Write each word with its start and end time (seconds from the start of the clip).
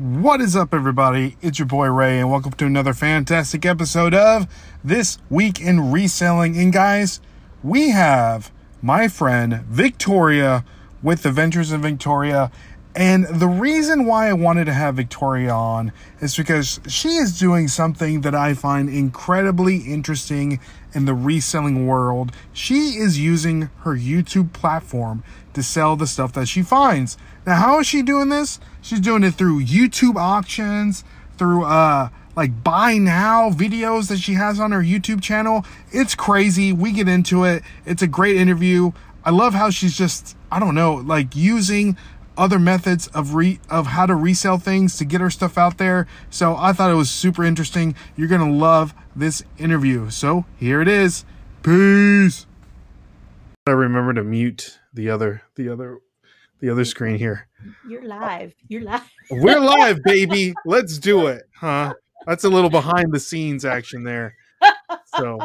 What 0.00 0.40
is 0.40 0.56
up, 0.56 0.72
everybody? 0.72 1.36
It's 1.42 1.58
your 1.58 1.68
boy 1.68 1.88
Ray, 1.88 2.20
and 2.20 2.30
welcome 2.30 2.52
to 2.52 2.64
another 2.64 2.94
fantastic 2.94 3.66
episode 3.66 4.14
of 4.14 4.46
This 4.82 5.18
Week 5.28 5.60
in 5.60 5.92
Reselling. 5.92 6.56
And 6.56 6.72
guys, 6.72 7.20
we 7.62 7.90
have 7.90 8.50
my 8.80 9.08
friend 9.08 9.60
Victoria 9.66 10.64
with 11.02 11.26
Adventures 11.26 11.70
in 11.70 11.82
Victoria. 11.82 12.50
And 12.96 13.26
the 13.26 13.46
reason 13.46 14.06
why 14.06 14.30
I 14.30 14.32
wanted 14.32 14.64
to 14.64 14.72
have 14.72 14.94
Victoria 14.94 15.52
on 15.52 15.92
is 16.22 16.34
because 16.34 16.80
she 16.88 17.16
is 17.16 17.38
doing 17.38 17.68
something 17.68 18.22
that 18.22 18.34
I 18.34 18.54
find 18.54 18.88
incredibly 18.88 19.80
interesting 19.80 20.60
in 20.94 21.04
the 21.04 21.14
reselling 21.14 21.86
world. 21.86 22.32
She 22.54 22.96
is 22.96 23.20
using 23.20 23.68
her 23.80 23.94
YouTube 23.94 24.54
platform 24.54 25.24
to 25.52 25.62
sell 25.62 25.94
the 25.94 26.06
stuff 26.06 26.32
that 26.32 26.48
she 26.48 26.62
finds. 26.62 27.18
Now, 27.46 27.56
how 27.56 27.80
is 27.80 27.86
she 27.86 28.00
doing 28.00 28.30
this? 28.30 28.60
She's 28.82 29.00
doing 29.00 29.22
it 29.22 29.32
through 29.32 29.64
YouTube 29.64 30.16
auctions, 30.16 31.04
through 31.36 31.64
uh 31.64 32.10
like 32.36 32.62
buy 32.62 32.94
now 32.94 33.50
videos 33.50 34.08
that 34.08 34.18
she 34.18 34.34
has 34.34 34.60
on 34.60 34.72
her 34.72 34.80
YouTube 34.82 35.22
channel. 35.22 35.64
It's 35.92 36.14
crazy. 36.14 36.72
We 36.72 36.92
get 36.92 37.08
into 37.08 37.44
it. 37.44 37.62
It's 37.84 38.02
a 38.02 38.06
great 38.06 38.36
interview. 38.36 38.92
I 39.24 39.30
love 39.30 39.54
how 39.54 39.70
she's 39.70 39.96
just 39.96 40.36
I 40.50 40.58
don't 40.58 40.74
know, 40.74 40.94
like 40.94 41.36
using 41.36 41.96
other 42.36 42.58
methods 42.58 43.06
of 43.08 43.34
re 43.34 43.60
of 43.68 43.88
how 43.88 44.06
to 44.06 44.14
resell 44.14 44.58
things 44.58 44.96
to 44.96 45.04
get 45.04 45.20
her 45.20 45.30
stuff 45.30 45.58
out 45.58 45.78
there. 45.78 46.06
So 46.30 46.56
I 46.56 46.72
thought 46.72 46.90
it 46.90 46.94
was 46.94 47.10
super 47.10 47.44
interesting. 47.44 47.94
You're 48.16 48.28
gonna 48.28 48.50
love 48.50 48.94
this 49.14 49.42
interview. 49.58 50.10
So 50.10 50.46
here 50.56 50.80
it 50.80 50.88
is. 50.88 51.24
Peace. 51.62 52.46
I 53.66 53.72
remember 53.72 54.14
to 54.14 54.24
mute 54.24 54.80
the 54.92 55.10
other 55.10 55.42
the 55.54 55.68
other 55.68 56.00
the 56.60 56.70
other 56.70 56.84
screen 56.84 57.16
here. 57.16 57.48
You're 57.88 58.04
live. 58.04 58.54
You're 58.68 58.82
live. 58.82 59.10
We're 59.30 59.60
live, 59.78 60.02
baby. 60.04 60.54
Let's 60.64 60.98
do 60.98 61.26
it, 61.26 61.42
huh? 61.54 61.94
That's 62.26 62.44
a 62.44 62.48
little 62.48 62.70
behind 62.70 63.12
the 63.12 63.20
scenes 63.20 63.64
action 63.64 64.04
there. 64.04 64.36
So, 65.16 65.38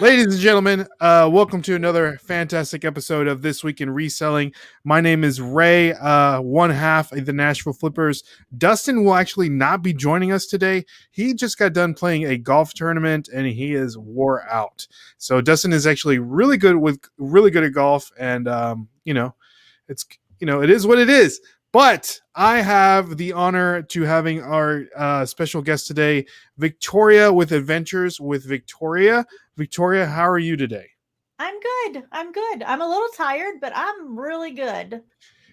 ladies 0.00 0.26
and 0.26 0.38
gentlemen, 0.38 0.86
uh, 1.00 1.30
welcome 1.32 1.62
to 1.62 1.74
another 1.74 2.18
fantastic 2.18 2.84
episode 2.84 3.26
of 3.26 3.40
This 3.40 3.64
Week 3.64 3.80
in 3.80 3.88
Reselling. 3.88 4.52
My 4.84 5.00
name 5.00 5.24
is 5.24 5.40
Ray, 5.40 5.94
uh, 5.94 6.42
one 6.42 6.68
half 6.68 7.12
of 7.12 7.24
the 7.24 7.32
Nashville 7.32 7.72
Flippers. 7.72 8.22
Dustin 8.58 9.04
will 9.04 9.14
actually 9.14 9.48
not 9.48 9.82
be 9.82 9.94
joining 9.94 10.30
us 10.30 10.44
today. 10.46 10.84
He 11.10 11.32
just 11.32 11.58
got 11.58 11.72
done 11.72 11.94
playing 11.94 12.24
a 12.24 12.36
golf 12.36 12.74
tournament 12.74 13.28
and 13.32 13.46
he 13.46 13.74
is 13.74 13.96
wore 13.96 14.46
out. 14.50 14.86
So, 15.16 15.40
Dustin 15.40 15.72
is 15.72 15.86
actually 15.86 16.18
really 16.18 16.58
good 16.58 16.76
with 16.76 17.00
really 17.16 17.50
good 17.50 17.64
at 17.64 17.72
golf, 17.72 18.12
and 18.18 18.46
um, 18.46 18.88
you 19.04 19.14
know, 19.14 19.34
it's 19.88 20.06
you 20.38 20.46
know, 20.46 20.62
it 20.62 20.70
is 20.70 20.86
what 20.86 20.98
it 20.98 21.08
is. 21.08 21.40
But 21.72 22.20
I 22.34 22.60
have 22.60 23.16
the 23.16 23.32
honor 23.32 23.80
to 23.82 24.02
having 24.02 24.42
our 24.42 24.84
uh, 24.94 25.24
special 25.24 25.62
guest 25.62 25.86
today, 25.86 26.26
Victoria 26.58 27.32
with 27.32 27.52
Adventures 27.52 28.20
with 28.20 28.46
Victoria. 28.46 29.24
Victoria, 29.56 30.06
how 30.06 30.28
are 30.28 30.38
you 30.38 30.56
today? 30.56 30.86
I'm 31.38 31.54
good. 31.60 32.04
I'm 32.12 32.30
good. 32.30 32.62
I'm 32.62 32.82
a 32.82 32.88
little 32.88 33.08
tired, 33.16 33.56
but 33.60 33.72
I'm 33.74 34.18
really 34.18 34.52
good. 34.52 35.02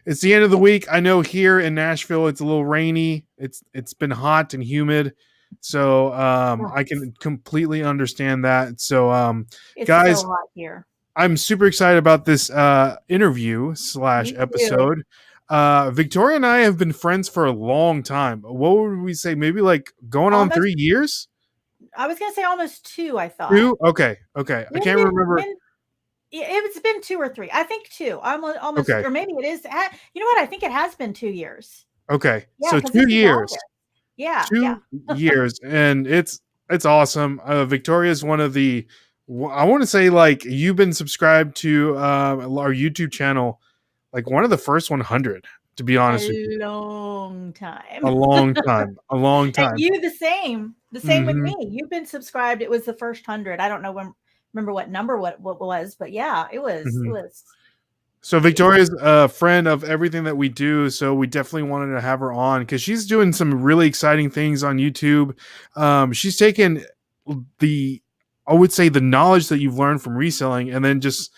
It's 0.05 0.21
the 0.21 0.33
end 0.33 0.43
of 0.43 0.51
the 0.51 0.57
week. 0.57 0.85
I 0.91 0.99
know 0.99 1.21
here 1.21 1.59
in 1.59 1.75
Nashville 1.75 2.27
it's 2.27 2.41
a 2.41 2.45
little 2.45 2.65
rainy. 2.65 3.25
It's 3.37 3.63
it's 3.73 3.93
been 3.93 4.11
hot 4.11 4.53
and 4.53 4.63
humid. 4.63 5.13
So 5.61 6.13
um, 6.13 6.71
I 6.73 6.83
can 6.83 7.13
completely 7.19 7.83
understand 7.83 8.45
that. 8.45 8.79
So 8.79 9.09
um, 9.09 9.47
It's 9.75 9.87
guys, 9.87 10.23
here. 10.53 10.85
I'm 11.19 11.35
super 11.35 11.65
excited 11.65 11.97
about 11.97 12.23
this 12.23 12.49
uh, 12.49 12.95
interview 13.09 13.75
slash 13.75 14.31
episode. 14.37 15.03
Uh, 15.49 15.91
Victoria 15.91 16.37
and 16.37 16.45
I 16.45 16.59
have 16.59 16.77
been 16.77 16.93
friends 16.93 17.27
for 17.27 17.45
a 17.45 17.51
long 17.51 18.03
time. 18.03 18.41
What 18.41 18.77
would 18.77 18.99
we 18.99 19.13
say? 19.13 19.35
Maybe 19.35 19.59
like 19.59 19.91
going 20.07 20.33
on 20.33 20.49
three 20.49 20.75
years? 20.77 21.27
I 21.97 22.07
was 22.07 22.17
gonna 22.17 22.33
say 22.33 22.43
almost 22.43 22.85
two. 22.95 23.19
I 23.19 23.27
thought 23.27 23.49
Two? 23.49 23.75
Okay, 23.83 24.15
okay. 24.37 24.65
I 24.73 24.79
can't 24.79 24.97
remember. 24.97 25.39
yeah, 26.31 26.45
it's 26.47 26.79
been 26.79 27.01
two 27.01 27.17
or 27.17 27.27
three. 27.27 27.49
I 27.51 27.63
think 27.63 27.89
two. 27.89 28.19
I'm 28.23 28.45
almost, 28.45 28.89
Okay. 28.89 29.05
or 29.05 29.09
maybe 29.09 29.33
it 29.33 29.45
is. 29.45 29.65
You 30.13 30.21
know 30.21 30.27
what? 30.27 30.39
I 30.39 30.45
think 30.45 30.63
it 30.63 30.71
has 30.71 30.95
been 30.95 31.11
two 31.11 31.27
years. 31.29 31.85
Okay, 32.09 32.45
Yeah, 32.59 32.69
so 32.69 32.79
two 32.79 33.09
years. 33.09 33.53
Yeah, 34.15 34.45
two 34.47 34.61
yeah. 34.61 35.13
years, 35.15 35.59
and 35.65 36.07
it's 36.07 36.39
it's 36.69 36.85
awesome. 36.85 37.41
Uh, 37.43 37.65
Victoria 37.65 38.09
is 38.11 38.23
one 38.23 38.39
of 38.39 38.53
the. 38.53 38.87
I 39.29 39.63
want 39.65 39.81
to 39.83 39.87
say 39.87 40.09
like 40.09 40.43
you've 40.43 40.75
been 40.75 40.93
subscribed 40.93 41.55
to 41.57 41.95
uh, 41.97 42.35
our 42.57 42.73
YouTube 42.73 43.11
channel, 43.11 43.61
like 44.11 44.29
one 44.29 44.43
of 44.43 44.49
the 44.49 44.57
first 44.57 44.89
100. 44.89 45.45
To 45.75 45.83
be 45.83 45.95
honest 45.95 46.27
with 46.27 46.35
you, 46.35 46.57
A 46.57 46.67
long 46.67 47.53
time. 47.53 48.03
a 48.03 48.11
long 48.11 48.53
time, 48.53 48.97
a 49.09 49.15
long 49.15 49.51
time. 49.53 49.71
And 49.71 49.79
you 49.79 50.01
the 50.01 50.09
same. 50.09 50.75
The 50.91 50.99
same 50.99 51.25
with 51.25 51.37
Mhm. 51.37 51.43
me. 51.43 51.55
You've 51.71 51.89
been 51.89 52.05
subscribed. 52.05 52.61
It 52.61 52.69
was 52.69 52.83
the 52.83 52.93
first 52.95 53.25
hundred. 53.25 53.61
I 53.61 53.69
don't 53.69 53.81
know 53.81 53.93
when 53.93 54.13
remember 54.53 54.73
what 54.73 54.89
number 54.89 55.15
what 55.17 55.39
what 55.39 55.57
was, 55.61 55.95
but 55.95 56.11
yeah, 56.11 56.47
it 56.51 56.59
was 56.59 56.85
Mhm. 56.85 57.07
it 57.07 57.11
was 57.11 57.43
So 58.21 58.41
Victoria's 58.41 58.93
a 58.99 59.29
friend 59.29 59.65
of 59.69 59.85
everything 59.85 60.25
that 60.25 60.35
we 60.35 60.49
do, 60.49 60.89
so 60.89 61.13
we 61.13 61.27
definitely 61.27 61.69
wanted 61.69 61.93
to 61.93 62.01
have 62.01 62.19
her 62.19 62.33
on 62.33 62.63
because 62.63 62.81
she's 62.81 63.05
doing 63.05 63.31
some 63.31 63.63
really 63.63 63.87
exciting 63.87 64.29
things 64.29 64.61
on 64.61 64.79
YouTube. 64.79 65.37
Um, 65.77 66.11
she's 66.11 66.35
taken 66.35 66.83
the, 67.59 68.01
I 68.49 68.53
would 68.53 68.73
say, 68.73 68.89
the 68.89 68.99
knowledge 68.99 69.47
that 69.49 69.59
you've 69.59 69.77
learned 69.77 70.01
from 70.01 70.17
reselling, 70.17 70.71
and 70.71 70.83
then 70.83 70.99
just 71.01 71.31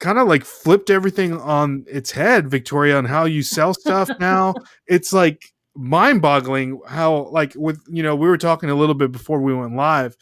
kind 0.00 0.18
of 0.18 0.26
like 0.26 0.44
flipped 0.44 0.90
everything 0.90 1.40
on 1.40 1.84
its 1.88 2.10
head, 2.10 2.50
Victoria, 2.50 2.98
on 2.98 3.04
how 3.04 3.24
you 3.24 3.42
sell 3.42 3.72
stuff 3.72 4.10
now. 4.20 4.54
It's 4.86 5.12
like 5.12 5.52
mind-boggling 5.76 6.80
how, 6.88 7.28
like, 7.30 7.52
with 7.54 7.80
you 7.88 8.02
know, 8.02 8.16
we 8.16 8.28
were 8.28 8.36
talking 8.36 8.68
a 8.68 8.74
little 8.74 8.94
bit 8.96 9.12
before 9.12 9.40
we 9.40 9.54
went 9.54 9.76
live, 9.76 10.16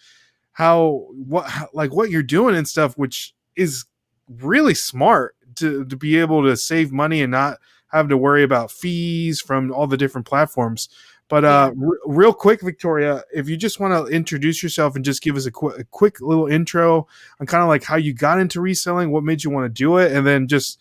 how 0.52 1.06
what 1.12 1.46
how, 1.46 1.68
like 1.72 1.94
what 1.94 2.10
you're 2.10 2.22
doing 2.22 2.54
and 2.54 2.68
stuff, 2.68 2.96
which 2.98 3.34
is 3.56 3.86
really 4.28 4.74
smart 4.74 5.34
to 5.56 5.84
to 5.86 5.96
be 5.96 6.18
able 6.18 6.42
to 6.42 6.56
save 6.56 6.92
money 6.92 7.22
and 7.22 7.30
not 7.30 7.58
have 7.90 8.08
to 8.08 8.16
worry 8.16 8.42
about 8.42 8.70
fees 8.70 9.40
from 9.40 9.72
all 9.72 9.86
the 9.86 9.96
different 9.96 10.26
platforms. 10.26 10.88
But 11.32 11.46
uh, 11.46 11.72
r- 11.82 11.98
real 12.04 12.34
quick, 12.34 12.60
Victoria, 12.60 13.24
if 13.32 13.48
you 13.48 13.56
just 13.56 13.80
want 13.80 13.94
to 14.06 14.14
introduce 14.14 14.62
yourself 14.62 14.96
and 14.96 15.02
just 15.02 15.22
give 15.22 15.34
us 15.34 15.46
a, 15.46 15.50
qu- 15.50 15.68
a 15.68 15.84
quick 15.84 16.20
little 16.20 16.46
intro 16.46 17.06
on 17.40 17.46
kind 17.46 17.62
of 17.62 17.70
like 17.70 17.82
how 17.82 17.96
you 17.96 18.12
got 18.12 18.38
into 18.38 18.60
reselling, 18.60 19.10
what 19.10 19.24
made 19.24 19.42
you 19.42 19.48
want 19.48 19.64
to 19.64 19.70
do 19.70 19.96
it, 19.96 20.12
and 20.12 20.26
then 20.26 20.46
just 20.46 20.78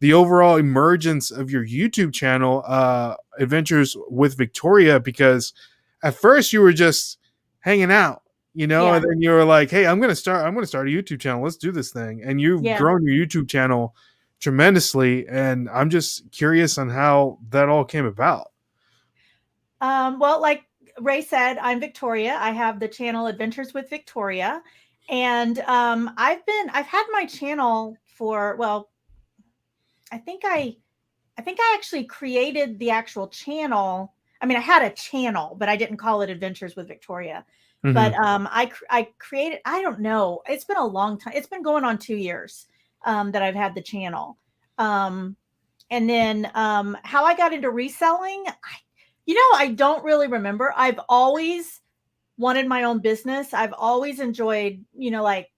the 0.00 0.12
overall 0.12 0.56
emergence 0.56 1.30
of 1.30 1.52
your 1.52 1.64
YouTube 1.64 2.12
channel, 2.12 2.64
uh, 2.66 3.14
Adventures 3.38 3.96
with 4.08 4.36
Victoria, 4.36 4.98
because 4.98 5.52
at 6.02 6.16
first 6.16 6.52
you 6.52 6.62
were 6.62 6.72
just 6.72 7.18
hanging 7.60 7.92
out, 7.92 8.22
you 8.54 8.66
know, 8.66 8.86
Yeah. 8.86 8.96
and 8.96 9.04
then 9.04 9.22
you 9.22 9.30
were 9.30 9.44
like, 9.44 9.70
"Hey, 9.70 9.86
I'm 9.86 10.00
gonna 10.00 10.16
start. 10.16 10.44
I'm 10.44 10.52
gonna 10.52 10.66
start 10.66 10.88
a 10.88 10.90
YouTube 10.90 11.20
channel. 11.20 11.44
Let's 11.44 11.56
do 11.56 11.70
this 11.70 11.92
thing." 11.92 12.24
And 12.24 12.40
you've 12.40 12.64
Yeah. 12.64 12.76
grown 12.76 13.06
your 13.06 13.14
YouTube 13.24 13.48
channel 13.48 13.94
tremendously, 14.40 15.28
and 15.28 15.68
I'm 15.70 15.90
just 15.90 16.28
curious 16.32 16.76
on 16.76 16.88
how 16.90 17.38
that 17.50 17.68
all 17.68 17.84
came 17.84 18.04
about. 18.04 18.48
Um, 19.82 20.18
well, 20.18 20.40
like 20.40 20.62
Ray 21.00 21.20
said, 21.20 21.58
I'm 21.58 21.80
Victoria. 21.80 22.36
I 22.40 22.52
have 22.52 22.80
the 22.80 22.88
channel 22.88 23.26
Adventures 23.26 23.74
with 23.74 23.90
Victoria. 23.90 24.62
And 25.10 25.58
um, 25.60 26.12
I've 26.16 26.46
been 26.46 26.70
I've 26.72 26.86
had 26.86 27.04
my 27.10 27.26
channel 27.26 27.96
for 28.06 28.56
well, 28.56 28.90
I 30.12 30.18
think 30.18 30.42
I 30.46 30.76
I 31.36 31.42
think 31.42 31.58
I 31.60 31.74
actually 31.76 32.04
created 32.04 32.78
the 32.78 32.90
actual 32.90 33.28
channel. 33.28 34.14
I 34.40 34.46
mean, 34.46 34.56
I 34.56 34.60
had 34.60 34.82
a 34.82 34.94
channel, 34.94 35.56
but 35.58 35.68
I 35.68 35.76
didn't 35.76 35.96
call 35.96 36.22
it 36.22 36.30
Adventures 36.30 36.76
with 36.76 36.88
Victoria. 36.88 37.44
Mhm. 37.84 37.94
But 37.94 38.14
um, 38.14 38.48
I, 38.50 38.70
I 38.90 39.08
created. 39.18 39.58
I 39.64 39.82
don't 39.82 40.00
know. 40.00 40.42
It's 40.48 40.64
been 40.64 40.76
a 40.76 40.86
long 40.86 41.18
time. 41.18 41.34
It's 41.36 41.48
been 41.48 41.62
going 41.62 41.84
on 41.84 41.98
two 41.98 42.16
years 42.16 42.66
um, 43.04 43.32
that 43.32 43.42
I've 43.42 43.56
had 43.56 43.74
the 43.74 43.82
channel. 43.82 44.38
Um, 44.78 45.36
and 45.90 46.08
then 46.08 46.50
um, 46.54 46.96
how 47.02 47.24
I 47.24 47.34
got 47.34 47.52
into 47.52 47.70
reselling, 47.70 48.44
I, 48.46 48.76
you 49.32 49.52
know, 49.52 49.58
I 49.58 49.68
don't 49.68 50.04
really 50.04 50.28
remember. 50.28 50.74
I've 50.76 51.00
always 51.08 51.80
wanted 52.38 52.66
my 52.66 52.82
own 52.84 52.98
business. 53.00 53.54
I've 53.54 53.72
always 53.72 54.20
enjoyed, 54.20 54.84
you 54.96 55.10
know, 55.10 55.22
like 55.22 55.50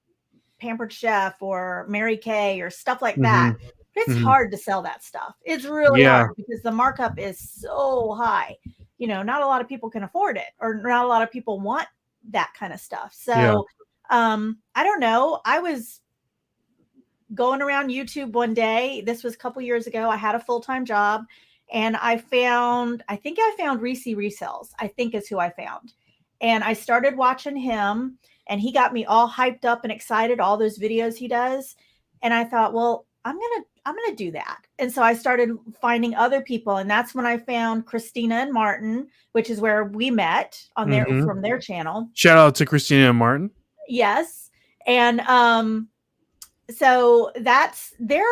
Pampered 0.61 0.93
Chef 0.93 1.41
or 1.41 1.87
Mary 1.89 2.17
Kay 2.17 2.61
or 2.61 2.71
stuff 2.71 3.03
like 3.03 3.17
that. 3.17 3.55
But 3.95 4.03
it's 4.03 4.15
Mhm. 4.15 4.23
hard 4.23 4.51
to 4.51 4.57
sell 4.57 4.83
that 4.83 5.03
stuff. 5.03 5.35
It's 5.43 5.65
really 5.65 6.03
Yeah. 6.03 6.11
hard 6.11 6.37
because 6.37 6.63
the 6.63 6.71
markup 6.71 7.19
is 7.19 7.39
so 7.39 8.15
high. 8.15 8.57
You 8.99 9.09
know, 9.09 9.23
not 9.23 9.43
a 9.43 9.47
lot 9.47 9.61
of 9.61 9.69
people 9.69 9.91
can 9.91 10.05
afford 10.05 10.37
it, 10.37 10.49
or 10.61 10.75
not 10.75 11.05
a 11.05 11.09
lot 11.09 11.23
of 11.23 11.31
people 11.31 11.61
want 11.61 11.89
that 12.31 12.53
kind 12.59 12.73
of 12.73 12.81
stuff. 12.81 13.13
So, 13.13 13.67
Yeah. 14.11 14.35
um, 14.35 14.59
I 14.75 14.85
don't 14.85 15.01
know. 15.01 15.41
I 15.45 15.59
was 15.59 16.01
going 17.35 17.63
around 17.63 17.89
YouTube 17.89 18.33
one 18.33 18.55
day. 18.55 19.03
This 19.05 19.25
was 19.25 19.35
a 19.35 19.39
couple 19.39 19.63
years 19.63 19.87
ago. 19.87 20.09
I 20.09 20.17
had 20.17 20.35
a 20.35 20.41
full 20.41 20.61
time 20.61 20.85
job, 20.85 21.25
and 21.73 21.97
I 21.97 22.19
found. 22.19 23.03
I 23.09 23.17
think 23.17 23.39
I 23.41 23.55
found 23.59 23.81
Reese 23.83 24.07
Resells. 24.07 24.71
I 24.79 24.89
think 24.89 25.15
is 25.15 25.29
who 25.29 25.39
I 25.39 25.51
found, 25.51 25.93
and 26.41 26.63
I 26.65 26.73
started 26.73 27.17
watching 27.17 27.57
him, 27.57 28.19
and 28.49 28.61
he 28.61 28.73
got 28.73 28.93
me 28.93 29.05
all 29.05 29.29
hyped 29.29 29.65
up 29.65 29.85
and 29.85 29.93
excited. 29.93 30.41
All 30.41 30.57
those 30.57 30.79
videos 30.79 31.17
he 31.17 31.29
does, 31.29 31.77
and 32.23 32.33
I 32.35 32.45
thought, 32.45 32.73
well, 32.73 33.07
I'm 33.25 33.35
gonna 33.37 33.65
I'm 33.87 33.95
going 33.95 34.17
to 34.17 34.25
do 34.25 34.31
that. 34.33 34.63
And 34.79 34.91
so 34.91 35.03
I 35.03 35.13
started 35.13 35.51
finding 35.79 36.15
other 36.15 36.41
people. 36.41 36.79
And 36.79 36.89
that's 36.89 37.15
when 37.15 37.27
I 37.27 37.37
found 37.37 37.85
Christina 37.85 38.37
and 38.37 38.51
Martin, 38.51 39.09
which 39.33 39.51
is 39.51 39.61
where 39.61 39.85
we 39.85 40.11
met 40.11 40.59
on 40.77 40.89
their 40.89 41.05
Mhm. 41.05 41.27
from 41.27 41.43
their 41.43 41.59
channel. 41.59 42.09
Shout 42.15 42.39
out 42.39 42.55
to 42.55 42.65
Christina 42.65 43.11
and 43.11 43.19
Martin. 43.19 43.51
Yes. 43.89 44.51
And 44.87 45.21
um 45.23 45.89
so 46.71 47.31
that's 47.41 47.93
their 47.99 48.25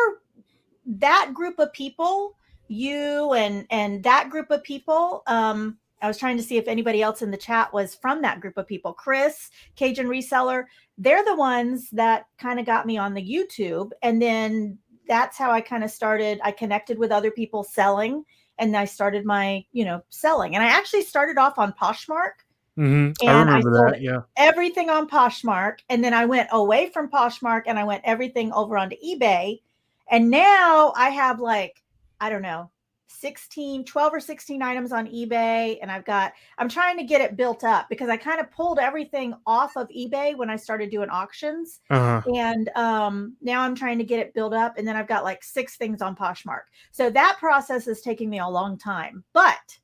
that 0.87 1.31
group 1.35 1.59
of 1.59 1.71
people, 1.71 2.35
you 2.73 3.33
and 3.33 3.65
and 3.69 4.03
that 4.03 4.29
group 4.29 4.51
of 4.51 4.63
people, 4.63 5.23
um 5.27 5.77
I 6.01 6.07
was 6.07 6.17
trying 6.17 6.35
to 6.37 6.43
see 6.43 6.57
if 6.57 6.67
anybody 6.67 7.01
else 7.01 7.21
in 7.21 7.31
the 7.31 7.37
chat 7.37 7.71
was 7.73 7.95
from 7.95 8.21
that 8.23 8.41
group 8.41 8.57
of 8.57 8.67
people. 8.67 8.91
Chris, 8.93 9.49
Cajun 9.77 10.07
reseller, 10.07 10.65
they're 10.97 11.23
the 11.23 11.35
ones 11.35 11.89
that 11.91 12.25
kind 12.37 12.59
of 12.59 12.65
got 12.65 12.85
me 12.85 12.97
on 12.97 13.13
the 13.13 13.21
YouTube 13.25 13.91
and 14.01 14.21
then 14.21 14.77
that's 15.07 15.37
how 15.37 15.51
I 15.51 15.61
kind 15.61 15.83
of 15.83 15.91
started 15.91 16.39
I 16.43 16.51
connected 16.51 16.97
with 16.97 17.11
other 17.11 17.31
people 17.31 17.63
selling 17.63 18.23
and 18.59 18.75
I 18.77 18.85
started 18.85 19.25
my, 19.25 19.65
you 19.71 19.85
know, 19.85 20.01
selling. 20.09 20.55
And 20.55 20.63
I 20.63 20.67
actually 20.67 21.01
started 21.03 21.37
off 21.37 21.57
on 21.57 21.73
Poshmark 21.73 22.43
hmm 22.75 23.11
I 23.27 23.31
And 23.31 23.49
I 23.49 23.59
remember 23.59 23.71
sold 23.75 23.93
that. 23.93 24.01
Yeah. 24.01 24.21
everything 24.35 24.89
on 24.89 25.07
Poshmark. 25.07 25.79
And 25.89 26.03
then 26.03 26.13
I 26.13 26.25
went 26.25 26.49
away 26.51 26.89
from 26.89 27.09
Poshmark 27.09 27.63
and 27.67 27.77
I 27.77 27.83
went 27.83 28.01
everything 28.05 28.51
over 28.51 28.77
onto 28.77 28.95
eBay. 29.05 29.61
And 30.09 30.29
now 30.29 30.93
I 30.95 31.09
have 31.09 31.39
like, 31.39 31.82
I 32.23 32.29
don't 32.29 32.41
know, 32.41 32.71
16, 33.07 33.83
12 33.83 34.13
or 34.13 34.19
16 34.21 34.61
items 34.61 34.93
on 34.93 35.07
eBay. 35.07 35.77
And 35.81 35.91
I've 35.91 36.05
got, 36.05 36.31
I'm 36.57 36.69
trying 36.69 36.97
to 36.99 37.03
get 37.03 37.19
it 37.19 37.35
built 37.35 37.65
up 37.65 37.87
because 37.89 38.07
I 38.07 38.15
kind 38.15 38.39
of 38.39 38.49
pulled 38.49 38.79
everything 38.79 39.33
off 39.45 39.75
of 39.75 39.89
eBay 39.89 40.33
when 40.37 40.49
I 40.49 40.55
started 40.55 40.89
doing 40.89 41.09
auctions. 41.09 41.81
Uh 41.89 42.21
huh. 42.21 42.31
And 42.33 42.69
um, 42.77 43.35
now 43.41 43.59
I'm 43.59 43.75
trying 43.75 43.97
to 43.97 44.05
get 44.05 44.19
it 44.19 44.33
built 44.33 44.53
up. 44.53 44.77
And 44.77 44.87
then 44.87 44.95
I've 44.95 45.07
got 45.09 45.25
like 45.25 45.43
six 45.43 45.75
things 45.75 46.01
on 46.01 46.15
Poshmark. 46.15 46.61
So 46.93 47.09
that 47.09 47.35
process 47.39 47.89
is 47.89 47.99
taking 47.99 48.29
me 48.29 48.39
a 48.39 48.47
long 48.47 48.77
time. 48.77 49.25
But, 49.33 49.77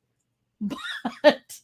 but 1.21 1.59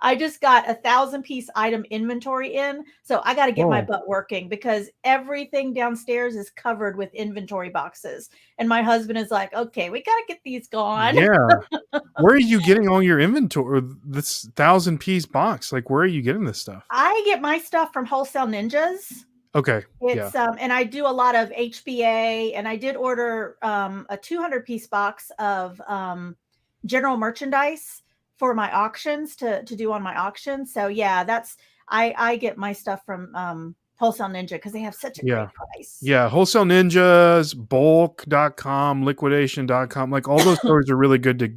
I 0.00 0.16
just 0.16 0.40
got 0.40 0.68
a 0.68 0.74
thousand 0.74 1.22
piece 1.22 1.48
item 1.54 1.84
inventory 1.90 2.54
in. 2.54 2.84
So 3.02 3.20
I 3.24 3.34
got 3.34 3.46
to 3.46 3.52
get 3.52 3.68
my 3.68 3.82
butt 3.82 4.08
working 4.08 4.48
because 4.48 4.88
everything 5.04 5.72
downstairs 5.72 6.36
is 6.36 6.50
covered 6.50 6.96
with 6.96 7.12
inventory 7.14 7.70
boxes. 7.70 8.30
And 8.58 8.68
my 8.68 8.82
husband 8.82 9.18
is 9.18 9.30
like, 9.30 9.52
okay, 9.54 9.90
we 9.90 10.02
got 10.02 10.16
to 10.16 10.24
get 10.28 10.40
these 10.44 10.68
gone. 10.68 11.16
Yeah. 11.16 11.36
where 12.20 12.34
are 12.34 12.38
you 12.38 12.60
getting 12.62 12.88
all 12.88 13.02
your 13.02 13.20
inventory? 13.20 13.82
This 14.04 14.48
thousand 14.56 14.98
piece 14.98 15.26
box. 15.26 15.72
Like, 15.72 15.90
where 15.90 16.02
are 16.02 16.06
you 16.06 16.22
getting 16.22 16.44
this 16.44 16.60
stuff? 16.60 16.84
I 16.90 17.22
get 17.24 17.40
my 17.40 17.58
stuff 17.58 17.92
from 17.92 18.06
Wholesale 18.06 18.46
Ninjas. 18.46 19.24
Okay. 19.54 19.82
It's 20.02 20.34
um 20.34 20.56
and 20.60 20.72
I 20.72 20.84
do 20.84 21.06
a 21.06 21.08
lot 21.08 21.34
of 21.34 21.50
HBA 21.50 22.52
and 22.54 22.68
I 22.68 22.76
did 22.76 22.96
order 22.96 23.56
um 23.62 24.06
a 24.08 24.16
200 24.16 24.64
piece 24.64 24.86
box 24.86 25.30
of 25.38 25.80
um 25.88 26.36
general 26.84 27.16
merchandise 27.16 28.02
for 28.38 28.54
my 28.54 28.72
auctions 28.72 29.36
to 29.36 29.62
to 29.64 29.76
do 29.76 29.92
on 29.92 30.02
my 30.02 30.16
auctions. 30.18 30.72
So 30.72 30.86
yeah, 30.88 31.24
that's 31.24 31.56
I 31.88 32.14
I 32.16 32.36
get 32.36 32.56
my 32.56 32.72
stuff 32.72 33.04
from 33.04 33.34
um 33.34 33.74
Wholesale 33.96 34.28
Ninja 34.28 34.50
because 34.50 34.72
they 34.72 34.80
have 34.80 34.94
such 34.94 35.18
a 35.18 35.22
Yeah. 35.26 35.34
great 35.46 35.54
price. 35.54 35.98
Yeah. 36.00 36.28
Wholesale 36.28 36.64
Ninjas, 36.64 37.52
bulk.com, 37.68 39.04
liquidation.com. 39.04 40.10
Like, 40.12 40.28
all 40.28 40.38
those 40.38 40.58
stores 40.64 40.88
are 40.88 40.96
really 40.96 41.18
good 41.18 41.38
to 41.40 41.52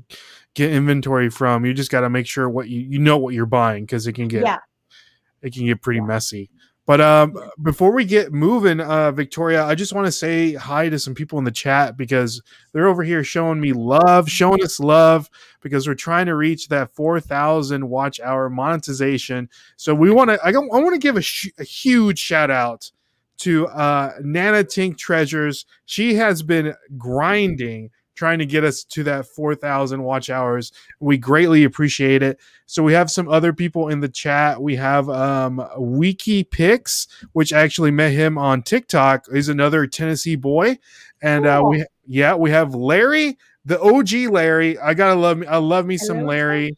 get 0.56 0.72
inventory 0.72 1.30
from. 1.30 1.66
You 1.68 1.74
just 1.76 1.92
got 1.92 2.02
to 2.02 2.10
make 2.10 2.26
sure 2.26 2.50
what 2.50 2.68
you, 2.68 2.80
you 2.82 2.98
know 2.98 3.18
what 3.20 3.36
you're 3.36 3.46
buying 3.46 3.86
because 3.86 4.08
it 4.08 4.14
can 4.14 4.28
get 4.28 4.44
Yeah. 4.44 4.58
it 5.44 5.54
can 5.54 5.68
get 5.68 5.84
pretty 5.84 6.02
messy. 6.02 6.50
But 6.92 7.00
um, 7.00 7.38
before 7.62 7.94
we 7.94 8.04
get 8.04 8.34
moving, 8.34 8.82
uh, 8.82 9.14
Victoria, 9.14 9.64
I 9.64 9.76
just 9.76 9.94
want 9.94 10.08
to 10.08 10.12
say 10.12 10.56
hi 10.56 10.90
to 10.90 11.00
some 11.00 11.16
people 11.16 11.40
in 11.40 11.46
the 11.46 11.50
chat 11.50 11.96
because 11.96 12.42
they're 12.74 12.90
over 12.90 13.02
here 13.02 13.24
showing 13.24 13.62
me 13.62 13.72
love, 13.72 14.30
showing 14.30 14.62
us 14.62 14.78
love 14.78 15.30
because 15.62 15.88
we're 15.88 15.94
trying 15.94 16.26
to 16.26 16.36
reach 16.36 16.68
that 16.68 16.94
4,000 16.94 17.88
watch 17.88 18.20
hour 18.20 18.50
monetization. 18.50 19.48
So 19.78 19.96
we 19.96 20.12
want 20.12 20.32
to, 20.32 20.40
I, 20.44 20.50
I 20.50 20.58
want 20.58 20.94
to 20.94 21.00
give 21.00 21.16
a, 21.16 21.22
sh- 21.22 21.52
a 21.58 21.64
huge 21.64 22.20
shout 22.20 22.52
out 22.52 22.92
to 23.38 23.68
uh, 23.70 24.16
Nana 24.20 24.66
Tink 24.66 24.98
Treasures. 24.98 25.66
She 25.86 26.16
has 26.16 26.44
been 26.44 26.76
grinding 26.98 27.92
trying 28.16 28.40
to 28.40 28.46
get 28.46 28.64
us 28.64 28.84
to 28.84 29.04
that 29.04 29.26
4,000 29.26 30.04
watch 30.04 30.30
hours. 30.30 30.72
We 31.00 31.18
greatly 31.18 31.64
appreciate 31.64 32.22
it. 32.24 32.40
So 32.66 32.84
we 32.84 32.94
have 32.94 33.10
some 33.10 33.28
other 33.28 33.54
people 33.54 33.90
in 33.90 34.00
the 34.00 34.10
chat. 34.10 34.62
We 34.62 34.76
have 34.76 35.10
um 35.10 35.66
Wiki 35.78 36.44
Picks, 36.44 37.08
which 37.34 37.54
I 37.54 37.62
actually 37.62 37.92
met 37.92 38.12
him 38.12 38.38
on 38.38 38.64
TikTok. 38.64 39.26
He's 39.32 39.50
another 39.50 39.88
Tennessee 39.88 40.36
boy. 40.36 40.78
And 41.22 41.46
uh, 41.46 41.64
we 41.66 41.86
yeah, 42.06 42.36
we 42.36 42.52
have 42.52 42.74
Larry, 42.74 43.38
the 43.66 43.80
OG 43.80 44.32
Larry. 44.32 44.78
I 44.80 44.94
gotta 44.94 45.20
love 45.20 45.38
me. 45.38 45.48
I 45.48 45.58
love 45.58 45.86
me 45.86 45.98
some 45.98 46.18
Hello. 46.20 46.30
Larry. 46.30 46.78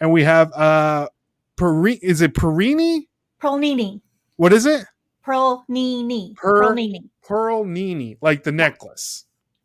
And 0.00 0.12
we 0.12 0.24
have 0.24 0.52
uh 0.52 1.08
Peri- 1.56 2.00
is 2.02 2.20
it 2.20 2.34
Perini? 2.34 3.08
Pearlnini. 3.40 4.00
What 4.36 4.52
is 4.52 4.66
it? 4.66 4.86
Pearlnini. 5.26 6.34
Per- 6.36 6.62
Pearlnini. 6.62 7.10
Pearl 7.30 7.64
Nini, 7.64 8.16
like 8.20 8.42
the 8.42 8.50
necklace. 8.50 9.24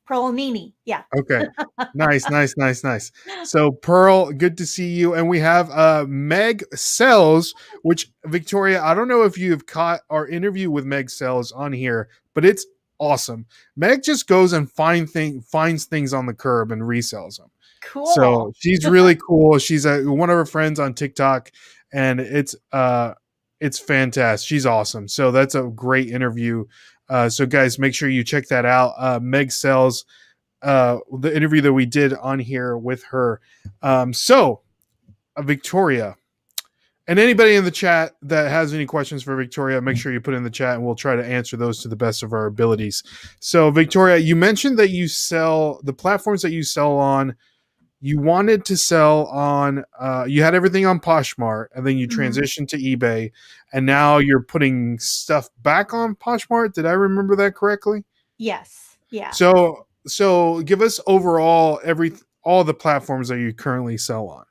Pearlnini. 0.09 0.73
Yeah. 0.85 1.03
Okay. 1.17 1.45
nice, 1.95 2.29
nice, 2.29 2.55
nice, 2.57 2.83
nice. 2.83 3.11
So 3.43 3.71
Pearl, 3.71 4.31
good 4.31 4.57
to 4.57 4.65
see 4.65 4.89
you. 4.89 5.13
And 5.13 5.27
we 5.27 5.39
have 5.39 5.69
uh 5.71 6.05
Meg 6.07 6.63
Sells, 6.73 7.53
which 7.81 8.11
Victoria, 8.25 8.81
I 8.81 8.93
don't 8.93 9.07
know 9.07 9.23
if 9.23 9.37
you've 9.37 9.65
caught 9.65 10.01
our 10.09 10.27
interview 10.27 10.69
with 10.69 10.85
Meg 10.85 11.09
Sells 11.09 11.51
on 11.51 11.73
here, 11.73 12.09
but 12.33 12.45
it's 12.45 12.65
awesome. 12.99 13.45
Meg 13.75 14.03
just 14.03 14.27
goes 14.27 14.53
and 14.53 14.71
find 14.71 15.09
thing 15.09 15.41
finds 15.41 15.85
things 15.85 16.13
on 16.13 16.25
the 16.25 16.33
curb 16.33 16.71
and 16.71 16.81
resells 16.81 17.37
them. 17.37 17.49
Cool. 17.83 18.05
So 18.07 18.53
she's 18.57 18.85
really 18.85 19.15
cool. 19.15 19.57
She's 19.59 19.85
a, 19.85 20.03
one 20.03 20.29
of 20.29 20.35
her 20.35 20.45
friends 20.45 20.79
on 20.79 20.93
TikTok, 20.93 21.51
and 21.93 22.19
it's 22.19 22.55
uh 22.71 23.13
it's 23.61 23.79
fantastic. 23.79 24.47
She's 24.47 24.65
awesome. 24.65 25.07
So 25.07 25.31
that's 25.31 25.55
a 25.55 25.63
great 25.63 26.09
interview. 26.09 26.65
Uh, 27.09 27.29
so 27.29 27.45
guys, 27.45 27.77
make 27.79 27.93
sure 27.93 28.09
you 28.09 28.23
check 28.23 28.47
that 28.47 28.65
out. 28.65 28.93
Uh, 28.97 29.19
Meg 29.21 29.51
sells 29.51 30.05
uh, 30.61 30.97
the 31.19 31.35
interview 31.35 31.61
that 31.61 31.73
we 31.73 31.85
did 31.85 32.13
on 32.13 32.39
here 32.39 32.77
with 32.77 33.03
her. 33.05 33.39
Um, 33.81 34.13
so 34.13 34.61
uh, 35.35 35.41
Victoria. 35.41 36.15
And 37.07 37.19
anybody 37.19 37.53
in 37.53 37.63
the 37.63 37.71
chat 37.71 38.13
that 38.23 38.49
has 38.49 38.73
any 38.73 38.87
questions 38.87 39.21
for 39.21 39.35
Victoria, 39.35 39.79
make 39.79 39.95
sure 39.95 40.11
you 40.11 40.19
put 40.19 40.33
in 40.33 40.43
the 40.43 40.49
chat 40.49 40.73
and 40.75 40.83
we'll 40.83 40.95
try 40.95 41.15
to 41.15 41.23
answer 41.23 41.55
those 41.55 41.79
to 41.83 41.87
the 41.87 41.95
best 41.95 42.23
of 42.23 42.33
our 42.33 42.47
abilities. 42.47 43.03
So, 43.39 43.69
Victoria, 43.69 44.17
you 44.17 44.35
mentioned 44.35 44.79
that 44.79 44.89
you 44.89 45.07
sell 45.07 45.81
the 45.83 45.93
platforms 45.93 46.41
that 46.41 46.51
you 46.51 46.63
sell 46.63 46.97
on 46.97 47.35
you 48.05 48.19
wanted 48.19 48.63
to 48.65 48.77
sell 48.77 49.25
on 49.27 49.83
uh, 49.99 50.25
you 50.27 50.43
had 50.43 50.53
everything 50.53 50.85
on 50.85 50.99
Poshmark 50.99 51.67
and 51.73 51.87
then 51.87 51.97
you 51.97 52.07
Mhm. 52.07 52.17
transitioned 52.19 52.67
to 52.67 52.77
eBay 52.77 53.31
and 53.73 53.83
now 53.85 54.17
you're 54.19 54.43
putting 54.43 54.99
stuff 54.99 55.49
back 55.63 55.91
on 55.91 56.15
Poshmark. 56.15 56.73
Did 56.73 56.85
I 56.85 56.91
remember 56.91 57.35
that 57.37 57.55
correctly? 57.55 58.03
yes. 58.37 58.97
Yeah. 59.09 59.31
So 59.31 59.87
so 60.07 60.61
give 60.61 60.81
us 60.81 60.99
overall 61.07 61.79
every 61.83 62.13
all 62.43 62.63
the 62.63 62.73
platforms 62.75 63.27
that 63.29 63.39
you 63.39 63.53
currently 63.53 63.97
sell 63.97 64.27
on. 64.27 64.45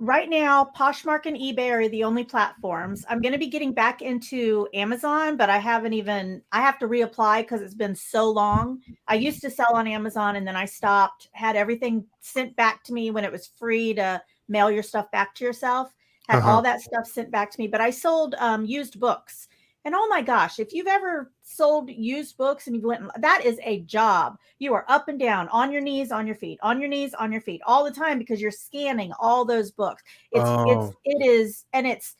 Right 0.00 0.28
now 0.28 0.68
poshmark 0.76 1.24
and 1.26 1.36
ebay 1.36 1.70
are 1.70 1.88
the 1.88 2.02
only 2.02 2.24
platforms. 2.24 3.04
I'm 3.08 3.20
going 3.20 3.32
to 3.32 3.38
be 3.38 3.46
getting 3.46 3.72
back 3.72 4.02
into 4.02 4.66
amazon 4.74 5.36
but 5.36 5.48
i 5.50 5.58
haven't 5.58 5.92
even 5.92 6.42
i 6.50 6.60
have 6.60 6.78
to 6.80 6.88
reapply 6.88 7.42
because 7.42 7.60
it's 7.60 7.74
been 7.74 7.94
so 7.94 8.30
long. 8.30 8.80
I 9.06 9.14
used 9.14 9.40
to 9.42 9.50
sell 9.50 9.74
on 9.76 9.86
amazon 9.86 10.36
and 10.36 10.46
then 10.46 10.56
i 10.56 10.64
stopped 10.64 11.28
had 11.32 11.54
everything 11.54 12.04
sent 12.20 12.56
back 12.56 12.82
to 12.84 12.92
me 12.92 13.10
when 13.12 13.24
it 13.24 13.30
was 13.32 13.46
free 13.46 13.94
to 13.94 14.20
mail 14.48 14.70
your 14.70 14.82
stuff 14.82 15.10
back 15.12 15.34
to 15.36 15.44
yourself 15.44 15.94
had 16.28 16.38
Uh-huh. 16.38 16.50
all 16.50 16.62
that 16.62 16.80
stuff 16.80 17.06
sent 17.06 17.30
back 17.30 17.50
to 17.50 17.60
me 17.60 17.68
but 17.68 17.80
i 17.80 17.90
sold 17.90 18.34
um, 18.38 18.64
used 18.64 18.98
books 18.98 19.48
and 19.84 19.94
oh 19.94 20.06
my 20.08 20.22
gosh 20.22 20.58
if 20.58 20.72
you've 20.72 20.86
ever 20.86 21.30
sold 21.42 21.90
used 21.90 22.36
books 22.36 22.66
and 22.66 22.76
you 22.76 22.82
went 22.86 23.02
that 23.20 23.44
is 23.44 23.58
a 23.62 23.80
job. 23.80 24.36
You 24.58 24.74
are 24.74 24.84
up 24.88 25.08
and 25.08 25.18
down 25.18 25.48
on 25.48 25.70
your 25.72 25.82
knees 25.82 26.10
on 26.10 26.26
your 26.26 26.36
feet 26.36 26.58
on 26.62 26.80
your 26.80 26.88
knees 26.88 27.14
on 27.14 27.30
your 27.30 27.40
feet 27.40 27.60
all 27.66 27.84
the 27.84 27.90
time 27.90 28.18
because 28.18 28.40
you're 28.40 28.50
scanning 28.50 29.12
all 29.20 29.44
those 29.44 29.70
books. 29.70 30.02
It's 30.32 30.44
Oh. 30.44 30.64
it's 30.70 30.96
it 31.04 31.26
is 31.26 31.64
and 31.72 31.86
it's 31.86 32.16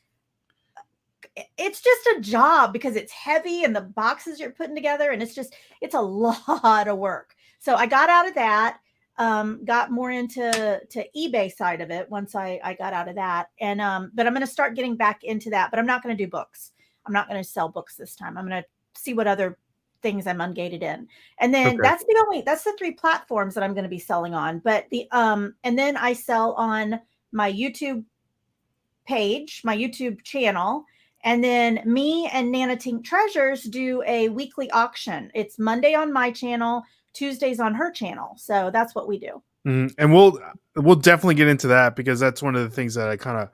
it's 1.57 1.81
just 1.81 2.07
a 2.17 2.21
job 2.21 2.71
because 2.71 2.95
it's 2.95 3.11
heavy 3.11 3.63
and 3.63 3.75
the 3.75 3.81
boxes 3.81 4.39
you're 4.39 4.51
putting 4.51 4.75
together 4.75 5.11
and 5.11 5.21
it's 5.21 5.35
just 5.35 5.55
it's 5.81 5.95
a 5.95 6.01
lot 6.01 6.87
of 6.87 6.97
work. 6.97 7.35
So 7.59 7.75
i 7.75 7.85
got 7.85 8.09
out 8.09 8.27
of 8.27 8.35
that 8.35 8.79
um 9.17 9.63
got 9.65 9.91
more 9.91 10.11
into 10.11 10.81
to 10.89 11.05
ebay 11.17 11.51
side 11.51 11.79
of 11.81 11.89
it 11.89 12.09
once 12.09 12.35
i 12.35 12.59
i 12.63 12.73
got 12.73 12.93
out 12.93 13.07
of 13.07 13.15
that. 13.15 13.47
And 13.59 13.81
um 13.81 14.11
but 14.13 14.27
i'm 14.27 14.33
going 14.33 14.45
to 14.45 14.51
start 14.51 14.75
getting 14.75 14.95
back 14.95 15.23
into 15.23 15.49
that 15.49 15.71
but 15.71 15.79
i'm 15.79 15.85
not 15.87 16.03
going 16.03 16.15
to 16.15 16.23
do 16.23 16.29
books 16.29 16.73
i'm 17.05 17.13
not 17.13 17.27
going 17.29 17.41
to 17.41 17.47
sell 17.47 17.69
books 17.69 17.95
this 17.95 18.15
time 18.15 18.37
i'm 18.37 18.47
going 18.47 18.61
to 18.61 18.99
see 18.99 19.13
what 19.13 19.27
other 19.27 19.57
things 20.01 20.27
i'm 20.27 20.39
ungated 20.39 20.83
in 20.83 21.07
and 21.39 21.53
then 21.53 21.67
Okay. 21.67 21.79
that's 21.81 22.03
the 22.03 22.23
only 22.25 22.41
that's 22.41 22.63
the 22.63 22.73
three 22.77 22.91
platforms 22.91 23.53
that 23.55 23.63
i'm 23.63 23.73
going 23.73 23.83
to 23.83 23.89
be 23.89 23.99
selling 23.99 24.33
on 24.33 24.59
but 24.59 24.85
the 24.91 25.07
um 25.11 25.55
and 25.63 25.77
then 25.77 25.97
i 25.97 26.13
sell 26.13 26.53
on 26.53 26.99
my 27.31 27.51
youtube 27.51 28.03
page 29.07 29.61
my 29.63 29.75
youtube 29.75 30.21
channel 30.23 30.85
and 31.25 31.43
then 31.43 31.81
me 31.85 32.29
and 32.31 32.51
Nana 32.51 32.77
Tink 32.77 33.03
Treasures 33.03 33.63
do 33.63 34.03
a 34.05 34.29
weekly 34.29 34.69
auction. 34.69 35.31
It's 35.33 35.57
Monday 35.57 35.95
on 35.95 36.13
my 36.13 36.29
channel, 36.29 36.83
Tuesdays 37.13 37.59
on 37.59 37.73
her 37.73 37.89
channel. 37.91 38.35
So 38.37 38.69
that's 38.71 38.93
what 38.93 39.07
we 39.07 39.17
do. 39.17 39.41
Mm-hmm. 39.65 39.87
And 39.97 40.13
we'll 40.13 40.39
we'll 40.75 40.95
definitely 40.95 41.33
get 41.33 41.47
into 41.47 41.67
that 41.67 41.95
because 41.95 42.19
that's 42.19 42.43
one 42.43 42.55
of 42.55 42.61
the 42.61 42.69
things 42.69 42.93
that 42.93 43.09
I 43.09 43.17
kind 43.17 43.39
of 43.39 43.49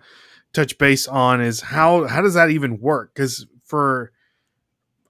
touch 0.53 0.77
base 0.77 1.07
on 1.07 1.41
is 1.41 1.61
how 1.61 2.05
how 2.07 2.21
does 2.21 2.33
that 2.33 2.49
even 2.49 2.79
work? 2.79 3.13
Because 3.13 3.45
for 3.65 4.11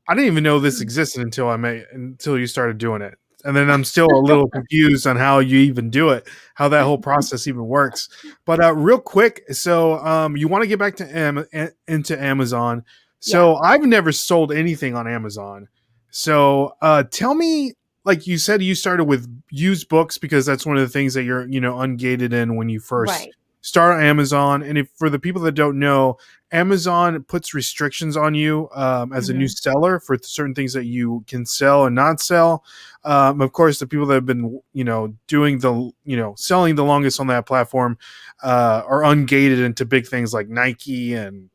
I 0.08 0.14
didn't 0.14 0.28
even 0.28 0.44
know 0.44 0.60
this 0.60 0.80
Mm. 0.80 0.84
existed 0.84 1.22
until 1.24 1.50
I 1.50 1.56
made 1.58 1.86
until 1.92 2.38
you 2.38 2.48
started 2.48 2.78
doing 2.78 3.02
it. 3.02 3.18
And 3.44 3.56
then 3.56 3.72
I'm 3.72 3.84
still 3.84 4.08
a 4.08 4.22
little 4.22 4.48
confused 4.54 5.08
on 5.08 5.16
how 5.18 5.40
you 5.40 5.58
even 5.60 5.90
do 5.90 6.10
it, 6.10 6.28
how 6.54 6.70
that 6.70 6.84
whole 6.84 6.98
process 7.00 7.48
even 7.48 7.66
works. 7.66 8.08
But 8.46 8.64
uh, 8.64 8.74
real 8.76 9.00
quick, 9.00 9.44
so 9.52 9.96
um, 10.06 10.38
you 10.38 10.48
want 10.48 10.62
to 10.64 10.68
get 10.68 10.78
back 10.78 10.96
to 10.98 11.18
Am- 11.18 11.48
into 11.88 12.22
Amazon. 12.22 12.84
So 13.20 13.56
I've 13.58 13.84
never 13.84 14.12
sold 14.12 14.52
anything 14.52 14.96
on 14.96 15.08
Amazon. 15.08 15.68
So 16.10 16.76
uh, 16.82 17.04
tell 17.04 17.36
me, 17.36 17.74
like 18.04 18.26
you 18.28 18.38
said, 18.40 18.62
you 18.64 18.74
started 18.76 19.06
with 19.06 19.28
used 19.52 19.90
books 19.90 20.18
because 20.18 20.46
that's 20.46 20.66
one 20.66 20.76
of 20.78 20.82
the 20.82 20.90
things 20.90 21.14
that 21.14 21.24
you're, 21.24 21.48
you 21.48 21.62
know, 21.62 21.76
ungated 21.76 22.34
in 22.34 22.56
when 22.56 22.68
you 22.68 22.80
first 22.80 23.12
Right. 23.12 23.32
Start 23.62 23.96
on 23.96 24.04
Amazon. 24.04 24.64
And 24.64 24.78
if 24.78 24.90
for 24.96 25.10
the 25.10 25.20
people 25.20 25.42
that 25.44 25.54
don't 25.54 25.80
know, 25.80 26.18
Amazon 26.52 27.24
puts 27.24 27.54
restrictions 27.54 28.18
on 28.18 28.36
you 28.36 28.70
um, 28.74 29.14
as 29.14 29.30
a 29.30 29.34
new 29.34 29.48
seller 29.48 30.00
for 30.00 30.18
certain 30.22 30.54
things 30.54 30.74
that 30.74 30.86
you 30.86 31.24
can 31.28 31.46
sell 31.46 31.86
and 31.86 31.96
not 31.96 32.20
sell. 32.20 32.66
Um, 33.06 33.40
of 33.40 33.54
course, 33.54 33.80
the 33.80 33.88
people 33.88 34.06
that 34.08 34.16
have 34.16 34.26
been, 34.26 34.60
you 34.74 34.84
know, 34.84 35.16
doing 35.28 35.60
the, 35.60 35.92
you 36.04 36.18
know, 36.18 36.36
selling 36.36 36.76
the 36.76 36.84
longest 36.84 37.20
on 37.22 37.28
that 37.28 37.46
platform 37.46 37.98
uh, 38.44 38.84
are 38.86 39.02
ungated 39.02 39.64
into 39.64 39.86
big 39.86 40.08
things 40.08 40.34
like 40.34 40.50
Nike 40.50 41.14
and 41.14 41.50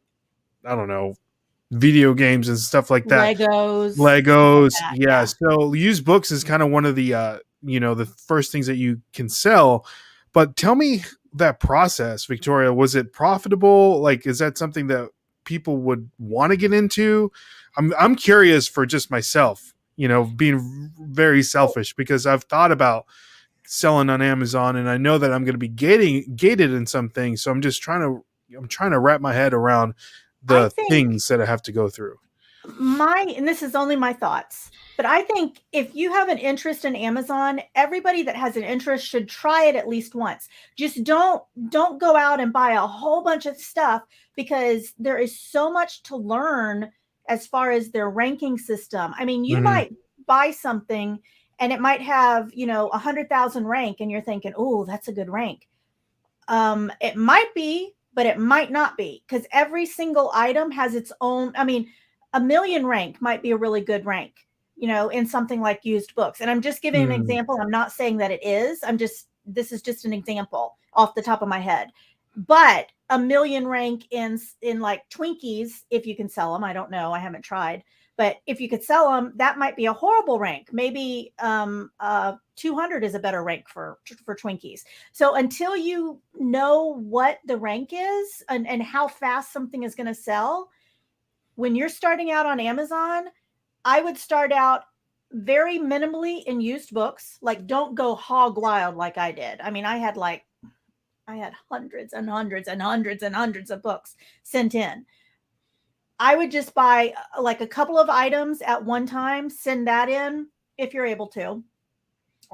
I 0.64 0.74
don't 0.74 0.88
know, 0.88 1.14
video 1.70 2.14
games 2.14 2.48
and 2.48 2.58
stuff 2.58 2.90
like 2.90 3.04
that. 3.06 3.36
Legos. 3.36 3.96
Legos, 3.96 4.72
yeah. 4.80 4.92
yeah. 4.96 5.24
So 5.24 5.72
used 5.72 6.04
books 6.04 6.30
is 6.30 6.44
kind 6.44 6.62
of 6.62 6.70
one 6.70 6.84
of 6.84 6.96
the 6.96 7.14
uh, 7.14 7.38
you 7.62 7.80
know 7.80 7.94
the 7.94 8.06
first 8.06 8.52
things 8.52 8.66
that 8.66 8.76
you 8.76 9.00
can 9.12 9.28
sell. 9.28 9.86
But 10.32 10.56
tell 10.56 10.74
me 10.74 11.04
that 11.38 11.60
process, 11.60 12.24
Victoria. 12.24 12.72
Was 12.72 12.94
it 12.94 13.12
profitable? 13.12 14.00
Like, 14.00 14.26
is 14.26 14.38
that 14.38 14.58
something 14.58 14.86
that 14.88 15.10
people 15.44 15.78
would 15.78 16.10
want 16.18 16.50
to 16.50 16.56
get 16.56 16.72
into? 16.72 17.32
I'm 17.76 17.94
I'm 17.98 18.16
curious 18.16 18.68
for 18.68 18.86
just 18.86 19.10
myself. 19.10 19.74
You 19.96 20.08
know, 20.08 20.24
being 20.24 20.92
very 21.00 21.42
selfish 21.42 21.94
because 21.94 22.26
I've 22.26 22.44
thought 22.44 22.70
about 22.70 23.06
selling 23.64 24.10
on 24.10 24.20
Amazon, 24.22 24.76
and 24.76 24.88
I 24.88 24.98
know 24.98 25.18
that 25.18 25.32
I'm 25.32 25.44
going 25.44 25.54
to 25.54 25.58
be 25.58 25.68
gating 25.68 26.34
gated 26.36 26.72
in 26.72 26.86
some 26.86 27.08
things. 27.08 27.42
So 27.42 27.50
I'm 27.50 27.62
just 27.62 27.82
trying 27.82 28.00
to 28.00 28.24
I'm 28.56 28.68
trying 28.68 28.92
to 28.92 28.98
wrap 28.98 29.20
my 29.20 29.32
head 29.32 29.54
around 29.54 29.94
the 30.42 30.70
think- 30.70 30.88
things 30.90 31.28
that 31.28 31.40
I 31.40 31.46
have 31.46 31.62
to 31.62 31.72
go 31.72 31.88
through. 31.88 32.16
My 32.78 33.24
and 33.36 33.46
this 33.46 33.62
is 33.62 33.74
only 33.74 33.96
my 33.96 34.12
thoughts 34.12 34.70
but 34.96 35.06
i 35.06 35.22
think 35.22 35.62
if 35.72 35.94
you 35.94 36.12
have 36.12 36.28
an 36.28 36.38
interest 36.38 36.84
in 36.84 36.94
amazon 36.96 37.60
everybody 37.74 38.22
that 38.22 38.36
has 38.36 38.56
an 38.56 38.62
interest 38.62 39.06
should 39.06 39.28
try 39.28 39.64
it 39.64 39.76
at 39.76 39.88
least 39.88 40.14
once. 40.14 40.48
Just 40.76 41.04
don't 41.04 41.42
don't 41.68 42.00
go 42.00 42.16
out 42.16 42.40
and 42.40 42.52
buy 42.52 42.72
a 42.72 42.86
whole 42.86 43.22
bunch 43.22 43.46
of 43.46 43.56
stuff 43.56 44.02
because 44.34 44.92
there 44.98 45.18
is 45.18 45.38
so 45.38 45.70
much 45.70 46.02
to 46.04 46.16
learn 46.16 46.90
as 47.28 47.46
far 47.46 47.70
as 47.70 47.90
their 47.90 48.10
ranking 48.10 48.58
system. 48.58 49.14
I 49.18 49.24
mean 49.24 49.44
you 49.44 49.58
Mhm. 49.58 49.62
might 49.62 49.92
buy 50.26 50.50
something 50.50 51.20
and 51.58 51.72
it 51.72 51.80
might 51.80 52.02
have 52.02 52.52
you 52.52 52.66
know 52.66 52.88
a 52.88 52.98
hundred 52.98 53.28
thousand 53.28 53.66
rank 53.66 53.98
and 54.00 54.10
you're 54.10 54.20
thinking 54.20 54.52
oh 54.56 54.84
that's 54.84 55.08
a 55.08 55.12
good 55.12 55.30
rank. 55.30 55.68
Um 56.48 56.92
it 57.00 57.16
might 57.16 57.52
be 57.54 57.92
but 58.14 58.26
it 58.26 58.38
might 58.38 58.70
not 58.72 58.96
be 58.96 59.22
because 59.26 59.46
every 59.52 59.86
single 59.86 60.30
item 60.34 60.70
has 60.70 60.94
its 60.94 61.12
own 61.20 61.52
i 61.56 61.64
mean 61.64 61.86
a 62.32 62.40
million 62.40 62.86
rank 62.86 63.20
might 63.20 63.42
be 63.42 63.52
a 63.52 63.56
really 63.56 63.80
good 63.80 64.04
rank, 64.04 64.34
you 64.76 64.88
know, 64.88 65.08
in 65.08 65.26
something 65.26 65.60
like 65.60 65.84
used 65.84 66.14
books. 66.14 66.40
And 66.40 66.50
I'm 66.50 66.60
just 66.60 66.82
giving 66.82 67.04
an 67.04 67.12
Hmm. 67.12 67.20
example. 67.22 67.58
I'm 67.60 67.70
not 67.70 67.92
saying 67.92 68.18
that 68.18 68.30
it 68.30 68.44
is. 68.44 68.80
I'm 68.82 68.98
just, 68.98 69.28
this 69.44 69.72
is 69.72 69.82
just 69.82 70.04
an 70.04 70.12
example 70.12 70.76
off 70.92 71.14
the 71.14 71.22
top 71.22 71.42
of 71.42 71.48
my 71.48 71.58
head. 71.60 71.90
But 72.36 72.90
a 73.08 73.18
million 73.18 73.66
rank 73.66 74.06
in 74.10 74.38
in 74.60 74.80
like 74.80 75.08
Twinkies, 75.10 75.84
if 75.90 76.06
you 76.06 76.16
can 76.16 76.28
sell 76.28 76.52
them, 76.52 76.64
I 76.64 76.72
don't 76.72 76.90
know, 76.90 77.12
I 77.12 77.18
haven't 77.18 77.42
tried. 77.42 77.82
But 78.16 78.38
if 78.46 78.60
you 78.60 78.68
could 78.68 78.82
sell 78.82 79.12
them, 79.12 79.32
that 79.36 79.58
might 79.58 79.76
be 79.76 79.86
a 79.86 79.92
horrible 79.92 80.38
rank. 80.38 80.68
Maybe 80.72 81.34
um, 81.38 81.90
uh, 82.00 82.34
200 82.56 83.04
is 83.04 83.14
a 83.14 83.18
better 83.18 83.42
rank 83.42 83.68
for 83.68 83.98
for 84.24 84.34
Twinkies. 84.34 84.80
So 85.12 85.34
until 85.36 85.76
you 85.76 86.20
know 86.38 86.98
what 87.00 87.38
the 87.46 87.56
rank 87.58 87.90
is 87.92 88.42
and, 88.48 88.66
and 88.66 88.82
how 88.82 89.06
fast 89.06 89.52
something 89.52 89.82
is 89.82 89.94
going 89.94 90.06
to 90.06 90.14
sell, 90.14 90.70
when 91.56 91.74
you're 91.74 91.88
starting 91.88 92.30
out 92.30 92.46
on 92.46 92.60
Amazon, 92.60 93.24
I 93.84 94.00
would 94.00 94.16
start 94.16 94.52
out 94.52 94.84
very 95.32 95.78
minimally 95.78 96.44
in 96.44 96.60
used 96.60 96.94
books. 96.94 97.38
Like, 97.42 97.66
don't 97.66 97.94
go 97.94 98.14
hog 98.14 98.56
wild 98.56 98.96
like 98.96 99.18
I 99.18 99.32
did. 99.32 99.60
I 99.60 99.70
mean, 99.70 99.84
I 99.84 99.96
had 99.96 100.16
like, 100.16 100.44
I 101.26 101.36
had 101.36 101.54
hundreds 101.70 102.12
and 102.12 102.30
hundreds 102.30 102.68
and 102.68 102.80
hundreds 102.80 103.22
and 103.22 103.34
hundreds 103.34 103.70
of 103.70 103.82
books 103.82 104.14
sent 104.44 104.74
in. 104.74 105.04
I 106.18 106.36
would 106.36 106.50
just 106.50 106.74
buy 106.74 107.12
uh, 107.36 107.42
like 107.42 107.60
a 107.60 107.66
couple 107.66 107.98
of 107.98 108.08
items 108.08 108.62
at 108.62 108.84
one 108.84 109.06
time, 109.06 109.50
send 109.50 109.86
that 109.88 110.08
in 110.08 110.46
if 110.78 110.94
you're 110.94 111.04
able 111.06 111.26
to, 111.28 111.62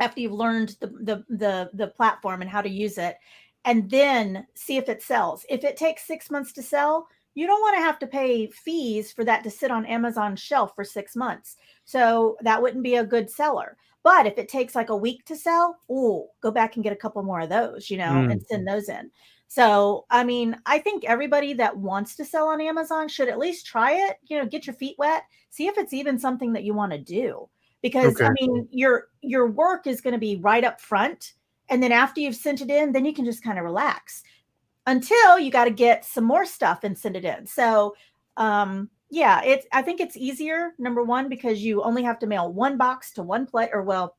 after 0.00 0.20
you've 0.20 0.32
learned 0.32 0.76
the 0.80 0.86
the 0.86 1.24
the, 1.28 1.70
the 1.74 1.88
platform 1.88 2.40
and 2.40 2.50
how 2.50 2.62
to 2.62 2.68
use 2.68 2.98
it, 2.98 3.16
and 3.64 3.88
then 3.90 4.46
see 4.54 4.78
if 4.78 4.88
it 4.88 5.02
sells. 5.02 5.44
If 5.48 5.64
it 5.64 5.76
takes 5.76 6.06
six 6.06 6.30
months 6.30 6.52
to 6.54 6.62
sell, 6.62 7.06
you 7.34 7.46
don't 7.46 7.60
want 7.60 7.76
to 7.76 7.82
have 7.82 7.98
to 8.00 8.06
pay 8.06 8.46
fees 8.48 9.12
for 9.12 9.24
that 9.24 9.42
to 9.44 9.50
sit 9.50 9.70
on 9.70 9.86
Amazon's 9.86 10.40
shelf 10.40 10.74
for 10.74 10.84
six 10.84 11.16
months. 11.16 11.56
So 11.84 12.36
that 12.42 12.60
wouldn't 12.60 12.82
be 12.84 12.96
a 12.96 13.04
good 13.04 13.30
seller. 13.30 13.76
But 14.02 14.26
if 14.26 14.36
it 14.36 14.48
takes 14.48 14.74
like 14.74 14.90
a 14.90 14.96
week 14.96 15.24
to 15.26 15.36
sell, 15.36 15.78
oh, 15.88 16.28
go 16.40 16.50
back 16.50 16.74
and 16.74 16.82
get 16.82 16.92
a 16.92 16.96
couple 16.96 17.22
more 17.22 17.40
of 17.40 17.48
those, 17.48 17.88
you 17.88 17.96
know, 17.96 18.10
Mm. 18.12 18.32
and 18.32 18.42
send 18.42 18.66
those 18.66 18.88
in. 18.88 19.10
So, 19.46 20.06
I 20.10 20.24
mean, 20.24 20.56
I 20.66 20.78
think 20.78 21.04
everybody 21.04 21.52
that 21.54 21.76
wants 21.76 22.16
to 22.16 22.24
sell 22.24 22.48
on 22.48 22.60
Amazon 22.60 23.06
should 23.06 23.28
at 23.28 23.38
least 23.38 23.66
try 23.66 23.92
it, 23.92 24.16
you 24.24 24.38
know, 24.38 24.46
get 24.46 24.66
your 24.66 24.74
feet 24.74 24.96
wet, 24.98 25.24
see 25.50 25.66
if 25.66 25.76
it's 25.78 25.92
even 25.92 26.18
something 26.18 26.52
that 26.54 26.64
you 26.64 26.74
want 26.74 26.92
to 26.92 26.98
do. 26.98 27.48
Because 27.82 28.20
I 28.20 28.30
mean, 28.40 28.68
your 28.70 29.08
your 29.20 29.48
work 29.48 29.86
is 29.86 30.00
going 30.00 30.14
to 30.14 30.18
be 30.18 30.36
right 30.36 30.64
up 30.64 30.80
front. 30.80 31.34
And 31.68 31.82
then 31.82 31.92
after 31.92 32.20
you've 32.20 32.36
sent 32.36 32.60
it 32.60 32.70
in, 32.70 32.92
then 32.92 33.04
you 33.04 33.12
can 33.12 33.24
just 33.24 33.42
kind 33.42 33.58
of 33.58 33.64
relax 33.64 34.22
until 34.86 35.38
you 35.38 35.50
got 35.50 35.64
to 35.64 35.70
get 35.70 36.04
some 36.04 36.24
more 36.24 36.44
stuff 36.44 36.84
and 36.84 36.96
send 36.98 37.16
it 37.16 37.24
in. 37.24 37.46
So, 37.46 37.94
um, 38.36 38.90
yeah, 39.10 39.42
it's 39.42 39.66
I 39.72 39.82
think 39.82 40.00
it's 40.00 40.16
easier 40.16 40.72
number 40.78 41.02
one 41.02 41.28
because 41.28 41.62
you 41.62 41.82
only 41.82 42.02
have 42.02 42.18
to 42.20 42.26
mail 42.26 42.52
one 42.52 42.76
box 42.78 43.12
to 43.12 43.22
one 43.22 43.46
place, 43.46 43.68
or 43.72 43.82
well, 43.82 44.16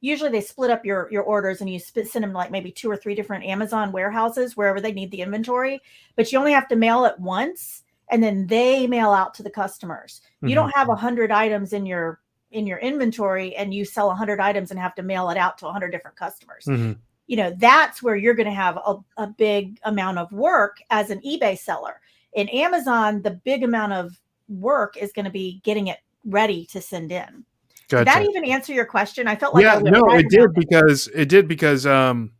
usually 0.00 0.30
they 0.30 0.42
split 0.42 0.70
up 0.70 0.84
your 0.84 1.08
your 1.10 1.22
orders 1.22 1.60
and 1.62 1.70
you 1.70 1.78
sp- 1.80 2.04
send 2.04 2.22
them 2.22 2.32
like 2.34 2.50
maybe 2.50 2.70
two 2.70 2.90
or 2.90 2.96
three 2.96 3.14
different 3.14 3.44
Amazon 3.44 3.92
warehouses 3.92 4.56
wherever 4.56 4.80
they 4.80 4.92
need 4.92 5.10
the 5.10 5.22
inventory, 5.22 5.80
but 6.16 6.30
you 6.30 6.38
only 6.38 6.52
have 6.52 6.68
to 6.68 6.76
mail 6.76 7.04
it 7.06 7.18
once 7.18 7.82
and 8.10 8.22
then 8.22 8.46
they 8.46 8.86
mail 8.86 9.10
out 9.10 9.34
to 9.34 9.42
the 9.42 9.50
customers. 9.50 10.20
You 10.50 10.54
don't 10.54 10.70
have 10.76 10.88
a 10.90 10.94
hundred 10.94 11.30
items 11.32 11.72
in 11.72 11.86
your 11.86 12.20
in 12.52 12.66
your 12.66 12.78
inventory 12.78 13.56
and 13.56 13.72
you 13.74 13.84
sell 13.84 14.10
a 14.10 14.14
hundred 14.14 14.38
items 14.38 14.70
and 14.70 14.78
have 14.78 14.94
to 14.96 15.02
mail 15.02 15.30
it 15.30 15.36
out 15.38 15.58
to 15.58 15.66
a 15.66 15.72
hundred 15.72 15.90
different 15.90 16.16
customers 16.16 16.64
Mhm. 16.66 16.98
You 17.26 17.36
know 17.36 17.54
that's 17.58 18.02
where 18.02 18.16
you're 18.16 18.34
going 18.34 18.46
to 18.46 18.52
have 18.52 18.76
a, 18.76 18.96
a 19.16 19.26
big 19.26 19.78
amount 19.84 20.18
of 20.18 20.30
work 20.32 20.78
as 20.90 21.10
an 21.10 21.20
ebay 21.20 21.58
seller. 21.58 22.00
In 22.34 22.48
amazon 22.50 23.22
the 23.22 23.30
big 23.30 23.62
amount 23.62 23.92
of 23.92 24.18
work 24.48 24.96
is 24.96 25.12
going 25.12 25.24
to 25.24 25.30
be 25.30 25.60
getting 25.64 25.88
it 25.88 25.98
ready 26.24 26.66
to 26.66 26.80
send 26.80 27.12
in. 27.12 27.44
Gotcha. 27.88 28.04
did 28.04 28.06
that 28.08 28.28
even 28.28 28.44
answer 28.44 28.72
your 28.72 28.84
question? 28.84 29.28
I 29.28 29.36
felt 29.36 29.54
like 29.54 29.62
yeah, 29.62 29.78
no, 29.78 30.00
right 30.00 30.24
it 30.24 30.30
did 30.30 30.52
because 30.54 31.08
it 31.14 31.28
did 31.28 31.46
because 31.46 31.86
um, 31.86 32.32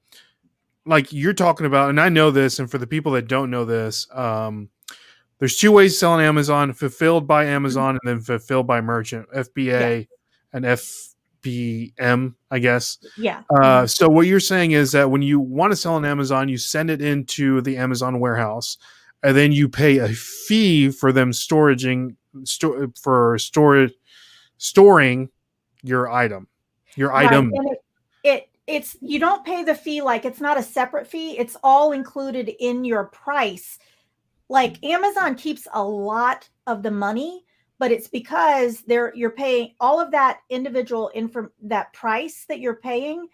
like 0.85 1.13
you're 1.13 1.33
talking 1.33 1.67
about, 1.67 1.91
and 1.91 2.01
I 2.01 2.09
know 2.09 2.33
this, 2.33 2.59
and 2.59 2.69
for 2.69 2.79
the 2.79 2.87
people 2.87 3.13
that 3.13 3.29
don't 3.29 3.51
know 3.51 3.65
this, 3.65 4.09
um, 4.13 4.69
there's 5.39 5.57
two 5.57 5.71
ways 5.71 5.93
to 5.93 5.99
sell 5.99 6.13
on 6.13 6.21
Amazon: 6.21 6.73
fulfilled 6.73 7.29
by 7.29 7.45
Amazon 7.45 7.91
and 7.91 8.01
then 8.05 8.21
fulfilled 8.21 8.67
by 8.67 8.81
merchant, 8.81 9.29
FBA 9.31 10.09
and 10.53 10.65
FBM, 10.65 12.35
I 12.57 12.59
guess. 12.59 12.99
yeah 13.19 13.43
Uh, 13.55 13.87
so 13.87 14.09
what 14.09 14.27
you're 14.27 14.41
saying 14.41 14.73
is 14.73 14.93
that 14.93 15.11
when 15.11 15.21
you 15.21 15.39
want 15.39 15.73
to 15.73 15.77
sell 15.77 15.95
on 15.95 16.05
Amazon, 16.07 16.49
you 16.49 16.57
send 16.57 16.89
it 16.91 17.03
into 17.03 17.61
the 17.61 17.77
Amazon 17.77 18.19
warehouse, 18.19 18.79
and 19.23 19.37
then 19.37 19.53
you 19.53 19.69
pay 19.69 19.99
a 19.99 20.09
fee 20.09 20.91
for 20.91 21.13
them 21.13 21.33
storing 21.33 22.17
sto- 22.45 22.91
for 23.01 23.39
storage 23.39 23.93
storing 24.57 25.29
your 25.83 26.11
item, 26.11 26.49
your 26.97 27.11
Right, 27.11 27.27
item. 27.31 27.53
it, 27.53 27.79
it 28.25 28.49
it's 28.67 28.97
you 29.01 29.19
don't 29.21 29.45
pay 29.45 29.63
the 29.63 29.75
fee 29.75 30.01
like 30.01 30.25
it's 30.25 30.41
not 30.41 30.59
a 30.59 30.63
separate 30.63 31.07
fee 31.07 31.39
it's 31.39 31.57
all 31.63 31.93
included 31.93 32.51
in 32.59 32.85
your 32.85 33.05
price 33.05 33.79
like 34.49 34.83
amazon 34.83 35.37
keeps 35.37 35.69
a 35.73 35.85
lot 35.85 36.49
of 36.67 36.83
the 36.83 36.91
money 36.91 37.46
but 37.79 37.93
it's 37.93 38.09
because 38.09 38.83
they're 38.83 39.13
you're 39.15 39.31
paying 39.31 39.75
all 39.81 40.01
of 40.01 40.11
that 40.11 40.41
individual 40.51 41.09
inform 41.09 41.51
that 41.63 41.93
price 41.93 42.45
that 42.49 42.61
you're 42.61 42.77
paying 42.77 43.29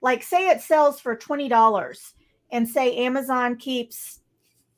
like 0.00 0.22
say 0.22 0.48
it 0.48 0.60
sells 0.60 1.00
for 1.00 1.16
$20 1.16 2.12
and 2.50 2.68
say 2.68 2.96
amazon 2.96 3.56
keeps 3.56 4.20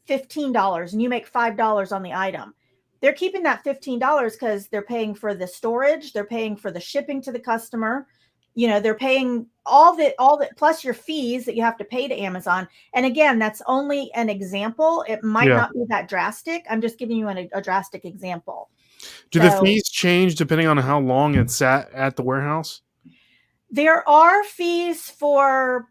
$15 0.09 0.93
and 0.93 1.03
you 1.03 1.09
make 1.09 1.31
$5 1.31 1.93
on 1.93 2.03
the 2.03 2.13
item 2.13 2.55
they're 3.01 3.13
keeping 3.13 3.43
that 3.45 3.65
$15 3.65 4.33
because 4.33 4.69
they're 4.69 4.83
paying 4.83 5.15
for 5.15 5.35
the 5.35 5.47
storage 5.47 6.13
they're 6.13 6.25
paying 6.25 6.57
for 6.57 6.71
the 6.71 6.81
shipping 6.81 7.21
to 7.23 7.33
the 7.33 7.39
customer 7.41 8.07
you 8.55 8.67
know 8.67 8.81
they're 8.81 8.95
paying 8.95 9.47
all 9.65 9.95
the 9.97 10.13
all 10.19 10.37
the 10.37 10.51
plus 10.57 10.83
your 10.83 10.95
fees 10.95 11.45
that 11.45 11.55
you 11.55 11.63
have 11.63 11.77
to 11.77 11.85
pay 11.85 12.09
to 12.09 12.19
amazon. 12.19 12.67
And 12.95 13.07
again 13.07 13.39
that's 13.39 13.63
only 13.67 14.11
an 14.15 14.29
example. 14.29 15.05
It 15.09 15.23
might 15.23 15.47
Yeah. 15.49 15.57
not 15.57 15.73
be 15.73 15.85
that 15.89 16.09
drastic. 16.09 16.65
I'm 16.69 16.81
just 16.81 16.99
giving 16.99 17.17
you 17.17 17.29
an, 17.29 17.49
a 17.53 17.63
drastic 17.63 18.05
example 18.05 18.69
Do 19.31 19.41
the 19.41 19.51
fees 19.51 19.89
change 19.89 20.35
depending 20.35 20.67
on 20.67 20.77
how 20.77 21.01
long 21.01 21.35
it's 21.35 21.55
sat 21.55 21.91
at 21.93 22.17
the 22.17 22.23
warehouse? 22.23 22.83
there 23.71 24.07
are 24.09 24.43
fees 24.45 25.09
for 25.11 25.89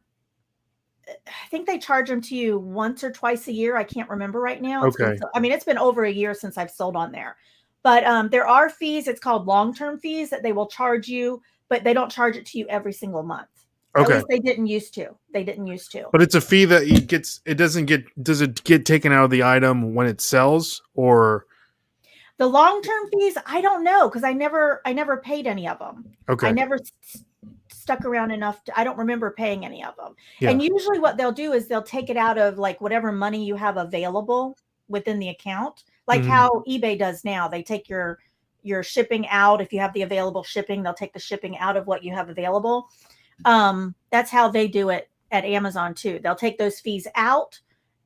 i 1.08 1.48
think 1.50 1.66
they 1.66 1.80
charge 1.80 2.10
them 2.10 2.22
to 2.22 2.36
you 2.36 2.60
once 2.60 3.04
or 3.04 3.12
twice 3.12 3.48
a 3.48 3.54
year 3.54 3.78
i 3.78 3.84
can't 3.84 4.10
remember 4.10 4.40
right 4.40 4.62
now 4.62 4.84
It's 4.86 4.98
been 4.98 5.12
Okay. 5.12 5.20
i 5.34 5.40
mean 5.40 5.52
it's 5.52 5.64
been 5.64 5.78
over 5.78 6.04
a 6.04 6.12
year 6.12 6.34
since 6.34 6.58
i've 6.58 6.72
sold 6.72 6.96
on 6.96 7.12
there 7.12 7.38
but 7.82 8.04
um, 8.04 8.28
there 8.30 8.48
are 8.48 8.70
fees 8.70 9.08
it's 9.08 9.22
called 9.22 9.48
long-term 9.48 10.00
fees 10.00 10.30
that 10.30 10.44
they 10.44 10.52
will 10.52 10.68
charge 10.68 11.08
you 11.08 11.42
but 11.70 11.84
they 11.84 11.94
don't 11.94 12.12
charge 12.12 12.36
it 12.36 12.46
to 12.48 12.58
you 12.58 12.68
every 12.68 12.94
single 12.94 13.24
month 13.24 13.48
Okay. 13.98 14.14
At 14.14 14.18
least 14.18 14.28
they 14.30 14.40
didn't 14.40 14.68
used 14.68 14.94
to. 14.94 15.16
They 15.34 15.44
didn't 15.44 15.66
used 15.66 15.92
to. 15.94 16.06
But 16.12 16.22
it's 16.22 16.36
a 16.36 16.42
fee 16.42 16.66
that 16.66 16.84
it 16.84 17.08
gets 17.08 17.42
it 17.46 17.56
doesn't 17.56 17.86
get 17.88 18.04
does 18.24 18.40
it 18.40 18.64
get 18.64 18.86
taken 18.86 19.12
out 19.12 19.24
of 19.24 19.30
the 19.32 19.42
item 19.42 19.96
when 19.96 20.06
it 20.06 20.22
sells 20.22 20.84
or 20.94 21.48
The 22.40 22.48
long 22.48 22.82
term 22.82 23.10
fees, 23.12 23.38
I 23.46 23.62
don't 23.62 23.84
know 23.84 24.08
because 24.10 24.24
I 24.24 24.34
never, 24.34 24.82
I 24.86 24.94
never 24.94 25.18
paid 25.18 25.46
any 25.46 25.68
of 25.68 25.78
them. 25.78 26.06
okay. 26.28 26.48
I 26.48 26.52
never 26.52 26.76
s- 26.76 27.24
stuck 27.68 28.06
around 28.06 28.32
enough. 28.32 28.64
To, 28.64 28.80
I 28.80 28.84
don't 28.84 28.98
remember 28.98 29.30
paying 29.32 29.66
any 29.66 29.84
of 29.84 29.96
them. 29.98 30.16
Yeah. 30.40 30.50
And 30.50 30.62
usually, 30.62 31.00
what 31.00 31.18
they'll 31.18 31.32
do 31.32 31.52
is 31.54 31.68
they'll 31.68 31.84
take 31.84 32.10
it 32.10 32.18
out 32.18 32.38
of 32.38 32.58
like 32.58 32.82
whatever 32.82 33.12
money 33.12 33.46
you 33.46 33.56
have 33.56 33.78
available 33.78 34.58
within 34.88 35.20
the 35.20 35.30
account, 35.30 35.84
like 36.08 36.22
Mhm. 36.22 36.28
how 36.28 36.50
eBay 36.68 36.98
does 36.98 37.24
now. 37.24 37.48
They 37.48 37.62
take 37.62 37.88
your 37.90 38.18
your 38.64 38.84
shipping 38.84 39.28
out 39.30 39.62
if 39.62 39.72
you 39.72 39.80
have 39.80 39.94
the 39.94 40.02
available 40.02 40.44
shipping. 40.44 40.82
They'll 40.84 40.94
take 40.94 41.14
the 41.14 41.20
shipping 41.20 41.58
out 41.58 41.78
of 41.78 41.88
what 41.88 42.04
you 42.04 42.14
have 42.14 42.30
available. 42.30 42.90
Um, 43.46 43.96
that's 44.12 44.32
how 44.32 44.50
they 44.50 44.68
do 44.68 44.90
it 44.90 45.10
at 45.32 45.46
Amazon 45.46 45.94
too. 45.94 46.20
They'll 46.24 46.36
take 46.36 46.58
those 46.58 46.80
fees 46.80 47.08
out 47.16 47.60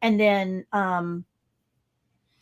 and 0.04 0.20
then 0.20 0.66
um, 0.72 1.26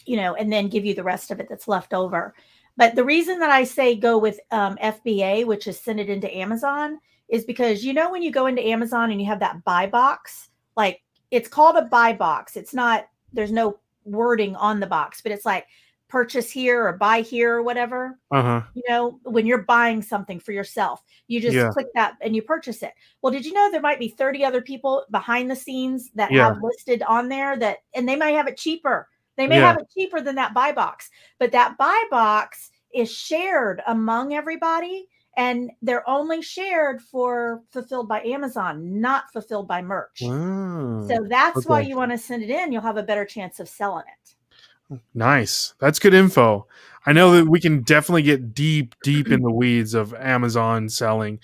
you 0.06 0.18
know, 0.18 0.36
and 0.36 0.52
then 0.52 0.68
give 0.68 0.86
you 0.86 0.94
the 0.94 1.04
rest 1.04 1.32
of 1.32 1.40
it 1.40 1.48
that's 1.50 1.68
left 1.68 1.94
over. 1.94 2.34
But 2.78 2.96
the 2.96 3.04
reason 3.04 3.40
that 3.40 3.52
I 3.52 3.64
say 3.64 3.96
go 3.96 4.18
with 4.18 4.40
um, 4.52 4.78
FBA, 4.78 5.46
which 5.46 5.68
is 5.68 5.80
send 5.80 6.00
it 6.00 6.10
into 6.10 6.36
Amazon, 6.36 7.00
is 7.30 7.46
because 7.46 7.84
you 7.84 7.94
know 7.94 8.12
when 8.12 8.22
you 8.22 8.32
go 8.32 8.46
into 8.48 8.66
Amazon 8.66 9.12
and 9.12 9.20
you 9.22 9.28
have 9.28 9.40
that 9.40 9.64
buy 9.64 9.88
box, 9.88 10.50
like 10.76 11.02
it's 11.32 11.48
called 11.48 11.76
a 11.78 11.84
buy 11.84 12.14
box. 12.14 12.56
It's 12.56 12.74
not 12.74 13.08
there's 13.34 13.52
no 13.52 13.80
wording 14.04 14.56
on 14.56 14.80
the 14.80 14.88
box, 14.88 15.22
but 15.22 15.32
it's 15.32 15.46
like 15.46 15.68
purchase 16.10 16.52
here 16.52 16.86
or 16.86 16.94
buy 16.94 17.22
here 17.22 17.56
or 17.56 17.62
whatever. 17.64 18.20
Uh-huh. 18.32 18.62
You 18.74 18.84
know, 18.90 19.20
when 19.24 19.46
you're 19.46 19.64
buying 19.64 20.02
something 20.02 20.42
for 20.42 20.52
yourself, 20.52 21.02
you 21.28 21.40
just 21.40 21.56
Yeah. 21.56 21.70
click 21.72 21.88
that 21.96 22.18
and 22.20 22.36
you 22.36 22.42
purchase 22.42 22.84
it. 22.84 22.94
Well, 23.22 23.32
did 23.32 23.46
you 23.46 23.54
know 23.54 23.72
there 23.72 23.80
might 23.80 24.00
be 24.00 24.10
30 24.10 24.44
other 24.44 24.62
people 24.62 25.06
behind 25.10 25.50
the 25.50 25.56
scenes 25.56 26.12
that 26.16 26.30
Yeah. 26.32 26.50
have 26.50 26.62
listed 26.62 27.02
on 27.04 27.30
there 27.30 27.56
that 27.58 27.78
and 27.96 28.10
they 28.10 28.18
might 28.18 28.36
have 28.36 28.48
it 28.48 28.58
cheaper. 28.58 29.08
They 29.38 29.48
may 29.48 29.58
Yeah. 29.60 29.68
have 29.68 29.78
it 29.78 29.90
cheaper 29.94 30.22
than 30.22 30.36
that 30.36 30.54
buy 30.54 30.72
box, 30.72 31.10
but 31.40 31.52
that 31.52 31.78
buy 31.78 32.04
box 32.10 32.72
is 32.94 33.12
shared 33.12 33.82
among 33.88 34.34
everybody 34.34 35.08
and 35.38 35.72
they're 35.82 36.08
only 36.10 36.42
shared 36.42 37.02
for 37.02 37.62
fulfilled 37.72 38.08
by 38.08 38.22
Amazon, 38.24 39.00
not 39.00 39.32
fulfilled 39.32 39.68
by 39.68 39.82
merch. 39.82 40.22
Wow. 40.22 41.06
So 41.08 41.26
that's 41.30 41.66
why 41.66 41.82
you 41.82 41.96
want 41.96 42.12
to 42.12 42.18
send 42.18 42.44
it 42.44 42.50
in. 42.50 42.72
You'll 42.72 42.82
have 42.82 42.98
a 42.98 43.04
better 43.04 43.24
chance 43.26 43.60
of 43.60 43.70
selling 43.70 44.04
it. 44.08 45.00
Nice. 45.14 45.74
That's 45.80 46.00
good 46.00 46.14
info. 46.14 46.68
I 47.06 47.14
know 47.14 47.32
that 47.32 47.48
we 47.48 47.62
can 47.62 47.82
definitely 47.84 48.24
get 48.24 48.54
deep, 48.54 48.94
deep 49.04 49.30
in 49.32 49.42
the 49.42 49.50
weeds 49.52 49.94
of 49.94 50.14
Amazon 50.16 50.90
selling. 50.90 51.40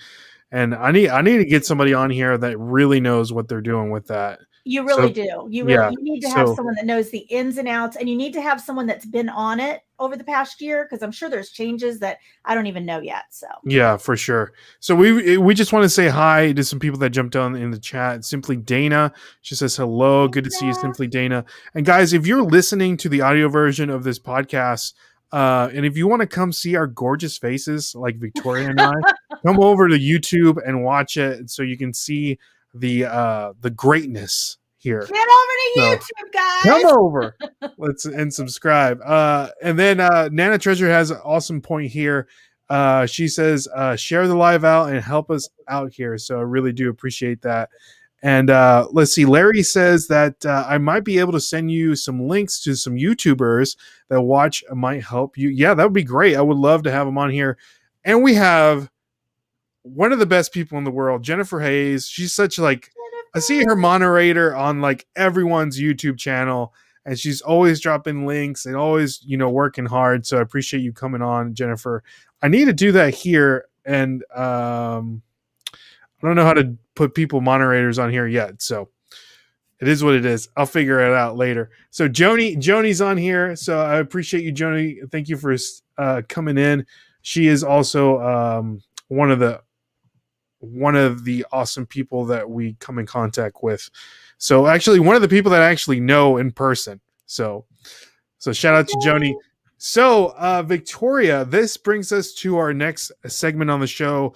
And 0.52 0.74
I 0.74 0.92
need 0.92 1.08
I 1.08 1.22
need 1.22 1.38
to 1.38 1.44
get 1.44 1.64
somebody 1.66 1.94
on 1.94 2.10
here 2.10 2.36
that 2.38 2.58
really 2.58 3.00
knows 3.00 3.32
what 3.32 3.48
they're 3.48 3.60
doing 3.60 3.90
with 3.90 4.06
that. 4.08 4.40
You 4.68 4.84
really 4.84 5.14
So- 5.14 5.22
do. 5.22 5.48
You 5.50 5.64
really 5.64 5.72
yeah, 5.78 5.90
you 5.90 6.02
need 6.02 6.20
to 6.20 6.28
have 6.28 6.48
so- 6.48 6.56
someone 6.56 6.74
that 6.74 6.84
knows 6.84 7.10
the 7.10 7.20
ins 7.30 7.56
and 7.56 7.66
outs, 7.66 7.96
and 7.96 8.06
you 8.08 8.14
need 8.16 8.34
to 8.34 8.42
have 8.42 8.60
someone 8.60 8.86
that's 8.86 9.06
been 9.06 9.30
on 9.30 9.60
it 9.60 9.80
over 9.98 10.14
the 10.14 10.24
past 10.24 10.60
year 10.60 10.84
because 10.84 11.02
I'm 11.02 11.10
sure 11.10 11.30
there's 11.30 11.50
changes 11.50 12.00
that 12.00 12.18
I 12.44 12.54
don't 12.54 12.66
even 12.66 12.84
know 12.84 13.00
yet. 13.00 13.24
So 13.30 13.46
Yeah, 13.64 13.96
for 13.96 14.14
sure. 14.14 14.52
So 14.80 14.94
we 14.94 15.38
we 15.38 15.54
just 15.54 15.72
want 15.72 15.84
to 15.84 15.88
say 15.88 16.08
hi 16.08 16.52
to 16.52 16.62
some 16.62 16.78
people 16.78 16.98
that 16.98 17.10
jumped 17.10 17.34
on 17.34 17.56
in 17.56 17.70
the 17.70 17.78
chat. 17.78 18.26
Simply 18.26 18.56
Dana, 18.56 19.12
she 19.40 19.54
says 19.54 19.74
hello. 19.74 20.28
Good 20.28 20.44
to 20.44 20.50
see 20.50 20.66
you, 20.66 20.74
Simply 20.74 21.06
Dana. 21.06 21.46
And 21.74 21.86
guys, 21.86 22.12
if 22.12 22.26
you're 22.26 22.42
listening 22.42 22.98
to 22.98 23.08
the 23.08 23.22
audio 23.22 23.48
version 23.48 23.88
of 23.88 24.04
this 24.04 24.18
podcast, 24.18 24.92
uh, 25.32 25.70
and 25.72 25.86
if 25.86 25.96
you 25.96 26.06
want 26.06 26.20
to 26.20 26.26
come 26.28 26.52
see 26.52 26.76
our 26.76 26.86
gorgeous 26.86 27.38
faces 27.38 27.94
like 27.94 28.16
Victoria 28.16 28.68
and 28.68 28.80
I, 28.80 28.92
come 29.46 29.60
over 29.60 29.88
to 29.88 29.98
YouTube 29.98 30.58
and 30.66 30.84
watch 30.84 31.16
it 31.16 31.48
so 31.48 31.62
you 31.62 31.78
can 31.78 31.94
see 31.94 32.38
the 32.80 33.04
uh 33.06 33.52
the 33.60 33.70
greatness 33.70 34.58
here. 34.76 35.00
Get 35.00 35.10
over 35.10 35.16
to 35.16 35.72
So, 35.74 35.82
YouTube, 35.96 36.32
guys. 36.32 36.62
come 36.62 36.86
over. 36.86 37.36
Let's 37.78 38.04
and 38.04 38.32
subscribe. 38.32 39.00
Uh 39.04 39.48
and 39.62 39.78
then 39.78 40.00
uh 40.00 40.28
nana 40.32 40.58
treasure 40.58 40.88
has 40.88 41.10
an 41.10 41.18
awesome 41.24 41.60
point 41.60 41.90
here. 41.90 42.28
Uh 42.68 43.06
she 43.06 43.28
says 43.28 43.66
uh 43.74 43.96
share 43.96 44.28
the 44.28 44.34
live 44.36 44.64
out 44.64 44.90
and 44.92 45.00
help 45.02 45.30
us 45.30 45.48
out 45.68 45.92
here. 45.92 46.16
So 46.18 46.38
i 46.38 46.42
really 46.42 46.72
do 46.72 46.90
appreciate 46.90 47.42
that. 47.42 47.70
And 48.22 48.50
uh 48.50 48.88
let's 48.92 49.12
see. 49.12 49.24
Larry 49.24 49.62
says 49.62 50.06
that 50.08 50.44
uh, 50.46 50.64
i 50.68 50.78
might 50.78 51.04
be 51.04 51.18
able 51.18 51.32
to 51.32 51.40
send 51.40 51.70
you 51.70 51.94
some 51.96 52.26
links 52.28 52.60
to 52.62 52.74
some 52.76 52.94
youtubers 52.96 53.76
that 54.08 54.20
watch 54.22 54.62
might 54.72 55.02
help 55.02 55.36
you. 55.36 55.48
Yeah 55.48 55.74
that 55.74 55.84
would 55.84 55.92
be 55.92 56.04
great. 56.04 56.36
I 56.36 56.42
would 56.42 56.56
love 56.56 56.82
to 56.84 56.90
have 56.92 57.06
them 57.06 57.18
on 57.18 57.30
here. 57.30 57.58
And 58.04 58.22
we 58.22 58.34
have 58.34 58.90
one 59.88 60.12
of 60.12 60.18
the 60.18 60.26
best 60.26 60.52
people 60.52 60.78
in 60.78 60.84
the 60.84 60.90
world 60.90 61.22
jennifer 61.22 61.60
hayes 61.60 62.06
she's 62.06 62.32
such 62.32 62.58
like 62.58 62.90
I 63.34 63.40
see 63.40 63.62
her 63.64 63.76
moderator 63.76 64.54
on 64.56 64.80
like 64.80 65.06
everyone's 65.16 65.80
YouTube 65.80 66.18
channel, 66.18 66.74
and 67.04 67.18
she's 67.18 67.40
always 67.40 67.80
dropping 67.80 68.26
links 68.26 68.66
and 68.66 68.76
always, 68.76 69.20
you 69.24 69.36
know, 69.36 69.50
working 69.50 69.86
hard. 69.86 70.26
So 70.26 70.38
I 70.38 70.40
appreciate 70.40 70.80
you 70.80 70.92
coming 70.92 71.22
on, 71.22 71.54
Jennifer. 71.54 72.02
I 72.42 72.48
need 72.48 72.66
to 72.66 72.72
do 72.72 72.92
that 72.92 73.14
here, 73.14 73.66
and 73.84 74.22
um, 74.34 75.22
I 75.74 76.26
don't 76.26 76.36
know 76.36 76.44
how 76.44 76.54
to 76.54 76.76
put 76.94 77.14
people 77.14 77.40
moderators 77.40 77.98
on 77.98 78.10
here 78.10 78.26
yet. 78.26 78.62
So 78.62 78.88
it 79.80 79.88
is 79.88 80.02
what 80.02 80.14
it 80.14 80.24
is. 80.24 80.48
I'll 80.56 80.66
figure 80.66 81.00
it 81.00 81.14
out 81.14 81.36
later. 81.36 81.70
So 81.90 82.08
Joni, 82.08 82.56
Joni's 82.56 83.00
on 83.00 83.16
here. 83.16 83.54
So 83.56 83.80
I 83.80 83.98
appreciate 83.98 84.42
you, 84.42 84.52
Joni. 84.52 85.10
Thank 85.10 85.28
you 85.28 85.36
for 85.36 85.54
uh, 85.96 86.22
coming 86.28 86.58
in. 86.58 86.86
She 87.22 87.46
is 87.46 87.62
also 87.62 88.20
um, 88.20 88.80
one 89.08 89.30
of 89.30 89.38
the 89.38 89.60
one 90.60 90.96
of 90.96 91.24
the 91.24 91.44
awesome 91.52 91.86
people 91.86 92.24
that 92.26 92.48
we 92.48 92.74
come 92.80 92.98
in 92.98 93.06
contact 93.06 93.62
with. 93.62 93.88
So 94.38 94.66
actually 94.66 95.00
one 95.00 95.16
of 95.16 95.22
the 95.22 95.28
people 95.28 95.50
that 95.52 95.62
I 95.62 95.70
actually 95.70 96.00
know 96.00 96.36
in 96.36 96.52
person. 96.52 97.00
So 97.26 97.64
so 98.38 98.52
shout 98.52 98.74
out 98.74 98.88
to 98.88 98.96
Joni. 98.98 99.34
So 99.78 100.34
uh 100.36 100.62
Victoria, 100.62 101.44
this 101.44 101.76
brings 101.76 102.12
us 102.12 102.32
to 102.34 102.56
our 102.56 102.72
next 102.72 103.12
segment 103.26 103.70
on 103.70 103.80
the 103.80 103.86
show. 103.86 104.34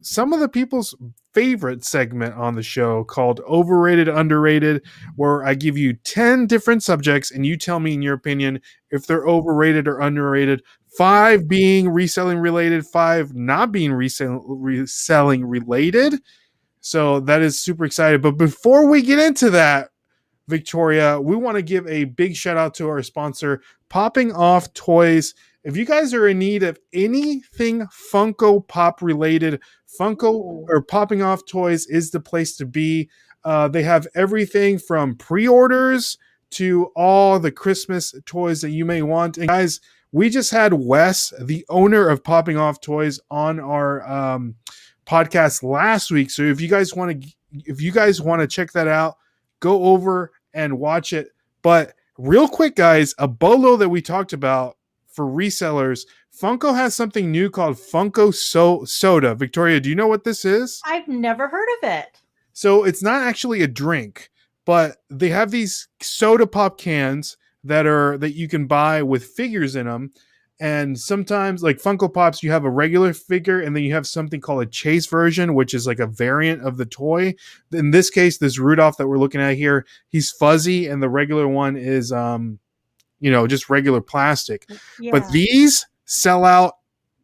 Some 0.00 0.32
of 0.32 0.40
the 0.40 0.48
people's 0.48 0.94
favorite 1.36 1.84
segment 1.84 2.34
on 2.34 2.54
the 2.54 2.62
show 2.62 3.04
called 3.04 3.42
Overrated 3.46 4.08
Underrated, 4.08 4.82
where 5.16 5.44
I 5.44 5.52
give 5.52 5.76
you 5.76 5.92
10 5.92 6.46
different 6.46 6.82
subjects 6.82 7.30
and 7.30 7.44
you 7.44 7.58
tell 7.58 7.78
me 7.78 7.92
in 7.92 8.00
your 8.00 8.14
opinion 8.14 8.62
if 8.90 9.06
they're 9.06 9.26
overrated 9.26 9.86
or 9.86 10.00
underrated 10.00 10.62
five 10.96 11.46
being 11.46 11.90
reselling 11.90 12.38
related, 12.38 12.86
five 12.86 13.34
not 13.34 13.70
being 13.70 13.92
resell- 13.92 14.46
reselling 14.48 15.44
related. 15.44 16.14
So 16.80 17.20
that 17.20 17.42
is 17.42 17.60
super 17.60 17.84
excited. 17.84 18.22
But 18.22 18.38
before 18.38 18.88
we 18.88 19.02
get 19.02 19.18
into 19.18 19.50
that, 19.50 19.90
Victoria, 20.48 21.20
we 21.20 21.36
want 21.36 21.56
to 21.56 21.62
give 21.62 21.86
a 21.86 22.04
big 22.04 22.34
shout 22.34 22.56
out 22.56 22.72
to 22.76 22.88
our 22.88 23.02
sponsor, 23.02 23.60
Popping 23.90 24.32
Off 24.32 24.72
Toys. 24.72 25.34
If 25.66 25.76
you 25.76 25.84
guys 25.84 26.14
are 26.14 26.28
in 26.28 26.38
need 26.38 26.62
of 26.62 26.78
anything 26.92 27.88
Funko 28.12 28.68
Pop 28.68 29.02
related, 29.02 29.60
Funko 29.98 30.64
or 30.68 30.80
Popping 30.80 31.22
Off 31.22 31.44
Toys 31.44 31.86
is 31.86 32.12
the 32.12 32.20
place 32.20 32.56
to 32.58 32.64
be. 32.64 33.10
Uh, 33.44 33.66
they 33.66 33.82
have 33.82 34.06
everything 34.14 34.78
from 34.78 35.16
pre 35.16 35.48
orders 35.48 36.18
to 36.50 36.92
all 36.94 37.40
the 37.40 37.50
Christmas 37.50 38.14
toys 38.26 38.60
that 38.60 38.70
you 38.70 38.84
may 38.84 39.02
want. 39.02 39.38
And 39.38 39.48
guys, 39.48 39.80
we 40.12 40.30
just 40.30 40.52
had 40.52 40.72
Wes, 40.72 41.32
the 41.40 41.66
owner 41.68 42.08
of 42.08 42.22
Popping 42.22 42.56
Off 42.56 42.80
Toys, 42.80 43.18
on 43.28 43.58
our 43.58 44.08
um, 44.08 44.54
podcast 45.04 45.64
last 45.64 46.12
week. 46.12 46.30
So 46.30 46.44
if 46.44 46.60
you 46.60 46.68
guys 46.68 46.94
want 46.94 47.20
to, 47.20 47.28
if 47.64 47.80
you 47.80 47.90
guys 47.90 48.22
want 48.22 48.40
to 48.40 48.46
check 48.46 48.70
that 48.70 48.86
out, 48.86 49.16
go 49.58 49.82
over 49.86 50.30
and 50.54 50.78
watch 50.78 51.12
it. 51.12 51.30
But 51.62 51.94
real 52.18 52.46
quick, 52.46 52.76
guys, 52.76 53.16
a 53.18 53.26
bolo 53.26 53.74
that 53.78 53.88
we 53.88 54.00
talked 54.00 54.32
about 54.32 54.75
for 55.16 55.24
resellers. 55.24 56.06
Funko 56.38 56.76
has 56.76 56.94
something 56.94 57.32
new 57.32 57.50
called 57.50 57.76
Funko 57.76 58.32
so- 58.32 58.84
Soda. 58.84 59.34
Victoria, 59.34 59.80
do 59.80 59.88
you 59.88 59.94
know 59.94 60.06
what 60.06 60.22
this 60.22 60.44
is? 60.44 60.80
I've 60.84 61.08
never 61.08 61.48
heard 61.48 61.68
of 61.82 61.88
it. 61.90 62.20
So 62.52 62.84
it's 62.84 63.02
not 63.02 63.22
actually 63.22 63.62
a 63.62 63.68
drink, 63.68 64.30
but 64.66 64.98
they 65.10 65.30
have 65.30 65.50
these 65.50 65.88
soda 66.00 66.46
pop 66.46 66.78
cans 66.78 67.36
that 67.64 67.86
are 67.86 68.16
that 68.18 68.34
you 68.34 68.48
can 68.48 68.66
buy 68.66 69.02
with 69.02 69.24
figures 69.24 69.74
in 69.74 69.86
them. 69.86 70.12
And 70.58 70.98
sometimes, 70.98 71.62
like 71.62 71.76
Funko 71.76 72.12
Pops, 72.12 72.42
you 72.42 72.50
have 72.50 72.64
a 72.64 72.70
regular 72.70 73.12
figure, 73.12 73.60
and 73.60 73.76
then 73.76 73.82
you 73.82 73.92
have 73.92 74.06
something 74.06 74.40
called 74.40 74.62
a 74.62 74.66
chase 74.66 75.06
version, 75.06 75.54
which 75.54 75.74
is 75.74 75.86
like 75.86 75.98
a 75.98 76.06
variant 76.06 76.62
of 76.62 76.78
the 76.78 76.86
toy. 76.86 77.34
In 77.72 77.90
this 77.90 78.08
case, 78.08 78.38
this 78.38 78.58
Rudolph 78.58 78.96
that 78.96 79.06
we're 79.06 79.18
looking 79.18 79.42
at 79.42 79.56
here, 79.56 79.84
he's 80.08 80.30
fuzzy, 80.30 80.86
and 80.86 81.02
the 81.02 81.10
regular 81.10 81.46
one 81.46 81.76
is, 81.76 82.10
um, 82.10 82.58
you 83.20 83.30
know, 83.30 83.46
just 83.46 83.70
regular 83.70 84.00
plastic. 84.00 84.68
Yeah. 85.00 85.12
But 85.12 85.30
these 85.30 85.86
sell 86.04 86.44
out 86.44 86.74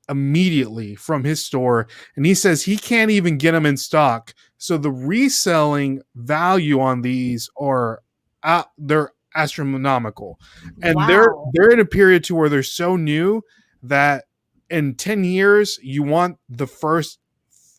immediately 0.08 0.94
from 0.94 1.24
his 1.24 1.44
store, 1.44 1.86
and 2.16 2.26
he 2.26 2.34
says 2.34 2.62
he 2.62 2.76
can't 2.76 3.10
even 3.10 3.38
get 3.38 3.52
them 3.52 3.66
in 3.66 3.76
stock. 3.76 4.34
So 4.58 4.76
the 4.78 4.90
reselling 4.90 6.02
value 6.14 6.80
on 6.80 7.02
these 7.02 7.50
are 7.56 8.02
uh, 8.42 8.64
they're 8.78 9.12
astronomical, 9.34 10.38
and 10.82 10.96
they're 11.08 11.34
they're 11.52 11.70
in 11.70 11.80
a 11.80 11.84
period 11.84 12.24
to 12.24 12.34
where 12.34 12.48
they're 12.48 12.62
so 12.62 12.96
new 12.96 13.42
that 13.82 14.24
in 14.70 14.94
ten 14.94 15.24
years 15.24 15.78
you 15.82 16.02
want 16.02 16.38
the 16.48 16.66
first 16.66 17.18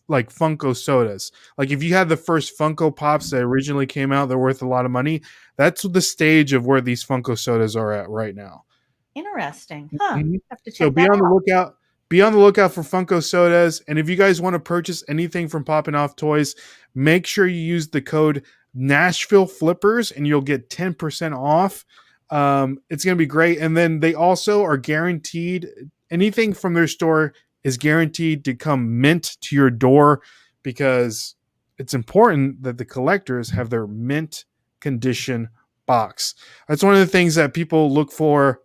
like 0.08 0.32
Funko 0.32 0.76
sodas. 0.76 1.32
Like 1.56 1.70
if 1.70 1.82
you 1.82 1.94
had 1.94 2.08
the 2.08 2.16
first 2.16 2.58
Funko 2.58 2.94
Pops 2.94 3.30
that 3.30 3.40
originally 3.42 3.86
came 3.86 4.12
out, 4.12 4.28
they're 4.28 4.38
worth 4.38 4.62
a 4.62 4.68
lot 4.68 4.84
of 4.84 4.90
money. 4.90 5.22
That's 5.56 5.82
the 5.82 6.00
stage 6.00 6.52
of 6.52 6.66
where 6.66 6.80
these 6.80 7.04
Funko 7.04 7.38
sodas 7.38 7.74
are 7.76 7.92
at 7.92 8.08
right 8.10 8.34
now. 8.34 8.64
interesting. 9.14 9.88
Huh. 10.00 10.16
Mhm. 10.16 10.40
Have 10.50 10.60
to 10.64 10.70
check 10.72 10.76
So 10.76 10.90
be 10.90 11.08
on 11.08 11.18
the 11.18 11.28
lookout. 11.28 11.76
Be 12.08 12.20
on 12.20 12.32
the 12.32 12.38
lookout 12.38 12.72
for 12.72 12.82
Funko 12.82 13.22
sodas. 13.22 13.80
And 13.86 13.96
if 13.98 14.08
you 14.08 14.16
guys 14.16 14.40
want 14.40 14.54
to 14.54 14.58
purchase 14.60 15.04
anything 15.08 15.46
from 15.48 15.64
Popping 15.64 15.94
Off 15.94 16.16
Toys, 16.16 16.54
make 16.96 17.24
sure 17.26 17.46
you 17.46 17.60
use 17.60 17.88
the 17.88 18.02
code 18.02 18.42
Nashville 18.74 19.46
Flippers 19.46 20.10
and 20.10 20.26
you'll 20.26 20.40
get 20.40 20.68
10% 20.68 21.32
off. 21.32 21.84
Um, 22.30 22.78
it's 22.90 23.04
going 23.04 23.16
to 23.16 23.18
be 23.18 23.26
great. 23.26 23.58
And 23.58 23.76
then 23.76 24.00
they 24.00 24.14
also 24.14 24.64
are 24.64 24.76
guaranteed 24.76 25.68
anything 26.10 26.52
from 26.52 26.74
their 26.74 26.88
store 26.88 27.34
is 27.64 27.76
guaranteed 27.76 28.44
to 28.44 28.54
come 28.54 29.00
mint 29.00 29.36
to 29.40 29.56
your 29.56 29.70
door 29.70 30.22
because 30.62 31.34
it's 31.78 31.94
important 31.94 32.62
that 32.62 32.78
the 32.78 32.84
collectors 32.84 33.50
have 33.50 33.70
their 33.70 33.86
mint 33.86 34.44
condition 34.80 35.48
box. 35.86 36.34
That's 36.68 36.82
one 36.82 36.94
of 36.94 37.00
the 37.00 37.06
things 37.06 37.34
that 37.34 37.52
people 37.54 37.92
look 37.92 38.12
for 38.12 38.60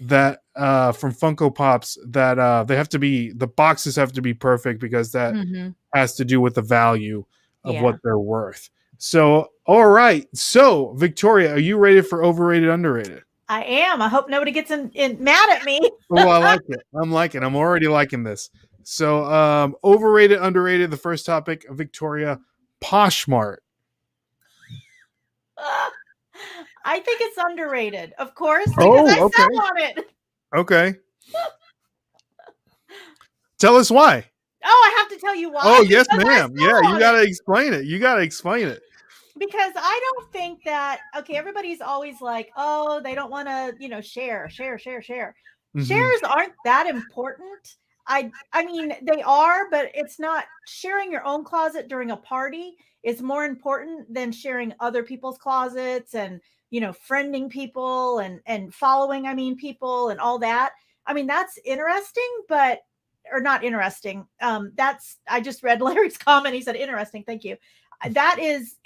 that 0.00 0.40
uh 0.56 0.90
from 0.90 1.12
Funko 1.12 1.54
Pops 1.54 1.96
that 2.08 2.36
uh 2.38 2.64
they 2.64 2.74
have 2.76 2.88
to 2.88 2.98
be 2.98 3.30
the 3.32 3.46
boxes 3.46 3.94
have 3.94 4.12
to 4.12 4.20
be 4.22 4.34
perfect 4.34 4.80
because 4.80 5.12
that 5.12 5.34
Mhm. 5.34 5.74
has 5.94 6.16
to 6.16 6.24
do 6.24 6.40
with 6.40 6.54
the 6.54 6.62
value 6.62 7.24
of 7.62 7.74
Yeah. 7.74 7.82
what 7.82 8.00
they're 8.02 8.18
worth. 8.18 8.70
So, 8.98 9.50
all 9.66 9.86
right. 9.86 10.26
So, 10.34 10.94
Victoria, 10.94 11.52
are 11.54 11.58
you 11.60 11.76
ready 11.76 12.00
for 12.00 12.24
overrated 12.24 12.68
underrated? 12.70 13.22
I 13.48 13.64
am. 13.64 14.00
I 14.00 14.08
hope 14.08 14.28
nobody 14.28 14.50
gets 14.50 14.70
in, 14.70 14.90
in 14.94 15.22
mad 15.22 15.50
at 15.50 15.64
me. 15.64 15.80
Oh, 16.10 16.28
I 16.28 16.36
like 16.36 16.60
it. 16.68 16.82
I'm 16.94 17.10
liking. 17.10 17.42
I'm 17.42 17.56
already 17.56 17.88
liking 17.88 18.24
this. 18.24 18.50
So, 18.82 19.24
um 19.24 19.74
overrated, 19.82 20.38
underrated, 20.38 20.90
the 20.90 20.98
first 20.98 21.24
topic, 21.24 21.64
Victoria 21.70 22.40
Poshmark. 22.82 23.56
I 26.84 27.00
think 27.00 27.22
it's 27.22 27.38
underrated, 27.38 28.12
of 28.18 28.34
course, 28.34 28.68
Oh, 28.78 28.92
because 28.92 29.12
I 29.12 29.18
okay. 29.18 29.42
sell 29.42 29.62
on 29.62 29.78
it. 29.78 30.10
Okay. 30.54 30.94
Tell 33.58 33.76
us 33.76 33.90
why. 33.90 34.24
Oh, 34.62 34.92
I 34.94 34.98
have 34.98 35.08
to 35.08 35.18
tell 35.18 35.34
you 35.34 35.50
why. 35.50 35.62
Oh, 35.64 35.82
yes, 35.82 36.06
ma'am. 36.12 36.52
Yeah, 36.54 36.80
you 36.80 36.98
got 36.98 37.12
to 37.12 37.22
explain 37.22 37.72
it. 37.72 37.84
You 37.84 37.98
got 37.98 38.16
to 38.16 38.22
explain 38.22 38.68
it. 38.68 38.82
Because 39.38 39.72
I 39.76 40.00
don't 40.12 40.32
think 40.32 40.62
that 40.64 41.00
okay, 41.18 41.36
everybody's 41.36 41.80
always 41.80 42.20
like, 42.20 42.50
oh, 42.56 43.00
they 43.02 43.14
don't 43.14 43.30
want 43.30 43.48
to, 43.48 43.74
you 43.78 43.88
know, 43.88 44.00
share, 44.00 44.48
share, 44.48 44.78
share, 44.78 45.02
share. 45.02 45.34
Mhm. 45.76 45.86
Shares 45.86 46.20
aren't 46.22 46.52
that 46.64 46.86
important. 46.86 47.76
I 48.06 48.30
I 48.52 48.64
mean, 48.64 48.94
they 49.02 49.22
are, 49.22 49.70
but 49.70 49.90
it's 49.94 50.18
not 50.18 50.44
sharing 50.66 51.10
your 51.10 51.24
own 51.24 51.44
closet 51.44 51.88
during 51.88 52.10
a 52.10 52.16
party 52.16 52.76
is 53.02 53.20
more 53.20 53.44
important 53.44 54.12
than 54.12 54.32
sharing 54.32 54.72
other 54.80 55.02
people's 55.02 55.38
closets 55.38 56.14
and 56.14 56.40
you 56.70 56.80
know, 56.80 56.92
friending 56.92 57.48
people 57.48 58.18
and 58.18 58.40
and 58.46 58.74
following, 58.74 59.26
I 59.26 59.34
mean, 59.34 59.56
people 59.56 60.08
and 60.08 60.18
all 60.18 60.38
that. 60.40 60.72
I 61.06 61.12
mean, 61.12 61.26
that's 61.26 61.58
interesting, 61.64 62.28
but 62.48 62.80
or 63.32 63.40
not 63.40 63.64
interesting. 63.64 64.26
Um, 64.40 64.72
that's 64.74 65.18
I 65.28 65.40
just 65.40 65.62
read 65.62 65.80
Larry's 65.82 66.18
comment. 66.18 66.54
He 66.54 66.62
said 66.62 66.76
interesting. 66.76 67.24
Thank 67.24 67.44
you. 67.44 67.56
That 68.10 68.38
is 68.40 68.76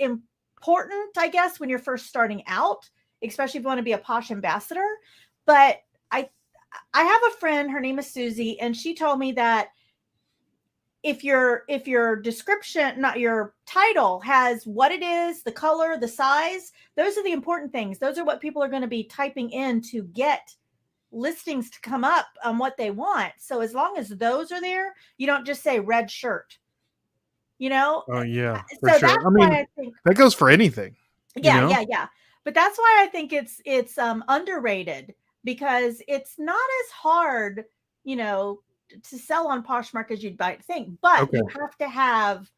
important, 0.58 1.16
I 1.16 1.28
guess, 1.28 1.60
when 1.60 1.68
you're 1.68 1.78
first 1.78 2.06
starting 2.06 2.42
out, 2.46 2.88
especially 3.22 3.58
if 3.58 3.62
you 3.62 3.68
want 3.68 3.78
to 3.78 3.84
be 3.84 3.92
a 3.92 3.98
posh 3.98 4.30
ambassador. 4.30 4.86
But 5.46 5.78
I 6.10 6.28
I 6.92 7.02
have 7.02 7.22
a 7.28 7.36
friend, 7.38 7.70
her 7.70 7.80
name 7.80 7.98
is 7.98 8.10
Susie, 8.10 8.60
and 8.60 8.76
she 8.76 8.94
told 8.94 9.18
me 9.18 9.32
that 9.32 9.68
if 11.04 11.22
your 11.22 11.62
if 11.68 11.86
your 11.86 12.16
description, 12.16 13.00
not 13.00 13.20
your 13.20 13.54
title, 13.66 14.20
has 14.20 14.66
what 14.66 14.90
it 14.90 15.02
is, 15.02 15.42
the 15.42 15.52
color, 15.52 15.96
the 15.96 16.08
size, 16.08 16.72
those 16.96 17.16
are 17.16 17.24
the 17.24 17.32
important 17.32 17.72
things. 17.72 17.98
Those 17.98 18.18
are 18.18 18.24
what 18.24 18.40
people 18.40 18.62
are 18.62 18.68
going 18.68 18.82
to 18.82 18.88
be 18.88 19.04
typing 19.04 19.50
in 19.50 19.80
to 19.82 20.02
get 20.02 20.54
listings 21.12 21.70
to 21.70 21.80
come 21.80 22.04
up 22.04 22.26
on 22.44 22.58
what 22.58 22.76
they 22.76 22.90
want. 22.90 23.32
So 23.38 23.60
as 23.60 23.74
long 23.74 23.96
as 23.96 24.08
those 24.08 24.50
are 24.52 24.60
there, 24.60 24.94
you 25.16 25.26
don't 25.26 25.46
just 25.46 25.62
say 25.62 25.78
red 25.80 26.10
shirt. 26.10 26.58
You 27.58 27.70
know? 27.70 28.04
Oh, 28.08 28.22
yeah. 28.22 28.52
Uh, 28.52 28.62
so 28.70 28.78
For 28.80 28.90
sure. 28.90 29.08
that's 29.08 29.24
I 29.24 29.28
mean, 29.30 29.48
why 29.48 29.56
I 29.60 29.66
think 29.76 29.94
that 30.04 30.14
goes 30.14 30.34
for 30.34 30.48
anything. 30.48 30.96
yeah 31.36 31.60
know? 31.60 31.70
yeah 31.70 31.84
yeah 31.88 32.06
but 32.44 32.54
that's 32.54 32.78
why 32.78 33.00
i 33.00 33.06
think 33.06 33.32
it's 33.32 33.60
it's 33.64 33.98
um 33.98 34.24
underrated 34.28 35.14
because 35.44 36.02
it's 36.08 36.34
not 36.38 36.54
as 36.84 36.90
hard 36.90 37.64
you 38.04 38.16
know 38.16 38.60
to 39.02 39.18
sell 39.18 39.46
on 39.48 39.62
poshmark 39.62 40.10
as 40.10 40.22
you'd 40.24 40.38
might 40.38 40.64
think 40.64 40.98
but 41.02 41.28
you 41.32 41.46
have 41.60 41.76
to 41.78 41.88
have 41.88 42.50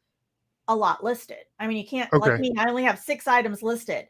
a 0.67 0.75
lot 0.75 1.03
listed. 1.03 1.37
I 1.59 1.67
mean 1.67 1.77
you 1.77 1.85
can't 1.87 2.11
like 2.13 2.39
me 2.39 2.53
i 2.57 2.67
only 2.69 2.83
have 2.83 2.99
six 2.99 3.27
items 3.27 3.61
listed. 3.63 4.07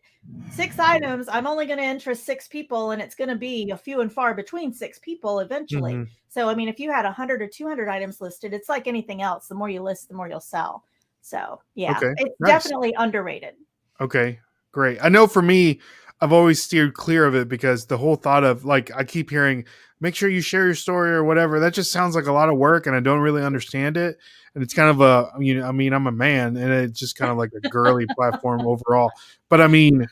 Six 0.50 0.80
items 0.80 1.28
i'm 1.30 1.48
only 1.48 1.66
going 1.66 1.78
to 1.80 1.84
interest 1.84 2.26
six 2.26 2.48
people 2.48 2.92
and 2.92 3.02
it's 3.02 3.16
going 3.16 3.30
to 3.30 3.36
be 3.36 3.70
a 3.72 3.78
few 3.78 4.02
and 4.02 4.12
far 4.12 4.34
between 4.34 4.74
six 4.74 5.00
people 5.00 5.40
eventually. 5.40 5.94
Mhm. 5.94 6.08
so 6.30 6.50
i 6.50 6.56
mean 6.56 6.68
if 6.68 6.80
you 6.80 6.92
had 6.92 7.06
a 7.06 7.10
100 7.10 7.42
or 7.42 7.48
200 7.48 7.88
items 7.88 8.20
listed 8.22 8.54
it's 8.54 8.68
like 8.70 8.86
anything 8.88 9.22
else 9.22 9.48
the 9.48 9.56
more 9.56 9.70
you 9.70 9.82
list 9.82 10.10
the 10.10 10.14
more 10.16 10.28
you'll 10.28 10.40
sell. 10.40 10.84
So 11.22 11.62
yeah 11.76 11.98
Okay, 11.98 12.14
it's 12.18 12.36
nice. 12.40 12.64
definitely 12.64 12.94
underrated. 12.98 13.56
Okay, 14.02 14.40
great. 14.72 14.98
I 15.04 15.10
know 15.10 15.28
for 15.28 15.42
me, 15.42 15.80
I've 16.22 16.32
always 16.34 16.62
steered 16.62 16.94
clear 16.94 17.26
of 17.26 17.36
it 17.36 17.50
because 17.50 17.86
the 17.88 17.98
whole 17.98 18.16
thought 18.16 18.44
of 18.44 18.64
like 18.64 18.92
I 18.96 19.04
keep 19.04 19.30
hearing, 19.32 19.66
make 20.00 20.16
sure 20.16 20.30
you 20.30 20.42
share 20.42 20.66
your 20.66 20.76
story 20.76 21.12
or 21.12 21.24
whatever. 21.24 21.60
That 21.60 21.74
just 21.74 21.92
sounds 21.92 22.16
like 22.16 22.28
a 22.28 22.32
lot 22.32 22.50
of 22.50 22.58
work, 22.58 22.86
and 22.88 22.96
I 22.96 23.00
don't 23.00 23.22
really 23.22 23.44
understand 23.44 23.98
it. 23.98 24.18
And 24.54 24.64
it's 24.64 24.74
kind 24.74 24.90
of 24.90 25.02
a, 25.02 25.32
you 25.40 25.58
know, 25.60 25.66
I 25.68 25.72
mean, 25.72 25.94
I'm 25.94 26.08
a 26.08 26.12
man, 26.12 26.58
and 26.58 26.72
it's 26.72 27.00
just 27.00 27.16
kind 27.18 27.32
of 27.32 27.38
like 27.38 27.52
a 27.56 27.70
girly 27.70 28.06
platform 28.16 28.62
overall. 28.68 29.12
But 29.50 29.62
I 29.62 29.68
mean, 29.68 30.08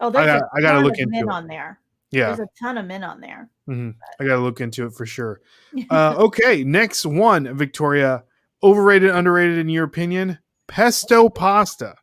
Oh, 0.00 0.10
there's 0.10 0.26
got- 0.26 0.42
a 0.42 0.48
I 0.56 0.60
gotta 0.60 0.78
ton 0.78 0.84
look 0.84 0.98
into 0.98 1.10
men 1.12 1.24
it. 1.24 1.28
on 1.30 1.46
there. 1.46 1.78
yeah, 2.10 2.26
There's 2.26 2.40
a 2.40 2.48
ton 2.60 2.78
of 2.78 2.86
men 2.86 3.04
on 3.04 3.20
there. 3.20 3.48
mhm. 3.68 3.94
I 4.20 4.24
got 4.24 4.36
to 4.36 4.40
look 4.42 4.60
into 4.60 4.86
it 4.86 4.92
for 4.94 5.06
sure. 5.06 5.40
Uh, 5.90 6.14
okay, 6.18 6.64
next 6.64 7.04
one, 7.06 7.56
Victoria. 7.56 8.24
Overrated, 8.62 9.10
underrated, 9.10 9.58
in 9.58 9.68
your 9.68 9.84
opinion? 9.84 10.38
Pesto 10.66 11.28
pasta. 11.28 11.94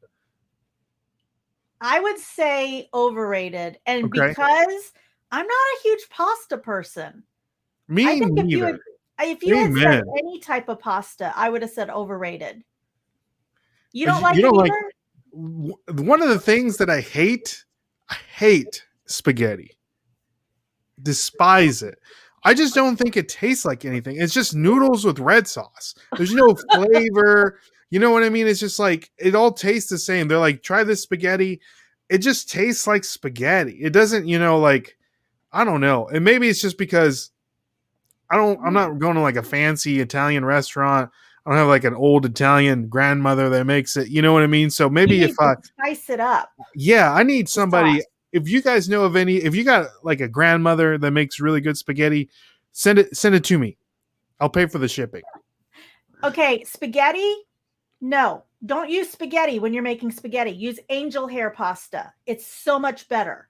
I 1.82 2.00
would 2.00 2.20
say 2.20 2.88
overrated, 2.94 3.80
and 3.86 4.06
Okay. 4.06 4.30
because 4.30 4.94
I'm 5.32 5.48
not 5.48 5.52
a 5.52 5.80
huge 5.84 6.08
pasta 6.10 6.58
person. 6.58 7.24
Me 7.88 8.08
I 8.08 8.20
think 8.20 8.40
if 8.40 8.46
you 8.48 8.64
had, 8.64 8.80
if 9.20 9.44
you 9.44 9.56
had 9.56 9.74
said 9.74 10.04
any 10.18 10.40
type 10.40 10.70
of 10.70 10.80
pasta, 10.80 11.34
I 11.36 11.50
would 11.50 11.62
have 11.64 11.72
said 11.72 11.90
overrated. 11.90 12.64
You 13.92 14.06
don't 14.06 14.22
like 14.22 14.36
you 14.36 14.40
it 14.40 14.44
don't 14.44 14.58
like- 14.58 14.72
one 16.06 16.22
of 16.22 16.30
the 16.30 16.40
things 16.40 16.78
that 16.78 16.90
I 16.90 17.02
hate, 17.02 17.66
I 18.10 18.16
hate 18.36 18.86
spaghetti. 19.06 19.78
Despise 21.02 21.82
it. 21.82 21.98
I 22.44 22.54
just 22.54 22.74
don't 22.76 22.96
think 22.98 23.18
it 23.18 23.30
tastes 23.30 23.66
like 23.66 23.86
anything. 23.86 24.18
It's 24.20 24.34
just 24.34 24.56
noodles 24.56 25.06
with 25.06 25.20
red 25.20 25.48
sauce. 25.48 25.96
There's 26.18 26.34
no 26.34 26.56
flavor. 26.74 27.60
You 27.92 28.00
know 28.00 28.10
what 28.10 28.24
I 28.24 28.30
mean? 28.30 28.48
It's 28.48 28.62
just 28.62 28.80
like 28.80 29.12
it 29.18 29.36
all 29.36 29.52
tastes 29.52 29.90
the 29.90 30.00
same. 30.00 30.28
They're 30.28 30.40
like, 30.40 30.64
try 30.64 30.84
this 30.84 31.04
spaghetti. 31.04 31.60
It 32.10 32.20
just 32.20 32.50
tastes 32.50 32.88
like 32.88 33.04
spaghetti. 33.04 33.78
It 33.82 33.92
doesn't, 33.92 34.28
you 34.28 34.40
know, 34.40 34.60
like 34.60 34.98
I 35.52 35.66
don't 35.66 35.82
know. 35.82 36.08
And 36.08 36.24
maybe 36.24 36.48
it's 36.48 36.62
just 36.62 36.78
because 36.78 37.32
I 38.30 38.38
don't 38.38 38.60
I'm 38.66 38.74
not 38.74 38.98
going 38.98 39.16
to 39.16 39.22
like 39.22 39.36
a 39.36 39.44
fancy 39.44 40.00
Italian 40.00 40.46
restaurant. 40.46 41.12
I 41.46 41.50
don't 41.50 41.58
have 41.58 41.68
like 41.68 41.84
an 41.84 41.94
old 41.94 42.26
Italian 42.26 42.88
grandmother 42.88 43.50
that 43.50 43.66
makes 43.66 43.98
it. 43.98 44.08
You 44.08 44.22
know 44.22 44.32
what 44.32 44.44
I 44.44 44.48
mean? 44.48 44.70
So 44.70 44.90
maybe 44.90 45.22
if 45.24 45.38
I 45.40 45.56
spice 45.62 46.10
it 46.10 46.22
up. 46.22 46.50
yeah, 46.76 47.12
I 47.12 47.24
need 47.24 47.50
somebody. 47.50 48.02
If 48.32 48.48
you 48.48 48.62
guys 48.62 48.88
know 48.88 49.04
of 49.04 49.18
any, 49.18 49.36
if 49.38 49.54
you 49.54 49.66
got 49.66 49.88
like 50.02 50.22
a 50.22 50.30
grandmother 50.30 50.98
that 50.98 51.12
makes 51.12 51.42
really 51.42 51.60
good 51.60 51.76
spaghetti, 51.76 52.30
send 52.72 53.00
it 53.00 53.18
send 53.18 53.36
it 53.36 53.44
to 53.46 53.60
me. 53.60 53.78
I'll 54.40 54.50
pay 54.50 54.66
for 54.68 54.78
the 54.78 54.88
shipping. 54.88 55.24
Okay, 56.24 56.64
spaghetti. 56.64 57.36
No, 58.02 58.44
don't 58.66 58.90
use 58.90 59.12
spaghetti 59.12 59.60
when 59.60 59.74
you're 59.74 59.84
making 59.84 60.12
spaghetti. 60.12 60.52
Use 60.52 60.80
angel 60.90 61.28
hair 61.28 61.52
pasta. 61.52 62.12
It's 62.26 62.46
so 62.46 62.80
much 62.80 63.08
better. 63.08 63.48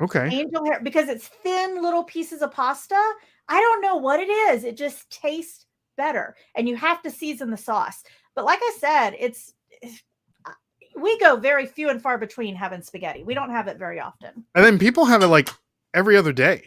Okay. 0.00 0.28
Angel 0.32 0.64
hair 0.64 0.80
because 0.82 1.08
it's 1.08 1.26
thin 1.28 1.80
little 1.82 2.04
pieces 2.04 2.42
of 2.42 2.52
pasta. 2.52 3.00
I 3.48 3.60
don't 3.60 3.80
know 3.82 3.96
what 3.96 4.20
it 4.20 4.28
is. 4.28 4.64
It 4.64 4.76
just 4.76 5.10
tastes 5.10 5.66
better, 5.96 6.36
and 6.54 6.68
you 6.68 6.76
have 6.76 7.02
to 7.02 7.10
season 7.10 7.50
the 7.50 7.56
sauce. 7.56 8.02
But 8.34 8.44
like 8.44 8.60
I 8.62 8.76
said, 8.78 9.16
it's 9.18 9.54
we 10.96 11.18
go 11.18 11.36
very 11.36 11.66
few 11.66 11.90
and 11.90 12.02
far 12.02 12.18
between 12.18 12.54
having 12.54 12.82
spaghetti. 12.82 13.22
We 13.24 13.34
don't 13.34 13.50
have 13.50 13.68
it 13.68 13.78
very 13.78 14.00
often. 14.00 14.44
And 14.54 14.64
then 14.64 14.78
people 14.78 15.04
have 15.04 15.22
it 15.22 15.28
like 15.28 15.48
every 15.94 16.16
other 16.16 16.32
day. 16.32 16.64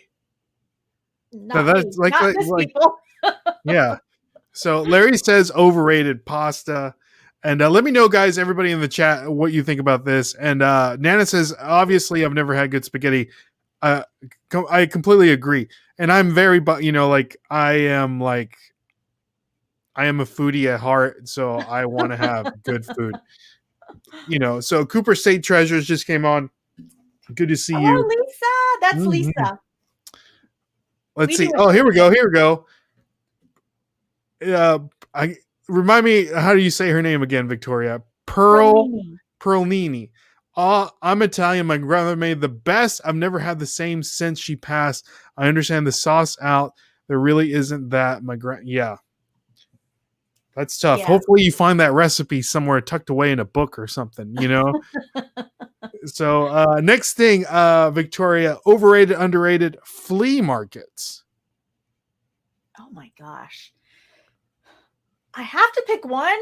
Not 1.34 1.64
that's 1.66 1.86
me. 1.98 2.04
like- 2.04 2.14
Not 2.14 2.24
like- 2.36 2.48
like- 2.48 2.68
people. 2.68 2.98
Yeah. 3.66 3.98
So 4.54 4.82
Larry 4.82 5.18
says 5.18 5.52
overrated 5.52 6.26
pasta. 6.26 6.96
And 7.44 7.62
uh, 7.62 7.70
let 7.70 7.84
me 7.84 7.92
know, 7.92 8.08
guys, 8.08 8.38
everybody 8.38 8.72
in 8.72 8.82
the 8.82 8.88
chat, 8.88 9.28
what 9.32 9.52
you 9.52 9.64
think 9.64 9.80
about 9.80 10.06
this. 10.06 10.36
And 10.36 10.62
uh, 10.62 10.98
Nana 11.00 11.26
says, 11.26 11.56
obviously, 11.60 12.24
I've 12.24 12.34
never 12.34 12.54
had 12.54 12.70
good 12.70 12.86
spaghetti. 12.86 13.30
Uh, 13.82 14.04
co- 14.50 14.68
I 14.70 14.86
completely 14.86 15.32
agree. 15.32 15.68
And 15.98 16.12
I'm 16.12 16.34
very, 16.34 16.62
you 16.82 16.92
know, 16.92 17.10
like 17.10 17.38
I 17.50 17.74
am 17.74 18.20
like, 18.20 18.56
I 19.96 20.06
am 20.06 20.20
a 20.20 20.26
foodie 20.26 20.72
at 20.72 20.80
heart. 20.80 21.28
So 21.28 21.56
I 21.56 21.86
want 21.86 22.12
to 22.12 22.18
have 22.18 22.48
good 22.64 22.86
food. 22.86 23.16
You 24.28 24.38
know, 24.38 24.60
so 24.60 24.86
Cooper 24.86 25.16
State 25.16 25.44
Treasures 25.44 25.88
just 25.88 26.06
came 26.06 26.26
on. 26.26 26.50
Good 27.34 27.50
to 27.50 27.56
see 27.58 27.74
Oh, 27.76 27.80
you. 27.80 28.08
Lisa, 28.08 28.82
that's 28.82 28.98
Mhm. 28.98 29.08
Lisa. 29.08 29.60
Let's 31.16 31.40
We 31.40 31.48
see. 31.48 31.54
Oh, 31.56 31.70
here 31.70 31.86
we 31.86 31.94
go. 31.94 32.12
Here 32.12 32.26
we 32.30 32.34
go. 32.34 32.66
Uh, 34.46 34.80
I 35.14 35.36
remind 35.68 36.06
me. 36.06 36.26
How 36.26 36.54
do 36.54 36.60
you 36.60 36.70
say 36.70 36.90
her 36.90 37.02
name 37.02 37.22
again, 37.22 37.48
Victoria? 37.48 38.02
Pearl 38.26 38.88
Bernini. 38.88 39.18
Pearlnini. 39.40 40.10
Uh, 40.56 40.90
I'm 41.02 41.22
Italian. 41.22 41.68
My 41.68 41.78
grandmother 41.78 42.16
made 42.16 42.42
the 42.42 42.50
best. 42.50 43.02
I've 43.06 43.16
never 43.16 43.40
had 43.40 43.60
the 43.60 43.66
same 43.66 44.04
since 44.04 44.40
she 44.40 44.56
passed. 44.56 45.08
I 45.38 45.48
understand 45.48 45.88
the 45.88 45.92
sauce 45.92 46.38
out. 46.42 46.74
There 47.08 47.20
really 47.20 47.54
isn't 47.54 47.90
that. 47.90 48.24
My 48.24 48.36
grand, 48.36 48.68
yeah, 48.68 48.98
that's 50.56 50.78
tough. 50.78 51.00
Yeah. 51.00 51.06
Hopefully, 51.06 51.44
you 51.44 51.52
find 51.52 51.80
that 51.80 51.94
recipe 51.94 52.42
somewhere 52.42 52.82
tucked 52.82 53.10
away 53.10 53.32
in 53.32 53.40
a 53.40 53.46
book 53.46 53.80
or 53.80 53.88
something. 53.88 54.36
You 54.40 54.50
know. 54.50 54.82
so 56.06 56.48
uh, 56.48 56.82
next 56.82 57.14
thing, 57.14 57.46
uh, 57.46 57.92
Victoria, 57.92 58.58
overrated, 58.66 59.18
underrated 59.18 59.78
flea 59.84 60.42
markets. 60.42 61.24
Oh 62.80 62.90
my 62.92 63.12
gosh. 63.20 63.74
I 65.34 65.44
have 65.44 65.72
to 65.74 65.84
pick 65.88 66.06
one. 66.06 66.40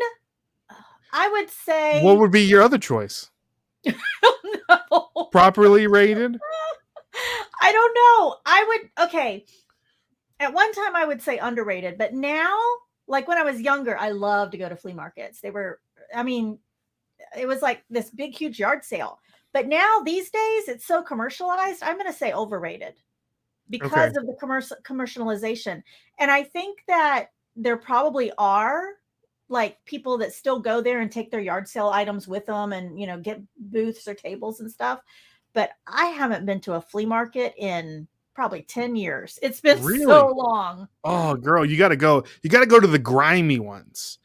I 1.12 1.28
would 1.30 1.50
say 1.50 2.04
What 2.04 2.18
would 2.18 2.32
be 2.32 2.42
your 2.42 2.62
other 2.62 2.78
choice? 2.78 3.30
no. 3.86 5.28
Properly 5.32 5.88
rated? 5.88 6.38
I 7.62 7.72
don't 7.72 7.96
know. 7.96 8.36
I 8.46 8.64
would 8.68 9.08
okay. 9.08 9.46
At 10.40 10.54
one 10.54 10.72
time 10.74 10.96
I 10.96 11.06
would 11.06 11.22
say 11.22 11.38
underrated, 11.38 11.98
but 11.98 12.14
now, 12.14 12.58
like 13.08 13.28
when 13.28 13.38
I 13.38 13.44
was 13.44 13.60
younger, 13.60 13.98
I 13.98 14.12
loved 14.12 14.54
to 14.54 14.58
go 14.58 14.70
to 14.70 14.76
flea 14.76 14.94
markets. 14.94 15.42
They 15.42 15.52
were, 15.52 15.80
I 16.16 16.24
mean, 16.24 16.60
it 17.38 17.48
was 17.48 17.62
like 17.62 17.84
this 17.90 18.10
big, 18.10 18.34
huge 18.36 18.60
yard 18.60 18.86
sale. 18.86 19.20
But 19.52 19.68
now 19.68 20.00
these 20.06 20.30
days 20.30 20.68
it's 20.68 20.86
so 20.86 21.02
commercialized. 21.02 21.84
I'm 21.84 21.98
gonna 21.98 22.14
say 22.14 22.32
overrated 22.32 22.94
because 23.70 24.16
of 24.16 24.26
the 24.26 24.36
commercial 24.40 24.78
commercialization. 24.84 25.84
And 26.20 26.32
I 26.32 26.44
think 26.44 26.80
that 26.88 27.28
there 27.62 27.78
probably 27.78 28.32
are 28.38 28.94
like 29.50 29.78
people 29.86 30.18
that 30.20 30.34
still 30.34 30.60
go 30.60 30.80
there 30.82 31.02
and 31.02 31.12
take 31.12 31.30
their 31.32 31.40
yard 31.42 31.68
sale 31.68 31.90
items 31.90 32.28
with 32.28 32.46
them 32.46 32.72
and 32.74 33.00
you 33.00 33.06
know 33.08 33.20
get 33.20 33.42
booths 33.58 34.08
or 34.08 34.14
tables 34.14 34.60
and 34.60 34.72
stuff 34.72 35.02
but 35.54 35.72
i 35.88 36.06
haven't 36.06 36.46
been 36.46 36.62
to 36.62 36.74
a 36.74 36.82
flea 36.82 37.06
market 37.06 37.54
in 37.58 38.08
probably 38.36 38.62
10 38.62 38.96
years 38.96 39.38
it's 39.42 39.60
been 39.60 39.84
Really? 39.84 40.06
so 40.06 40.28
long 40.28 40.88
Oh, 41.04 41.36
girl, 41.36 41.66
you 41.66 41.78
got 41.78 41.90
to 41.90 41.96
go. 41.98 42.24
You 42.44 42.50
got 42.50 42.60
to 42.62 42.66
go 42.66 42.80
to 42.80 42.88
the 42.88 43.00
grimy 43.00 43.60
ones. 43.60 44.20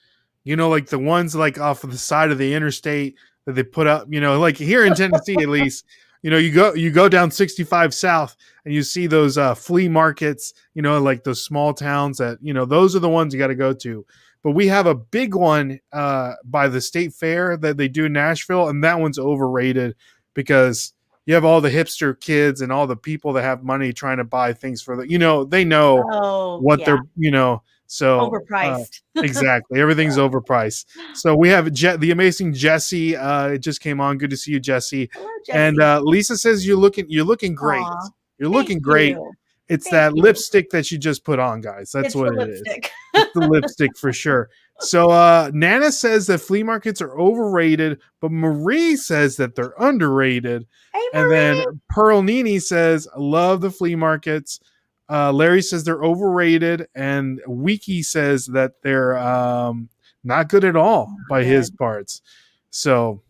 You 0.44 0.54
know, 0.56 0.68
like 0.68 0.86
the 0.86 0.98
ones 0.98 1.34
like 1.34 1.58
off 1.58 1.82
of 1.84 1.90
the 1.90 1.98
side 1.98 2.30
of 2.30 2.38
the 2.38 2.52
interstate 2.54 3.16
that 3.46 3.54
they 3.54 3.62
put 3.62 3.86
up. 3.86 4.06
You 4.10 4.20
know, 4.20 4.38
like 4.38 4.56
here 4.56 4.84
in 4.84 4.94
Tennessee, 4.94 5.36
at 5.40 5.48
least. 5.48 5.84
You 6.24 6.30
know, 6.30 6.38
you 6.38 6.50
go 6.52 6.72
you 6.72 6.90
go 6.90 7.06
down 7.06 7.30
65 7.30 7.92
South 7.92 8.34
and 8.64 8.72
you 8.72 8.82
see 8.82 9.06
those 9.06 9.36
uh, 9.36 9.54
flea 9.54 9.88
markets. 9.88 10.54
You 10.72 10.80
know, 10.80 10.98
like 10.98 11.22
those 11.22 11.44
small 11.44 11.74
towns 11.74 12.16
that 12.16 12.38
you 12.40 12.54
know 12.54 12.64
those 12.64 12.96
are 12.96 13.00
the 13.00 13.10
ones 13.10 13.34
you 13.34 13.38
got 13.38 13.48
to 13.48 13.54
go 13.54 13.74
to. 13.74 14.06
But 14.42 14.52
we 14.52 14.66
have 14.68 14.86
a 14.86 14.94
big 14.94 15.34
one 15.34 15.80
uh, 15.92 16.32
by 16.44 16.68
the 16.68 16.80
state 16.80 17.12
fair 17.12 17.58
that 17.58 17.76
they 17.76 17.88
do 17.88 18.06
in 18.06 18.14
Nashville, 18.14 18.70
and 18.70 18.82
that 18.84 18.98
one's 18.98 19.18
overrated 19.18 19.96
because 20.32 20.94
you 21.26 21.34
have 21.34 21.44
all 21.44 21.60
the 21.60 21.70
hipster 21.70 22.18
kids 22.18 22.62
and 22.62 22.72
all 22.72 22.86
the 22.86 22.96
people 22.96 23.34
that 23.34 23.42
have 23.42 23.62
money 23.62 23.92
trying 23.92 24.16
to 24.16 24.24
buy 24.24 24.54
things 24.54 24.80
for 24.80 24.96
the. 24.96 25.06
You 25.06 25.18
know, 25.18 25.44
they 25.44 25.62
know 25.62 26.08
oh 26.10 26.58
what 26.58 26.80
yeah, 26.80 26.86
they're 26.86 27.02
you 27.18 27.32
know 27.32 27.62
so 27.94 28.18
uh, 28.18 28.28
overpriced. 28.28 29.02
exactly 29.16 29.80
everything's 29.80 30.16
overpriced. 30.16 30.84
So 31.14 31.36
we 31.36 31.48
have 31.50 31.72
Je- 31.72 31.94
the 31.96 32.10
amazing 32.10 32.52
jesse 32.52 33.14
uh 33.16 33.48
it 33.50 33.58
just 33.58 33.80
came 33.80 34.00
on 34.00 34.18
good 34.18 34.30
to 34.30 34.36
see 34.36 34.50
you 34.50 34.58
jesse. 34.58 35.08
Hello, 35.14 35.28
and 35.52 35.80
uh 35.80 36.00
lisa 36.02 36.36
says 36.36 36.66
you're 36.66 36.76
looking 36.76 37.06
you're 37.08 37.24
looking 37.24 37.54
great. 37.54 37.82
Aw, 37.82 38.08
you're 38.38 38.48
thank 38.50 38.56
looking 38.56 38.80
great. 38.80 39.10
you. 39.10 39.30
it's 39.68 39.84
Thank 39.88 39.92
that 39.92 40.16
you. 40.16 40.22
lipstick 40.22 40.70
that 40.70 40.90
you 40.90 40.98
just 40.98 41.24
put 41.24 41.38
on 41.38 41.60
guys. 41.60 41.92
That's 41.92 42.06
It's 42.06 42.14
what 42.16 42.34
it 42.36 42.48
is. 42.48 42.60
lipstick. 42.66 42.90
it's 43.14 43.32
the 43.32 43.46
lipstick 43.46 43.96
for 43.96 44.12
sure. 44.12 44.50
So 44.80 45.10
uh 45.22 45.52
nana 45.54 45.92
says 45.92 46.26
that 46.26 46.38
flea 46.38 46.64
markets 46.64 47.00
are 47.00 47.16
overrated 47.16 48.00
but 48.20 48.32
marie 48.32 48.96
says 48.96 49.36
that 49.36 49.54
they're 49.54 49.74
underrated. 49.78 50.66
Hey 50.92 51.00
and 51.12 51.30
then 51.30 51.64
Pearl 51.90 52.22
Nini 52.22 52.58
says, 52.58 53.06
love 53.16 53.60
the 53.60 53.70
flea 53.70 53.94
markets. 53.94 54.58
Uh, 55.08 55.32
Larry 55.32 55.62
says 55.62 55.84
they're 55.84 56.02
overrated. 56.02 56.88
And 56.94 57.40
Wiki 57.46 58.02
says 58.02 58.46
that 58.46 58.72
they're 58.82 59.16
um, 59.18 59.88
not 60.24 60.48
good 60.48 60.64
at 60.64 60.76
all 60.76 61.14
by 61.28 61.44
his 61.44 61.70
parts. 61.70 62.22
So 62.70 63.22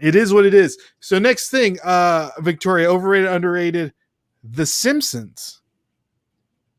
it 0.00 0.14
is 0.16 0.32
what 0.32 0.46
it 0.46 0.54
is. 0.54 0.78
So 1.00 1.18
next 1.18 1.50
thing, 1.50 1.78
uh, 1.84 2.30
Victoria, 2.40 2.90
overrated, 2.90 3.30
underrated. 3.30 3.92
The 4.42 4.66
Simpsons. 4.66 5.60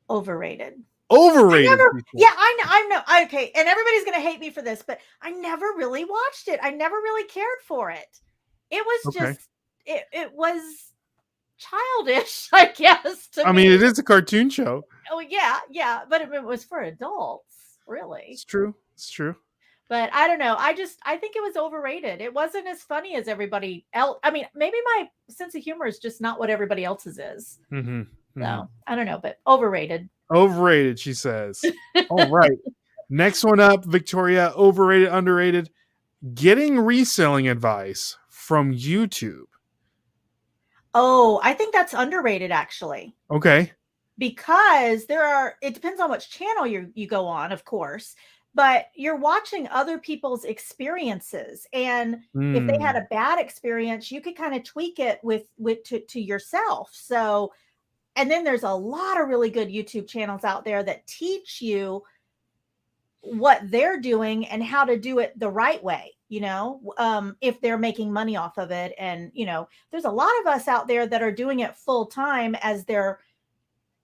overrated 0.09 0.73
Overrated. 1.11 1.69
never- 1.69 2.01
Yeah, 2.15 2.31
I 2.35 2.57
know. 2.59 2.63
I 2.67 2.81
know. 3.17 3.25
Okay, 3.25 3.51
and 3.55 3.67
everybody's 3.67 4.03
gonna 4.05 4.19
hate 4.19 4.39
me 4.39 4.49
for 4.49 4.61
this, 4.63 4.83
but 4.85 4.99
I 5.21 5.29
never 5.31 5.67
really 5.77 6.03
watched 6.03 6.47
it. 6.47 6.59
I 6.63 6.71
never 6.71 6.95
really 6.95 7.27
cared 7.27 7.59
for 7.67 7.91
it. 7.91 8.19
It 8.71 8.83
was 8.83 9.15
Okay. 9.15 9.19
just 9.33 9.49
it. 9.85 10.03
It 10.11 10.33
was 10.33 10.61
childish, 11.57 12.49
I 12.53 12.67
guess. 12.75 13.27
To 13.29 13.47
I 13.47 13.51
mean, 13.51 13.71
it 13.71 13.81
is 13.83 13.99
a 13.99 14.03
cartoon 14.03 14.49
show. 14.49 14.85
Oh 15.11 15.19
yeah, 15.19 15.59
yeah, 15.69 16.01
but 16.09 16.21
it, 16.21 16.33
it 16.33 16.43
was 16.43 16.63
for 16.63 16.81
adults, 16.81 17.79
really. 17.87 18.25
It's 18.29 18.45
true. 18.45 18.75
It's 18.95 19.09
true. 19.09 19.35
But 19.87 20.09
I 20.13 20.27
don't 20.27 20.39
know. 20.39 20.55
I 20.57 20.73
just 20.73 20.97
I 21.05 21.17
think 21.17 21.35
it 21.35 21.43
was 21.43 21.55
overrated. 21.57 22.19
It 22.19 22.33
wasn't 22.33 22.67
as 22.67 22.81
funny 22.81 23.15
as 23.15 23.27
everybody 23.27 23.85
else. 23.93 24.17
I 24.23 24.31
mean, 24.31 24.45
maybe 24.55 24.77
my 24.97 25.07
sense 25.29 25.53
of 25.53 25.61
humor 25.61 25.85
is 25.85 25.99
just 25.99 26.21
not 26.21 26.39
what 26.39 26.49
everybody 26.49 26.83
else's 26.83 27.19
is. 27.19 27.59
hmm 27.69 28.03
So 28.35 28.67
I 28.87 28.95
don't 28.95 29.05
know, 29.05 29.19
but 29.21 29.37
overrated. 29.45 30.09
Overrated, 30.33 30.99
she 30.99 31.13
says. 31.13 31.63
All 32.09 32.29
right. 32.29 32.57
Next 33.09 33.43
one 33.43 33.59
up, 33.59 33.85
Victoria. 33.85 34.51
Overrated, 34.55 35.09
underrated. 35.09 35.69
Getting 36.33 36.79
reselling 36.79 37.47
advice 37.47 38.17
from 38.29 38.73
YouTube. 38.73 39.43
Oh, 40.95 41.39
I 41.43 41.53
think 41.53 41.73
that's 41.73 41.93
underrated 41.93 42.51
actually. 42.51 43.15
Okay. 43.29 43.71
because 44.17 45.05
there 45.08 45.23
are 45.25 45.55
it 45.62 45.73
depends 45.73 45.99
on 45.99 46.10
which 46.10 46.29
channel 46.29 46.65
you 46.67 46.91
you 46.95 47.08
go 47.08 47.27
on 47.27 47.51
of 47.51 47.65
course 47.65 48.15
but 48.53 48.88
you're 48.95 49.17
watching 49.17 49.67
other 49.67 49.97
people's 49.99 50.45
experiences 50.45 51.67
and 51.73 52.15
if 52.53 52.65
they 52.65 52.77
Hmm. 52.77 52.81
had 52.81 52.95
a 52.95 53.08
bad 53.12 53.39
experience 53.39 54.12
you 54.12 54.21
could 54.21 54.36
kind 54.38 54.55
of 54.55 54.63
tweak 54.63 54.99
it 54.99 55.19
with 55.23 55.47
with 55.58 55.84
to, 55.84 55.99
to 56.01 56.21
yourself 56.21 56.91
so 56.93 57.51
and 58.15 58.31
then 58.31 58.43
there's 58.45 58.63
a 58.63 58.73
lot 58.73 59.19
of 59.21 59.27
really 59.29 59.49
good 59.51 59.69
youtube 59.69 60.08
channels 60.08 60.45
out 60.45 60.65
there 60.65 60.84
that 60.84 61.08
teach 61.08 61.62
you 61.62 62.03
what 63.21 63.62
they're 63.71 63.99
doing 63.99 64.45
and 64.47 64.63
how 64.63 64.86
to 64.86 64.97
do 64.99 65.19
it 65.19 65.38
the 65.39 65.49
right 65.49 65.84
way 65.84 66.14
you 66.29 66.41
know 66.41 66.81
um 66.97 67.35
if 67.41 67.61
they're 67.61 67.77
making 67.77 68.11
money 68.11 68.35
off 68.35 68.57
of 68.57 68.71
it 68.71 68.93
and 68.97 69.31
you 69.33 69.45
know 69.45 69.67
there's 69.91 70.05
a 70.05 70.09
lot 70.09 70.31
of 70.41 70.47
us 70.47 70.67
out 70.67 70.88
there 70.88 71.05
that 71.05 71.21
are 71.21 71.31
doing 71.31 71.59
it 71.59 71.75
full 71.75 72.05
time 72.05 72.55
as 72.61 72.85
their 72.85 73.19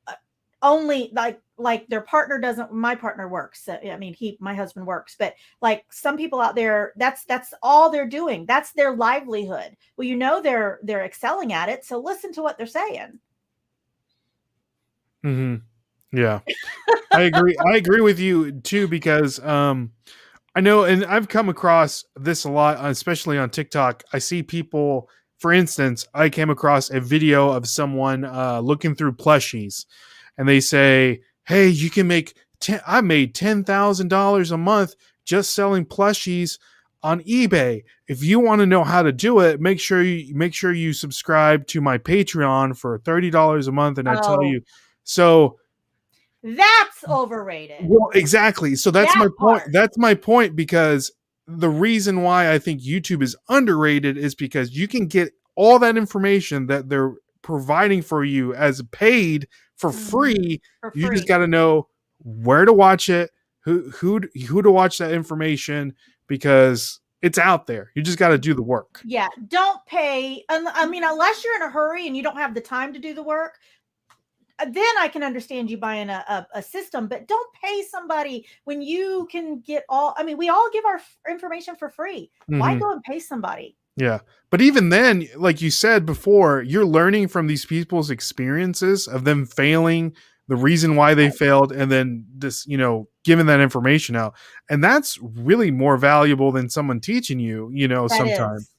uh, 0.08 0.14
only 0.62 1.10
like 1.14 1.40
like 1.58 1.88
their 1.88 2.02
partner 2.02 2.40
doesn't 2.40 2.72
my 2.72 2.94
partner 2.96 3.28
works 3.28 3.68
uh, 3.68 3.78
i 3.92 3.98
mean 3.98 4.14
he 4.14 4.38
my 4.40 4.54
husband 4.54 4.86
works 4.86 5.16
but 5.18 5.34
like 5.62 5.84
some 5.90 6.16
people 6.16 6.40
out 6.40 6.56
there 6.56 6.94
that's 6.96 7.26
that's 7.26 7.54
all 7.64 7.90
they're 7.90 8.08
doing 8.08 8.46
that's 8.46 8.72
their 8.74 8.96
livelihood. 8.96 9.76
Well 9.98 10.08
you 10.08 10.16
know 10.16 10.42
they're 10.42 10.80
they're 10.84 11.06
excelling 11.06 11.54
at 11.54 11.70
it 11.70 11.86
so 11.86 12.00
listen 12.00 12.32
to 12.34 12.44
what 12.44 12.58
they're 12.58 12.68
saying. 12.68 13.20
Mm-hmm. 15.24 15.56
Yeah, 16.14 16.42
I 17.14 17.22
agree. 17.22 17.56
I 17.66 17.78
agree 17.78 18.02
with 18.02 18.20
you 18.20 18.52
too 18.52 18.88
because 18.88 19.40
um, 19.40 19.92
I 20.56 20.62
know, 20.62 20.84
and 20.84 21.06
I've 21.06 21.30
come 21.30 21.48
across 21.50 22.04
this 22.16 22.44
a 22.44 22.50
lot, 22.52 22.78
especially 22.84 23.38
on 23.38 23.50
TikTok. 23.50 24.04
I 24.12 24.20
see 24.20 24.44
people 24.44 25.10
for 25.42 25.52
instance, 25.52 26.06
I 26.14 26.30
came 26.30 26.52
across 26.52 26.92
a 26.92 27.00
video 27.00 27.50
of 27.50 27.68
someone 27.68 28.26
uh, 28.26 28.60
looking 28.60 28.94
through 28.94 29.14
plushies, 29.14 29.88
and 30.38 30.48
they 30.48 30.60
say, 30.60 31.22
"Hey, 31.48 31.68
you 31.68 31.90
can 31.90 32.06
make 32.08 32.36
ten, 32.60 32.80
I 32.86 33.02
made 33.02 33.34
ten 33.34 33.64
thousand 33.64 34.10
dollars 34.10 34.52
a 34.52 34.58
month 34.58 34.94
just 35.26 35.56
selling 35.56 35.84
plushies 35.84 36.60
on 37.02 37.22
eBay. 37.22 37.82
If 38.08 38.24
you 38.24 38.40
want 38.40 38.60
to 38.60 38.68
know 38.68 38.84
how 38.84 39.02
to 39.02 39.12
do 39.12 39.40
it, 39.40 39.60
make 39.60 39.80
sure 39.80 40.04
you 40.04 40.36
make 40.36 40.54
sure 40.54 40.72
you 40.74 40.94
subscribe 40.94 41.66
to 41.68 41.82
my 41.82 41.98
Patreon 41.98 42.78
for 42.78 43.00
thirty 43.00 43.32
dollars 43.32 43.68
a 43.68 43.72
month, 43.72 43.98
and 43.98 44.08
I 44.08 44.16
tell 44.22 44.42
Oh. 44.42 44.44
you." 44.44 44.62
So 45.06 45.58
That's 46.44 47.04
overrated. 47.08 47.82
well, 47.88 48.10
exactly. 48.14 48.76
So 48.76 48.90
that's 48.92 49.14
That 49.14 49.20
my 49.20 49.30
point. 49.38 49.64
That's 49.72 49.98
my 49.98 50.14
point 50.16 50.56
because 50.56 51.12
the 51.48 51.70
reason 51.70 52.24
why 52.24 52.52
I 52.52 52.60
think 52.60 52.82
YouTube 52.82 53.22
is 53.22 53.36
underrated 53.50 54.18
is 54.18 54.36
because 54.36 54.72
you 54.76 54.88
can 54.88 55.08
get 55.08 55.34
all 55.56 55.78
that 55.80 55.98
information 55.98 56.68
that 56.68 56.90
they're 56.90 57.14
providing 57.42 58.02
for 58.02 58.24
you 58.24 58.54
as 58.54 58.82
paid 58.92 59.48
for 59.76 59.92
Mhm. 59.92 60.10
free. 60.10 60.62
For 60.82 60.92
You 60.96 61.12
just 61.12 61.28
got 61.28 61.40
to 61.40 61.48
know 61.48 61.88
where 62.24 62.66
to 62.66 62.74
watch 62.74 63.10
it, 63.10 63.32
who 63.62 63.90
who 63.92 64.22
who 64.48 64.62
to 64.62 64.72
watch 64.72 64.98
that 65.00 65.12
information 65.12 65.94
because 66.28 67.00
it's 67.22 67.38
out 67.38 67.68
there. 67.68 67.92
You 67.94 68.02
just 68.02 68.18
got 68.18 68.30
to 68.30 68.38
do 68.38 68.54
the 68.56 68.64
work. 68.64 69.00
Yeah, 69.06 69.28
don't 69.48 69.84
pay. 69.86 70.44
I 70.50 70.86
mean, 70.88 71.04
unless 71.04 71.44
you're 71.44 71.56
in 71.56 71.62
a 71.62 71.70
hurry 71.70 72.08
and 72.08 72.18
you 72.18 72.24
don't 72.24 72.38
have 72.38 72.56
the 72.56 72.62
time 72.62 72.94
to 72.94 73.00
do 73.00 73.14
the 73.14 73.22
work, 73.22 73.60
then 74.68 74.94
I 75.00 75.08
can 75.08 75.24
understand 75.24 75.70
you 75.70 75.78
buying 75.78 76.10
a, 76.10 76.24
a, 76.28 76.60
a 76.60 76.62
system. 76.62 77.08
But 77.08 77.28
don't 77.28 77.54
pay 77.64 77.84
somebody 77.84 78.46
when 78.66 78.82
you 78.82 79.28
can 79.32 79.60
get 79.62 79.84
all. 79.90 80.14
I 80.18 80.24
mean, 80.24 80.38
we 80.38 80.50
all 80.50 80.70
give 80.72 80.86
our 80.86 80.96
f- 80.96 81.18
information 81.30 81.76
for 81.76 81.90
free. 81.90 82.32
Why 82.48 82.76
Mhm. 82.76 82.80
go 82.80 82.92
and 82.92 83.04
pay 83.04 83.20
somebody? 83.20 83.76
Yeah. 83.98 84.20
But 84.50 84.62
even 84.62 84.90
then, 84.90 85.28
like 85.36 85.62
you 85.62 85.70
said 85.72 86.06
before, 86.06 86.62
you're 86.62 86.86
learning 86.86 87.28
from 87.28 87.48
these 87.48 87.66
people's 87.66 88.10
experiences 88.10 89.08
of 89.08 89.26
them 89.26 89.46
failing, 89.46 90.16
the 90.48 90.56
reason 90.56 90.96
why 90.96 91.14
they 91.14 91.30
failed, 91.30 91.72
and 91.72 91.92
then 91.92 92.26
this, 92.34 92.66
you 92.68 92.78
know, 92.78 93.08
giving 93.24 93.46
that 93.46 93.60
information 93.60 94.16
out. 94.16 94.34
And 94.70 94.84
that's 94.84 95.20
really 95.22 95.72
more 95.72 95.98
valuable 95.98 96.52
than 96.52 96.70
someone 96.70 97.00
teaching 97.00 97.40
you, 97.40 97.70
you 97.74 97.88
know, 97.88 98.08
That 98.08 98.14
is. 98.14 98.18
sometimes. 98.18 98.70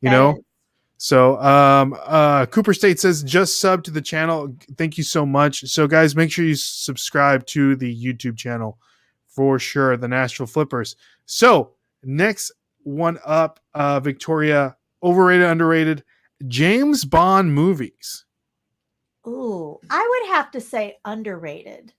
You 0.00 0.10
That 0.10 0.16
know? 0.16 0.30
is. 0.32 0.44
So 1.00 1.40
um 1.40 1.96
uh 2.04 2.46
Copper 2.46 2.74
State 2.74 2.98
says 3.00 3.22
just 3.22 3.60
sub 3.60 3.84
to 3.84 3.90
the 3.90 4.02
channel. 4.02 4.54
Thank 4.76 4.98
you 4.98 5.04
so 5.04 5.24
much. 5.24 5.60
So 5.68 5.86
guys, 5.86 6.16
make 6.16 6.30
sure 6.32 6.44
you 6.44 6.56
subscribe 6.56 7.46
to 7.46 7.76
the 7.76 8.04
YouTube 8.04 8.36
channel 8.36 8.78
for 9.28 9.58
sure, 9.60 9.96
the 9.96 10.08
Nashville 10.08 10.46
Flippers. 10.48 10.96
So 11.24 11.74
next 12.02 12.50
one 12.82 13.18
up, 13.24 13.60
uh 13.74 14.00
Victoria, 14.00 14.76
overrated, 15.02 15.46
underrated, 15.46 16.02
James 16.48 17.04
Bond 17.04 17.54
movies. 17.54 18.24
Ooh, 19.26 19.78
I 19.90 20.06
would 20.26 20.34
have 20.34 20.50
to 20.52 20.60
say 20.60 20.96
underrated. 21.04 21.92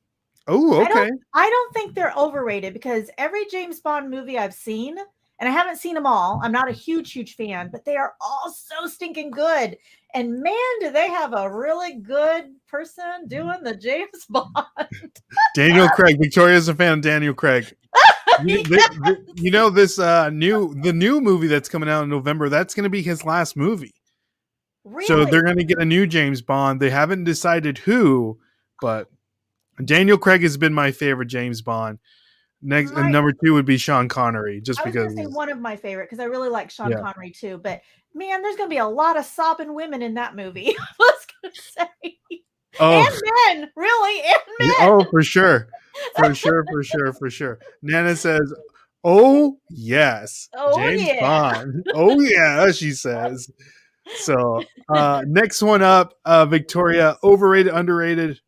Oh, 0.48 0.82
I 0.82 0.88
don't- 0.90 0.98
okay. 0.98 1.10
I 1.34 1.50
don't 1.50 1.74
think 1.74 1.94
they're 1.96 2.14
overrated 2.18 2.74
because 2.74 3.10
every 3.18 3.46
James 3.46 3.80
Bond 3.80 4.10
movie 4.10 4.38
I've 4.38 4.54
seen, 4.56 4.98
and 5.40 5.48
I 5.50 5.52
haven't 5.52 5.78
seen 5.78 5.94
them 5.96 6.06
all. 6.06 6.40
I'm 6.44 6.52
not 6.52 6.70
a 6.70 6.74
huge, 6.74 7.12
huge 7.12 7.36
fan, 7.36 7.70
but 7.72 7.86
they 7.86 7.96
are 7.96 8.14
all 8.22 8.52
so 8.52 8.88
stinking 8.88 9.32
good. 9.32 9.78
And 10.14 10.42
man, 10.42 10.54
do 10.82 10.92
they 10.92 11.08
have 11.10 11.34
a 11.34 11.52
really 11.52 11.96
good 11.96 12.46
person 12.68 13.28
doing 13.28 13.64
the 13.64 13.76
James 13.76 14.26
Bond? 14.30 14.50
Daniel 15.56 15.88
Craig. 15.90 16.18
Victoria's 16.20 16.68
a 16.68 16.76
fan 16.76 16.94
of 16.94 17.02
Daniel 17.02 17.34
Craig. 17.34 17.76
You, 18.46 18.64
thi- 18.64 19.18
you 19.36 19.52
know 19.52 19.70
this 19.70 20.00
uh 20.00 20.30
new 20.30 20.74
the 20.82 20.94
new 20.94 21.20
movie 21.20 21.48
that's 21.48 21.68
coming 21.68 21.90
out 21.90 22.04
in 22.04 22.10
November, 22.10 22.48
that's 22.48 22.74
gonna 22.74 22.88
be 22.88 23.02
his 23.02 23.26
last 23.26 23.58
movie. 23.58 23.94
Really? 24.86 25.06
So 25.08 25.26
they're 25.26 25.44
going 25.44 25.58
to 25.58 25.64
get 25.64 25.80
a 25.80 25.86
new 25.86 26.08
James 26.08 26.42
Bond. 26.42 26.80
They 26.80 26.90
haven't 26.90 27.26
decided 27.26 27.78
who, 27.80 28.40
but 28.82 29.10
Daniel 29.84 30.18
Craig 30.18 30.42
has 30.42 30.58
been 30.58 30.74
my 30.74 30.92
favorite 30.92 31.28
James 31.28 31.62
Bond. 31.62 32.00
Next, 32.62 32.92
My- 32.94 33.02
and 33.02 33.12
number 33.12 33.32
two 33.32 33.54
would 33.54 33.66
be 33.66 33.78
Sean 33.78 34.08
Connery, 34.10 34.62
just 34.62 34.84
because. 34.84 35.14
going 35.14 35.16
to 35.16 35.24
say 35.24 35.28
one 35.28 35.50
of 35.50 35.60
my 35.60 35.76
favorite 35.76 36.06
because 36.06 36.20
I 36.20 36.26
really 36.26 36.50
like 36.50 36.70
Sean 36.72 36.92
Yeah. 36.92 37.00
Connery 37.02 37.32
too. 37.32 37.58
But 37.58 37.82
man, 38.14 38.42
there's 38.42 38.56
going 38.58 38.70
to 38.70 38.74
be 38.74 38.80
a 38.80 38.88
lot 38.88 39.18
of 39.18 39.26
sobbing 39.26 39.74
women 39.74 40.02
in 40.02 40.16
that 40.16 40.36
movie. 40.36 40.76
I 40.80 40.86
was 41.00 41.26
to 41.46 41.62
say, 41.62 42.18
oh, 42.80 43.06
and 43.06 43.60
men, 43.62 43.72
really, 43.76 44.22
and 44.22 44.42
men. 44.60 44.72
oh, 44.82 45.06
for 45.10 45.24
sure, 45.24 45.70
for 46.18 46.36
sure, 46.36 46.66
for 46.70 46.84
sure, 46.84 47.14
for 47.14 47.30
sure. 47.30 47.60
Nana 47.82 48.16
says, 48.16 48.54
"Oh 49.06 49.58
yes, 49.70 50.50
Oh, 50.56 50.78
James 50.78 51.04
yeah." 51.04 51.22
Bond. 51.22 51.86
Oh 51.94 52.20
yeah," 52.20 52.72
she 52.72 52.92
says. 52.92 53.50
So 54.18 54.64
uh 54.90 55.22
next 55.28 55.62
one 55.62 55.82
up, 55.84 56.16
uh 56.26 56.46
Victoria, 56.46 57.16
overrated, 57.24 57.72
underrated. 57.74 58.40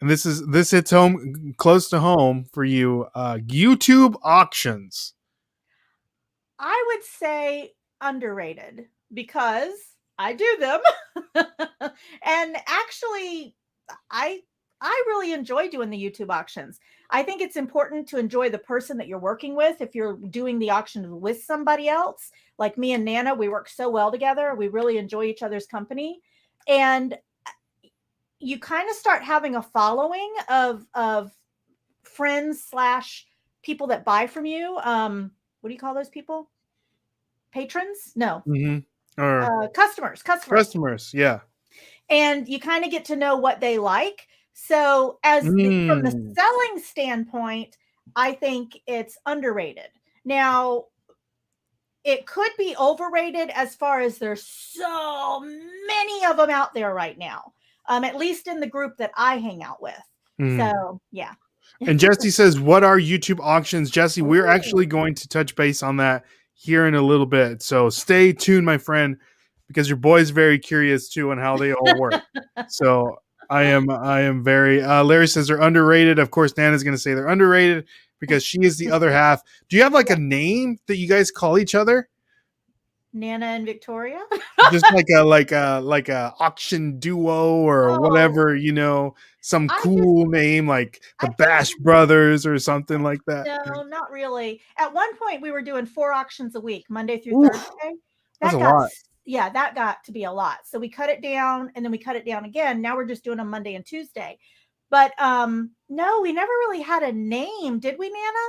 And 0.00 0.08
this 0.08 0.24
is 0.24 0.46
this 0.46 0.70
hits 0.70 0.90
home 0.90 1.54
close 1.56 1.88
to 1.90 2.00
home 2.00 2.46
for 2.52 2.64
you. 2.64 3.06
Uh 3.14 3.36
YouTube 3.36 4.16
auctions. 4.22 5.14
I 6.58 6.84
would 6.88 7.04
say 7.04 7.72
underrated 8.00 8.86
because 9.12 9.74
I 10.18 10.32
do 10.34 10.56
them. 10.60 10.80
and 12.22 12.56
actually 12.66 13.54
I 14.10 14.40
I 14.80 15.04
really 15.08 15.32
enjoy 15.32 15.68
doing 15.68 15.90
the 15.90 16.02
YouTube 16.02 16.30
auctions. 16.30 16.78
I 17.10 17.22
think 17.22 17.40
it's 17.40 17.56
important 17.56 18.06
to 18.08 18.18
enjoy 18.18 18.50
the 18.50 18.58
person 18.58 18.96
that 18.98 19.08
you're 19.08 19.18
working 19.18 19.56
with 19.56 19.80
if 19.80 19.94
you're 19.94 20.16
doing 20.16 20.58
the 20.58 20.70
auction 20.70 21.20
with 21.20 21.42
somebody 21.42 21.88
else. 21.88 22.30
Like 22.58 22.78
me 22.78 22.92
and 22.92 23.04
Nana, 23.04 23.34
we 23.34 23.48
work 23.48 23.68
so 23.68 23.88
well 23.88 24.12
together. 24.12 24.54
We 24.54 24.68
really 24.68 24.98
enjoy 24.98 25.24
each 25.24 25.42
other's 25.42 25.66
company. 25.66 26.20
And 26.68 27.16
you 28.40 28.58
kind 28.58 28.88
of 28.88 28.96
start 28.96 29.22
having 29.22 29.56
a 29.56 29.62
following 29.62 30.32
of 30.48 30.86
of 30.94 31.32
friends 32.02 32.62
slash 32.64 33.26
people 33.62 33.86
that 33.88 34.04
buy 34.04 34.26
from 34.26 34.46
you. 34.46 34.78
Um, 34.82 35.30
what 35.60 35.68
do 35.68 35.74
you 35.74 35.80
call 35.80 35.94
those 35.94 36.08
people? 36.08 36.50
Patrons? 37.52 38.12
No, 38.16 38.42
Mm-hmm. 38.46 39.20
Or 39.22 39.64
uh, 39.64 39.68
customers. 39.68 40.22
Customers. 40.22 40.58
customers, 40.66 41.10
yeah. 41.12 41.40
and 42.08 42.48
you 42.48 42.60
kind 42.60 42.84
of 42.84 42.90
get 42.90 43.04
to 43.06 43.16
know 43.16 43.36
what 43.36 43.60
they 43.60 43.78
like. 43.78 44.28
So, 44.54 45.18
as 45.24 45.44
the- 45.44 45.86
from 45.88 46.02
the 46.02 46.10
Mm. 46.10 46.34
selling 46.34 46.78
standpoint, 46.82 47.76
I 48.16 48.32
think 48.32 48.78
it's 48.86 49.18
underrated. 49.26 49.88
Now, 50.24 50.86
it 52.04 52.26
could 52.26 52.50
be 52.56 52.74
overrated 52.78 53.50
as 53.50 53.74
far 53.74 54.00
as 54.00 54.18
there's 54.18 54.44
so 54.46 55.40
many 55.40 56.24
of 56.26 56.36
them 56.36 56.50
out 56.50 56.74
there 56.74 56.94
right 56.94 57.18
now. 57.18 57.52
Um, 57.88 58.04
at 58.04 58.16
least 58.16 58.46
in 58.46 58.60
the 58.60 58.66
group 58.66 58.96
that 58.98 59.10
I 59.16 59.38
hang 59.38 59.62
out 59.62 59.82
with. 59.82 60.00
Mm. 60.40 60.58
So, 60.58 61.00
yeah. 61.10 61.32
And 61.80 61.98
Jesse 61.98 62.30
says, 62.30 62.60
"What 62.60 62.84
are 62.84 62.98
YouTube 62.98 63.40
auctions?" 63.40 63.90
Jesse, 63.90 64.22
we're 64.22 64.46
actually 64.46 64.86
going 64.86 65.14
to 65.14 65.28
touch 65.28 65.56
base 65.56 65.82
on 65.82 65.96
that 65.98 66.24
here 66.54 66.86
in 66.86 66.94
a 66.94 67.02
little 67.02 67.26
bit. 67.26 67.62
So 67.62 67.88
stay 67.88 68.32
tuned, 68.32 68.66
my 68.66 68.78
friend, 68.78 69.16
because 69.68 69.88
your 69.88 69.96
boy's 69.96 70.30
very 70.30 70.58
curious 70.58 71.08
too 71.08 71.30
on 71.30 71.38
how 71.38 71.56
they 71.56 71.72
all 71.72 71.98
work. 71.98 72.20
so 72.68 73.18
I 73.48 73.64
am, 73.64 73.88
I 73.90 74.22
am 74.22 74.42
very. 74.42 74.82
Uh, 74.82 75.04
Larry 75.04 75.28
says 75.28 75.48
they're 75.48 75.60
underrated. 75.60 76.18
Of 76.18 76.30
course, 76.30 76.56
Nana's 76.56 76.82
going 76.82 76.96
to 76.96 77.00
say 77.00 77.14
they're 77.14 77.28
underrated 77.28 77.86
because 78.18 78.44
she 78.44 78.58
is 78.62 78.76
the 78.76 78.90
other 78.92 79.10
half. 79.10 79.42
Do 79.68 79.76
you 79.76 79.82
have 79.82 79.92
like 79.92 80.10
a 80.10 80.16
name 80.16 80.78
that 80.86 80.96
you 80.96 81.08
guys 81.08 81.30
call 81.30 81.58
each 81.58 81.74
other? 81.74 82.08
Nana 83.12 83.46
and 83.46 83.64
Victoria. 83.66 84.20
Just 84.70 84.84
like 84.92 85.06
a 85.16 85.22
like 85.22 85.50
a 85.52 85.80
like 85.82 86.08
a 86.08 86.34
auction 86.38 86.98
duo 86.98 87.54
or 87.56 87.90
Oh. 87.90 88.00
whatever, 88.00 88.54
you 88.54 88.72
know, 88.72 89.14
some 89.40 89.64
I 89.70 89.74
just- 89.74 89.82
cool 89.84 90.26
name 90.26 90.68
like 90.68 91.00
I 91.20 91.26
the 91.26 91.26
think- 91.28 91.38
Bash 91.38 91.74
Brothers 91.76 92.44
or 92.46 92.58
something 92.58 93.02
like 93.02 93.20
that. 93.26 93.46
No, 93.66 93.82
not 93.82 94.10
really. 94.10 94.60
At 94.76 94.92
one 94.92 95.16
point, 95.16 95.40
we 95.42 95.50
were 95.50 95.62
doing 95.62 95.86
four 95.86 96.12
auctions 96.12 96.54
a 96.54 96.60
week, 96.60 96.84
Monday 96.90 97.18
through 97.18 97.44
Oof, 97.46 97.52
Thursday. 97.52 97.94
that's 98.40 98.54
a 98.54 98.58
got, 98.58 98.74
lot. 98.74 98.90
Yeah, 99.24 99.48
that 99.50 99.74
got 99.74 100.04
to 100.04 100.12
be 100.12 100.24
a 100.24 100.32
lot. 100.32 100.58
So 100.64 100.78
we 100.78 100.88
cut 100.88 101.10
it 101.10 101.22
down, 101.22 101.70
and 101.74 101.84
then 101.84 101.92
we 101.92 101.98
cut 101.98 102.16
it 102.16 102.24
down 102.26 102.44
again. 102.44 102.80
Now 102.80 102.96
we're 102.96 103.04
just 103.06 103.24
doing 103.24 103.38
them 103.38 103.48
Monday 103.50 103.74
and 103.74 103.84
Tuesday. 103.84 104.38
But 104.90 105.12
um, 105.20 105.72
no, 105.88 106.20
we 106.22 106.32
never 106.32 106.50
really 106.50 106.80
had 106.82 107.02
a 107.02 107.12
name, 107.12 107.78
did 107.78 107.98
we, 107.98 108.08
Nana? 108.08 108.46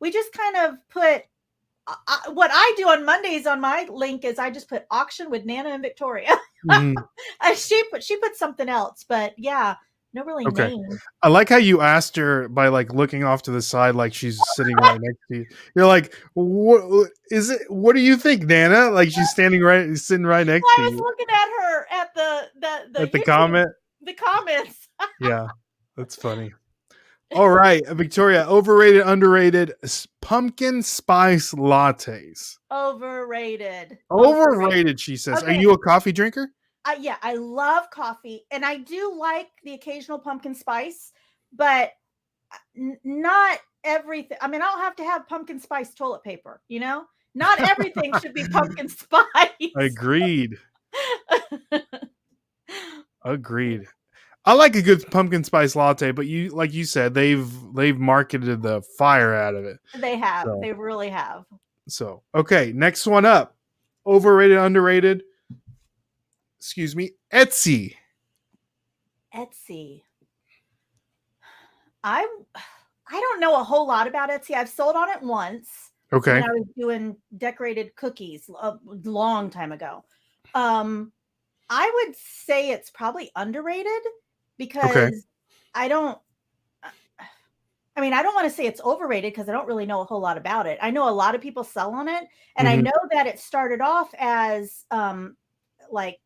We 0.00 0.10
just 0.10 0.32
kind 0.32 0.56
of 0.56 0.74
put. 0.88 1.22
I, 1.86 2.28
what 2.32 2.50
I 2.52 2.74
do 2.76 2.88
on 2.88 3.04
Mondays 3.04 3.46
on 3.46 3.60
my 3.60 3.86
link 3.90 4.24
is 4.24 4.38
I 4.38 4.50
just 4.50 4.68
put 4.68 4.84
auction 4.90 5.30
with 5.30 5.44
Nana 5.44 5.70
and 5.70 5.82
Victoria. 5.82 6.30
Uh, 6.70 7.54
she 7.54 7.82
put 7.90 8.02
she 8.04 8.16
put 8.18 8.36
something 8.36 8.68
else, 8.68 9.02
but 9.08 9.32
yeah, 9.38 9.76
no 10.12 10.22
really 10.24 10.44
Okay. 10.46 10.68
name. 10.68 10.98
I 11.22 11.28
like 11.28 11.48
how 11.48 11.56
you 11.56 11.80
asked 11.80 12.16
her 12.16 12.48
by 12.50 12.68
like 12.68 12.92
looking 12.92 13.24
off 13.24 13.40
to 13.44 13.50
the 13.50 13.62
side, 13.62 13.94
like 13.94 14.12
she's 14.12 14.38
sitting 14.56 14.76
right 14.76 15.00
next 15.00 15.18
to 15.28 15.36
you. 15.38 15.46
You're 15.74 15.86
like, 15.86 16.14
"What 16.34 17.10
is 17.30 17.48
it? 17.48 17.62
What 17.70 17.94
do 17.96 18.02
you 18.02 18.18
think, 18.18 18.42
Nana?" 18.42 18.90
Like 18.90 19.10
she's 19.10 19.30
standing 19.30 19.62
right, 19.62 19.96
sitting 19.96 20.26
right 20.26 20.46
next 20.46 20.64
Well, 20.64 20.76
to 20.76 20.82
you. 20.82 20.88
I 20.88 20.90
was 20.90 21.00
looking 21.00 21.26
at 21.30 21.48
her 21.62 21.86
at 21.92 22.14
the 22.14 22.48
the 22.60 22.92
the, 22.92 23.00
at 23.04 23.12
the 23.12 23.18
YouTube- 23.20 23.24
comment. 23.24 23.68
the 24.02 24.12
comments. 24.14 24.88
Yeah, 25.18 25.46
that's 25.96 26.14
funny. 26.14 26.52
All 27.32 27.50
right, 27.50 27.86
Victoria, 27.88 28.44
overrated, 28.46 29.02
underrated 29.02 29.74
pumpkin 30.20 30.82
spice 30.82 31.52
lattes. 31.54 32.56
Overrated. 32.72 33.98
Overrated, 34.10 34.98
she 34.98 35.16
says. 35.16 35.42
Are 35.42 35.52
you 35.52 35.70
a 35.72 35.78
coffee 35.78 36.12
drinker? 36.12 36.48
I, 36.84 36.94
yeah, 36.94 37.16
I 37.22 37.34
love 37.34 37.90
coffee 37.90 38.46
and 38.50 38.64
I 38.64 38.78
do 38.78 39.14
like 39.18 39.48
the 39.64 39.74
occasional 39.74 40.18
pumpkin 40.18 40.54
spice, 40.54 41.12
but 41.52 41.92
uh, 42.52 42.56
n- 42.76 42.98
not 43.04 43.58
everything. 43.84 44.38
I 44.40 44.48
mean, 44.48 44.62
I 44.62 44.64
don't 44.64 44.80
have 44.80 44.96
to 44.96 45.04
have 45.04 45.28
pumpkin 45.28 45.60
spice 45.60 45.94
toilet 45.94 46.24
paper, 46.24 46.62
you 46.68 46.80
know? 46.80 47.04
Not 47.34 47.60
everything 47.60 48.12
should 48.20 48.34
be 48.34 48.48
pumpkin 48.48 48.88
spice. 48.88 49.72
Agreed. 49.76 50.56
Agreed. 53.24 53.86
I 54.50 54.54
like 54.54 54.74
a 54.74 54.82
good 54.82 55.08
pumpkin 55.12 55.44
spice 55.44 55.76
latte, 55.76 56.10
but 56.10 56.26
you 56.26 56.48
like 56.48 56.72
you 56.72 56.84
said, 56.84 57.14
they've 57.14 57.48
they've 57.72 57.96
marketed 57.96 58.62
the 58.62 58.82
fire 58.98 59.32
out 59.32 59.54
of 59.54 59.64
it. 59.64 59.78
they 60.00 60.16
have. 60.16 60.44
So- 60.44 60.58
They 60.60 60.72
really 60.72 61.08
have. 61.08 61.44
So 61.86 62.24
okay, 62.34 62.72
next 62.74 63.06
one 63.06 63.24
up. 63.24 63.56
Overrated, 64.04 64.58
underrated. 64.58 65.22
Excuse 66.58 66.96
me, 66.96 67.12
Etsy. 67.32 67.94
Etsy. 69.32 70.02
I 72.02 72.26
I 73.08 73.20
don't 73.20 73.38
know 73.38 73.60
a 73.60 73.62
whole 73.62 73.86
lot 73.86 74.08
about 74.08 74.30
Etsy. 74.30 74.56
I've 74.56 74.68
sold 74.68 74.96
on 74.96 75.10
it 75.10 75.22
once. 75.22 75.68
Okay. 76.12 76.40
when 76.40 76.42
I 76.42 76.52
was 76.54 76.66
doing 76.76 77.16
decorated 77.38 77.94
cookies 77.94 78.50
a 78.60 78.78
long 79.04 79.48
time 79.48 79.70
ago. 79.70 80.04
Um, 80.56 81.12
I 81.68 81.88
would 82.04 82.16
say 82.16 82.70
it's 82.70 82.90
probably 82.90 83.30
underrated 83.36 84.02
because 84.60 85.26
I 85.74 85.88
don't. 85.88 86.20
I 87.96 88.00
mean, 88.00 88.12
I 88.12 88.22
don't 88.22 88.34
want 88.34 88.48
to 88.48 88.54
say 88.54 88.66
it's 88.66 88.80
overrated 88.80 89.32
because 89.32 89.48
I 89.48 89.52
don't 89.52 89.66
really 89.66 89.84
know 89.86 90.00
a 90.00 90.04
whole 90.04 90.20
lot 90.20 90.38
about 90.38 90.66
it. 90.66 90.78
I 90.80 90.90
know 90.90 91.08
a 91.08 91.10
lot 91.10 91.34
of 91.34 91.40
people 91.40 91.64
sell 91.64 91.92
on 91.94 92.08
it, 92.08 92.24
and 92.56 92.68
I 92.68 92.76
Mhm. 92.76 92.84
know 92.84 92.92
that 93.10 93.26
it 93.26 93.38
started 93.38 93.80
off 93.80 94.14
as 94.18 94.84
um, 94.90 95.36
like 95.90 96.20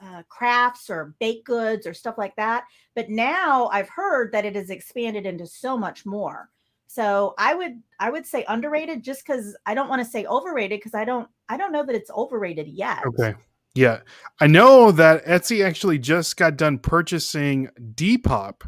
uh, 0.00 0.22
crafts 0.28 0.90
or 0.90 1.14
baked 1.20 1.46
goods 1.46 1.86
or 1.86 1.94
stuff 1.94 2.18
like 2.18 2.36
that. 2.36 2.64
But 2.94 3.10
now 3.10 3.68
I've 3.68 3.88
heard 3.88 4.32
that 4.32 4.44
it 4.44 4.56
has 4.56 4.70
expanded 4.70 5.26
into 5.26 5.46
so 5.46 5.78
much 5.78 6.06
more. 6.06 6.50
So 6.88 7.34
I 7.38 7.54
would 7.54 7.82
I 8.00 8.10
would 8.10 8.26
say 8.26 8.44
underrated 8.48 9.02
just 9.04 9.26
because 9.26 9.56
I 9.66 9.74
don't 9.74 9.88
want 9.88 10.02
to 10.04 10.10
say 10.10 10.26
overrated 10.26 10.80
because 10.80 10.94
I 10.94 11.04
don't 11.04 11.28
I 11.48 11.56
don't 11.56 11.72
know 11.72 11.84
that 11.86 11.94
it's 11.96 12.10
overrated 12.10 12.68
yet. 12.68 13.06
Okay. 13.06 13.34
Yeah. 13.74 14.00
I 14.40 14.46
know 14.46 14.90
that 14.92 15.24
Etsy 15.24 15.64
actually 15.64 15.98
just 15.98 16.36
got 16.36 16.56
done 16.56 16.78
purchasing 16.78 17.68
Depop. 17.94 18.62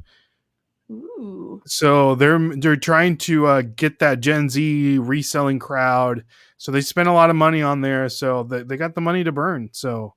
Ooh. 0.90 1.62
So 1.66 2.14
they're 2.16 2.38
they're 2.56 2.76
trying 2.76 3.16
to 3.18 3.46
uh, 3.46 3.62
get 3.62 4.00
that 4.00 4.20
Gen 4.20 4.48
Z 4.48 4.98
reselling 4.98 5.58
crowd. 5.58 6.24
So 6.56 6.72
they 6.72 6.80
spent 6.80 7.08
a 7.08 7.12
lot 7.12 7.30
of 7.30 7.36
money 7.36 7.62
on 7.62 7.80
there. 7.80 8.08
So 8.08 8.42
they, 8.42 8.62
they 8.62 8.76
got 8.76 8.94
the 8.94 9.00
money 9.00 9.22
to 9.24 9.32
burn. 9.32 9.70
So 9.72 10.14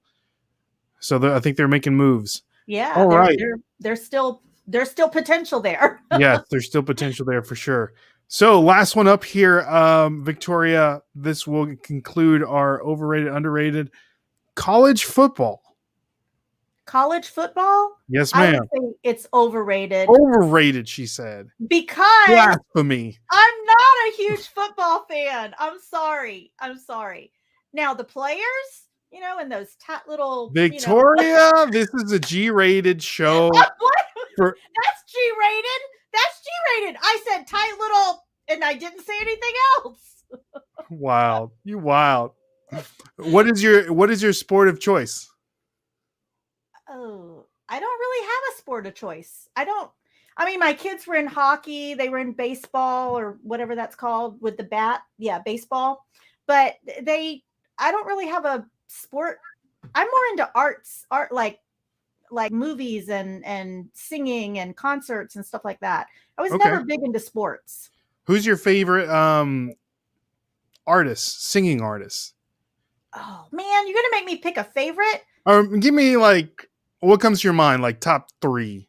so 1.00 1.36
I 1.36 1.40
think 1.40 1.58
they're 1.58 1.68
making 1.68 1.96
moves. 1.96 2.44
Yeah. 2.66 2.94
All 2.96 3.10
there- 3.10 3.20
right. 3.20 3.38
there- 3.38 3.58
there's 3.80 4.04
still 4.04 4.42
there's 4.66 4.90
still 4.90 5.10
potential 5.10 5.60
there. 5.60 6.02
yeah, 6.20 6.40
there's 6.50 6.66
still 6.66 6.84
potential 6.84 7.26
there 7.26 7.44
for 7.44 7.56
sure. 7.56 7.94
So 8.30 8.60
last 8.62 8.96
one 8.96 9.08
up 9.08 9.24
here, 9.24 9.62
um, 9.62 10.24
Victoria. 10.24 11.02
This 11.14 11.46
will 11.46 11.76
conclude 11.84 12.42
our 12.44 12.82
overrated, 12.82 13.28
underrated 13.28 13.92
college 14.56 15.06
football. 15.06 15.62
College 16.86 17.30
football, 17.30 17.95
Yes, 18.10 18.36
ma'am. 18.36 18.60
it's 19.04 19.26
overrated 19.34 20.10
Overrated, 20.10 20.88
she 20.88 21.06
said. 21.08 21.47
because 21.68 22.28
Blasphemy. 22.28 23.18
I'm 23.32 23.54
not 23.66 23.78
a 24.10 24.16
huge 24.18 24.47
football 24.47 25.06
fan. 25.10 25.56
I'm 25.58 25.80
sorry. 25.80 26.51
I'm 26.60 26.78
sorry. 26.78 27.32
Now 27.72 27.93
the 27.93 28.04
players, 28.04 28.89
you 29.12 29.22
know, 29.22 29.38
and 29.39 29.49
those 29.49 29.76
tat 29.80 30.04
little 30.10 30.51
you 30.54 30.62
know- 30.62 30.68
Victoria, 30.70 31.51
this 31.72 31.88
is 31.93 32.12
a 32.12 32.20
G-rated 32.20 33.01
show. 33.01 33.47
what? 33.54 33.72
for- 34.36 34.58
That's 34.76 35.12
G 35.12 35.18
rated. 35.39 35.82
That's 36.12 36.41
G 36.43 36.49
rated. 36.84 36.97
I 37.01 37.24
said 37.30 37.47
tight 37.47 37.76
little, 37.80 38.24
and 38.49 38.62
I 38.64 38.74
didn't 38.74 39.06
say 39.06 39.14
anything 39.22 39.54
else. 39.86 40.24
Wild. 40.89 41.51
You 41.64 41.78
wild. 41.80 42.32
What 43.18 43.48
is 43.48 43.62
your 43.62 43.94
what 43.94 44.10
is 44.10 44.22
your 44.22 44.34
sport 44.34 44.68
of 44.68 44.80
choice? 44.80 45.30
Oh, 46.90 47.46
I 47.70 47.80
don't 47.80 48.00
really 48.00 48.26
have 48.26 48.54
a 48.54 48.58
sport 48.58 48.86
of 48.86 48.96
choice. 48.96 49.48
I 49.56 49.66
don't. 49.66 49.90
I 50.36 50.46
mean, 50.46 50.60
my 50.60 50.74
kids 50.74 51.06
were 51.06 51.16
in 51.16 51.28
hockey. 51.28 51.94
They 51.94 52.10
were 52.10 52.18
in 52.18 52.34
baseball 52.34 53.18
or 53.18 53.38
whatever 53.44 53.76
that's 53.76 53.96
called 53.96 54.42
with 54.42 54.58
the 54.58 54.64
bat. 54.64 55.02
Yeah, 55.18 55.40
baseball. 55.40 56.06
But 56.48 56.76
they, 57.02 57.44
I 57.78 57.92
don't 57.92 58.08
really 58.08 58.28
have 58.28 58.46
a 58.46 58.66
sport. 58.88 59.40
I'm 59.96 60.08
more 60.08 60.26
into 60.32 60.50
arts, 60.56 61.06
art 61.12 61.32
like 61.32 61.60
like 62.32 62.52
movies 62.52 63.10
and 63.10 63.46
and 63.46 63.90
singing 63.94 64.60
and 64.60 64.76
concerts 64.76 65.36
and 65.36 65.46
stuff 65.46 65.64
like 65.64 65.80
that. 65.82 66.08
I 66.38 66.42
was 66.42 66.52
Okay. 66.52 66.64
never 66.64 66.84
big 66.84 67.02
into 67.04 67.20
sports. 67.20 67.92
Who's 68.26 68.46
your 68.46 68.58
favorite 68.58 69.10
um 69.10 69.74
artist, 70.88 71.50
singing 71.50 71.82
artist? 71.82 72.34
Oh 73.16 73.45
man, 73.51 73.88
you're 73.88 73.95
gonna 73.95 74.07
make 74.11 74.26
me 74.26 74.38
pick 74.38 74.57
a 74.57 74.64
favorite. 74.64 75.24
Or 75.45 75.66
give 75.78 75.93
me 75.93 76.18
like 76.18 76.70
what 76.99 77.20
comes 77.20 77.41
to 77.41 77.47
your 77.47 77.53
mind, 77.53 77.82
like 77.82 77.99
top 77.99 78.30
three. 78.41 78.88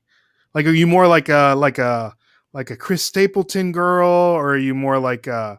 Like 0.54 0.66
are 0.66 0.70
you 0.72 0.86
more 0.86 1.06
like 1.06 1.28
a 1.28 1.54
like 1.56 1.78
a 1.78 2.14
like 2.52 2.70
a 2.70 2.76
Chris 2.76 3.02
Stapleton 3.02 3.72
girl, 3.72 4.08
or 4.08 4.54
are 4.54 4.58
you 4.58 4.74
more 4.74 4.98
like 4.98 5.26
uh 5.28 5.56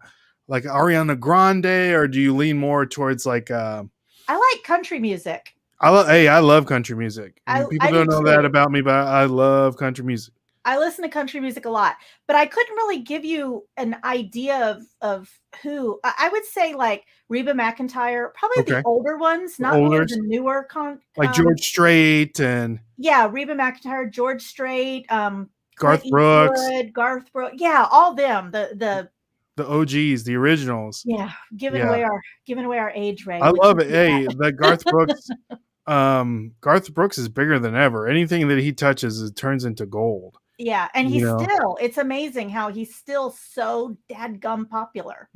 like 0.48 0.64
Ariana 0.64 1.20
Grande, 1.20 1.66
or 1.66 2.08
do 2.08 2.20
you 2.20 2.36
lean 2.36 2.58
more 2.58 2.86
towards 2.86 3.26
like 3.26 3.52
uh 3.52 3.84
I 4.28 4.54
like 4.54 4.64
country 4.64 5.00
music. 5.00 5.54
I 5.82 5.90
lo- 5.90 6.06
hey, 6.06 6.28
I 6.28 6.40
love 6.40 6.66
country 6.66 6.96
music. 6.96 7.42
I- 7.46 7.66
People 7.70 7.88
I 7.88 7.92
do 7.92 7.98
don't 7.98 8.10
know 8.10 8.24
that 8.24 8.46
about 8.46 8.72
me, 8.72 8.82
but 8.82 8.94
I 8.94 9.26
love 9.26 9.78
country 9.78 10.06
music. 10.06 10.34
I 10.66 10.78
listen 10.80 11.04
to 11.04 11.10
country 11.10 11.40
music 11.40 11.66
a 11.66 11.70
lot, 11.70 11.96
but 12.28 12.36
I 12.36 12.46
couldn't 12.48 12.76
really 12.76 13.00
give 13.00 13.24
you 13.24 13.66
an 13.78 13.96
idea 14.04 14.58
of 14.72 14.82
of 15.02 15.30
who. 15.62 16.00
I, 16.04 16.30
would 16.30 16.44
say 16.46 16.74
like 16.74 17.06
Reba 17.30 17.54
McEntire, 17.54 18.34
probably 18.34 18.62
Okay. 18.64 18.72
the 18.82 18.84
older 18.86 19.18
ones, 19.18 19.60
not 19.60 19.76
older. 19.76 20.06
the 20.06 20.18
newer 20.24 20.64
con. 20.64 21.00
Like 21.18 21.30
um, 21.30 21.36
George 21.36 21.62
Strait 21.62 22.40
and 22.40 22.80
Yeah, 22.98 23.30
Reba 23.32 23.54
McEntire, 23.56 24.12
George 24.12 24.42
Strait, 24.42 25.10
um, 25.12 25.50
Garth 25.78 26.02
Clint 26.02 26.12
Brooks, 26.12 26.60
Eastwood, 26.62 26.94
Garth 26.94 27.32
Brooks. 27.32 27.56
Yeah, 27.60 27.88
all 27.92 28.16
them. 28.16 28.50
The 28.52 28.72
the 28.76 29.10
the 29.58 29.68
OGs, 29.70 30.24
the 30.26 30.36
originals. 30.36 31.04
yeah, 31.06 31.32
giving 31.56 31.82
Yeah. 31.82 31.90
away 31.90 32.04
our 32.04 32.22
giving 32.46 32.66
away 32.66 32.80
our 32.80 32.92
age, 32.96 33.26
Ray. 33.26 33.40
I 33.40 33.52
love 33.52 33.80
it. 33.80 33.90
Hey, 33.90 34.26
the 34.26 34.52
Garth 34.52 34.84
Brooks, 34.84 35.30
um, 35.88 36.54
Garth 36.62 36.94
Brooks 36.94 37.18
is 37.18 37.30
bigger 37.30 37.60
than 37.60 37.76
ever. 37.76 38.08
Anything 38.08 38.48
that 38.48 38.58
he 38.60 38.74
touches, 38.74 39.22
it 39.22 39.36
turns 39.36 39.64
into 39.64 39.86
gold. 39.86 40.38
Yeah, 40.58 40.88
and 40.94 41.10
you 41.10 41.16
he's 41.16 41.24
know. 41.24 41.38
still. 41.40 41.78
It's 41.82 41.98
amazing 41.98 42.50
how 42.50 42.72
he's 42.72 42.96
still 42.96 43.32
so 43.32 43.98
dadgum 44.10 44.70
popular. 44.70 45.30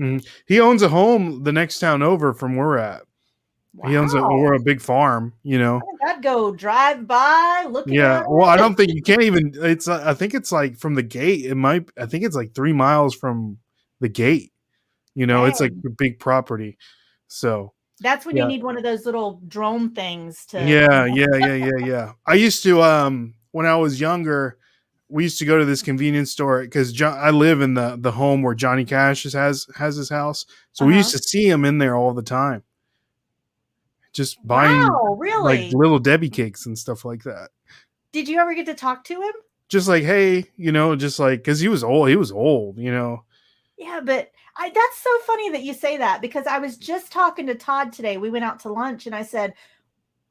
He 0.47 0.59
owns 0.59 0.81
a 0.81 0.89
home 0.89 1.43
the 1.43 1.51
next 1.51 1.79
town 1.79 2.01
over 2.01 2.33
from 2.33 2.55
where 2.55 2.67
we're 2.67 2.77
at. 2.77 3.01
He 3.85 3.95
owns 3.95 4.13
a 4.13 4.19
or 4.19 4.53
a 4.53 4.59
big 4.59 4.81
farm, 4.81 5.33
you 5.43 5.59
know. 5.59 5.79
I'd 6.05 6.23
go 6.23 6.51
drive 6.53 7.05
by, 7.07 7.65
looking. 7.69 7.93
Yeah. 7.93 8.23
Well. 8.27 8.49
I 8.49 8.57
don't 8.57 8.75
think 8.75 8.93
you 8.93 9.01
can't 9.01 9.21
even. 9.21 9.51
It's. 9.55 9.87
uh, 9.87 10.01
I 10.05 10.13
think 10.13 10.33
it's 10.33 10.51
like 10.51 10.77
from 10.77 10.95
the 10.95 11.03
gate. 11.03 11.45
It 11.45 11.55
might. 11.55 11.89
I 11.97 12.05
think 12.05 12.23
it's 12.23 12.35
like 12.35 12.53
three 12.53 12.73
miles 12.73 13.13
from 13.15 13.57
the 13.99 14.09
gate. 14.09 14.51
You 15.15 15.27
know, 15.27 15.45
it's 15.45 15.59
like 15.59 15.73
a 15.85 15.89
big 15.89 16.19
property. 16.19 16.77
So 17.27 17.73
That's 17.99 18.25
when 18.25 18.37
Yeah. 18.37 18.43
you 18.43 18.47
need 18.49 18.63
one 18.63 18.77
of 18.77 18.83
those 18.83 19.05
little 19.05 19.41
drone 19.47 19.91
things 19.93 20.45
to. 20.47 20.63
yeah, 20.63 21.05
yeah, 21.13 21.35
yeah, 21.37 21.53
yeah, 21.53 21.85
yeah. 21.85 22.11
I 22.25 22.35
used 22.35 22.63
to 22.63 22.81
um 22.81 23.33
when 23.51 23.65
I 23.65 23.75
was 23.75 23.99
younger, 23.99 24.57
we 25.09 25.23
used 25.23 25.39
to 25.39 25.45
go 25.45 25.57
to 25.57 25.65
this 25.65 25.81
convenience 25.81 26.31
store 26.31 26.61
because 26.61 26.93
John. 26.93 27.17
I 27.17 27.31
live 27.31 27.61
in 27.61 27.73
the 27.73 27.97
the 27.99 28.11
home 28.11 28.41
where 28.41 28.53
Johnny 28.55 28.85
Cash 28.85 29.25
is, 29.25 29.33
has 29.33 29.67
has 29.75 29.95
his 29.95 30.09
house, 30.09 30.45
so 30.71 30.85
we 30.85 30.95
used 30.95 31.09
Uh-huh. 31.09 31.17
to 31.17 31.23
see 31.23 31.47
him 31.49 31.65
in 31.65 31.77
there 31.79 31.95
all 31.95 32.13
the 32.13 32.21
time, 32.21 32.63
just 34.13 34.37
buying 34.45 34.79
Wow, 34.87 35.15
really? 35.19 35.65
like 35.65 35.73
little 35.73 35.99
Debbie 35.99 36.29
cakes 36.29 36.65
and 36.65 36.77
stuff 36.77 37.05
like 37.05 37.23
that. 37.23 37.49
Did 38.11 38.27
you 38.27 38.39
ever 38.39 38.53
get 38.53 38.65
to 38.67 38.73
talk 38.73 39.03
to 39.05 39.21
him? 39.21 39.33
Just 39.67 39.87
like 39.87 40.03
hey, 40.03 40.45
you 40.57 40.71
know, 40.71 40.95
just 40.95 41.19
like 41.19 41.39
because 41.39 41.59
he 41.59 41.67
was 41.67 41.83
old, 41.83 42.09
he 42.09 42.15
was 42.15 42.31
old, 42.31 42.77
you 42.77 42.91
know. 42.91 43.23
Yeah, 43.77 44.01
but 44.03 44.31
I, 44.57 44.69
that's 44.69 44.97
so 44.97 45.09
funny 45.25 45.49
that 45.51 45.63
you 45.63 45.73
say 45.73 45.97
that 45.97 46.21
because 46.21 46.45
I 46.47 46.59
was 46.59 46.75
just 46.77 47.11
talking 47.11 47.47
to 47.47 47.55
Todd 47.55 47.93
today. 47.93 48.17
We 48.17 48.29
went 48.29 48.43
out 48.43 48.59
to 48.61 48.73
lunch 48.73 49.05
and 49.05 49.15
I 49.15 49.23
said, 49.23 49.53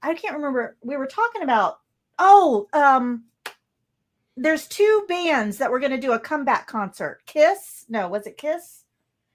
I 0.02 0.14
can't 0.14 0.34
remember. 0.34 0.76
We 0.82 0.96
were 0.98 1.06
talking 1.06 1.42
about, 1.42 1.78
oh, 2.18 2.68
um, 2.74 3.24
there's 4.42 4.66
two 4.68 5.04
bands 5.08 5.58
that 5.58 5.70
were 5.70 5.80
going 5.80 5.92
to 5.92 5.98
do 6.00 6.12
a 6.12 6.18
comeback 6.20 6.66
concert. 6.66 7.20
Kiss? 7.26 7.84
No, 7.88 8.08
was 8.08 8.26
it 8.26 8.36
Kiss? 8.38 8.84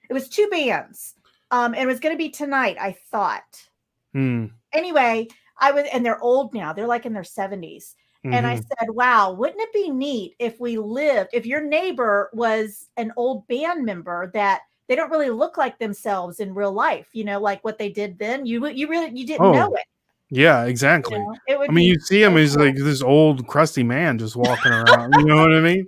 It 0.08 0.14
was 0.14 0.28
two 0.28 0.48
bands. 0.48 1.14
Um, 1.50 1.74
and 1.74 1.84
it 1.84 1.86
was 1.86 2.00
going 2.00 2.14
to 2.14 2.18
be 2.18 2.30
tonight, 2.30 2.76
I 2.80 2.92
thought. 3.10 3.68
Hmm. 4.12 4.46
anyway, 4.72 5.28
I 5.58 5.72
was, 5.72 5.86
and 5.92 6.04
they're 6.04 6.20
old 6.22 6.54
now. 6.54 6.72
They're 6.72 6.86
like 6.86 7.06
in 7.06 7.12
their 7.12 7.24
70s. 7.24 7.96
and 8.32 8.46
I 8.46 8.56
Mhm. 8.56 8.62
said, 8.78 8.88
"Wow, 8.90 9.32
wouldn't 9.32 9.60
it 9.60 9.72
be 9.74 9.90
neat 9.90 10.34
if 10.38 10.58
we 10.58 10.78
lived 10.78 11.30
if 11.34 11.44
your 11.46 11.60
neighbor 11.62 12.30
was 12.32 12.88
an 12.96 13.12
old 13.16 13.46
band 13.48 13.84
member 13.84 14.30
that 14.32 14.62
they 14.88 14.96
don't 14.96 15.10
really 15.10 15.28
look 15.30 15.58
like 15.58 15.78
themselves 15.78 16.40
in 16.40 16.54
real 16.54 16.72
life, 16.72 17.08
you 17.12 17.22
know, 17.24 17.38
like 17.40 17.62
what 17.64 17.76
they 17.78 17.90
did 17.90 18.18
then. 18.18 18.46
You 18.46 18.66
you 18.68 18.88
really 18.88 19.10
you 19.18 19.26
didn't 19.26 19.44
Oh, 19.44 19.52
know 19.52 19.68
it. 19.74 19.84
Yeah, 20.30 20.64
You 20.64 20.70
exactly. 20.70 21.18
know? 21.18 21.36
I 21.48 21.66
mean, 21.68 21.74
be 21.74 21.82
you 21.84 22.00
see 22.00 22.22
him 22.22 22.36
he's 22.36 22.56
like 22.56 22.76
this 22.76 23.02
old 23.02 23.46
crusty 23.46 23.82
man 23.82 24.18
just 24.18 24.36
walking 24.36 24.72
around. 24.72 25.12
you 25.18 25.24
know 25.24 25.36
what 25.36 25.52
I 25.54 25.60
mean? 25.60 25.86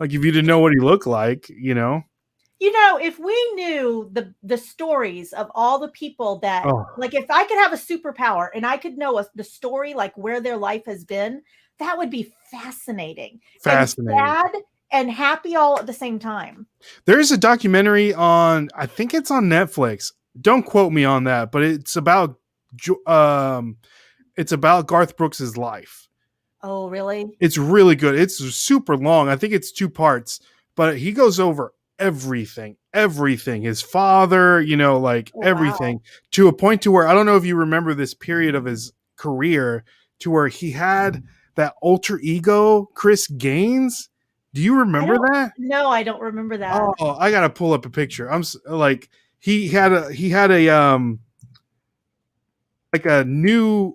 Like 0.00 0.12
if 0.12 0.24
you 0.24 0.32
didn't 0.32 0.46
know 0.46 0.58
what 0.58 0.72
he 0.72 0.78
looked 0.80 1.06
like, 1.06 1.48
you 1.48 1.74
know. 1.74 2.02
you 2.60 2.72
know, 2.72 2.98
if 3.00 3.18
we 3.18 3.52
knew 3.54 4.08
the 4.12 4.34
the 4.42 4.58
stories 4.58 5.32
of 5.32 5.50
all 5.54 5.78
the 5.78 5.88
people 5.88 6.38
that 6.40 6.66
Oh. 6.66 6.84
like 6.96 7.14
if 7.14 7.30
I 7.30 7.44
could 7.44 7.58
have 7.58 7.72
a 7.72 7.76
superpower 7.76 8.48
and 8.54 8.66
I 8.66 8.76
could 8.76 8.98
know 8.98 9.18
a, 9.18 9.26
the 9.34 9.44
story 9.44 9.94
like 9.94 10.16
where 10.16 10.40
their 10.40 10.56
life 10.56 10.84
has 10.86 11.04
been, 11.04 11.42
that 11.78 11.96
would 11.98 12.10
be 12.10 12.32
fascinating. 12.50 13.40
Fascinating. 13.62 14.18
And 14.18 14.28
sad 14.28 14.62
and 14.92 15.10
happy 15.10 15.56
all 15.56 15.78
at 15.78 15.86
the 15.86 15.92
same 15.92 16.18
time. 16.18 16.66
There's 17.06 17.32
a 17.32 17.36
documentary 17.36 18.14
on, 18.14 18.68
I 18.74 18.86
think 18.86 19.12
it's 19.14 19.30
on 19.30 19.44
Netflix. 19.46 20.12
Don't 20.40 20.62
quote 20.62 20.92
me 20.92 21.04
on 21.04 21.24
that, 21.24 21.50
but 21.50 21.62
it's 21.62 21.96
about, 21.96 22.38
um, 23.06 23.76
it's 24.36 24.52
about 24.52 24.86
Garth 24.86 25.16
Brooks's 25.16 25.56
life. 25.56 26.08
Oh, 26.62 26.88
really? 26.88 27.26
It's 27.40 27.58
really 27.58 27.94
good. 27.96 28.14
It's 28.18 28.36
super 28.36 28.96
long. 28.96 29.28
I 29.28 29.36
think 29.36 29.52
it's 29.52 29.72
two 29.72 29.88
parts, 29.88 30.40
but 30.74 30.98
he 30.98 31.12
goes 31.12 31.38
over 31.38 31.72
everything, 31.98 32.76
everything. 32.92 33.62
His 33.62 33.80
father, 33.82 34.60
you 34.60 34.76
know, 34.76 34.98
like 34.98 35.30
Oh, 35.34 35.40
wow. 35.40 35.46
everything 35.46 36.00
to 36.32 36.48
a 36.48 36.52
point 36.52 36.82
to 36.82 36.90
where 36.90 37.06
I 37.06 37.14
don't 37.14 37.26
know 37.26 37.36
if 37.36 37.44
you 37.44 37.56
remember 37.56 37.94
this 37.94 38.14
period 38.14 38.54
of 38.54 38.64
his 38.64 38.92
career 39.16 39.84
to 40.20 40.30
where 40.30 40.48
he 40.48 40.70
had 40.72 41.22
that 41.54 41.74
alter 41.80 42.18
ego, 42.20 42.86
Chris 42.94 43.26
Gaines. 43.28 44.08
Do 44.52 44.62
you 44.62 44.78
remember 44.78 45.18
that? 45.32 45.52
No, 45.58 45.88
I 45.90 46.02
don't 46.02 46.20
remember 46.20 46.56
that. 46.58 46.80
Oh, 46.98 47.16
I 47.18 47.30
gotta 47.30 47.50
pull 47.50 47.72
up 47.74 47.86
a 47.86 47.90
picture. 47.90 48.30
I'm 48.30 48.42
like 48.66 49.08
he 49.38 49.68
had 49.68 49.92
a 49.92 50.12
he 50.12 50.30
had 50.30 50.50
a 50.50 50.68
um 50.70 51.20
like 52.96 53.04
a 53.04 53.24
new 53.24 53.94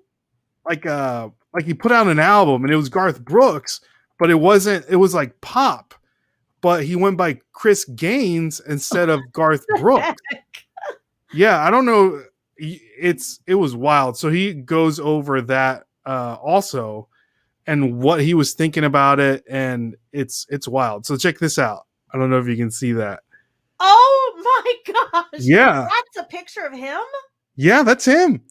like 0.66 0.86
a 0.86 1.32
like 1.54 1.66
he 1.66 1.74
put 1.74 1.91
out 1.91 2.08
an 2.08 2.20
album 2.20 2.64
and 2.64 2.72
it 2.72 2.78
was 2.78 2.88
Garth 2.88 3.24
Brooks, 3.26 3.82
but 4.20 4.30
it 4.30 4.36
wasn't 4.36 4.86
it 4.88 4.97
was 4.97 5.16
like 5.16 5.41
pop, 5.41 5.95
but 6.62 6.84
he 6.84 6.95
went 6.95 7.18
by 7.18 7.39
Chris 7.52 7.84
Gaines 7.86 8.60
instead 8.60 9.10
of 9.10 9.20
Garth 9.32 9.66
Brooks. 9.80 10.22
Yeah, 11.34 11.64
I 11.66 11.72
don't 11.72 11.86
know. 11.86 12.24
It's 12.58 13.39
it 13.47 13.56
was 13.56 13.76
wild. 13.76 14.18
So 14.18 14.30
he 14.30 14.54
goes 14.54 14.99
over 14.99 15.41
that 15.41 15.86
uh 16.06 16.38
also 16.41 17.08
and 17.66 17.99
what 17.99 18.22
he 18.22 18.36
was 18.36 18.54
thinking 18.54 18.84
about 18.84 19.20
it 19.20 19.43
and 19.49 19.95
it's 20.12 20.45
it's 20.49 20.68
wild. 20.68 21.08
So 21.08 21.18
check 21.18 21.39
this 21.39 21.58
out. 21.58 21.88
I 22.14 22.20
don't 22.20 22.30
know 22.30 22.39
if 22.39 22.47
you 22.47 22.56
can 22.56 22.70
see 22.70 22.91
that. 22.93 23.22
Oh 23.80 24.74
my 24.86 24.93
gosh. 25.12 25.39
Yeah. 25.39 25.88
That's 25.89 26.24
a 26.24 26.30
picture 26.30 26.68
of 26.68 26.74
him? 26.74 27.02
Yeah, 27.56 27.82
that's 27.82 28.06
him. 28.06 28.43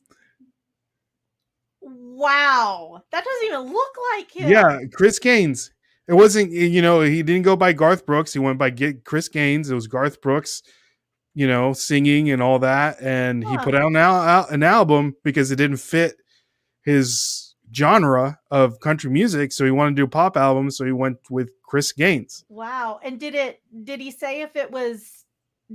Wow. 2.21 3.03
That 3.13 3.25
doesn't 3.25 3.47
even 3.47 3.73
look 3.73 3.93
like 4.15 4.31
him. 4.31 4.51
Yeah, 4.51 4.81
Chris 4.93 5.19
Gaines. 5.19 5.71
It 6.09 6.15
wasn't 6.15 6.53
you 6.53 6.83
know, 6.83 7.01
he 7.01 7.23
didn't 7.23 7.43
go 7.43 7.57
by 7.57 7.73
Garth 7.73 8.05
Brooks. 8.05 8.33
He 8.33 8.39
went 8.39 8.59
by 8.59 8.71
get 8.71 9.05
Chris 9.05 9.29
Gaines. 9.29 9.71
It 9.71 9.75
was 9.75 9.87
Garth 9.87 10.21
Brooks, 10.21 10.63
you 11.35 11.47
know, 11.47 11.73
singing 11.73 12.31
and 12.31 12.43
all 12.43 12.59
that 12.61 13.01
and 13.01 13.47
he 13.47 13.57
put 13.59 13.75
out 13.75 13.87
an, 13.87 13.97
al- 13.97 14.49
an 14.49 14.63
album 14.63 15.15
because 15.25 15.51
it 15.51 15.57
didn't 15.57 15.79
fit 15.79 16.17
his 16.83 17.55
genre 17.75 18.39
of 18.51 18.81
country 18.81 19.11
music, 19.11 19.53
so 19.53 19.65
he 19.65 19.71
wanted 19.71 19.91
to 19.91 19.97
do 19.97 20.05
a 20.05 20.09
pop 20.09 20.37
album, 20.37 20.71
so 20.71 20.85
he 20.85 20.93
went 20.93 21.19
with 21.31 21.51
Chris 21.65 21.93
Gaines. 21.93 22.45
Wow. 22.49 23.01
And 23.03 23.19
did 23.19 23.35
it 23.35 23.61
did 23.85 24.01
he 24.01 24.11
say 24.11 24.43
if 24.43 24.57
it 24.57 24.71
was 24.71 25.20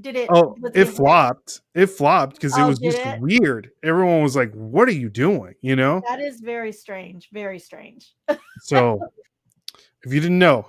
did 0.02 0.16
it 0.16 0.30
Oh, 0.32 0.56
it 0.74 0.76
it- 0.76 0.86
flopped. 0.86 1.62
It 1.74 1.88
flopped 1.88 2.36
because 2.36 2.58
it 2.58 2.62
Oh, 2.62 2.68
was 2.68 2.80
just 2.80 2.98
it? 3.00 3.20
weird. 3.22 3.72
Everyone 3.84 4.22
was 4.24 4.36
like, 4.36 4.52
"What 4.54 4.88
are 4.88 4.94
you 4.94 5.10
doing?" 5.10 5.56
You 5.62 5.76
know. 5.76 6.02
That 6.08 6.20
is 6.20 6.40
very 6.42 6.72
strange. 6.72 7.30
Very 7.32 7.60
strange. 7.60 8.14
So, 8.62 9.00
if 10.04 10.14
you 10.14 10.20
didn't 10.20 10.40
know, 10.40 10.68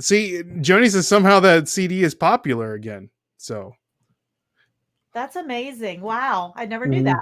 see, 0.00 0.42
Joni 0.42 0.90
says 0.90 1.08
somehow 1.08 1.40
that 1.40 1.68
CD 1.68 2.02
is 2.02 2.14
popular 2.14 2.74
again. 2.74 3.10
So, 3.38 3.74
That's 5.12 5.36
amazing. 5.36 6.02
Wow. 6.02 6.52
I 6.56 6.66
never 6.66 6.84
knew 6.86 7.02
Mhm. 7.02 7.14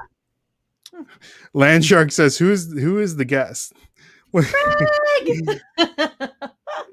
that. 0.93 1.07
Landshark 1.55 2.11
says, 2.13 2.37
"Who 2.39 2.51
is 2.51 2.73
who 2.73 2.99
is 2.99 3.15
the 3.17 3.25
guest?" 3.25 3.73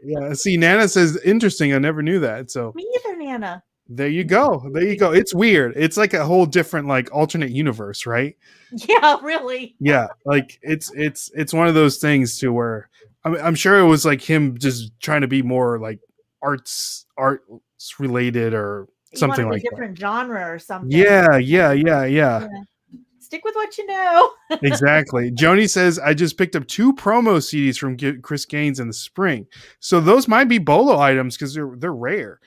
Yeah. 0.03 0.33
See, 0.33 0.57
Nana 0.57 0.87
says, 0.87 1.17
"Interesting. 1.23 1.73
I 1.73 1.77
never 1.77 2.01
knew 2.01 2.19
that." 2.19 2.49
So 2.49 2.71
Me 2.75 2.87
either, 3.05 3.17
Nana. 3.17 3.63
There 3.95 4.07
you 4.09 4.23
go. 4.23 4.63
There 4.73 4.83
you 4.83 4.97
go. 4.97 5.11
It's 5.11 5.33
weird. 5.33 5.73
It's 5.75 5.97
like 5.97 6.13
a 6.13 6.25
whole 6.25 6.45
different, 6.45 6.87
like, 6.87 7.13
alternate 7.13 7.51
universe, 7.51 8.05
right? 8.05 8.35
Yeah, 8.87 9.17
really. 9.23 9.75
yeah 9.79 10.07
like 10.25 10.57
it's 10.61 10.91
it's 10.95 11.29
it's 11.35 11.53
one 11.53 11.67
of 11.67 11.73
those 11.73 11.97
things 11.97 12.37
to 12.39 12.53
where 12.53 12.89
I'm, 13.25 13.35
I'm 13.35 13.55
sure 13.55 13.77
it 13.79 13.85
was 13.85 14.05
like 14.05 14.21
him 14.21 14.57
just 14.57 14.93
trying 15.01 15.21
to 15.21 15.27
be 15.27 15.41
more 15.41 15.77
like 15.77 15.99
arts 16.41 17.05
arts 17.17 17.43
related 17.99 18.53
or 18.53 18.87
You 19.11 19.17
something 19.19 19.49
like 19.49 19.61
a 19.65 19.69
different 19.71 19.97
genre 19.97 20.51
or 20.51 20.57
that 20.57 20.63
something. 20.63 20.89
yeah 20.89 21.35
yeah 21.37 21.73
yeah 21.73 22.05
yeah 22.05 22.39
Yeah. 22.41 22.47
Stick 23.19 23.43
with 23.43 23.55
what 23.55 23.77
you 23.77 23.85
know. 23.87 24.31
exactly 24.63 25.31
joni 25.31 25.69
says 25.69 25.99
i 25.99 26.13
just 26.13 26.37
picked 26.37 26.55
up 26.55 26.65
two 26.67 26.93
promo 26.93 27.37
cds 27.39 27.77
from 27.77 27.95
G- 27.97 28.17
chris 28.21 28.45
gaines 28.45 28.79
in 28.79 28.87
the 28.87 28.93
spring 28.93 29.47
so 29.79 29.99
those 30.01 30.27
might 30.27 30.45
be 30.49 30.57
bolo 30.57 30.97
items 30.99 31.35
because 31.37 31.53
they're 31.53 31.73
they're 31.77 31.93
rare 31.93 32.39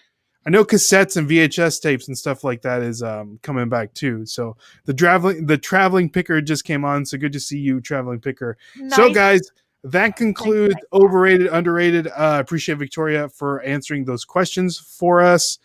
i 0.47 0.51
know 0.51 0.65
cassettes 0.65 1.17
and 1.17 1.29
vhs 1.29 1.81
tapes 1.81 2.09
and 2.09 2.17
stuff 2.19 2.45
like 2.45 2.63
that 2.63 2.83
is 2.83 3.03
um 3.03 3.39
coming 3.43 3.69
back 3.69 3.93
too 3.95 4.25
so 4.27 4.57
the 4.85 4.95
traveling 4.95 5.47
the 5.47 5.59
traveling 5.59 6.09
picker 6.11 6.41
just 6.41 6.65
came 6.65 6.85
on 6.85 7.05
so 7.05 7.17
good 7.19 7.33
to 7.33 7.41
see 7.41 7.59
you 7.59 7.81
traveling 7.81 8.21
picker 8.21 8.57
So, 8.97 9.13
guys, 9.13 9.41
that 9.85 10.17
concludes 10.17 10.75
nice. 10.75 10.85
overrated, 10.95 11.49
underrated. 11.49 12.07
Uh, 12.09 12.39
appreciate 12.41 12.79
Victoria 12.79 13.29
for 13.29 13.61
answering 13.63 14.05
those 14.07 14.25
questions 14.25 14.79
for 14.79 15.21
us. 15.21 15.59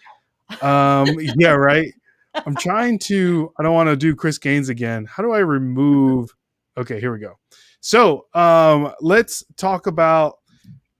Um, 0.61 1.07
yeah, 1.37 1.51
right. 1.51 1.93
I'm 2.33 2.55
trying 2.57 2.99
to. 2.99 3.53
I 3.57 3.63
don't 3.63 3.73
want 3.73 3.87
to 3.87 3.95
do 3.95 4.15
Chris 4.15 4.37
Gaines 4.37 4.67
again. 4.69 5.05
How 5.05 5.23
do 5.23 5.31
I 5.31 5.39
remove? 5.39 6.35
Okay, 6.77 6.99
here 6.99 7.13
we 7.13 7.19
go. 7.19 7.37
So, 7.79 8.25
um, 8.33 8.93
let's 8.99 9.43
talk 9.55 9.87
about. 9.87 10.38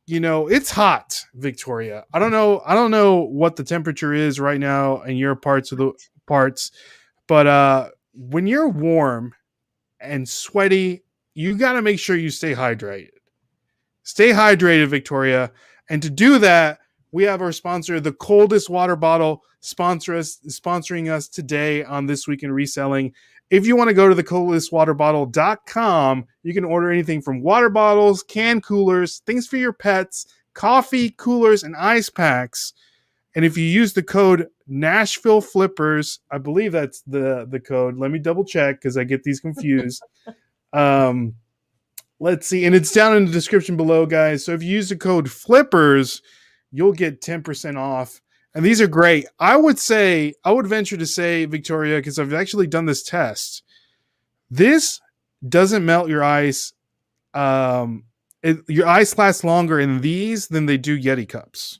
You 0.09 0.19
know, 0.19 0.47
it's 0.47 0.71
hot, 0.71 1.23
Victoria. 1.35 2.03
I 2.13 2.19
don't 2.19 2.31
know. 2.31 2.61
I 2.65 2.73
don't 2.73 2.91
know 2.91 3.17
what 3.17 3.55
the 3.55 3.63
temperature 3.63 4.13
is 4.13 4.39
right 4.39 4.59
now 4.59 5.01
in 5.03 5.17
your 5.17 5.35
parts 5.35 5.71
of 5.71 5.77
the 5.77 5.91
parts, 6.25 6.71
but 7.27 7.45
uh, 7.45 7.89
when 8.13 8.47
you're 8.47 8.69
warm 8.69 9.33
and 9.99 10.27
sweaty 10.27 11.03
you 11.39 11.57
got 11.57 11.73
to 11.73 11.81
make 11.81 11.99
sure 11.99 12.17
you 12.17 12.29
stay 12.29 12.53
hydrated. 12.53 13.11
Stay 14.03 14.31
hydrated, 14.31 14.87
Victoria. 14.87 15.51
And 15.89 16.01
to 16.01 16.09
do 16.09 16.37
that, 16.39 16.79
we 17.13 17.23
have 17.23 17.41
our 17.41 17.53
sponsor, 17.53 17.99
the 18.01 18.11
coldest 18.11 18.69
water 18.69 18.97
bottle, 18.97 19.43
sponsor 19.61 20.15
us, 20.15 20.39
sponsoring 20.49 21.09
us 21.09 21.29
today 21.29 21.83
on 21.83 22.07
This 22.07 22.27
Week 22.27 22.43
in 22.43 22.51
Reselling. 22.51 23.13
If 23.49 23.65
you 23.65 23.75
want 23.75 23.87
to 23.87 23.95
go 23.95 24.07
to 24.07 24.15
the 24.15 24.23
coldestwaterbottle.com, 24.23 26.25
you 26.43 26.53
can 26.53 26.63
order 26.63 26.91
anything 26.91 27.21
from 27.21 27.41
water 27.41 27.69
bottles, 27.69 28.21
can 28.21 28.61
coolers, 28.61 29.23
things 29.25 29.47
for 29.47 29.57
your 29.57 29.73
pets, 29.73 30.27
coffee, 30.53 31.11
coolers, 31.11 31.63
and 31.63 31.75
ice 31.75 32.09
packs. 32.09 32.73
And 33.35 33.45
if 33.45 33.57
you 33.57 33.63
use 33.63 33.93
the 33.93 34.03
code 34.03 34.47
Nashville 34.67 35.41
Flippers, 35.41 36.19
I 36.31 36.37
believe 36.37 36.71
that's 36.71 37.01
the 37.01 37.47
the 37.49 37.59
code. 37.59 37.97
Let 37.97 38.11
me 38.11 38.19
double 38.19 38.43
check 38.43 38.81
because 38.81 38.97
I 38.97 39.03
get 39.03 39.23
these 39.23 39.39
confused. 39.39 40.03
um, 40.73 41.35
let's 42.19 42.47
see, 42.47 42.65
and 42.65 42.75
it's 42.75 42.91
down 42.91 43.15
in 43.15 43.25
the 43.25 43.31
description 43.31 43.77
below, 43.77 44.05
guys. 44.05 44.45
So 44.45 44.53
if 44.53 44.61
you 44.61 44.69
use 44.69 44.89
the 44.89 44.97
code 44.97 45.29
Flippers, 45.29 46.21
you'll 46.71 46.93
get 46.93 47.21
ten 47.21 47.41
percent 47.41 47.77
off. 47.77 48.21
And 48.55 48.65
these 48.65 48.81
are 48.81 48.87
great. 48.87 49.25
I 49.39 49.55
would 49.55 49.77
say, 49.77 50.33
I 50.43 50.51
would 50.51 50.65
venture 50.67 50.97
to 50.97 51.05
say, 51.05 51.45
Victoria, 51.45 51.97
because 51.97 52.17
I've 52.17 52.33
actually 52.33 52.67
done 52.67 52.85
this 52.85 53.03
test. 53.03 53.63
This 54.49 54.99
doesn't 55.47 55.85
melt 55.85 56.09
your 56.09 56.23
ice. 56.23 56.73
Um, 57.33 58.05
it, 58.41 58.57
your 58.67 58.87
ice 58.87 59.17
lasts 59.17 59.43
longer 59.43 59.79
in 59.79 60.01
these 60.01 60.47
than 60.47 60.65
they 60.65 60.77
do 60.77 60.99
Yeti 60.99 61.29
cups. 61.29 61.79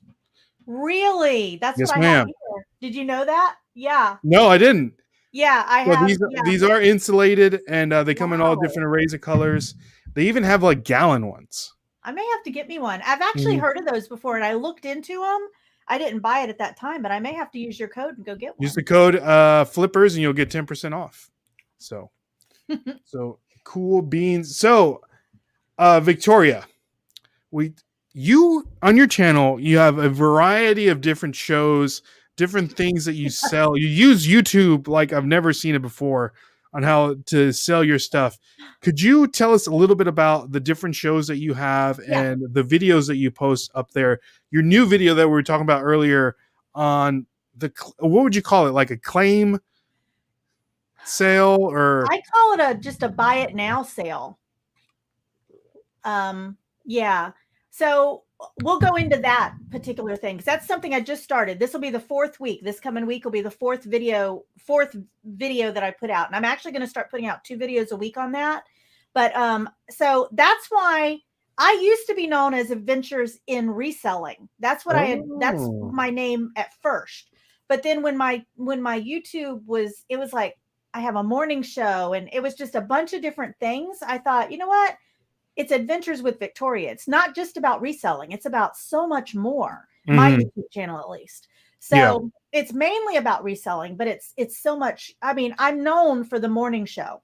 Really? 0.68 1.58
That's 1.60 1.80
Yes, 1.80 1.90
what 1.90 1.98
I 2.00 2.04
have 2.06 2.28
ma'am. 2.28 2.28
here. 2.28 2.66
Did 2.82 2.96
you 2.96 3.04
know 3.06 3.26
that? 3.26 3.56
Yeah. 3.74 4.18
No, 4.24 4.48
I 4.48 4.58
didn't. 4.58 4.94
Yeah, 5.32 5.64
I 5.68 5.86
Well, 5.88 5.98
have. 5.98 6.08
these 6.08 6.20
yeah. 6.32 6.42
these 6.44 6.64
are 6.64 6.82
insulated 6.82 7.62
and 7.68 7.94
uh, 7.94 8.04
they 8.04 8.14
come 8.16 8.34
in 8.34 8.42
all 8.42 8.56
different 8.56 8.88
arrays 8.88 9.14
of 9.14 9.22
colors. 9.22 9.76
They 10.14 10.28
even 10.28 10.44
have 10.44 10.64
like 10.64 10.84
gallon 10.84 11.28
ones. 11.28 11.74
I 12.04 12.12
may 12.12 12.26
have 12.36 12.44
to 12.44 12.52
get 12.52 12.68
me 12.68 12.80
one. 12.80 13.02
I've 13.06 13.22
actually 13.22 13.58
Mhm. 13.58 13.62
heard 13.62 13.78
of 13.78 13.86
those 13.86 14.08
before 14.08 14.36
and 14.38 14.46
I 14.46 14.54
looked 14.54 14.86
into 14.86 15.22
them. 15.22 15.48
I 15.90 15.98
didn't 15.98 16.20
buy 16.20 16.42
it 16.42 16.50
at 16.50 16.60
that 16.60 16.78
time, 16.78 17.02
but 17.02 17.12
I 17.12 17.20
may 17.20 17.34
have 17.34 17.52
to 17.52 17.60
use 17.60 17.80
your 17.80 17.90
code 17.90 18.16
and 18.18 18.26
go 18.26 18.36
get 18.36 18.58
one. 18.58 18.64
Use 18.64 18.76
the 18.76 18.84
code 18.84 19.16
uh, 19.16 19.66
flippers 19.66 20.14
and 20.14 20.22
you'll 20.22 20.34
get 20.34 20.50
10% 20.50 20.94
off. 20.94 21.32
So, 21.80 22.12
so 23.04 23.40
cool 23.64 24.04
beans. 24.04 24.56
So, 24.56 25.02
uh, 25.80 26.00
Victoria, 26.00 26.66
we 27.52 27.74
you 28.14 28.68
on 28.82 28.98
your 28.98 29.08
channel 29.08 29.60
you 29.60 29.78
have 29.78 29.98
a 29.98 30.10
variety 30.10 30.90
of 30.90 31.02
different 31.02 31.36
shows, 31.36 32.02
different 32.38 32.72
things 32.74 33.06
that 33.06 33.14
you 33.14 33.30
sell. 33.30 33.76
you 33.76 33.88
use 33.88 34.28
YouTube 34.28 34.88
like 34.88 35.12
I've 35.12 35.26
never 35.26 35.54
seen 35.54 35.74
it 35.74 35.82
before 35.82 36.34
on 36.74 36.84
how 36.84 37.16
to 37.26 37.52
sell 37.52 37.84
your 37.84 38.00
stuff. 38.00 38.38
Could 38.82 39.02
you 39.02 39.28
tell 39.28 39.54
us 39.54 39.68
a 39.68 39.72
little 39.74 39.96
bit 39.96 40.08
about 40.08 40.52
the 40.52 40.60
different 40.60 40.96
shows 40.96 41.28
that 41.28 41.38
you 41.38 41.54
have 41.54 42.00
Yeah. 42.08 42.22
and 42.22 42.54
the 42.54 42.64
videos 42.64 43.08
that 43.08 43.18
you 43.18 43.32
post 43.32 43.72
up 43.74 43.92
there? 43.92 44.20
Your 44.52 44.62
new 44.62 44.86
video 44.86 45.16
that 45.16 45.28
we 45.28 45.32
were 45.32 45.44
talking 45.44 45.64
about 45.64 45.84
earlier 45.84 46.36
on 46.76 47.26
the 47.58 47.72
what 48.00 48.24
would 48.24 48.36
you 48.36 48.42
call 48.42 48.68
it? 48.68 48.72
Like 48.72 48.92
a 48.92 48.98
claim 48.98 49.60
sale 51.06 51.58
or 51.60 52.06
I 52.10 52.22
call 52.32 52.54
it 52.54 52.60
a 52.60 52.80
just 52.80 53.04
a 53.04 53.10
buy 53.10 53.36
it 53.38 53.56
now 53.56 53.84
sale. 53.84 54.38
Um, 56.04 56.56
yeah. 56.86 57.32
So 57.72 58.24
we'll 58.62 58.80
go 58.80 58.96
into 58.96 59.18
that 59.18 59.54
particular 59.70 60.16
thing 60.16 60.38
because 60.38 60.46
that's 60.46 60.68
something 60.68 60.94
I 60.94 61.02
just 61.02 61.24
started. 61.24 61.60
This 61.60 61.74
will 61.74 61.80
be 61.82 61.90
the 61.90 62.00
fourth 62.00 62.40
week. 62.40 62.64
This 62.64 62.80
coming 62.80 63.06
week 63.06 63.26
will 63.26 63.32
be 63.32 63.42
the 63.42 63.52
fourth 63.52 63.84
video, 63.84 64.44
fourth 64.58 64.96
video 65.26 65.72
that 65.72 65.84
I 65.84 65.92
put 65.92 66.10
out. 66.10 66.28
And 66.28 66.36
I'm 66.36 66.46
actually 66.46 66.72
going 66.72 66.82
to 66.82 66.88
start 66.88 67.12
putting 67.12 67.28
out 67.28 67.44
two 67.44 67.58
videos 67.58 67.92
a 67.92 67.96
week 67.98 68.18
on 68.18 68.32
that. 68.34 68.64
But 69.14 69.36
um, 69.36 69.70
so 69.90 70.30
that's 70.32 70.68
why 70.70 71.18
I 71.58 71.80
used 71.82 72.08
to 72.08 72.16
be 72.16 72.28
known 72.28 72.54
as 72.54 72.72
Adventures 72.72 73.38
in 73.48 73.70
Reselling. 73.70 74.48
That's 74.60 74.86
what 74.86 74.96
I 74.96 75.06
had, 75.06 75.24
that's 75.40 75.62
Oh. 75.62 75.92
my 75.92 76.10
name 76.10 76.52
at 76.56 76.74
first. 76.82 77.32
But 77.68 77.84
then 77.84 78.02
when 78.02 78.18
my 78.18 78.44
when 78.56 78.82
my 78.82 79.00
YouTube 79.00 79.66
was, 79.66 80.06
it 80.10 80.18
was 80.18 80.32
like 80.34 80.56
I 80.94 81.02
have 81.02 81.18
a 81.18 81.24
morning 81.24 81.62
show 81.62 82.14
and 82.14 82.30
it 82.34 82.42
was 82.42 82.56
just 82.56 82.76
a 82.76 82.82
bunch 82.82 83.14
of 83.14 83.22
different 83.22 83.56
things. 83.60 84.00
I 84.02 84.18
thought, 84.18 84.52
you 84.52 84.58
know 84.58 84.68
what? 84.68 84.96
It's 85.60 85.74
Adventures 85.74 86.22
with 86.22 86.40
Victoria. 86.40 86.90
It's 86.90 87.06
not 87.06 87.36
just 87.36 87.58
about 87.58 87.82
reselling, 87.82 88.32
it's 88.32 88.46
about 88.46 88.78
so 88.78 89.06
much 89.06 89.36
more. 89.36 89.90
My 90.08 90.32
Mhm. 90.32 90.40
YouTube 90.56 90.72
channel 90.72 90.98
at 90.98 91.10
least. 91.10 91.50
So 91.80 91.98
Yeah. 91.98 92.60
it's 92.62 92.72
mainly 92.72 93.18
about 93.18 93.44
reselling, 93.44 93.98
but 93.98 94.08
it's 94.08 94.34
it's 94.38 94.58
so 94.58 94.78
much. 94.78 95.14
I 95.22 95.34
mean, 95.34 95.54
I'm 95.60 95.84
known 95.84 96.24
for 96.24 96.40
the 96.40 96.48
morning 96.48 96.86
show. 96.86 97.22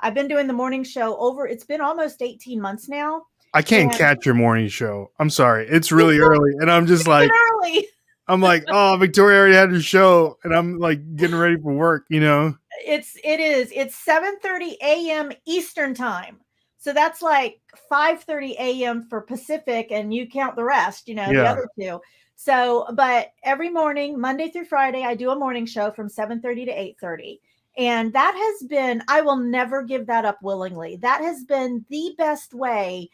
I've 0.00 0.14
been 0.14 0.26
doing 0.26 0.48
the 0.48 0.52
morning 0.52 0.82
show 0.82 1.16
over 1.16 1.46
it's 1.46 1.64
been 1.64 1.80
almost 1.80 2.22
18 2.22 2.60
months 2.60 2.88
now. 2.88 3.26
I 3.54 3.62
can't 3.62 3.92
Yeah. 3.92 3.98
catch 3.98 4.26
your 4.26 4.34
morning 4.34 4.66
show. 4.66 5.12
I'm 5.20 5.30
sorry. 5.30 5.68
It's 5.68 5.92
really 5.92 6.18
early. 6.18 6.54
And 6.58 6.68
I'm 6.70 6.86
just 6.86 7.06
like, 7.06 7.30
early. 7.32 7.88
I'm 8.26 8.40
like, 8.40 8.64
oh, 8.66 8.96
Victoria 8.98 9.38
already 9.38 9.54
had 9.54 9.70
her 9.70 9.80
show. 9.80 10.38
And 10.42 10.52
I'm 10.52 10.78
like 10.80 11.14
getting 11.14 11.36
ready 11.38 11.56
for 11.56 11.72
work, 11.72 12.04
you 12.10 12.18
know? 12.18 12.56
It's 12.84 13.16
it 13.22 13.38
is. 13.38 13.70
It's 13.72 13.94
7:30 13.94 14.76
a.m. 14.82 15.30
Eastern 15.46 15.94
time. 15.94 16.40
So 16.78 16.92
that's 16.92 17.22
like 17.22 17.60
5:30 17.90 18.56
a.m. 18.58 19.02
for 19.02 19.20
Pacific, 19.20 19.88
and 19.90 20.12
you 20.12 20.28
count 20.28 20.56
the 20.56 20.64
rest, 20.64 21.08
you 21.08 21.14
know, 21.14 21.32
the 21.32 21.46
other 21.46 21.68
two. 21.78 22.00
So, 22.36 22.86
but 22.94 23.32
every 23.42 23.70
morning, 23.70 24.20
Monday 24.20 24.50
through 24.50 24.66
Friday, 24.66 25.02
I 25.02 25.14
do 25.14 25.30
a 25.30 25.38
morning 25.38 25.66
show 25.66 25.90
from 25.90 26.08
7:30 26.08 26.66
to 26.66 26.72
8:30. 26.72 27.40
And 27.78 28.12
that 28.14 28.34
has 28.34 28.68
been, 28.68 29.02
I 29.08 29.20
will 29.20 29.36
never 29.36 29.82
give 29.82 30.06
that 30.06 30.24
up 30.24 30.38
willingly. 30.42 30.96
That 30.96 31.20
has 31.20 31.44
been 31.44 31.84
the 31.90 32.14
best 32.16 32.54
way. 32.54 33.10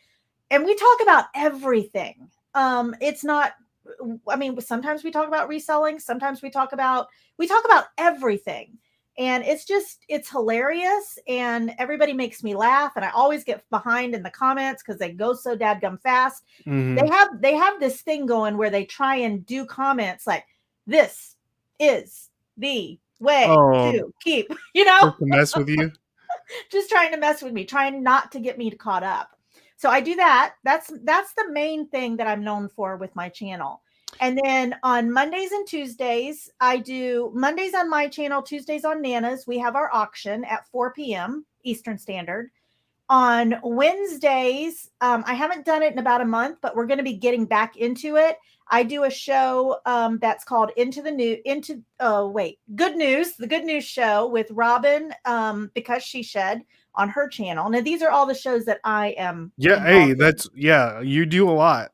And 0.50 0.64
we 0.64 0.74
talk 0.74 1.02
about 1.02 1.24
everything. 1.34 2.28
Um, 2.54 2.94
it's 3.00 3.24
not, 3.24 3.54
I 4.28 4.36
mean, 4.36 4.60
sometimes 4.60 5.02
we 5.02 5.10
talk 5.10 5.26
about 5.26 5.48
reselling, 5.48 5.98
sometimes 5.98 6.42
we 6.42 6.50
talk 6.50 6.72
about, 6.72 7.08
we 7.38 7.48
talk 7.48 7.64
about 7.64 7.86
everything 7.98 8.78
and 9.18 9.44
it's 9.44 9.64
just 9.64 10.04
it's 10.08 10.30
hilarious 10.30 11.18
and 11.28 11.74
everybody 11.78 12.12
makes 12.12 12.42
me 12.42 12.54
laugh 12.54 12.92
and 12.96 13.04
i 13.04 13.10
always 13.10 13.44
get 13.44 13.68
behind 13.70 14.14
in 14.14 14.22
the 14.22 14.30
comments 14.30 14.82
because 14.82 14.98
they 14.98 15.12
go 15.12 15.34
so 15.34 15.56
dadgum 15.56 16.00
fast 16.00 16.44
Mhm. 16.66 16.98
they 16.98 17.06
have 17.08 17.40
they 17.40 17.54
have 17.54 17.78
this 17.78 18.00
thing 18.00 18.24
going 18.26 18.56
where 18.56 18.70
they 18.70 18.84
try 18.84 19.16
and 19.16 19.44
do 19.44 19.66
comments 19.66 20.26
like 20.26 20.44
this 20.86 21.36
is 21.78 22.30
the 22.56 22.98
way 23.20 23.46
Oh. 23.48 23.92
to 23.92 24.14
keep 24.20 24.50
you 24.74 24.84
know 24.84 25.14
to 25.18 25.26
mess 25.26 25.54
with 25.56 25.68
you. 25.68 25.92
just 26.70 26.88
trying 26.88 27.12
to 27.12 27.18
mess 27.18 27.42
with 27.42 27.52
me 27.52 27.64
trying 27.64 28.02
not 28.02 28.32
to 28.32 28.40
get 28.40 28.56
me 28.56 28.70
caught 28.70 29.02
up 29.02 29.36
so 29.76 29.90
i 29.90 30.00
do 30.00 30.14
that 30.16 30.54
that's 30.64 30.90
that's 31.04 31.34
the 31.34 31.50
main 31.50 31.86
thing 31.88 32.16
that 32.16 32.26
i'm 32.26 32.42
known 32.42 32.68
for 32.68 32.96
with 32.96 33.14
my 33.14 33.28
channel 33.28 33.82
and 34.20 34.38
then 34.42 34.74
on 34.82 35.10
mondays 35.12 35.52
and 35.52 35.66
tuesdays 35.66 36.50
i 36.60 36.76
do 36.76 37.30
mondays 37.34 37.74
on 37.74 37.88
my 37.88 38.08
channel 38.08 38.42
tuesdays 38.42 38.84
on 38.84 39.02
nana's 39.02 39.46
we 39.46 39.58
have 39.58 39.76
our 39.76 39.90
auction 39.92 40.44
at 40.44 40.66
4 40.68 40.92
p.m 40.92 41.44
eastern 41.64 41.98
standard 41.98 42.50
on 43.08 43.56
wednesdays 43.62 44.90
um, 45.00 45.24
i 45.26 45.34
haven't 45.34 45.64
done 45.64 45.82
it 45.82 45.92
in 45.92 45.98
about 45.98 46.20
a 46.20 46.26
month 46.26 46.58
but 46.62 46.76
we're 46.76 46.86
going 46.86 46.98
to 46.98 47.04
be 47.04 47.14
getting 47.14 47.44
back 47.44 47.76
into 47.76 48.16
it 48.16 48.36
i 48.68 48.82
do 48.82 49.04
a 49.04 49.10
show 49.10 49.78
um, 49.86 50.18
that's 50.18 50.44
called 50.44 50.70
into 50.76 51.02
the 51.02 51.10
new 51.10 51.38
into 51.44 51.82
oh 52.00 52.28
wait 52.28 52.58
good 52.74 52.96
news 52.96 53.34
the 53.36 53.46
good 53.46 53.64
news 53.64 53.84
show 53.84 54.28
with 54.28 54.50
robin 54.50 55.12
um, 55.24 55.70
because 55.74 56.02
she 56.02 56.22
shed 56.22 56.62
on 56.94 57.08
her 57.08 57.26
channel 57.28 57.70
now 57.70 57.80
these 57.80 58.02
are 58.02 58.10
all 58.10 58.26
the 58.26 58.34
shows 58.34 58.64
that 58.64 58.78
i 58.84 59.08
am 59.18 59.50
Yeah. 59.56 59.82
Hey, 59.82 60.10
in. 60.10 60.18
that's, 60.18 60.48
yeah, 60.54 61.00
you 61.00 61.24
do 61.26 61.48
a 61.48 61.52
lot. 61.52 61.90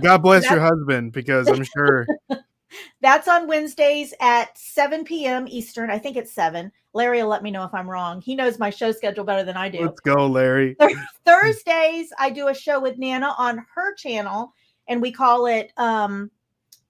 God 0.00 0.18
bless 0.18 0.48
your 0.50 0.60
husband 0.60 1.12
because 1.12 1.48
I'm 1.48 1.64
sure. 1.64 2.06
that's 3.00 3.28
on 3.28 3.46
wednesdays 3.46 4.12
at 4.20 4.56
7 4.58 5.04
p.m 5.04 5.46
eastern 5.48 5.88
i 5.88 5.98
think 5.98 6.16
it's 6.16 6.32
7 6.32 6.70
larry 6.92 7.22
will 7.22 7.28
let 7.28 7.42
me 7.42 7.50
know 7.50 7.62
if 7.62 7.72
i'm 7.72 7.88
wrong 7.88 8.20
he 8.20 8.34
knows 8.34 8.58
my 8.58 8.70
show 8.70 8.90
schedule 8.90 9.24
better 9.24 9.44
than 9.44 9.56
i 9.56 9.68
do 9.68 9.80
Let's 9.80 10.00
go, 10.00 10.26
Larry. 10.26 10.76
Thursdays, 11.24 12.12
I 12.18 12.30
do 12.30 12.48
a 12.48 12.54
show 12.54 12.80
with 12.80 12.98
Nana 12.98 13.34
on 13.38 13.64
her 13.74 13.94
channel, 13.94 14.52
and 14.88 15.00
we 15.00 15.12
call 15.12 15.46
it 15.46 15.72
um, 15.76 16.30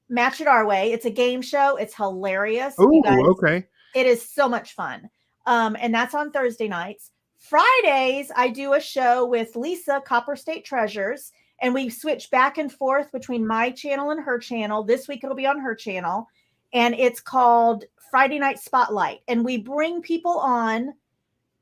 Match 0.09 0.41
It 0.41 0.47
Our 0.47 0.67
Way. 0.67 0.93
It's 0.93 1.05
a 1.05 1.11
game 1.11 1.43
show. 1.43 1.77
It's 1.77 1.95
hilarious. 1.95 2.75
Oh, 2.79 3.31
okay. 3.31 3.67
It 3.95 4.07
is 4.07 4.29
so 4.29 4.49
much 4.49 4.75
fun. 4.75 5.09
Um, 5.47 5.77
and 5.81 5.95
that's 5.95 6.15
on 6.15 6.31
Thursday 6.31 6.69
nights. 6.69 7.11
Fridays, 7.39 8.31
I 8.35 8.49
do 8.49 8.75
a 8.75 8.81
show 8.81 9.27
with 9.27 9.57
Lisa, 9.57 10.03
Copper 10.05 10.37
State 10.37 10.65
Treasures, 10.65 11.33
and 11.61 11.73
we 11.75 11.89
switch 11.89 12.31
back 12.31 12.59
and 12.59 12.73
forth 12.73 13.11
between 13.13 13.47
my 13.47 13.71
channel 13.71 14.11
and 14.11 14.23
her 14.23 14.39
channel. 14.39 14.85
This 14.85 15.09
week 15.09 15.23
it'll 15.25 15.37
be 15.37 15.47
on 15.47 15.61
her 15.61 15.75
channel, 15.75 16.29
and 16.73 16.95
it's 16.95 17.21
called 17.21 17.85
Friday 18.11 18.39
Night 18.39 18.59
Spotlight. 18.59 19.21
And 19.29 19.45
we 19.45 19.59
bring 19.59 20.03
people 20.03 20.39
on 20.39 20.95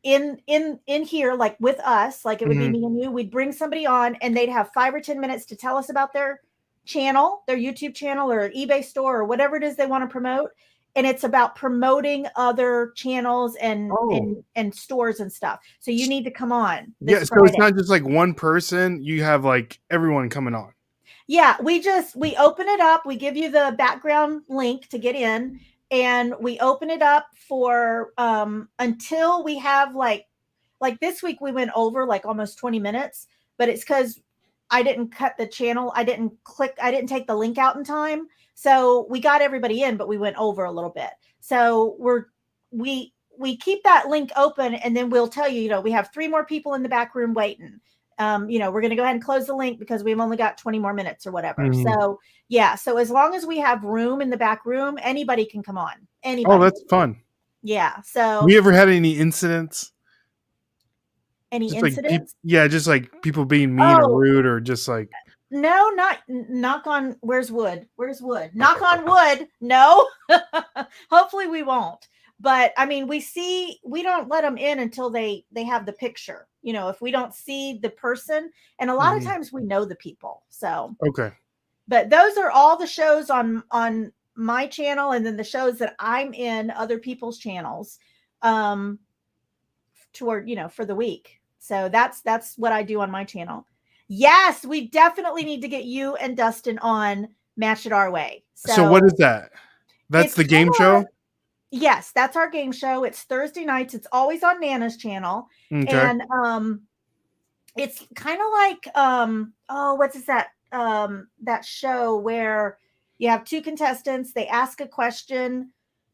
in 0.02 0.38
in 0.46 0.78
in 0.86 1.02
here 1.02 1.34
like 1.34 1.56
with 1.60 1.80
us 1.80 2.24
like 2.26 2.42
it 2.42 2.48
would 2.48 2.58
Mhm. 2.58 2.72
be 2.72 2.78
me 2.78 2.84
and 2.84 3.02
you 3.02 3.10
we'd 3.10 3.30
bring 3.30 3.52
somebody 3.52 3.86
on 3.86 4.16
and 4.16 4.36
they'd 4.36 4.50
have 4.50 4.70
five 4.74 4.94
or 4.94 5.00
ten 5.00 5.18
minutes 5.18 5.46
to 5.46 5.56
tell 5.56 5.78
us 5.78 5.88
about 5.88 6.12
their 6.12 6.40
channel 6.84 7.42
their 7.46 7.56
youtube 7.56 7.94
channel 7.94 8.30
or 8.30 8.50
ebay 8.50 8.84
store 8.84 9.20
or 9.20 9.24
whatever 9.24 9.56
it 9.56 9.62
is 9.64 9.76
they 9.76 9.86
want 9.86 10.04
to 10.04 10.12
promote 10.12 10.50
and 10.96 11.06
it's 11.06 11.24
about 11.24 11.56
promoting 11.56 12.26
other 12.36 12.92
channels 12.96 13.56
and 13.56 13.90
Oh. 13.92 14.16
and, 14.16 14.44
and 14.54 14.74
stores 14.74 15.20
and 15.20 15.32
stuff 15.32 15.60
so 15.80 15.90
you 15.90 16.08
need 16.08 16.24
to 16.24 16.30
come 16.30 16.52
on 16.52 16.94
Yeah. 17.00 17.22
So 17.24 17.44
it's 17.44 17.58
not 17.58 17.74
just 17.74 17.90
like 17.90 18.04
one 18.04 18.34
person, 18.34 19.02
you 19.02 19.22
have 19.22 19.44
like 19.44 19.80
everyone 19.90 20.28
coming 20.28 20.54
on. 20.54 20.72
Yeah, 21.26 21.56
we 21.62 21.80
just 21.80 22.16
we 22.16 22.36
open 22.36 22.68
it 22.68 22.80
up. 22.80 23.06
We 23.06 23.16
give 23.16 23.36
you 23.36 23.50
the 23.50 23.74
background 23.78 24.42
link 24.48 24.88
to 24.88 24.98
get 24.98 25.16
in, 25.16 25.58
and 25.90 26.34
we 26.38 26.58
open 26.60 26.90
it 26.90 27.00
up 27.02 27.26
for 27.48 28.12
um 28.18 28.68
until 28.78 29.42
we 29.42 29.58
have 29.58 29.94
like 29.94 30.26
like 30.80 31.00
this 31.00 31.22
week 31.22 31.40
we 31.40 31.50
went 31.52 31.70
over 31.74 32.04
like 32.04 32.26
almost 32.26 32.58
20 32.58 32.78
minutes, 32.78 33.26
but 33.56 33.68
it's 33.70 33.82
because 33.82 34.20
I 34.70 34.82
didn't 34.82 35.08
cut 35.14 35.36
the 35.38 35.46
channel. 35.46 35.92
I 35.94 36.04
didn't 36.04 36.32
click, 36.44 36.76
I 36.82 36.90
didn't 36.90 37.08
take 37.08 37.26
the 37.26 37.36
link 37.36 37.56
out 37.58 37.76
in 37.76 37.84
time. 37.84 38.28
So 38.54 39.06
we 39.10 39.20
got 39.20 39.42
everybody 39.42 39.82
in, 39.82 39.96
but 39.96 40.08
we 40.08 40.16
went 40.18 40.36
over 40.36 40.64
a 40.64 40.72
little 40.72 40.90
bit. 40.90 41.10
So 41.40 41.96
we're 41.98 42.26
we 42.70 43.12
we 43.38 43.56
keep 43.56 43.82
that 43.82 44.08
link 44.08 44.30
open 44.36 44.74
and 44.74 44.96
then 44.96 45.10
we'll 45.10 45.28
tell 45.28 45.48
you, 45.48 45.60
you 45.60 45.68
know, 45.68 45.80
we 45.80 45.90
have 45.90 46.10
three 46.12 46.28
more 46.28 46.44
people 46.44 46.74
in 46.74 46.82
the 46.82 46.88
back 46.88 47.14
room 47.14 47.34
waiting 47.34 47.80
um, 48.18 48.48
you 48.48 48.60
know, 48.60 48.70
we're 48.70 48.80
going 48.80 48.90
to 48.90 48.96
go 48.96 49.02
ahead 49.02 49.16
and 49.16 49.24
close 49.24 49.46
the 49.48 49.56
link 49.56 49.80
because 49.80 50.04
we've 50.04 50.20
only 50.20 50.36
got 50.36 50.56
20 50.56 50.78
more 50.78 50.94
minutes 50.94 51.26
or 51.26 51.32
whatever. 51.32 51.62
Mhm. 51.62 51.82
So, 51.82 52.20
yeah. 52.48 52.76
So, 52.76 52.96
as 52.96 53.10
long 53.10 53.34
as 53.34 53.44
we 53.44 53.58
have 53.58 53.82
room 53.82 54.20
in 54.20 54.30
the 54.30 54.36
back 54.36 54.64
room, 54.64 54.96
anybody 55.02 55.44
can 55.44 55.64
come 55.64 55.76
on. 55.76 55.94
Anybody. 56.22 56.54
Oh, 56.54 56.60
that's 56.60 56.80
fun. 56.88 57.16
yeah. 57.62 58.00
So, 58.02 58.44
We 58.44 58.56
ever 58.56 58.70
had 58.70 58.88
any 58.88 59.16
incidents? 59.18 59.90
any 61.50 61.68
Just 61.70 61.82
like, 61.82 61.90
incidents? 61.90 62.34
yeah, 62.44 62.66
just 62.68 62.86
like 62.86 63.20
people 63.22 63.44
being 63.44 63.74
mean 63.74 63.84
Oh. 63.84 64.04
or 64.04 64.20
rude 64.20 64.46
or 64.46 64.60
just 64.60 64.86
like, 64.88 65.10
no, 65.54 65.90
not 65.90 66.18
knock 66.28 66.86
on. 66.86 67.16
Where's 67.20 67.50
wood? 67.50 67.88
Where's 67.96 68.20
wood? 68.20 68.50
Knock 68.54 68.82
on 68.82 69.04
wood. 69.04 69.48
No. 69.60 70.08
Hopefully, 71.10 71.46
we 71.46 71.62
won't. 71.62 72.08
But 72.40 72.72
I 72.76 72.84
mean, 72.84 73.06
we 73.06 73.20
see 73.20 73.78
we 73.84 74.02
don't 74.02 74.28
let 74.28 74.42
them 74.42 74.58
in 74.58 74.80
until 74.80 75.08
they 75.08 75.44
they 75.52 75.64
have 75.64 75.86
the 75.86 75.92
picture. 75.92 76.48
You 76.62 76.72
know, 76.72 76.88
if 76.88 77.00
we 77.00 77.10
don't 77.10 77.32
see 77.32 77.78
the 77.82 77.90
person, 77.90 78.50
and 78.78 78.90
a 78.90 78.94
lot 78.94 79.14
Mhm. 79.14 79.18
of 79.18 79.24
times 79.24 79.52
we 79.52 79.62
know 79.62 79.84
the 79.84 79.94
people. 79.96 80.42
So, 80.50 80.96
okay. 81.06 81.32
but 81.88 82.10
those 82.10 82.36
are 82.36 82.50
all 82.50 82.76
the 82.76 82.86
shows 82.86 83.30
on 83.30 83.62
on 83.70 84.12
my 84.36 84.66
channel 84.66 85.12
and 85.12 85.24
then 85.24 85.36
the 85.36 85.44
shows 85.44 85.78
that 85.78 85.94
i'm 86.00 86.34
in 86.34 86.68
other 86.72 86.98
people's 86.98 87.38
channels 87.38 88.00
um 88.42 88.98
toward 90.12 90.48
you 90.48 90.56
know 90.56 90.68
for 90.68 90.84
the 90.84 90.94
week 90.94 91.40
So 91.60 91.88
that's 91.88 92.20
that's 92.22 92.58
what 92.58 92.72
I 92.72 92.82
do 92.82 93.00
on 93.00 93.10
my 93.10 93.24
channel. 93.24 93.64
Yes, 94.08 94.64
we 94.64 94.88
definitely 94.88 95.44
need 95.44 95.62
to 95.62 95.68
get 95.68 95.84
you 95.84 96.14
and 96.16 96.36
Dustin 96.36 96.78
on 96.80 97.28
Match 97.56 97.86
It 97.86 97.92
Our 97.92 98.10
Way. 98.10 98.44
So, 98.54 98.74
so 98.74 98.90
what 98.90 99.04
is 99.04 99.14
that? 99.14 99.50
That's 100.10 100.34
the 100.34 100.44
game 100.44 100.72
kinda- 100.72 100.78
show. 100.78 101.04
Yes, 101.70 102.12
that's 102.12 102.36
our 102.36 102.48
game 102.48 102.70
show. 102.70 103.02
It's 103.02 103.22
Thursday 103.22 103.64
nights. 103.64 103.94
It's 103.94 104.06
always 104.12 104.44
on 104.44 104.60
Nana's 104.60 104.96
channel. 104.96 105.48
Okay. 105.72 105.90
And 105.92 106.22
um 106.30 106.82
it's 107.76 108.06
kind 108.14 108.40
of 108.40 108.46
like 108.52 108.96
um 108.96 109.52
oh 109.68 109.94
what's 109.94 110.14
is 110.14 110.24
that 110.26 110.48
um 110.70 111.26
that 111.42 111.64
show 111.64 112.16
where 112.16 112.78
you 113.18 113.28
have 113.28 113.44
two 113.44 113.60
contestants, 113.60 114.32
they 114.32 114.46
ask 114.46 114.80
a 114.80 114.86
question 114.86 115.72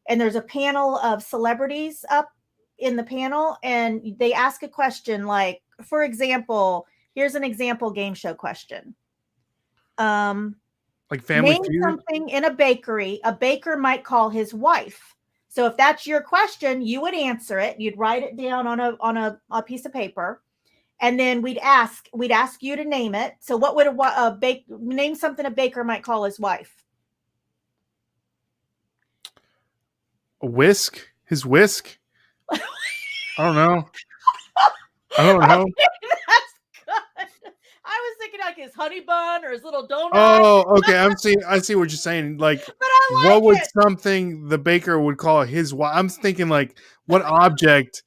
and 0.09 0.19
there's 0.19 0.35
a 0.35 0.41
panel 0.41 0.97
of 0.97 1.21
celebrities 1.21 2.03
up 2.09 2.31
in 2.79 2.95
the 2.95 3.03
panel 3.03 3.57
and 3.61 4.15
they 4.17 4.33
ask 4.33 4.63
a 4.63 4.67
question 4.67 5.27
like 5.27 5.61
for 5.83 6.03
example, 6.03 6.87
here's 7.15 7.35
an 7.35 7.43
example 7.43 7.91
game 7.91 8.13
show 8.13 8.33
question. 8.33 8.95
Um 9.97 10.55
like 11.11 11.21
Family 11.23 11.59
name 11.59 11.81
something 11.83 12.29
in 12.29 12.45
a 12.45 12.53
bakery 12.53 13.19
a 13.23 13.33
baker 13.33 13.77
might 13.77 14.03
call 14.03 14.29
his 14.29 14.53
wife 14.53 15.15
so 15.49 15.65
if 15.65 15.75
that's 15.75 16.07
your 16.07 16.21
question 16.21 16.81
you 16.81 17.01
would 17.01 17.13
answer 17.13 17.59
it 17.59 17.79
you'd 17.79 17.97
write 17.97 18.23
it 18.23 18.37
down 18.37 18.65
on 18.65 18.79
a 18.79 18.95
on 19.01 19.17
a, 19.17 19.37
a 19.51 19.61
piece 19.61 19.85
of 19.85 19.91
paper 19.91 20.41
and 21.01 21.19
then 21.19 21.41
we'd 21.41 21.57
ask 21.57 22.07
we'd 22.13 22.31
ask 22.31 22.63
you 22.63 22.77
to 22.77 22.85
name 22.85 23.13
it 23.13 23.35
so 23.41 23.57
what 23.57 23.75
would 23.75 23.87
a, 23.87 24.27
a 24.27 24.37
bake 24.39 24.63
name 24.69 25.13
something 25.13 25.45
a 25.45 25.51
baker 25.51 25.83
might 25.83 26.01
call 26.01 26.23
his 26.23 26.39
wife 26.39 26.81
A 30.41 30.47
whisk. 30.47 31.07
His 31.25 31.45
whisk. 31.45 31.99
I 32.51 32.59
don't 33.37 33.55
know. 33.55 33.89
I 35.17 35.23
don't 35.23 35.39
know. 35.47 35.65
that's 36.27 37.33
good 37.43 37.53
i 37.83 38.13
was 38.15 38.17
thinking 38.31 38.45
like 38.45 38.57
his 38.57 38.73
honey 38.73 39.01
bun 39.01 39.45
or 39.45 39.51
his 39.51 39.63
little 39.63 39.87
donut 39.87 40.11
Oh, 40.13 40.77
okay. 40.77 40.97
I'm 40.97 41.17
seeing. 41.17 41.43
I 41.47 41.59
see 41.59 41.75
what 41.75 41.89
you're 41.89 41.97
saying. 41.97 42.37
Like, 42.37 42.65
but 42.65 42.75
i 42.81 43.09
like 43.15 43.25
what 43.25 43.43
would 43.43 43.59
something 43.81 44.47
the 44.47 44.57
baker 44.57 44.99
would 44.99 45.17
call 45.17 45.43
his 45.43 45.73
wife? 45.73 45.91
I'm 45.95 46.09
thinking 46.09 46.49
like, 46.49 46.77
what 47.05 47.21
object 47.23 48.03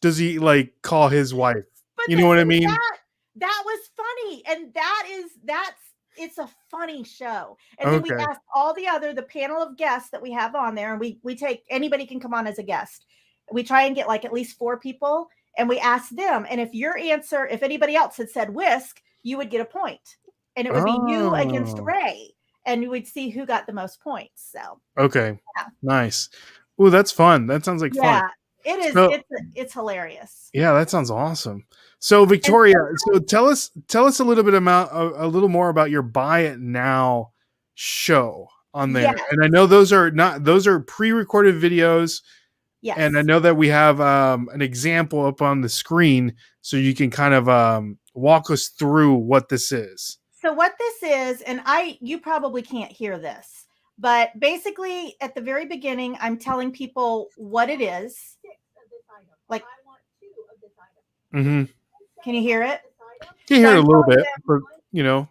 does 0.00 0.16
he 0.16 0.38
like 0.38 0.74
call 0.82 1.08
his 1.08 1.34
wife? 1.34 1.64
But 1.96 2.08
You 2.08 2.16
know 2.16 2.28
what 2.28 2.38
I 2.38 2.44
mean? 2.44 2.64
That, 2.64 2.98
that 3.36 3.62
was 3.64 3.90
funny, 3.96 4.42
and 4.48 4.72
that 4.74 5.08
is 5.10 5.30
that's 5.44 5.72
it's 6.16 6.38
a 6.38 6.48
funny 6.70 7.04
show. 7.04 7.56
And 7.78 7.92
then 7.92 8.02
we 8.02 8.12
ask 8.12 8.40
all 8.54 8.74
the 8.74 8.86
other 8.86 9.14
the 9.14 9.22
panel 9.22 9.62
of 9.62 9.76
guests 9.76 10.10
that 10.10 10.22
we 10.22 10.32
have 10.32 10.54
on 10.54 10.74
there, 10.74 10.92
and 10.92 11.00
we 11.00 11.18
we 11.22 11.34
take 11.34 11.64
anybody 11.70 12.06
can 12.06 12.20
come 12.20 12.34
on 12.34 12.46
as 12.46 12.58
a 12.58 12.62
guest. 12.62 13.06
We 13.52 13.62
try 13.62 13.82
and 13.82 13.96
get 13.96 14.08
like 14.08 14.24
at 14.24 14.32
least 14.32 14.58
four 14.58 14.78
people, 14.78 15.28
and 15.58 15.68
we 15.68 15.78
ask 15.78 16.10
them. 16.10 16.46
And 16.48 16.60
if 16.60 16.72
your 16.72 16.96
answer, 16.96 17.46
if 17.46 17.62
anybody 17.62 17.96
else 17.96 18.16
had 18.16 18.30
said 18.30 18.54
whisk, 18.54 19.02
you 19.22 19.36
would 19.36 19.50
get 19.50 19.60
a 19.60 19.64
point, 19.64 20.16
and 20.56 20.66
it 20.66 20.72
would 20.72 20.84
be 20.84 20.98
you 21.08 21.34
against 21.34 21.78
Oh. 21.78 21.82
Ray, 21.82 22.34
and 22.66 22.82
you 22.82 22.90
would 22.90 23.06
see 23.06 23.30
who 23.30 23.46
got 23.46 23.66
the 23.66 23.72
most 23.72 24.00
points. 24.00 24.50
So 24.52 24.80
Okay. 24.98 25.38
Yeah. 25.56 25.66
Nice. 25.82 26.28
Oh, 26.78 26.90
that's 26.90 27.12
fun. 27.12 27.46
That 27.46 27.64
sounds 27.64 27.82
like 27.82 27.94
fun. 27.94 28.04
yeah, 28.04 28.28
it 28.64 28.78
is. 28.86 28.92
So- 28.94 29.12
it's 29.12 29.28
it's 29.54 29.72
hilarious. 29.74 30.50
Yeah, 30.52 30.72
that 30.72 30.90
sounds 30.90 31.10
awesome. 31.10 31.64
So 31.98 32.24
Victoria, 32.24 32.76
so 32.96 33.18
tell 33.18 33.46
us 33.46 33.70
tell 33.88 34.06
us 34.06 34.20
a 34.20 34.24
little 34.24 34.44
bit 34.44 34.54
about 34.54 34.90
a, 34.92 35.26
a 35.26 35.28
little 35.28 35.50
more 35.50 35.68
about 35.68 35.90
your 35.90 36.02
buy 36.02 36.40
it 36.40 36.58
now 36.58 37.32
show 37.74 38.48
on 38.72 38.92
there. 38.92 39.14
Yes. 39.14 39.20
And 39.30 39.44
I 39.44 39.48
know 39.48 39.66
those 39.66 39.92
are 39.92 40.10
not 40.10 40.44
those 40.44 40.66
are 40.66 40.80
pre-recorded 40.80 41.56
videos 41.56 42.22
Yes, 42.82 42.96
and 42.98 43.18
I 43.18 43.20
know 43.22 43.40
that 43.40 43.58
we 43.58 43.68
have 43.68 44.00
um, 44.00 44.48
an 44.54 44.62
example 44.62 45.26
up 45.26 45.42
on 45.42 45.60
the 45.60 45.68
screen 45.68 46.34
so 46.62 46.78
you 46.78 46.94
can 46.94 47.10
kind 47.10 47.34
of 47.34 47.46
um, 47.46 47.98
walk 48.14 48.50
us 48.50 48.68
through 48.68 49.14
what 49.14 49.48
this 49.48 49.72
is. 49.72 50.18
So 50.40 50.52
what 50.52 50.74
this 50.78 51.02
is, 51.02 51.42
and 51.42 51.60
I 51.66 51.98
you 52.00 52.18
probably 52.18 52.62
can't 52.62 52.90
hear 52.90 53.18
this, 53.18 53.66
but 53.98 54.38
basically 54.40 55.16
at 55.20 55.34
the 55.34 55.40
very 55.40 55.66
beginning, 55.66 56.16
I'm 56.20 56.38
telling 56.38 56.72
people 56.72 57.28
what 57.36 57.68
it 57.68 57.80
is. 57.80 58.36
Like- 59.48 59.64
Mm-hmm. 61.34 61.64
Can 62.24 62.34
you 62.34 62.42
hear 62.42 62.62
it? 62.62 62.80
Can 63.46 63.58
You 63.60 63.66
hear 63.66 63.76
it 63.76 63.84
a 63.84 63.86
little 63.86 64.02
bit, 64.02 64.26
but 64.46 64.60
you 64.90 65.04
know, 65.04 65.28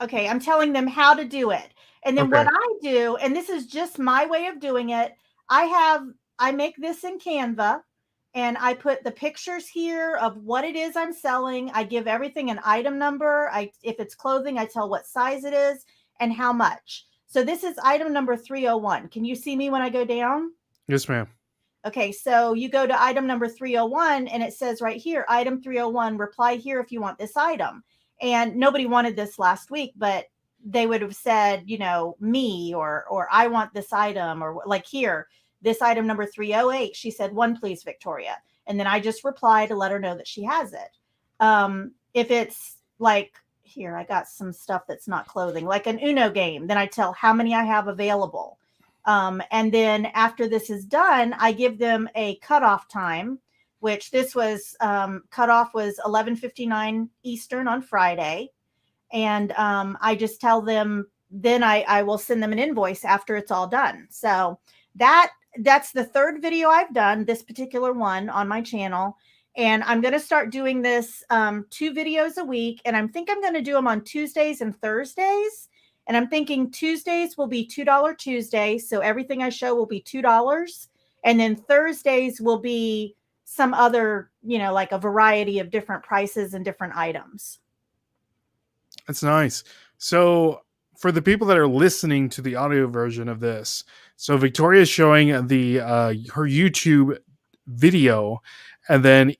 Okay, 0.00 0.28
I'm 0.28 0.40
telling 0.40 0.72
them 0.72 0.86
how 0.86 1.14
to 1.14 1.24
do 1.24 1.50
it. 1.50 1.74
And 2.04 2.16
then 2.16 2.30
what 2.30 2.46
I 2.48 2.74
do, 2.82 3.16
and 3.16 3.34
this 3.34 3.48
is 3.48 3.66
just 3.66 3.98
my 3.98 4.26
way 4.26 4.46
of 4.46 4.60
doing 4.60 4.90
it, 4.90 5.14
I 5.48 5.64
have 5.64 6.06
I 6.38 6.52
make 6.52 6.76
this 6.76 7.02
in 7.04 7.18
Canva 7.18 7.82
and 8.38 8.56
I 8.60 8.72
put 8.72 9.02
the 9.02 9.10
pictures 9.10 9.66
here 9.66 10.16
of 10.20 10.36
what 10.36 10.64
it 10.64 10.76
is 10.76 10.94
I'm 10.94 11.12
selling. 11.12 11.72
I 11.74 11.82
give 11.82 12.06
everything 12.06 12.50
an 12.50 12.60
item 12.64 12.96
number. 12.96 13.50
I 13.52 13.72
if 13.82 13.98
it's 13.98 14.14
clothing, 14.14 14.58
I 14.58 14.64
tell 14.64 14.88
what 14.88 15.08
size 15.08 15.42
it 15.42 15.52
is 15.52 15.84
and 16.20 16.32
how 16.32 16.52
much. 16.52 17.06
So 17.26 17.42
this 17.42 17.64
is 17.64 17.76
item 17.82 18.12
number 18.12 18.36
301. 18.36 19.08
Can 19.08 19.24
you 19.24 19.34
see 19.34 19.56
me 19.56 19.70
when 19.70 19.82
I 19.82 19.90
go 19.90 20.04
down? 20.04 20.52
yes, 20.86 21.08
ma'am. 21.08 21.26
Okay, 21.84 22.12
so 22.12 22.54
you 22.54 22.68
go 22.68 22.86
to 22.86 23.02
item 23.02 23.26
number 23.26 23.48
301 23.48 24.28
and 24.28 24.42
it 24.42 24.52
says 24.52 24.80
right 24.80 25.00
here, 25.00 25.24
item 25.28 25.60
301, 25.60 26.16
reply 26.16 26.54
here 26.56 26.78
if 26.80 26.92
you 26.92 27.00
want 27.00 27.18
this 27.18 27.36
item. 27.36 27.82
And 28.22 28.54
nobody 28.54 28.86
wanted 28.86 29.16
this 29.16 29.38
last 29.38 29.70
week, 29.72 29.94
but 29.96 30.26
they 30.64 30.86
would 30.86 31.02
have 31.02 31.16
said, 31.16 31.64
you 31.66 31.78
know, 31.78 32.16
me 32.20 32.72
or 32.72 33.04
or 33.10 33.26
I 33.32 33.48
want 33.48 33.74
this 33.74 33.92
item 33.92 34.44
or 34.44 34.62
like 34.64 34.86
here, 34.86 35.26
this 35.62 35.82
item 35.82 36.06
number 36.06 36.26
308, 36.26 36.94
she 36.94 37.10
said, 37.10 37.32
"One 37.34 37.58
please, 37.58 37.82
Victoria." 37.82 38.36
And 38.66 38.78
then 38.78 38.86
I 38.86 39.00
just 39.00 39.24
reply 39.24 39.66
to 39.66 39.74
let 39.74 39.92
her 39.92 39.98
know 39.98 40.16
that 40.16 40.28
she 40.28 40.44
has 40.44 40.72
it. 40.72 40.96
Um 41.40 41.92
if 42.14 42.30
it's 42.30 42.78
like 42.98 43.32
here, 43.68 43.96
I 43.96 44.04
got 44.04 44.28
some 44.28 44.52
stuff 44.52 44.82
that's 44.88 45.06
not 45.06 45.28
clothing, 45.28 45.66
like 45.66 45.86
an 45.86 46.00
Uno 46.02 46.30
game, 46.30 46.66
then 46.66 46.78
I 46.78 46.86
tell 46.86 47.12
how 47.12 47.32
many 47.32 47.54
I 47.54 47.62
have 47.64 47.86
available. 47.86 48.58
Um, 49.04 49.42
and 49.50 49.72
then 49.72 50.06
after 50.06 50.48
this 50.48 50.70
is 50.70 50.84
done, 50.84 51.34
I 51.38 51.52
give 51.52 51.78
them 51.78 52.08
a 52.14 52.36
cutoff 52.36 52.88
time, 52.88 53.38
which 53.80 54.10
this 54.10 54.34
was 54.34 54.76
um, 54.80 55.22
cutoff 55.30 55.72
was 55.74 56.00
11:59 56.04 57.08
Eastern 57.22 57.68
on 57.68 57.80
Friday, 57.80 58.50
and 59.12 59.52
um, 59.52 59.96
I 60.00 60.14
just 60.14 60.40
tell 60.40 60.60
them. 60.60 61.06
Then 61.30 61.62
I, 61.62 61.82
I 61.86 62.02
will 62.04 62.16
send 62.16 62.42
them 62.42 62.52
an 62.52 62.58
invoice 62.58 63.04
after 63.04 63.36
it's 63.36 63.50
all 63.50 63.66
done. 63.68 64.06
So 64.08 64.58
that 64.94 65.30
that's 65.56 65.92
the 65.92 66.04
third 66.04 66.40
video 66.42 66.68
I've 66.68 66.94
done. 66.94 67.24
This 67.24 67.42
particular 67.42 67.92
one 67.92 68.28
on 68.28 68.48
my 68.48 68.60
channel, 68.60 69.16
and 69.58 69.82
I'm 69.84 70.00
going 70.00 70.14
to 70.14 70.20
start 70.20 70.52
doing 70.52 70.82
this 70.82 71.24
um, 71.30 71.66
two 71.70 71.92
videos 71.92 72.36
a 72.36 72.44
week. 72.44 72.80
And 72.84 72.96
I'm 72.96 73.08
think 73.08 73.28
I'm 73.28 73.40
going 73.40 73.54
to 73.54 73.60
do 73.60 73.72
them 73.72 73.88
on 73.88 74.04
Tuesdays 74.04 74.60
and 74.60 74.80
Thursdays. 74.80 75.68
And 76.06 76.16
I'm 76.16 76.28
thinking 76.28 76.70
Tuesdays 76.70 77.36
will 77.36 77.48
be 77.48 77.66
$2 77.66 78.16
Tuesday. 78.18 78.78
So 78.78 79.00
everything 79.00 79.42
I 79.42 79.48
show 79.48 79.74
will 79.74 79.86
be 79.86 80.00
$2. 80.00 80.86
And 81.24 81.40
then 81.40 81.56
Thursdays 81.56 82.40
will 82.40 82.60
be 82.60 83.16
some 83.44 83.74
other, 83.74 84.30
you 84.42 84.58
know, 84.58 84.72
like 84.72 84.92
a 84.92 84.98
variety 84.98 85.58
of 85.58 85.70
different 85.70 86.04
prices 86.04 86.54
and 86.54 86.64
different 86.64 86.94
items. 86.94 87.58
That's 89.08 89.24
nice. 89.24 89.64
So 89.98 90.62
for 90.98 91.12
the 91.12 91.22
people 91.22 91.46
that 91.46 91.56
are 91.56 91.68
listening 91.68 92.28
to 92.30 92.42
the 92.42 92.56
audio 92.56 92.88
version 92.88 93.28
of 93.28 93.38
this, 93.40 93.84
so 94.16 94.36
Victoria 94.36 94.82
is 94.82 94.88
showing 94.88 95.46
the 95.46 95.80
uh, 95.80 96.14
her 96.34 96.42
YouTube 96.42 97.16
video, 97.68 98.42
and 98.88 99.04
then 99.04 99.34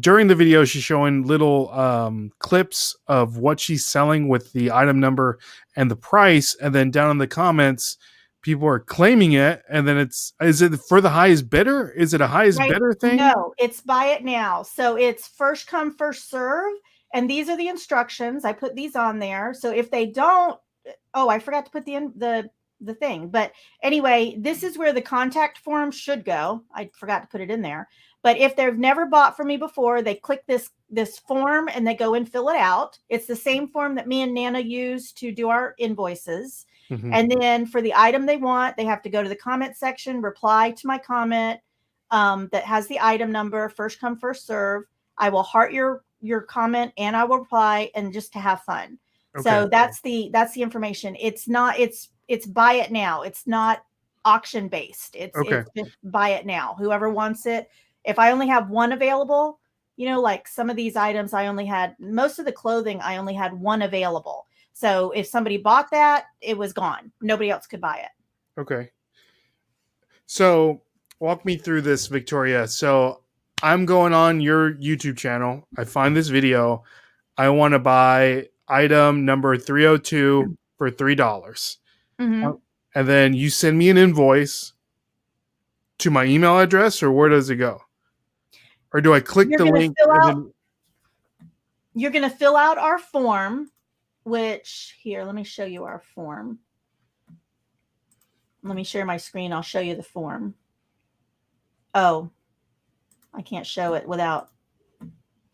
during 0.00 0.26
the 0.26 0.34
video 0.34 0.64
she's 0.64 0.82
showing 0.82 1.22
little 1.22 1.70
um, 1.72 2.30
clips 2.40 2.96
of 3.06 3.38
what 3.38 3.60
she's 3.60 3.86
selling 3.86 4.28
with 4.28 4.52
the 4.52 4.72
item 4.72 4.98
number 5.00 5.38
and 5.76 5.90
the 5.90 5.96
price, 5.96 6.56
and 6.60 6.74
then 6.74 6.90
down 6.90 7.10
in 7.10 7.18
the 7.18 7.26
comments. 7.28 7.96
People 8.40 8.68
are 8.68 8.78
claiming 8.78 9.32
it, 9.32 9.62
and 9.68 9.86
then 9.86 9.98
it's 9.98 10.32
is 10.40 10.62
it 10.62 10.72
for 10.88 11.00
the 11.00 11.10
highest 11.10 11.50
bidder? 11.50 11.90
Is 11.90 12.14
it 12.14 12.20
a 12.20 12.26
highest 12.26 12.58
Right. 12.58 12.70
bidder 12.70 12.94
thing? 12.94 13.16
No, 13.16 13.52
it's 13.58 13.80
buy 13.80 14.06
it 14.06 14.24
now. 14.24 14.62
So 14.62 14.96
it's 14.96 15.26
first 15.26 15.66
come, 15.66 15.94
first 15.96 16.30
serve. 16.30 16.72
And 17.12 17.28
these 17.28 17.48
are 17.48 17.56
the 17.56 17.68
instructions. 17.68 18.44
I 18.44 18.52
put 18.52 18.74
these 18.74 18.94
on 18.94 19.18
there. 19.18 19.54
So 19.54 19.72
if 19.72 19.90
they 19.90 20.06
don't, 20.06 20.58
oh, 21.14 21.28
I 21.28 21.38
forgot 21.38 21.64
to 21.66 21.70
put 21.70 21.84
the 21.84 21.94
in 21.94 22.12
the 22.16 22.50
the 22.80 22.94
thing. 22.94 23.28
But 23.28 23.52
anyway, 23.82 24.36
this 24.38 24.62
is 24.62 24.78
where 24.78 24.92
the 24.92 25.02
contact 25.02 25.58
form 25.58 25.90
should 25.90 26.24
go. 26.24 26.62
I 26.72 26.90
forgot 26.98 27.22
to 27.22 27.28
put 27.28 27.40
it 27.40 27.50
in 27.50 27.62
there. 27.62 27.88
But 28.22 28.38
if 28.38 28.56
they've 28.56 28.76
never 28.76 29.06
bought 29.06 29.36
from 29.36 29.48
me 29.48 29.56
before, 29.56 30.02
they 30.02 30.14
click 30.14 30.44
this 30.46 30.70
this 30.90 31.18
form 31.18 31.68
and 31.72 31.86
they 31.86 31.94
go 31.94 32.14
and 32.14 32.30
fill 32.30 32.48
it 32.48 32.56
out. 32.56 32.98
It's 33.08 33.26
the 33.26 33.36
same 33.36 33.68
form 33.68 33.94
that 33.96 34.08
me 34.08 34.22
and 34.22 34.34
Nana 34.34 34.60
use 34.60 35.12
to 35.12 35.32
do 35.32 35.48
our 35.48 35.74
invoices. 35.78 36.66
Mhm. 36.90 37.10
And 37.12 37.30
then 37.30 37.66
for 37.66 37.82
the 37.82 37.94
item 37.94 38.24
they 38.24 38.38
want, 38.38 38.76
they 38.76 38.84
have 38.84 39.02
to 39.02 39.10
go 39.10 39.22
to 39.22 39.28
the 39.28 39.36
comment 39.36 39.76
section, 39.76 40.22
reply 40.22 40.70
to 40.72 40.86
my 40.86 40.98
comment 40.98 41.60
um, 42.10 42.48
that 42.52 42.64
has 42.64 42.86
the 42.86 42.98
item 43.00 43.30
number, 43.30 43.68
first 43.68 44.00
come, 44.00 44.18
first 44.18 44.46
serve. 44.46 44.84
I 45.18 45.28
will 45.28 45.42
heart 45.42 45.72
your 45.72 46.04
your 46.20 46.40
comment 46.40 46.92
and 46.98 47.14
I 47.14 47.24
will 47.24 47.38
reply 47.38 47.90
and 47.94 48.12
just 48.12 48.32
to 48.32 48.40
have 48.40 48.62
fun. 48.62 48.98
So 49.42 49.68
that's 49.70 50.00
the 50.00 50.30
that's 50.32 50.54
the 50.54 50.62
information. 50.62 51.16
It's 51.20 51.48
not 51.48 51.78
it's 51.78 52.08
it's 52.28 52.46
buy 52.46 52.74
it 52.74 52.90
now. 52.90 53.22
It's 53.22 53.46
not 53.46 53.84
auction 54.24 54.68
based. 54.68 55.14
It's 55.16 55.36
Okay. 55.36 55.58
it's 55.58 55.70
just 55.76 55.90
buy 56.04 56.30
it 56.30 56.46
now. 56.46 56.74
Whoever 56.78 57.10
wants 57.10 57.46
it. 57.46 57.68
If 58.04 58.18
I 58.18 58.32
only 58.32 58.48
have 58.48 58.70
one 58.70 58.92
available, 58.92 59.60
you 59.96 60.06
know, 60.06 60.20
like 60.20 60.48
some 60.48 60.70
of 60.70 60.76
these 60.76 60.96
items, 60.96 61.34
I 61.34 61.46
only 61.46 61.66
had 61.66 61.94
most 61.98 62.38
of 62.38 62.46
the 62.46 62.52
clothing, 62.52 63.00
I 63.00 63.16
only 63.16 63.34
had 63.34 63.52
one 63.52 63.82
available. 63.82 64.46
So 64.72 65.10
if 65.10 65.26
somebody 65.26 65.56
bought 65.56 65.90
that, 65.90 66.26
it 66.40 66.56
was 66.56 66.72
gone. 66.72 67.10
Nobody 67.20 67.50
else 67.50 67.66
could 67.66 67.80
buy 67.80 67.96
it. 67.96 68.60
Okay. 68.60 68.90
So 70.26 70.82
walk 71.20 71.44
me 71.44 71.56
through 71.56 71.82
this, 71.82 72.06
Victoria. 72.06 72.68
So 72.68 73.22
I'm 73.62 73.84
going 73.86 74.12
on 74.12 74.40
your 74.40 74.74
YouTube 74.74 75.16
channel. 75.16 75.66
I 75.76 75.84
find 75.84 76.16
this 76.16 76.28
video. 76.28 76.84
I 77.36 77.48
want 77.48 77.72
to 77.72 77.78
buy 77.78 78.48
item 78.68 79.24
number 79.24 79.56
302 79.56 80.56
for 80.76 80.90
$3. 80.90 81.16
dollars 81.16 81.78
Mhm. 82.18 82.60
And 82.94 83.06
then 83.08 83.34
you 83.34 83.50
send 83.50 83.78
me 83.78 83.90
an 83.90 83.96
invoice 83.98 84.72
to 85.98 86.10
my 86.10 86.24
email 86.24 86.58
address, 86.58 87.02
or 87.02 87.10
where 87.12 87.28
does 87.28 87.50
it 87.50 87.56
go? 87.56 87.80
Or 88.92 89.00
do 89.00 89.12
I 89.14 89.20
click 89.20 89.48
You're 89.50 89.58
the 89.58 89.64
link? 89.66 89.96
fill 89.98 90.10
and 90.12 90.20
out- 90.22 90.26
then- 90.26 90.54
You're 91.94 92.10
going 92.10 92.28
to 92.28 92.34
fill 92.36 92.56
out 92.56 92.78
our 92.78 92.98
form, 92.98 93.70
which 94.22 94.96
here, 95.00 95.24
let 95.24 95.34
me 95.34 95.42
show 95.44 95.64
you 95.64 95.84
our 95.84 96.00
form. 96.00 96.60
Let 98.62 98.74
me 98.76 98.84
share 98.84 99.04
my 99.04 99.16
screen. 99.16 99.52
I'll 99.52 99.62
show 99.62 99.80
you 99.80 99.94
the 99.96 100.02
form. 100.02 100.54
Oh, 101.94 102.30
I 103.34 103.42
can't 103.42 103.66
show 103.66 103.94
it 103.94 104.06
without 104.08 104.50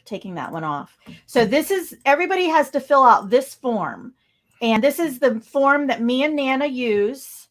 taking 0.04 0.34
that 0.34 0.52
one 0.52 0.64
off. 0.64 0.98
So 1.26 1.44
this 1.44 1.70
is 1.70 1.96
everybody 2.04 2.46
has 2.46 2.70
to 2.70 2.80
fill 2.80 3.02
out 3.02 3.30
this 3.30 3.54
form. 3.54 4.14
And 4.62 4.82
this 4.82 4.98
is 4.98 5.18
the 5.18 5.40
form 5.40 5.86
that 5.88 6.02
me 6.02 6.24
and 6.24 6.36
Nana 6.36 6.66
use 6.66 7.48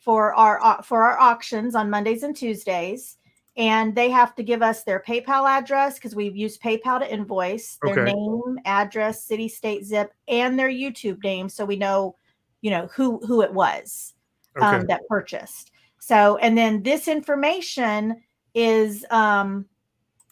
for 0.00 0.34
our 0.34 0.82
for 0.82 1.04
our 1.04 1.18
auctions 1.18 1.74
on 1.74 1.90
Mondays 1.90 2.22
and 2.22 2.34
Tuesdays. 2.34 3.16
And 3.56 3.94
they 3.94 4.08
have 4.10 4.36
to 4.36 4.44
give 4.44 4.62
us 4.62 4.84
their 4.84 5.00
PayPal 5.00 5.48
address 5.48 5.94
because 5.94 6.14
we've 6.14 6.36
used 6.36 6.62
PayPal 6.62 7.00
to 7.00 7.12
invoice 7.12 7.78
their 7.82 7.96
Okay. 7.96 8.14
name, 8.14 8.58
address, 8.64 9.24
city, 9.24 9.48
state, 9.48 9.84
zip, 9.84 10.12
and 10.28 10.56
their 10.56 10.70
YouTube 10.70 11.22
name, 11.24 11.48
so 11.48 11.64
we 11.64 11.74
know, 11.74 12.14
you 12.60 12.70
know, 12.70 12.86
who 12.94 13.18
who 13.26 13.42
it 13.42 13.52
was 13.52 14.14
Okay. 14.56 14.66
um, 14.66 14.86
that 14.86 15.06
purchased. 15.08 15.72
So, 15.98 16.36
and 16.36 16.56
then 16.56 16.82
this 16.82 17.08
information 17.08 18.22
is, 18.54 19.04
um, 19.10 19.66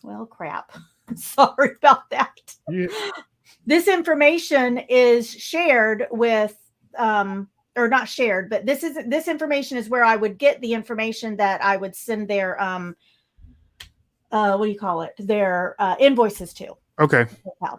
well, 0.03 0.27
crap. 0.27 0.73
Sorry 1.15 1.71
about 1.77 2.09
that. 2.11 2.55
Yeah. 2.69 2.87
This 3.67 3.89
information 3.89 4.79
is 4.89 5.29
shared 5.31 6.07
with, 6.11 6.57
um, 6.99 7.49
or 7.77 7.89
not 7.89 8.09
shared, 8.09 8.49
but 8.49 8.65
this 8.65 8.83
is 8.83 8.97
this 9.07 9.29
information 9.29 9.77
is 9.77 9.89
where 9.89 10.05
I 10.05 10.17
would 10.17 10.39
get 10.39 10.61
the 10.61 10.73
information 10.73 11.37
that 11.37 11.63
I 11.63 11.77
would 11.77 11.95
send 11.95 12.29
their, 12.29 12.61
um, 12.63 12.97
uh, 14.33 14.57
what 14.57 14.67
do 14.67 14.73
you 14.73 14.79
call 14.79 15.03
it? 15.03 15.15
Their 15.19 15.77
uh, 15.79 15.97
invoices 15.99 16.53
to. 16.55 16.75
Okay. 16.99 17.27
PayPal. 17.63 17.79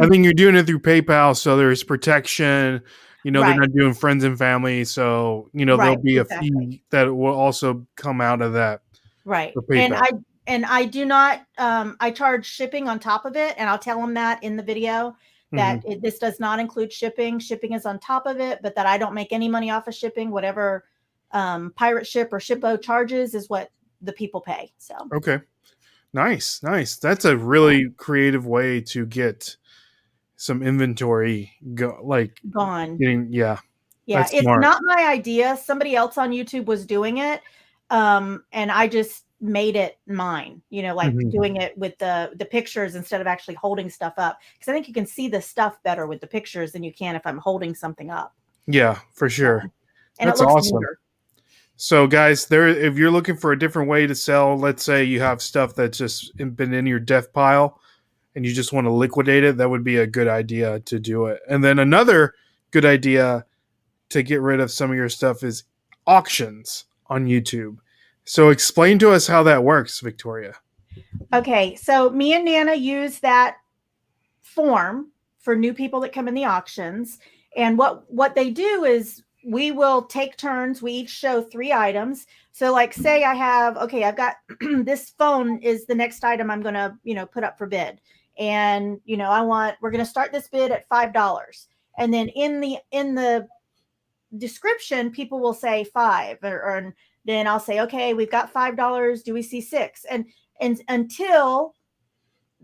I 0.00 0.08
think 0.08 0.24
you're 0.24 0.32
doing 0.32 0.56
it 0.56 0.66
through 0.66 0.80
PayPal, 0.80 1.36
so 1.36 1.56
there's 1.56 1.82
protection. 1.84 2.82
You 3.22 3.30
know, 3.30 3.40
Right. 3.42 3.50
they're 3.52 3.60
not 3.60 3.72
doing 3.74 3.94
friends 3.94 4.24
and 4.24 4.36
family, 4.36 4.84
so 4.84 5.48
you 5.52 5.64
know 5.64 5.76
there'll 5.76 5.94
Right, 5.94 6.02
be 6.04 6.16
a 6.16 6.22
exactly. 6.22 6.50
fee 6.50 6.82
that 6.90 7.04
will 7.14 7.32
also 7.34 7.86
come 7.96 8.20
out 8.20 8.42
of 8.42 8.54
that. 8.54 8.80
right 9.24 9.54
and 9.70 9.94
i 9.94 10.10
and 10.46 10.64
i 10.66 10.84
do 10.84 11.04
not 11.04 11.42
um 11.58 11.96
i 12.00 12.10
charge 12.10 12.46
shipping 12.46 12.88
on 12.88 12.98
top 12.98 13.24
of 13.24 13.36
it 13.36 13.54
and 13.58 13.68
i'll 13.68 13.78
tell 13.78 14.00
them 14.00 14.14
that 14.14 14.42
in 14.42 14.56
the 14.56 14.62
video 14.62 15.16
that 15.52 15.80
Mm-hmm. 15.80 15.92
it, 15.92 16.02
this 16.02 16.18
does 16.18 16.40
not 16.40 16.58
include 16.60 16.90
shipping 16.92 17.38
shipping 17.38 17.74
is 17.74 17.84
on 17.84 17.98
top 17.98 18.26
of 18.26 18.40
it 18.40 18.60
but 18.62 18.74
that 18.74 18.86
i 18.86 18.96
don't 18.96 19.14
make 19.14 19.32
any 19.32 19.48
money 19.48 19.70
off 19.70 19.86
of 19.86 19.94
shipping 19.94 20.30
whatever 20.30 20.84
um 21.32 21.72
pirate 21.76 22.06
ship 22.06 22.32
or 22.32 22.38
shippo 22.38 22.80
charges 22.80 23.34
is 23.34 23.48
what 23.48 23.70
the 24.00 24.12
people 24.12 24.40
pay 24.40 24.72
so 24.78 24.94
Okay. 25.14 25.38
Nice, 26.14 26.62
nice. 26.62 26.96
That's 26.96 27.24
a 27.24 27.36
really 27.36 27.88
creative 27.96 28.46
way 28.46 28.82
to 28.82 29.06
get 29.06 29.56
some 30.36 30.62
inventory 30.62 31.52
go 31.74 32.00
like 32.02 32.40
gone 32.50 32.96
getting 32.96 33.28
yeah. 33.30 33.58
yeah 34.06 34.22
it's 34.22 34.40
smart. 34.40 34.60
not 34.60 34.82
my 34.82 35.06
idea 35.06 35.56
somebody 35.56 35.94
else 35.94 36.18
on 36.18 36.32
youtube 36.32 36.64
was 36.64 36.84
doing 36.84 37.18
it 37.18 37.40
um 37.90 38.42
and 38.50 38.72
i 38.72 38.88
just 38.88 39.24
made 39.42 39.74
it 39.74 39.98
mine 40.06 40.62
you 40.70 40.82
know 40.82 40.94
like 40.94 41.12
Mhm. 41.12 41.30
doing 41.32 41.56
it 41.56 41.76
with 41.76 41.98
the 41.98 42.30
the 42.36 42.44
pictures 42.44 42.94
instead 42.94 43.20
of 43.20 43.26
actually 43.26 43.54
holding 43.54 43.90
stuff 43.90 44.14
up 44.16 44.38
because 44.54 44.68
i 44.70 44.72
think 44.72 44.86
you 44.86 44.94
can 44.94 45.04
see 45.04 45.26
the 45.28 45.42
stuff 45.42 45.82
better 45.82 46.06
with 46.06 46.20
the 46.20 46.26
pictures 46.28 46.70
than 46.70 46.84
you 46.84 46.92
can 46.92 47.16
if 47.16 47.26
i'm 47.26 47.38
holding 47.38 47.74
something 47.74 48.08
up 48.10 48.34
Yeah, 48.66 49.00
for 49.12 49.28
sure. 49.28 49.68
and 50.20 50.28
That's 50.28 50.40
awesome. 50.40 50.78
neater. 50.78 51.00
So 51.76 52.06
guys, 52.06 52.46
there 52.46 52.68
if 52.68 52.96
you're 52.96 53.10
looking 53.10 53.36
for 53.36 53.50
a 53.50 53.58
different 53.58 53.88
way 53.88 54.06
to 54.06 54.14
sell, 54.14 54.56
let's 54.56 54.84
say 54.84 55.02
you 55.02 55.20
have 55.20 55.42
stuff 55.42 55.74
that's 55.74 55.98
just 55.98 56.36
been 56.36 56.72
in 56.72 56.86
your 56.86 57.00
death 57.00 57.32
pile 57.32 57.80
and 58.36 58.46
you 58.46 58.52
just 58.54 58.72
want 58.72 58.86
to 58.86 58.90
liquidate 58.92 59.42
it, 59.42 59.56
that 59.56 59.68
would 59.68 59.82
be 59.82 59.96
a 59.96 60.06
good 60.06 60.28
idea 60.28 60.78
to 60.80 61.00
do 61.00 61.26
it. 61.26 61.40
And 61.48 61.64
then 61.64 61.80
another 61.80 62.34
good 62.70 62.84
idea 62.84 63.44
to 64.10 64.22
get 64.22 64.40
rid 64.40 64.60
of 64.60 64.70
some 64.70 64.90
of 64.90 64.96
your 64.96 65.08
stuff 65.08 65.42
is 65.42 65.64
auctions 66.06 66.84
on 67.08 67.26
YouTube. 67.26 67.78
So 68.24 68.50
explain 68.50 68.98
to 69.00 69.10
us 69.10 69.26
how 69.26 69.42
that 69.44 69.64
works, 69.64 70.00
Victoria. 70.00 70.54
Okay, 71.32 71.74
so 71.74 72.10
me 72.10 72.34
and 72.34 72.44
Nana 72.44 72.74
use 72.74 73.18
that 73.20 73.56
form 74.40 75.08
for 75.38 75.56
new 75.56 75.74
people 75.74 76.00
that 76.00 76.12
come 76.12 76.28
in 76.28 76.34
the 76.34 76.44
auctions, 76.44 77.18
and 77.56 77.76
what 77.76 78.10
what 78.10 78.34
they 78.34 78.50
do 78.50 78.84
is 78.84 79.22
we 79.44 79.72
will 79.72 80.02
take 80.02 80.36
turns. 80.36 80.82
We 80.82 80.92
each 80.92 81.10
show 81.10 81.42
three 81.42 81.72
items. 81.72 82.26
So, 82.52 82.70
like, 82.70 82.92
say 82.92 83.24
I 83.24 83.34
have 83.34 83.76
okay, 83.78 84.04
I've 84.04 84.16
got 84.16 84.36
this 84.60 85.10
phone 85.18 85.58
is 85.58 85.86
the 85.86 85.94
next 85.94 86.22
item 86.22 86.50
I'm 86.50 86.62
going 86.62 86.74
to 86.74 86.96
you 87.02 87.14
know 87.14 87.26
put 87.26 87.44
up 87.44 87.58
for 87.58 87.66
bid, 87.66 88.00
and 88.38 89.00
you 89.04 89.16
know 89.16 89.30
I 89.30 89.40
want 89.40 89.76
we're 89.80 89.90
going 89.90 90.04
to 90.04 90.10
start 90.10 90.32
this 90.32 90.48
bid 90.48 90.70
at 90.70 90.88
five 90.88 91.12
dollars, 91.12 91.68
and 91.98 92.12
then 92.12 92.28
in 92.28 92.60
the 92.60 92.78
in 92.92 93.14
the 93.14 93.48
description 94.38 95.10
people 95.10 95.40
will 95.40 95.54
say 95.54 95.84
five 95.84 96.38
or, 96.42 96.62
or 96.62 96.94
then 97.24 97.46
I'll 97.46 97.60
say 97.60 97.80
okay 97.80 98.14
we've 98.14 98.30
got 98.30 98.52
five 98.52 98.76
dollars. 98.76 99.22
Do 99.22 99.34
we 99.34 99.42
see 99.42 99.60
six? 99.60 100.04
And 100.04 100.26
and 100.60 100.80
until 100.88 101.74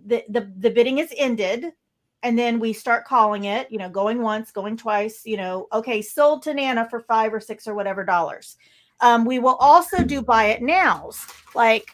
the, 0.07 0.25
the 0.29 0.53
the 0.59 0.71
bidding 0.71 0.99
is 0.99 1.13
ended 1.17 1.73
and 2.23 2.39
then 2.39 2.59
we 2.59 2.73
start 2.73 3.05
calling 3.05 3.45
it 3.45 3.71
you 3.71 3.79
know 3.79 3.89
going 3.89 4.23
once 4.23 4.51
going 4.51 4.77
twice 4.77 5.23
you 5.25 5.37
know 5.37 5.67
okay 5.73 6.03
sold 6.03 6.43
to 6.43 6.55
nana 6.55 6.89
for 6.89 7.01
five 7.01 7.33
or 7.33 7.41
six 7.41 7.67
or 7.67 7.75
whatever 7.75 8.05
dollars. 8.05 8.57
Um, 9.01 9.25
we 9.25 9.39
will 9.39 9.55
also 9.57 10.03
do 10.03 10.23
buy 10.23 10.47
it 10.47 10.63
nows 10.63 11.25
like 11.55 11.87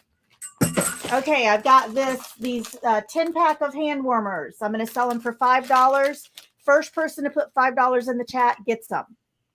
okay 1.13 1.47
i've 1.47 1.63
got 1.63 1.93
this 1.93 2.33
these 2.33 2.75
uh, 2.83 3.01
10 3.09 3.33
pack 3.33 3.61
of 3.61 3.73
hand 3.73 4.03
warmers. 4.03 4.57
I'm 4.61 4.71
going 4.71 4.85
to 4.85 4.91
sell 4.91 5.09
them 5.09 5.19
for 5.19 5.33
five 5.33 5.67
dollars. 5.67 6.29
First 6.63 6.95
person 6.95 7.23
to 7.25 7.29
put 7.29 7.53
five 7.53 7.75
dollars 7.75 8.07
in 8.07 8.17
the 8.17 8.25
chat 8.25 8.57
gets 8.65 8.87
them 8.87 9.05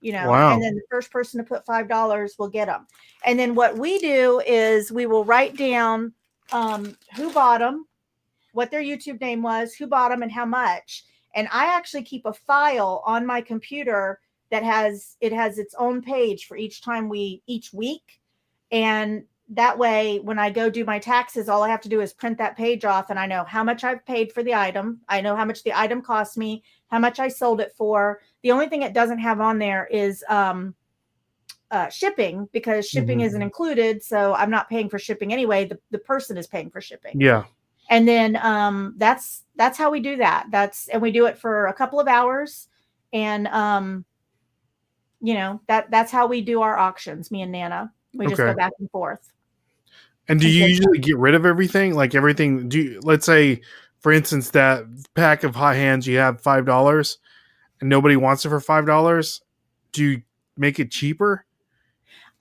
you 0.01 0.13
know 0.13 0.29
Wow. 0.29 0.55
and 0.55 0.63
then 0.63 0.75
the 0.75 0.83
first 0.91 1.11
person 1.11 1.39
to 1.39 1.45
put 1.45 1.65
five 1.67 1.89
dollars 1.89 2.35
will 2.39 2.49
get 2.49 2.67
them 2.67 2.87
and 3.25 3.39
then 3.39 3.55
what 3.55 3.77
we 3.77 3.99
do 3.99 4.41
is 4.47 4.91
we 4.91 5.07
will 5.07 5.25
write 5.25 5.57
down 5.57 6.13
um, 6.53 6.97
who 7.17 7.33
bought 7.33 7.61
them, 7.61 7.87
what 8.53 8.71
their 8.71 8.83
YouTube 8.83 9.21
name 9.21 9.43
was, 9.43 9.75
who 9.75 9.87
bought 9.87 10.09
them, 10.11 10.23
and 10.23 10.33
how 10.33 10.45
much. 10.45 11.05
And 11.35 11.49
I 11.53 11.67
actually 11.67 12.03
keep 12.03 12.27
a 12.27 12.33
file 12.33 13.03
on 13.07 13.25
my 13.27 13.41
computer 13.41 14.21
that 14.51 14.65
has 14.65 15.17
it 15.21 15.33
has 15.33 15.59
its 15.59 15.75
own 15.79 16.03
page 16.03 16.47
for 16.47 16.57
each 16.57 16.83
time 16.83 17.09
we 17.09 17.43
each 17.47 17.73
week, 17.73 18.21
and 18.73 19.25
that 19.53 19.79
way 19.79 20.19
when 20.21 20.39
I 20.39 20.51
go 20.51 20.71
do 20.71 20.85
my 20.85 20.99
taxes, 20.99 21.49
all 21.49 21.63
I 21.63 21.69
have 21.69 21.81
to 21.83 21.89
do 21.89 22.01
is 22.01 22.13
print 22.13 22.39
that 22.39 22.57
page 22.57 22.85
off, 22.85 23.11
and 23.11 23.19
I 23.19 23.27
know 23.27 23.45
how 23.45 23.63
much 23.63 23.85
I've 23.85 24.05
paid 24.07 24.33
for 24.33 24.43
the 24.43 24.55
item. 24.55 25.01
I 25.09 25.21
know 25.21 25.37
how 25.37 25.45
much 25.45 25.63
the 25.63 25.79
item 25.79 26.03
cost 26.03 26.37
me, 26.37 26.63
how 26.89 26.99
much 26.99 27.21
I 27.21 27.29
sold 27.29 27.61
it 27.61 27.73
for. 27.77 28.21
The 28.43 28.53
only 28.53 28.69
thing 28.69 28.83
it 28.83 28.95
doesn't 28.95 29.19
have 29.19 29.41
on 29.41 29.59
there 29.59 29.87
is 29.87 30.25
um, 30.29 30.75
uh, 31.71 31.89
shipping 31.89 32.49
because 32.53 32.89
shipping 32.89 33.21
Mhm. 33.21 33.27
isn't 33.27 33.43
included. 33.43 34.03
So 34.03 34.35
I'm 34.35 34.51
not 34.51 34.69
paying 34.69 34.89
for 34.89 34.99
shipping 34.99 35.33
anyway. 35.33 35.67
The, 35.67 35.79
the 35.91 35.99
person 35.99 36.37
is 36.37 36.47
paying 36.47 36.71
for 36.71 36.81
shipping. 36.81 37.21
Yeah. 37.21 37.45
And 37.91 38.07
then 38.07 38.37
um, 38.37 38.95
that's 38.97 39.45
that's 39.57 39.77
how 39.77 39.91
we 39.91 40.01
do 40.01 40.17
that. 40.17 40.47
That's 40.51 40.89
and 40.89 41.03
we 41.03 41.11
do 41.11 41.27
it 41.27 41.39
for 41.39 41.67
a 41.67 41.73
couple 41.73 42.01
of 42.01 42.09
hours. 42.09 42.69
And 43.13 43.49
um, 43.49 44.05
you 45.21 45.35
know, 45.35 45.61
that 45.67 45.91
that's 45.91 46.13
how 46.13 46.27
we 46.27 46.41
do 46.41 46.63
our 46.63 46.79
auctions, 46.79 47.31
me 47.31 47.43
and 47.43 47.53
Nana. 47.53 47.93
We 48.15 48.27
just 48.27 48.39
go 48.39 48.55
back 48.55 48.73
and 48.79 48.91
forth. 48.91 49.33
And 50.29 50.41
do 50.41 50.49
you 50.49 50.67
usually 50.67 50.99
get 50.99 51.19
rid 51.19 51.35
of 51.35 51.45
everything? 51.45 51.95
Like 51.95 52.15
everything? 52.15 52.69
Do 52.69 52.79
you, 52.79 53.01
let's 53.03 53.27
say, 53.27 53.61
for 53.99 54.13
instance, 54.13 54.51
that 54.51 54.85
pack 55.15 55.43
of 55.43 55.55
hot 55.55 55.75
hands 55.75 56.07
you 56.07 56.19
have 56.19 56.41
five 56.41 56.65
dollars, 56.65 57.19
and 57.81 57.89
nobody 57.89 58.17
wants 58.17 58.45
it 58.45 58.49
for 58.49 58.61
five 58.61 58.87
dollars. 58.87 59.43
Do 59.93 60.05
you 60.05 60.23
make 60.57 60.79
it 60.79 60.91
cheaper? 60.91 61.45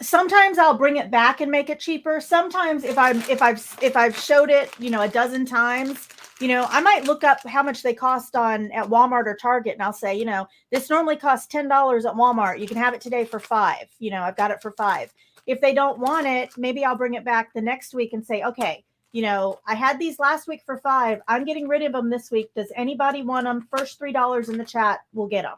sometimes 0.02 0.58
I'll 0.58 0.78
bring 0.78 0.98
it 0.98 1.12
back 1.12 1.42
and 1.42 1.52
make 1.52 1.70
it 1.70 1.80
cheaper. 1.80 2.22
Sometimes 2.22 2.84
if 2.84 2.98
I'm 2.98 3.18
if 3.24 3.42
I've 3.42 3.78
if 3.82 3.96
I've 3.98 4.18
showed 4.18 4.50
it, 4.50 4.72
you 4.80 4.90
know, 4.90 5.02
a 5.02 5.08
dozen 5.08 5.46
times, 5.46 6.08
you 6.40 6.48
know, 6.48 6.66
I 6.70 6.82
might 6.82 7.06
look 7.06 7.24
up 7.24 7.46
how 7.46 7.64
much 7.64 7.84
they 7.84 7.94
cost 7.94 8.36
on 8.36 8.72
at 8.72 8.86
Walmart 8.86 9.26
or 9.26 9.36
Target 9.36 9.74
and 9.74 9.82
I'll 9.82 9.94
say, 9.94 10.16
you 10.16 10.26
know, 10.26 10.48
this 10.72 10.90
normally 10.90 11.18
costs 11.18 11.54
$10 11.54 11.66
at 11.66 12.16
Walmart. 12.16 12.60
You 12.60 12.68
can 12.68 12.78
have 12.78 12.94
it 12.94 13.02
today 13.02 13.26
for 13.26 13.40
5. 13.40 13.76
You 14.00 14.12
know, 14.12 14.22
I've 14.22 14.38
got 14.38 14.52
it 14.52 14.62
for 14.62 14.72
5. 14.72 15.14
If 15.48 15.60
they 15.62 15.74
don't 15.74 16.00
want 16.00 16.28
it, 16.28 16.52
maybe 16.58 16.86
I'll 16.86 16.96
bring 16.98 17.16
it 17.16 17.26
back 17.26 17.54
the 17.54 17.62
next 17.62 17.94
week 17.94 18.14
and 18.14 18.26
say, 18.26 18.44
"Okay, 18.44 18.86
you 19.12 19.22
know, 19.22 19.60
I 19.66 19.76
had 19.76 20.00
these 20.00 20.20
last 20.20 20.48
week 20.48 20.62
for 20.66 20.78
five. 20.78 21.22
I'm 21.28 21.46
getting 21.46 21.68
rid 21.68 21.82
of 21.82 21.94
them 21.94 22.10
this 22.10 22.30
week. 22.32 22.52
Does 22.56 22.72
anybody 22.76 23.24
want 23.24 23.46
them? 23.46 23.68
First 23.76 23.98
three 23.98 24.12
dollars 24.12 24.50
in 24.50 24.58
the 24.58 24.66
chat 24.66 25.00
we'll 25.14 25.28
get 25.28 25.44
them. 25.44 25.58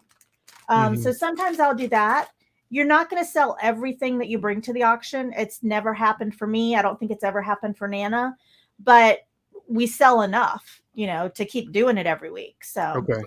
Um, 0.70 0.95
Mhm. 0.95 1.04
So 1.04 1.12
sometimes 1.12 1.60
I'll 1.60 1.76
do 1.76 1.88
that. 1.89 2.30
You're 2.70 2.86
not 2.86 3.10
going 3.10 3.22
to 3.22 3.30
sell 3.30 3.58
everything 3.62 4.18
that 4.20 4.30
you 4.30 4.38
bring 4.38 4.62
to 4.62 4.72
the 4.72 4.84
auction. 4.84 5.34
It's 5.36 5.62
never 5.62 5.93
happened 5.93 6.36
for 6.36 6.47
me. 6.47 6.78
I 6.78 6.82
don't 6.82 6.97
think 6.97 7.12
it's 7.12 7.24
ever 7.24 7.41
happened 7.41 7.78
for 7.78 7.88
Nana, 7.89 8.38
but 8.80 9.20
we 9.68 9.86
sell 9.88 10.22
enough, 10.22 10.82
you 10.93 11.08
know, 11.08 11.28
to 11.30 11.43
keep 11.43 11.74
doing 11.74 11.97
it 11.97 12.08
every 12.08 12.32
week. 12.32 12.64
So 12.64 12.82
Okay. 12.82 13.22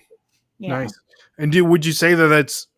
know. 0.59 0.69
Nice. 0.69 0.99
And 1.37 1.53
do 1.53 1.65
would 1.65 1.85
you 1.85 1.93
say 1.93 2.15
that 2.15 2.29
that's 2.29 2.69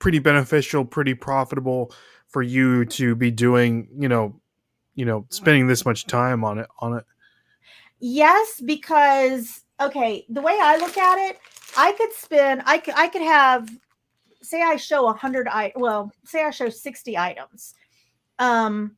pretty 0.00 0.18
beneficial, 0.18 0.84
pretty 0.84 1.14
profitable 1.14 1.92
for 2.26 2.42
you 2.42 2.84
to 2.86 3.14
be 3.14 3.30
doing, 3.30 3.88
you 3.96 4.08
know, 4.08 4.40
you 4.96 5.04
know, 5.04 5.24
spending 5.28 5.68
this 5.68 5.84
much 5.84 6.06
time 6.06 6.42
on 6.42 6.58
it 6.58 6.66
on 6.80 6.94
it? 6.94 7.04
Yes, 8.00 8.60
because 8.60 9.62
okay, 9.80 10.26
the 10.28 10.40
way 10.40 10.58
I 10.60 10.78
look 10.78 10.98
at 10.98 11.18
it, 11.30 11.38
I 11.76 11.92
could 11.92 12.12
spend 12.12 12.62
I 12.66 12.78
could 12.78 12.94
I 12.96 13.06
could 13.08 13.22
have 13.22 13.70
say 14.42 14.62
I 14.62 14.76
show 14.76 15.06
a 15.08 15.12
hundred 15.12 15.46
I 15.48 15.72
well, 15.76 16.10
say 16.24 16.42
I 16.42 16.50
show 16.50 16.68
60 16.68 17.16
items. 17.16 17.74
Um 18.38 18.96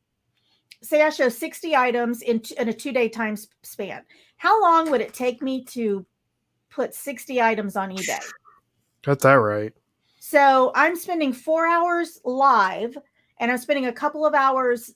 say 0.81 1.01
I 1.01 1.09
show 1.09 1.27
60 1.27 1.75
items 1.75 2.21
in, 2.21 2.39
t- 2.39 2.55
in 2.57 2.69
a 2.69 2.73
two 2.73 2.93
day 2.93 3.09
time 3.09 3.37
span. 3.63 4.03
How 4.37 4.61
long 4.61 4.89
would 4.89 5.01
it 5.01 5.13
take 5.13 5.41
me 5.41 5.63
to 5.65 6.05
put 6.69 6.95
60 6.95 7.41
items 7.41 7.75
on 7.75 7.91
eBay? 7.91 8.19
Got 9.01 9.19
that 9.19 9.33
right. 9.33 9.73
So 10.19 10.71
I'm 10.75 10.95
spending 10.95 11.33
four 11.33 11.67
hours 11.67 12.19
live 12.23 12.97
and 13.39 13.51
I'm 13.51 13.57
spending 13.57 13.87
a 13.87 13.93
couple 13.93 14.25
of 14.25 14.33
hours 14.33 14.93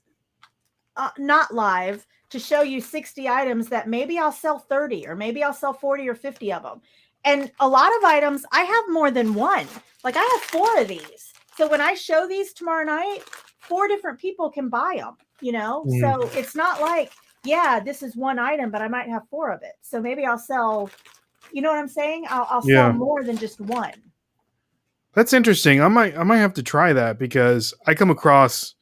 uh, 0.96 1.10
not 1.18 1.54
live 1.54 2.06
to 2.30 2.40
show 2.40 2.62
you 2.62 2.82
60 2.82 3.30
items 3.30 3.70
that 3.70 3.88
maybe 3.88 4.18
I'll 4.18 4.32
sell 4.32 4.60
30 4.60 5.08
or 5.08 5.16
maybe 5.16 5.44
I'll 5.44 5.54
sell 5.54 5.74
40 5.74 6.10
or 6.10 6.16
50 6.16 6.52
of 6.54 6.64
them. 6.64 6.82
And 7.26 7.52
a 7.60 7.68
lot 7.68 7.96
of 7.98 8.04
items, 8.04 8.44
I 8.52 8.62
have 8.64 8.84
more 8.90 9.12
than 9.12 9.34
one. 9.34 9.68
Like 10.04 10.18
I 10.18 10.22
have 10.22 10.42
four 10.42 10.80
of 10.80 10.88
these. 10.88 11.32
So 11.56 11.70
when 11.70 11.80
I 11.82 11.94
show 11.94 12.28
these 12.28 12.52
tomorrow 12.54 12.84
night, 12.84 13.20
four 13.60 13.88
different 13.88 14.20
people 14.20 14.50
can 14.50 14.70
buy 14.70 14.96
them, 14.98 15.16
you 15.42 15.52
know? 15.52 15.86
Mm. 15.88 16.00
So 16.02 16.38
it's 16.38 16.56
not 16.56 16.82
like, 16.82 17.12
yeah, 17.44 17.80
this 17.80 18.04
is 18.04 18.16
one 18.16 18.40
item, 18.40 18.72
but 18.72 18.82
I 18.82 18.88
might 18.88 19.08
have 19.10 19.28
four 19.30 19.52
of 19.52 19.62
it. 19.62 19.74
So 19.82 20.02
maybe 20.02 20.26
I'll 20.26 20.38
sell, 20.40 20.90
you 21.52 21.62
know 21.62 21.70
what 21.70 21.80
I'm 21.80 21.88
saying? 21.88 22.26
I'll, 22.30 22.48
I'll 22.50 22.62
sell 22.62 22.72
Yeah. 22.72 22.92
more 22.94 23.24
than 23.24 23.38
just 23.38 23.62
one. 23.62 23.94
That's 25.14 25.34
interesting. 25.34 25.82
I 25.82 25.88
might 25.90 26.18
I 26.18 26.24
might 26.24 26.38
have 26.38 26.56
to 26.56 26.64
try 26.64 26.92
that 26.94 27.20
because 27.20 27.74
I 27.86 27.94
come 27.94 28.10
across 28.10 28.74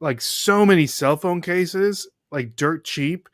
like 0.00 0.20
so 0.20 0.64
many 0.66 0.86
cell 0.86 1.16
phone 1.16 1.40
cases, 1.40 2.08
like 2.30 2.56
dirt 2.56 2.84
cheap. 2.84 3.28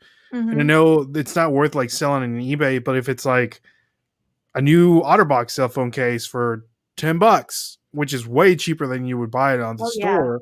And 0.51 0.59
I 0.61 0.63
Mhm. 0.63 0.67
know 0.67 1.11
it's 1.15 1.35
not 1.35 1.51
worth 1.53 1.75
like 1.75 1.89
selling 1.89 2.23
on 2.23 2.39
eBay, 2.41 2.83
but 2.83 2.97
if 2.97 3.09
it's 3.09 3.25
like 3.25 3.61
a 4.55 4.61
new 4.61 5.01
OtterBox 5.01 5.51
cell 5.51 5.69
phone 5.69 5.91
case 5.91 6.25
for 6.25 6.65
10 6.97 7.17
bucks, 7.19 7.77
which 7.91 8.13
is 8.13 8.27
way 8.27 8.55
cheaper 8.55 8.87
than 8.87 9.05
you 9.05 9.17
would 9.17 9.31
buy 9.31 9.53
it 9.53 9.61
on 9.61 9.77
the 9.77 9.83
Oh, 9.83 9.91
yeah. 9.95 10.05
store, 10.17 10.41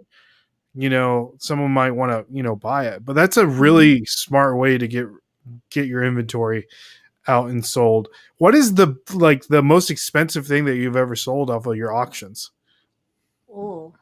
you 0.75 0.89
know, 0.89 1.35
someone 1.39 1.71
might 1.71 1.91
want 1.91 2.11
to, 2.11 2.25
you 2.35 2.43
know, 2.43 2.55
buy 2.55 2.87
it. 2.87 3.05
But 3.05 3.13
that's 3.13 3.37
a 3.37 3.45
Mm-hmm. 3.45 3.59
really 3.59 4.05
smart 4.05 4.57
way 4.57 4.77
to 4.77 4.87
get 4.87 5.07
get 5.71 5.87
your 5.87 6.03
inventory 6.03 6.67
out 7.27 7.49
and 7.49 7.65
sold. 7.65 8.07
What 8.37 8.55
is 8.55 8.75
the 8.75 8.95
like 9.13 9.47
the 9.47 9.61
most 9.63 9.91
expensive 9.91 10.47
thing 10.47 10.65
that 10.65 10.77
you've 10.77 10.95
ever 10.95 11.15
sold 11.15 11.49
off 11.49 11.65
of 11.65 11.75
your 11.75 11.93
auctions? 11.93 12.51
Oh, 13.49 13.93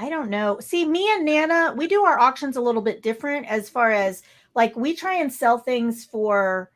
I 0.00 0.08
don't 0.08 0.30
know. 0.30 0.60
See, 0.60 0.84
me 0.86 1.12
and 1.12 1.24
Nana, 1.24 1.74
we 1.76 1.88
do 1.88 2.04
our 2.04 2.20
auctions 2.20 2.56
a 2.56 2.60
little 2.60 2.82
bit 2.82 3.02
different 3.02 3.46
as 3.48 3.68
far 3.68 3.90
as 3.90 4.22
like 4.54 4.76
we 4.76 4.94
try 4.94 5.14
and 5.14 5.32
sell 5.32 5.58
things 5.58 6.04
for 6.04 6.70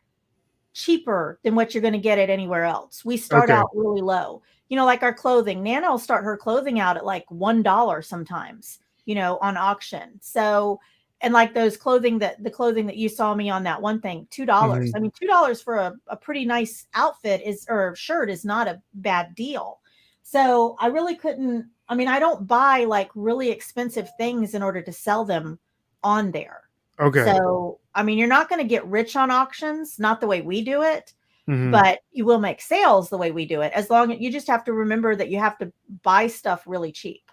cheaper 0.72 1.38
than 1.44 1.54
what 1.54 1.72
you're 1.72 1.82
going 1.82 1.92
to 1.92 1.98
get 2.00 2.18
at 2.18 2.30
anywhere 2.30 2.64
else. 2.64 3.04
We 3.04 3.16
start 3.16 3.48
Okay. 3.50 3.58
out 3.58 3.70
really 3.74 4.00
low. 4.00 4.42
You 4.68 4.76
know, 4.76 4.84
like 4.84 5.02
our 5.02 5.14
clothing. 5.14 5.62
Nana 5.62 5.90
will 5.90 5.98
start 5.98 6.24
her 6.24 6.36
clothing 6.36 6.80
out 6.80 6.96
at 6.96 7.04
like 7.04 7.24
one 7.30 7.62
dollar 7.62 8.02
sometimes. 8.02 8.80
You 9.04 9.16
know, 9.16 9.38
on 9.42 9.56
auction. 9.56 10.18
So, 10.20 10.80
and 11.20 11.34
like 11.34 11.54
those 11.54 11.76
clothing 11.76 12.18
that 12.20 12.42
the 12.42 12.50
clothing 12.50 12.86
that 12.86 12.96
you 12.96 13.08
saw 13.08 13.34
me 13.34 13.50
on 13.50 13.62
that 13.64 13.82
one 13.82 14.00
thing, 14.00 14.26
two 14.30 14.46
dollars. 14.46 14.88
Mm-hmm. 14.88 14.96
I 14.96 15.00
mean, 15.00 15.12
two 15.18 15.26
dollars 15.26 15.60
for 15.60 15.76
a, 15.76 15.94
a 16.08 16.16
pretty 16.16 16.44
nice 16.44 16.86
outfit 16.94 17.42
is 17.44 17.66
or 17.68 17.94
shirt 17.94 18.30
is 18.30 18.44
not 18.44 18.66
a 18.68 18.80
bad 18.94 19.34
deal. 19.34 19.80
So 20.22 20.76
I 20.80 20.86
really 20.86 21.14
couldn't. 21.16 21.68
I 21.88 21.94
mean, 21.94 22.08
I 22.08 22.18
don't 22.18 22.46
buy 22.46 22.84
like 22.84 23.10
really 23.14 23.50
expensive 23.50 24.08
things 24.16 24.54
in 24.54 24.62
order 24.62 24.80
to 24.82 24.92
sell 24.92 25.24
them 25.24 25.58
on 26.02 26.30
there. 26.30 26.62
Okay. 27.00 27.24
So, 27.24 27.80
I 27.94 28.02
mean, 28.02 28.18
you're 28.18 28.28
not 28.28 28.48
going 28.48 28.60
to 28.60 28.68
get 28.68 28.86
rich 28.86 29.16
on 29.16 29.30
auctions, 29.30 29.98
not 29.98 30.20
the 30.20 30.26
way 30.26 30.40
we 30.40 30.62
do 30.62 30.82
it, 30.82 31.12
Mhm. 31.48 31.72
but 31.72 32.00
you 32.12 32.24
will 32.24 32.38
make 32.38 32.60
sales 32.60 33.10
the 33.10 33.18
way 33.18 33.30
we 33.32 33.44
do 33.46 33.60
it. 33.60 33.72
As 33.74 33.90
long 33.90 34.12
as 34.12 34.20
you 34.20 34.30
just 34.30 34.46
have 34.46 34.64
to 34.64 34.72
remember 34.72 35.16
that 35.16 35.28
you 35.28 35.38
have 35.38 35.58
to 35.58 35.72
buy 36.02 36.28
stuff 36.28 36.62
really 36.66 36.92
cheap. 36.92 37.30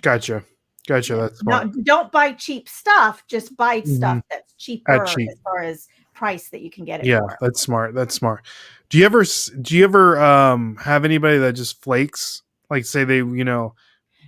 Gotcha. 0.00 0.42
Gotcha. 0.86 1.16
That's 1.16 1.40
smart. 1.40 1.66
Not, 1.66 1.84
don't 1.84 2.10
buy 2.12 2.32
cheap 2.32 2.68
stuff, 2.68 3.22
just 3.28 3.56
buy 3.56 3.82
stuff 3.82 4.22
that's 4.30 4.54
cheaper 4.54 5.04
cheap. 5.04 5.28
as 5.30 5.38
far 5.44 5.62
as 5.62 5.88
price 6.20 6.50
that 6.50 6.60
you 6.60 6.70
can 6.70 6.84
get 6.84 7.00
it 7.00 7.06
yeah 7.06 7.20
for. 7.20 7.38
that's 7.40 7.60
smart 7.62 7.94
that's 7.94 8.14
smart 8.14 8.44
do 8.90 8.98
you 8.98 9.06
ever 9.06 9.24
do 9.62 9.74
you 9.74 9.84
ever 9.84 10.20
um 10.20 10.76
have 10.76 11.06
anybody 11.06 11.38
that 11.38 11.54
just 11.54 11.82
flakes 11.82 12.42
like 12.68 12.84
say 12.84 13.04
they 13.04 13.16
you 13.16 13.42
know 13.44 13.74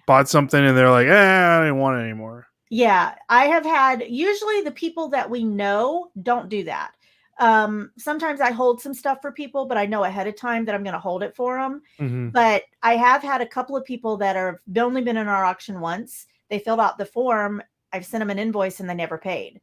bought 0.07 0.27
something 0.27 0.65
and 0.65 0.75
they're 0.77 0.91
like 0.91 1.07
eh, 1.07 1.59
i 1.59 1.61
didn't 1.61 1.77
want 1.77 1.99
it 2.01 2.05
anymore 2.05 2.47
Yeah, 2.71 3.15
I 3.29 3.45
have 3.53 3.67
had 3.67 4.05
usually 4.09 4.63
the 4.63 4.71
people 4.85 5.09
that 5.11 5.29
we 5.29 5.45
know 5.45 6.09
don't 6.23 6.49
do 6.49 6.65
that. 6.65 6.93
Um, 7.39 7.91
sometimes 7.99 8.41
I 8.41 8.51
hold 8.51 8.81
some 8.81 8.95
stuff 8.95 9.19
for 9.21 9.31
people, 9.33 9.67
but 9.67 9.77
I 9.77 9.85
know 9.85 10.05
ahead 10.05 10.27
of 10.27 10.37
time 10.37 10.65
that 10.65 10.75
I'm 10.75 10.83
going 10.83 10.95
to 10.95 11.09
hold 11.09 11.23
it 11.23 11.37
for 11.37 11.59
them. 11.59 11.83
hmm 11.99 12.31
But 12.31 12.63
I 12.83 12.97
have 12.97 13.23
had 13.23 13.43
a 13.43 13.47
couple 13.47 13.77
of 13.77 13.85
people 13.85 14.17
that 14.19 14.37
are 14.37 14.63
they've 14.67 14.83
only 14.83 15.03
been 15.03 15.19
in 15.19 15.29
our 15.29 15.45
auction 15.45 15.81
once. 15.81 16.27
They 16.49 16.59
filled 16.61 16.81
out 16.81 16.97
the 16.97 17.05
form. 17.05 17.63
I've 17.93 18.07
sent 18.07 18.21
them 18.23 18.31
an 18.31 18.39
invoice 18.39 18.81
and 18.81 18.89
they 18.89 18.95
never 18.95 19.19
paid. 19.19 19.61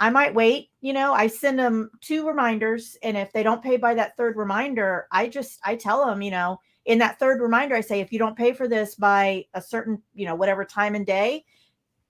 I 0.00 0.10
might 0.10 0.34
wait, 0.34 0.70
you 0.80 0.92
know, 0.92 1.14
I 1.14 1.28
send 1.28 1.58
them 1.58 1.90
two 2.00 2.26
reminders. 2.26 2.96
And 3.02 3.16
if 3.16 3.32
they 3.32 3.42
don't 3.42 3.62
pay 3.62 3.76
by 3.76 3.94
that 3.94 4.16
third 4.16 4.36
reminder, 4.36 5.06
I 5.12 5.28
just 5.28 5.60
I 5.64 5.76
tell 5.76 6.04
them, 6.04 6.20
you 6.20 6.30
know, 6.30 6.60
in 6.84 6.98
that 6.98 7.18
third 7.18 7.40
reminder, 7.40 7.74
I 7.74 7.80
say, 7.80 8.00
if 8.00 8.12
you 8.12 8.18
don't 8.18 8.36
pay 8.36 8.52
for 8.52 8.68
this 8.68 8.94
by 8.94 9.46
a 9.54 9.62
certain, 9.62 10.02
you 10.14 10.26
know, 10.26 10.34
whatever 10.34 10.64
time 10.64 10.94
and 10.94 11.06
day, 11.06 11.44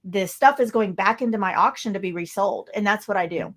this 0.03 0.35
stuff 0.35 0.61
is 0.61 0.71
going 0.71 0.95
back 0.95 1.23
into 1.23 1.39
my 1.39 1.55
auction 1.55 1.93
to 1.93 2.01
be 2.01 2.13
resold. 2.13 2.71
And 2.75 2.87
that's 2.87 3.07
what 3.07 3.17
I 3.17 3.27
do. 3.27 3.55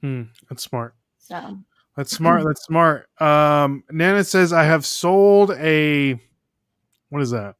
Hmm, 0.00 0.22
that's 0.48 0.64
smart 0.64 0.94
So 1.18 1.58
that's 1.96 2.10
smart 2.10 2.42
that's 2.44 2.64
smart 2.64 3.08
um 3.20 3.84
nana 3.90 4.24
says 4.24 4.52
i 4.52 4.64
have 4.64 4.84
sold 4.86 5.50
a 5.52 6.18
what 7.10 7.20
is 7.22 7.30
that 7.30 7.54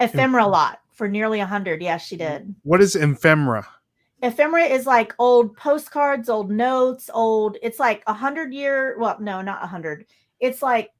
ephemera 0.00 0.46
lot 0.46 0.80
for 0.92 1.08
nearly 1.08 1.40
a 1.40 1.46
hundred. 1.46 1.80
Yes, 1.82 2.06
she 2.06 2.16
did. 2.16 2.54
what 2.62 2.80
is 2.80 2.96
ephemera 2.96 3.66
ephemera 4.22 4.64
is 4.64 4.86
like 4.86 5.14
old 5.18 5.54
postcards 5.56 6.28
old 6.28 6.50
notes 6.50 7.10
old 7.12 7.56
it's 7.62 7.78
like 7.78 8.02
a 8.06 8.14
hundred 8.14 8.52
year 8.54 8.96
well 8.98 9.16
no 9.20 9.42
not 9.42 9.62
a 9.62 9.66
hundred. 9.66 10.06
It's 10.40 10.62
like 10.62 10.90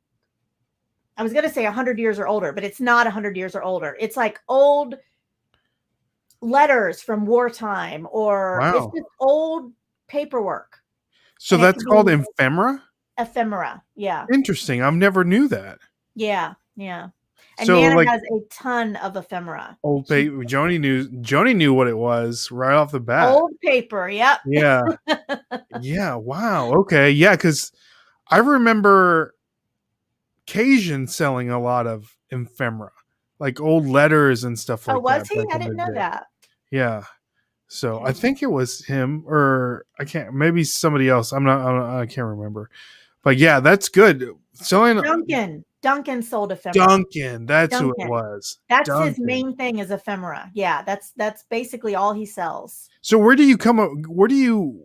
i 1.16 1.22
was 1.22 1.32
going 1.32 1.44
to 1.44 1.50
say 1.50 1.64
a 1.64 1.72
hundred 1.72 1.98
years 1.98 2.18
or 2.18 2.26
older 2.26 2.52
but 2.52 2.62
it's 2.64 2.80
not 2.80 3.06
a 3.06 3.10
hundred 3.10 3.36
years 3.36 3.54
or 3.54 3.62
older. 3.62 3.96
It's 3.98 4.16
like 4.16 4.38
old 4.48 4.96
letters 6.42 7.00
from 7.02 7.24
wartime 7.26 8.06
or 8.10 8.58
Wow. 8.60 8.76
it's 8.88 8.98
just 8.98 9.08
old 9.18 9.72
paperwork. 10.08 10.78
So 11.38 11.56
And 11.56 11.64
that's 11.64 11.82
called 11.84 12.08
ephemera? 12.10 12.82
Ephemera 13.18 13.82
yeah. 13.94 14.26
Interesting 14.32 14.82
i've 14.82 14.94
never 14.94 15.24
knew 15.24 15.48
that. 15.48 15.78
Yeah 16.14 16.52
yeah 16.76 17.08
and 17.59 17.66
So, 17.66 17.80
nana 17.80 17.97
like- 17.97 18.09
has 18.09 18.20
a 18.22 18.41
ton 18.51 18.97
of 18.97 19.16
ephemera. 19.16 19.78
Old 19.82 20.07
paper 20.07 20.37
joni 20.45 20.78
knew 20.78 21.09
joni 21.22 21.55
knew 21.57 21.72
what 21.72 21.89
it 21.89 21.97
was 21.97 22.51
right 22.51 22.74
off 22.74 22.93
the 22.93 23.01
bat. 23.01 23.28
Old 23.28 23.53
paper 23.62 24.09
yep. 24.09 24.41
Yeah. 24.47 24.82
Yeah 25.80 26.14
wow 26.14 26.72
okay 26.80 27.11
yeah 27.11 27.37
because 27.37 27.72
i 28.28 28.39
remember 28.39 29.34
cajun 30.47 31.07
selling 31.07 31.51
a 31.51 31.61
lot 31.61 31.87
of 31.87 32.16
ephemera 32.30 32.93
like 33.39 33.61
old 33.61 33.87
letters 33.87 34.45
and 34.45 34.59
stuff 34.59 34.89
oh, 34.89 34.93
like 34.93 34.99
oh 34.99 35.01
was 35.01 35.28
that 35.28 35.34
he? 35.34 35.47
i 35.53 35.59
didn't 35.59 35.76
know 35.76 35.87
day. 35.87 35.95
that. 35.95 36.26
Yeah 36.70 37.05
so 37.68 38.01
i 38.05 38.12
think 38.12 38.43
it 38.43 38.47
was 38.51 38.84
him 38.84 39.24
or 39.26 39.84
i 39.99 40.05
can't 40.05 40.32
maybe 40.34 40.64
somebody 40.64 41.09
else 41.09 41.32
i'm 41.32 41.45
not, 41.45 41.61
I'm 41.61 41.76
not 41.76 42.01
i 42.01 42.07
can't 42.07 42.26
remember. 42.26 42.70
But 43.22 43.39
yeah 43.39 43.59
that's 43.61 43.89
good. 43.89 44.30
Selling 44.53 45.01
duncan 45.03 45.64
duncan 45.87 46.22
sold 46.22 46.51
ephemera 46.51 46.87
duncan 46.87 47.47
that's 47.47 47.78
who 47.78 47.95
it 47.99 48.09
was 48.09 48.59
That's 48.68 48.91
his 49.05 49.18
main 49.18 49.57
thing 49.57 49.78
is 49.78 49.91
ephemera. 49.91 50.51
Yeah, 50.55 50.82
that's 50.82 51.12
that's 51.16 51.45
basically 51.45 51.95
all 51.95 52.12
he 52.12 52.26
sells. 52.26 52.89
so 53.03 53.18
where 53.18 53.37
do 53.37 53.45
you 53.45 53.57
come 53.57 53.78
up 53.78 53.91
where 54.09 54.28
do 54.28 54.34
you 54.34 54.82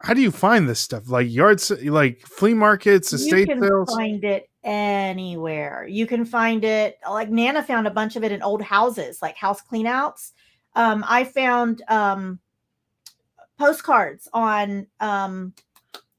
how 0.00 0.12
do 0.12 0.20
you 0.20 0.30
find 0.30 0.68
this 0.68 0.80
stuff 0.80 1.08
like 1.08 1.30
yards 1.30 1.70
like 1.84 2.20
flea 2.26 2.54
markets 2.54 3.12
estate 3.12 3.30
sales? 3.30 3.40
you 3.40 3.46
can 3.46 3.62
sales 3.62 3.94
find 3.94 4.24
it 4.24 4.50
anywhere. 4.64 5.86
You 5.88 6.06
can 6.06 6.24
find 6.24 6.64
it 6.64 6.98
like 7.08 7.30
Nana 7.30 7.62
found 7.62 7.86
a 7.86 7.90
bunch 7.90 8.16
of 8.16 8.24
it 8.24 8.32
in 8.32 8.42
old 8.42 8.62
houses, 8.62 9.22
like 9.22 9.36
house 9.36 9.62
cleanouts. 9.62 10.32
Um, 10.74 11.04
I 11.06 11.24
found 11.24 11.82
um 11.88 12.40
postcards 13.58 14.28
on 14.32 14.86
um, 15.00 15.54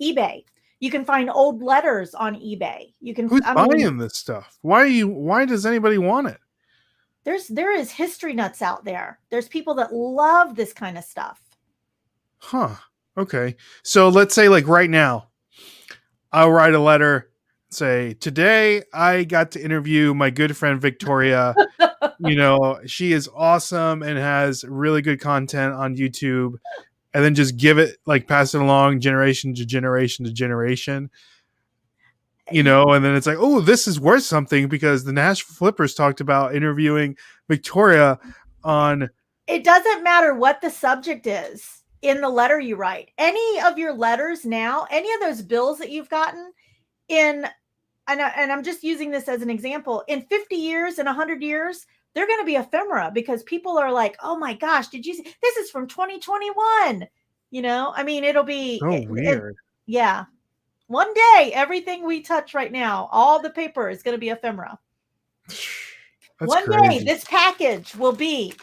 eBay. 0.02 0.44
You 0.86 0.92
can 0.92 1.04
find 1.04 1.30
old 1.30 1.64
letters 1.64 2.14
on 2.14 2.36
eBay. 2.36 2.94
You 3.02 3.14
can 3.14 3.28
Who's 3.28 3.42
I 3.44 3.54
buying 3.54 3.98
this 3.98 4.18
stuff? 4.18 4.58
Why 4.62 4.82
are 4.82 4.88
you? 4.88 5.08
Why 5.08 5.46
does 5.46 5.66
anybody 5.66 5.98
want 5.98 6.28
it? 6.28 6.38
there's 7.26 7.48
there 7.48 7.76
is 7.76 7.92
history 7.92 8.34
nuts 8.34 8.62
out 8.62 8.86
there. 8.86 9.20
There's 9.30 9.50
people 9.50 9.74
that 9.76 9.94
love 9.94 10.56
this 10.56 10.72
kind 10.72 10.98
of 10.98 11.04
stuff. 11.04 11.42
Huh. 12.38 12.76
Okay. 13.18 13.56
So 13.84 14.10
let's 14.10 14.34
say 14.34 14.48
like 14.48 14.68
right 14.68 14.90
now, 14.90 15.28
I'll 16.32 16.52
write 16.52 16.74
a 16.74 16.80
letter. 16.80 17.32
Say 17.72 18.14
today 18.14 18.84
I 18.94 19.24
got 19.26 19.52
to 19.52 19.62
interview 19.62 20.14
my 20.14 20.30
good 20.30 20.56
friend 20.56 20.80
Victoria. 20.80 21.56
you 22.20 22.36
know, 22.36 22.80
she 22.86 23.12
is 23.12 23.28
awesome 23.36 24.04
and 24.04 24.18
has 24.18 24.64
really 24.64 25.02
good 25.02 25.20
content 25.20 25.74
on 25.74 25.98
YouTube. 25.98 26.54
And 27.16 27.24
then 27.24 27.34
just 27.34 27.56
give 27.56 27.78
it 27.78 27.98
like 28.06 28.28
pass 28.28 28.54
it 28.54 28.60
along 28.60 29.00
generation 29.00 29.56
to 29.56 29.66
generation 29.66 30.26
to 30.26 30.34
generation. 30.34 31.10
You 32.52 32.62
know, 32.62 32.90
and 32.90 33.06
then 33.06 33.16
it's 33.16 33.26
like, 33.26 33.38
oh, 33.40 33.62
this 33.62 33.88
is 33.88 34.02
worth 34.02 34.24
something 34.24 34.68
because 34.68 35.06
the 35.06 35.14
nash 35.14 35.42
Flippers 35.42 35.96
talked 35.96 36.20
about 36.20 36.54
interviewing 36.54 37.16
Victoria 37.48 38.20
on 38.66 39.10
it 39.48 39.64
doesn't 39.64 40.04
matter 40.04 40.34
what 40.34 40.60
the 40.60 40.70
subject 40.70 41.26
is 41.26 41.84
in 42.02 42.22
the 42.22 42.30
letter 42.30 42.60
you 42.60 42.76
write. 42.76 43.12
Any 43.18 43.62
of 43.62 43.78
your 43.78 43.94
letters 43.94 44.44
now, 44.44 44.86
any 44.90 45.12
of 45.14 45.22
those 45.22 45.42
bills 45.42 45.78
that 45.80 45.92
you've 45.92 46.10
gotten 46.10 46.52
in, 47.08 47.48
and, 48.08 48.22
I, 48.22 48.30
and 48.38 48.52
I'm 48.52 48.64
just 48.64 48.84
using 48.84 49.12
this 49.12 49.30
as 49.30 49.42
an 49.42 49.50
example, 49.50 50.04
in 50.08 50.24
50 50.24 50.56
years 50.56 51.00
and 51.00 51.06
100 51.06 51.42
years, 51.42 51.86
they're 52.16 52.26
going 52.28 52.40
to 52.40 52.46
be 52.46 52.56
ephemera 52.56 53.12
because 53.14 53.44
people 53.44 53.78
are 53.78 53.92
like, 53.92 54.16
oh 54.24 54.36
my 54.38 54.54
gosh, 54.56 54.88
did 54.88 55.06
you 55.06 55.14
see? 55.14 55.28
This 55.44 55.58
is 55.58 55.70
from 55.70 55.88
2021. 55.88 57.08
You 57.52 57.62
know, 57.62 57.94
I 57.96 58.04
mean, 58.04 58.24
it'll 58.24 58.44
be 58.44 58.82
oh 58.84 58.90
it- 58.92 59.04
it- 59.04 59.10
weird. 59.10 59.56
yeah. 59.86 60.26
One 60.88 61.14
day, 61.14 61.52
everything 61.54 62.06
we 62.06 62.22
touch 62.22 62.54
right 62.54 62.72
now, 62.72 63.10
all 63.12 63.42
the 63.42 63.50
paper 63.50 63.90
is 63.90 64.04
going 64.04 64.14
to 64.16 64.20
be 64.20 64.30
ephemera. 64.30 64.78
That's 66.40 66.50
One 66.50 66.70
day, 66.70 67.00
this 67.04 67.24
package 67.24 67.96
will 67.96 68.12
be 68.12 68.54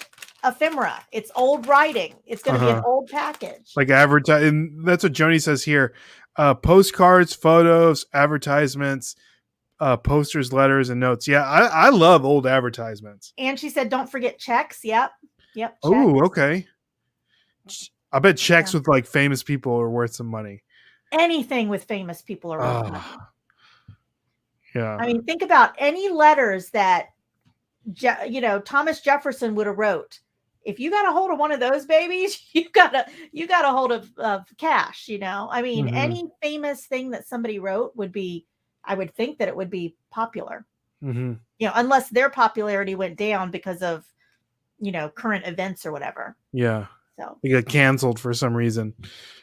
ephemera. 0.44 1.02
It's 1.10 1.30
old 1.34 1.66
writing. 1.66 2.14
It's 2.26 2.42
going 2.42 2.58
to 2.60 2.64
be 2.64 2.70
an 2.70 2.78
Uh-huh. 2.78 2.86
old 2.88 3.08
package. 3.08 3.72
like 3.76 3.88
advertise 3.90 4.42
and 4.44 4.86
that's 4.86 5.02
what 5.04 5.12
joni 5.12 5.40
says 5.40 5.62
here 5.62 5.94
uh 6.36 6.52
postcards 6.54 7.32
photos 7.34 8.04
advertisements 8.12 9.16
uh 9.82 9.96
posters 9.96 10.52
letters 10.52 10.90
and 10.90 11.00
notes 11.00 11.26
yeah 11.26 11.42
i 11.44 11.86
i 11.86 11.88
love 11.90 12.24
old 12.24 12.46
advertisements 12.46 13.32
and 13.38 13.58
she 13.58 13.68
said, 13.68 13.88
"Don't 13.88 14.08
forget 14.10 14.38
checks." 14.38 14.84
Yep, 14.84 15.10
yep. 15.54 15.76
oh 15.82 16.24
okay 16.26 16.64
i 18.12 18.18
bet 18.18 18.36
checks 18.36 18.72
Yeah. 18.72 18.78
with 18.78 18.88
like 18.88 19.06
famous 19.06 19.42
people 19.42 19.72
are 19.74 19.90
worth 19.90 20.14
some 20.14 20.28
money 20.28 20.62
Anything 21.12 21.68
with 21.68 21.84
famous 21.84 22.22
people 22.22 22.52
are 22.54 22.58
worth 22.58 22.84
money. 22.92 22.98
Ah. 22.98 23.28
yeah 24.74 24.96
I 24.96 25.06
mean, 25.06 25.22
think 25.24 25.42
about 25.42 25.74
any 25.78 26.08
letters 26.08 26.70
that, 26.70 27.08
Je- 27.92 28.28
you 28.30 28.40
know, 28.40 28.60
Thomas 28.60 29.00
Jefferson 29.02 29.54
would 29.56 29.66
have 29.66 29.76
wrote. 29.76 30.20
If 30.64 30.80
you 30.80 30.90
got 30.90 31.06
a 31.06 31.12
hold 31.12 31.30
of 31.30 31.38
one 31.38 31.52
of 31.52 31.60
those 31.60 31.84
babies, 31.84 32.40
you 32.54 32.70
got 32.70 32.94
a 32.94 33.04
you 33.32 33.46
got 33.46 33.64
a 33.66 33.68
hold 33.76 33.92
of, 33.92 34.10
of 34.18 34.46
cash. 34.56 35.08
You 35.08 35.18
know, 35.18 35.48
I 35.50 35.60
mean, 35.60 35.88
Mhm. 35.88 35.94
any 35.94 36.24
famous 36.42 36.86
thing 36.86 37.10
that 37.10 37.26
somebody 37.28 37.58
wrote 37.58 37.94
would 37.96 38.12
be. 38.12 38.46
I 38.84 38.94
would 38.94 39.14
think 39.14 39.38
that 39.38 39.48
it 39.48 39.56
would 39.56 39.70
be 39.70 39.94
popular. 40.10 40.66
hmm 41.00 41.34
You 41.58 41.68
know, 41.68 41.72
unless 41.74 42.08
their 42.08 42.30
popularity 42.30 42.94
went 42.94 43.16
down 43.16 43.50
because 43.50 43.82
of, 43.82 44.04
you 44.80 44.92
know, 44.92 45.08
current 45.08 45.46
events 45.46 45.86
or 45.86 45.92
whatever. 45.92 46.36
yeah. 46.52 46.86
So. 47.18 47.36
They 47.42 47.50
got 47.50 47.66
canceled 47.66 48.18
for 48.18 48.32
some 48.32 48.54
reason. 48.54 48.94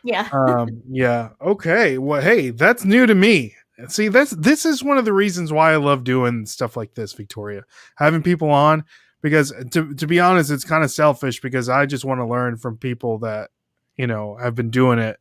Yeah, 0.04 0.28
um 0.34 0.82
yeah. 0.90 1.30
Okay. 1.40 1.98
Well 1.98 2.22
hey 2.22 2.50
that's 2.50 2.84
new 2.84 3.06
to 3.06 3.16
me. 3.16 3.56
See 3.88 4.08
that's 4.08 4.32
this 4.32 4.66
is 4.66 4.84
one 4.84 4.98
of 4.98 5.06
the 5.06 5.14
reasons 5.14 5.54
why 5.54 5.72
i 5.72 5.78
love 5.78 6.04
doing 6.04 6.46
stuff 6.46 6.76
like 6.76 6.96
this 6.96 7.14
victoria. 7.14 7.64
Having 7.96 8.24
people 8.24 8.50
on 8.50 8.84
because 9.22 9.54
to, 9.72 9.94
to 9.94 10.08
be 10.08 10.20
honest 10.20 10.52
it's 10.52 10.64
kind 10.64 10.84
of 10.84 10.92
selfish 10.92 11.42
because 11.42 11.70
i 11.70 11.86
just 11.86 12.06
want 12.06 12.20
to 12.20 12.26
learn 12.26 12.58
from 12.58 12.78
people 12.78 13.20
that 13.20 13.50
you 13.98 14.08
know 14.08 14.38
have 14.38 14.56
been 14.56 14.70
doing 14.70 15.00
it 15.00 15.20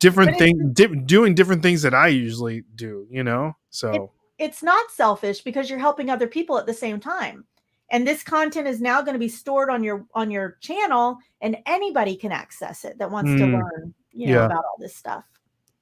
different 0.00 0.32
But 0.32 0.38
things 0.38 0.72
di- 0.72 1.00
doing 1.00 1.34
different 1.34 1.62
things 1.62 1.82
that 1.82 1.94
i 1.94 2.08
usually 2.08 2.62
do 2.74 3.06
you 3.10 3.24
know? 3.24 3.56
So 3.70 4.12
it's 4.38 4.62
not 4.62 4.90
selfish 4.90 5.40
because 5.42 5.68
you're 5.68 5.78
helping 5.78 6.10
other 6.10 6.28
people 6.28 6.58
at 6.58 6.66
the 6.66 6.74
same 6.74 7.00
time. 7.00 7.44
And 7.90 8.06
this 8.06 8.22
content 8.22 8.68
is 8.68 8.80
now 8.80 9.00
going 9.02 9.14
to 9.14 9.18
be 9.18 9.28
stored 9.28 9.70
on 9.70 9.82
your 9.82 10.06
on 10.14 10.30
your 10.30 10.58
channel 10.60 11.18
and 11.40 11.56
anybody 11.66 12.16
can 12.16 12.32
access 12.32 12.84
it 12.84 12.98
that 12.98 13.10
wants 13.10 13.32
to 13.32 13.46
Mm, 13.46 13.52
learn 13.54 13.94
you 14.12 14.26
know 14.28 14.34
yeah. 14.34 14.46
about 14.46 14.64
all 14.64 14.76
this 14.78 14.94
stuff. 14.94 15.24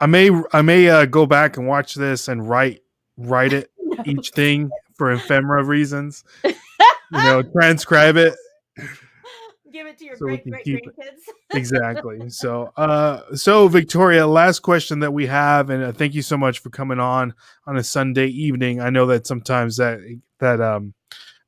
I 0.01 0.07
may 0.07 0.31
i 0.53 0.63
may 0.63 0.89
uh, 0.89 1.07
go 1.07 1.27
back 1.27 1.57
and 1.57 1.67
watch 1.67 1.95
this 1.95 2.29
and 2.29 2.49
write 2.49 2.83
write 3.17 3.53
it 3.53 3.71
each 4.05 4.31
thing 4.31 4.71
for 4.97 5.13
ephemera 5.13 5.65
reasons 5.65 6.23
you 6.45 6.53
know 7.11 7.43
transcribe 7.53 8.17
it 8.17 8.35
give 9.77 9.87
it 9.87 9.99
to 9.99 10.05
your 10.05 10.17
So 10.17 10.27
great 10.27 10.45
great 10.45 10.67
grandkids 10.67 11.23
exactly. 11.53 12.31
So, 12.31 12.73
uh, 12.77 13.35
so 13.35 13.69
Victoria, 13.69 14.27
last 14.27 14.61
question 14.61 15.01
that 15.01 15.13
we 15.13 15.27
have, 15.27 15.71
and 15.71 15.85
uh, 15.85 15.93
thank 15.93 16.15
you 16.15 16.23
so 16.23 16.37
much 16.37 16.61
for 16.61 16.71
coming 16.71 16.99
on 16.99 17.35
on 17.67 17.77
a 17.77 17.85
Sunday 17.85 18.29
evening. 18.29 18.81
I 18.81 18.91
know 18.91 19.07
that 19.07 19.27
sometimes 19.27 19.77
that 19.77 19.99
that 20.41 20.61
um 20.61 20.95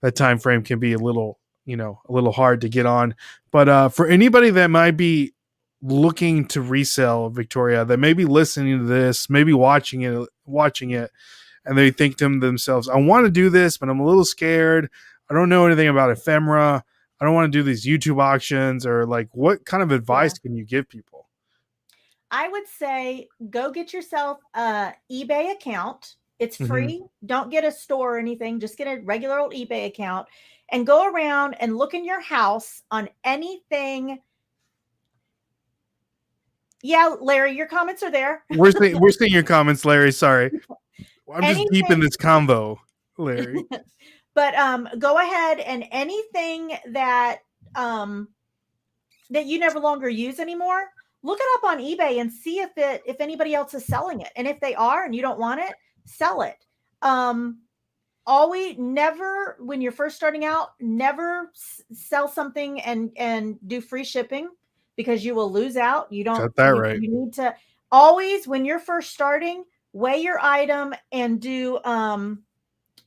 that 0.03 0.14
time 0.14 0.39
frame 0.39 0.62
can 0.62 0.79
be 0.79 0.93
a 0.93 0.99
little, 0.99 1.39
you 1.64 1.76
know, 1.76 2.01
a 2.09 2.12
little 2.12 2.33
hard 2.33 2.61
to 2.61 2.68
get 2.68 2.87
on. 2.87 3.14
But 3.51 3.68
uh, 3.68 3.89
for 3.89 4.07
anybody 4.07 4.51
that 4.51 4.68
might 4.68 4.97
be 4.97 5.35
looking 5.81 6.47
to 6.49 6.61
resell 6.61 7.31
Victoria, 7.31 7.85
that 7.85 7.99
may 7.99 8.12
be 8.12 8.24
listening 8.24 8.79
to 8.79 8.85
this, 8.85 9.31
maybe 9.31 9.53
watching 9.53 10.03
it, 10.03 10.29
watching 10.45 10.91
it, 10.91 11.11
and 11.64 11.76
they 11.76 11.91
think 11.91 12.18
to 12.18 12.39
themselves, 12.39 12.89
"I 12.89 12.97
want 12.99 13.24
to 13.24 13.31
do 13.31 13.49
this, 13.49 13.79
but 13.79 13.89
I'm 13.89 14.01
a 14.01 14.07
little 14.07 14.24
scared. 14.24 14.91
I 15.31 15.35
don't 15.35 15.49
know 15.49 15.66
anything 15.66 15.89
about 15.89 16.11
ephemera." 16.11 16.85
I 17.20 17.24
don't 17.24 17.34
want 17.34 17.52
to 17.52 17.58
do 17.58 17.62
these 17.62 17.84
YouTube 17.86 18.22
auctions 18.22 18.86
or 18.86 19.04
like 19.06 19.28
what 19.32 19.64
kind 19.64 19.82
of 19.82 19.90
advice 19.92 20.38
can 20.38 20.54
you 20.54 20.64
give 20.64 20.88
people? 20.88 21.26
i 22.30 22.46
would 22.46 22.68
say 22.68 23.26
go 23.48 23.70
get 23.70 23.90
yourself 23.94 24.36
a 24.52 24.92
ebay 25.10 25.50
account 25.50 26.16
it's 26.38 26.58
Mhm. 26.58 26.66
free 26.66 27.02
don't 27.24 27.48
get 27.50 27.64
a 27.64 27.72
store 27.72 28.16
or 28.16 28.18
anything 28.18 28.60
just 28.60 28.76
get 28.76 28.86
a 28.86 29.00
regular 29.02 29.38
old 29.38 29.54
ebay 29.54 29.86
account 29.86 30.28
and 30.70 30.86
go 30.86 31.10
around 31.10 31.54
and 31.54 31.78
look 31.78 31.94
in 31.94 32.04
your 32.04 32.20
house 32.20 32.82
on 32.90 33.08
anything 33.24 34.18
yeah 36.82 37.14
larry 37.18 37.52
your 37.56 37.66
comments 37.66 38.02
are 38.02 38.10
there 38.10 38.44
We're 38.50 38.72
seeing, 38.72 39.00
we're 39.00 39.10
seeing 39.20 39.32
your 39.32 39.42
comments, 39.42 39.86
Larry. 39.86 40.12
Sorry. 40.12 40.50
I'm 41.34 41.42
just 41.42 41.68
deep 41.72 41.90
in 41.90 41.98
this 42.00 42.16
convo, 42.18 42.76
Larry. 43.16 43.64
but 44.39 44.55
um 44.55 44.89
go 45.01 45.18
ahead 45.18 45.59
and 45.59 45.84
anything 45.91 46.70
that 46.93 47.39
um 47.74 48.28
that 49.30 49.47
you 49.47 49.59
never 49.59 49.80
longer 49.80 50.09
use 50.09 50.39
anymore 50.39 50.84
look 51.24 51.41
it 51.41 51.47
up 51.57 51.64
on 51.72 51.78
ebay 51.78 52.20
and 52.20 52.32
see 52.32 52.61
if 52.61 52.70
it 52.76 53.03
if 53.05 53.20
anybody 53.20 53.53
else 53.53 53.74
is 53.74 53.84
selling 53.84 54.21
it 54.21 54.30
and 54.37 54.46
if 54.46 54.61
they 54.61 54.76
are 54.76 55.04
and 55.04 55.12
you 55.12 55.21
don't 55.22 55.41
want 55.41 55.58
it 55.61 55.75
sell 56.04 56.42
it 56.42 56.64
um 57.03 57.58
always 58.29 58.76
never 58.79 59.57
when 59.58 59.80
you're 59.80 59.91
first 59.91 60.14
starting 60.14 60.45
out 60.45 60.68
never 60.80 61.50
s- 61.53 61.83
sell 61.92 62.29
something 62.29 62.80
and 62.83 63.11
and 63.17 63.58
do 63.67 63.80
free 63.80 64.04
shipping 64.04 64.49
because 64.95 65.25
you 65.25 65.34
will 65.34 65.50
lose 65.50 65.76
out 65.76 66.12
you 66.12 66.22
don't 66.22 66.38
Got 66.38 66.54
that 66.54 66.75
you- 66.76 66.80
right. 66.80 67.03
you 67.03 67.11
need 67.11 67.33
to 67.33 67.53
always 67.91 68.46
when 68.46 68.64
you're 68.64 68.79
first 68.79 69.11
starting 69.11 69.64
weigh 69.92 70.18
your 70.22 70.38
item 70.41 70.95
and 71.11 71.41
do 71.41 71.80
um 71.83 72.45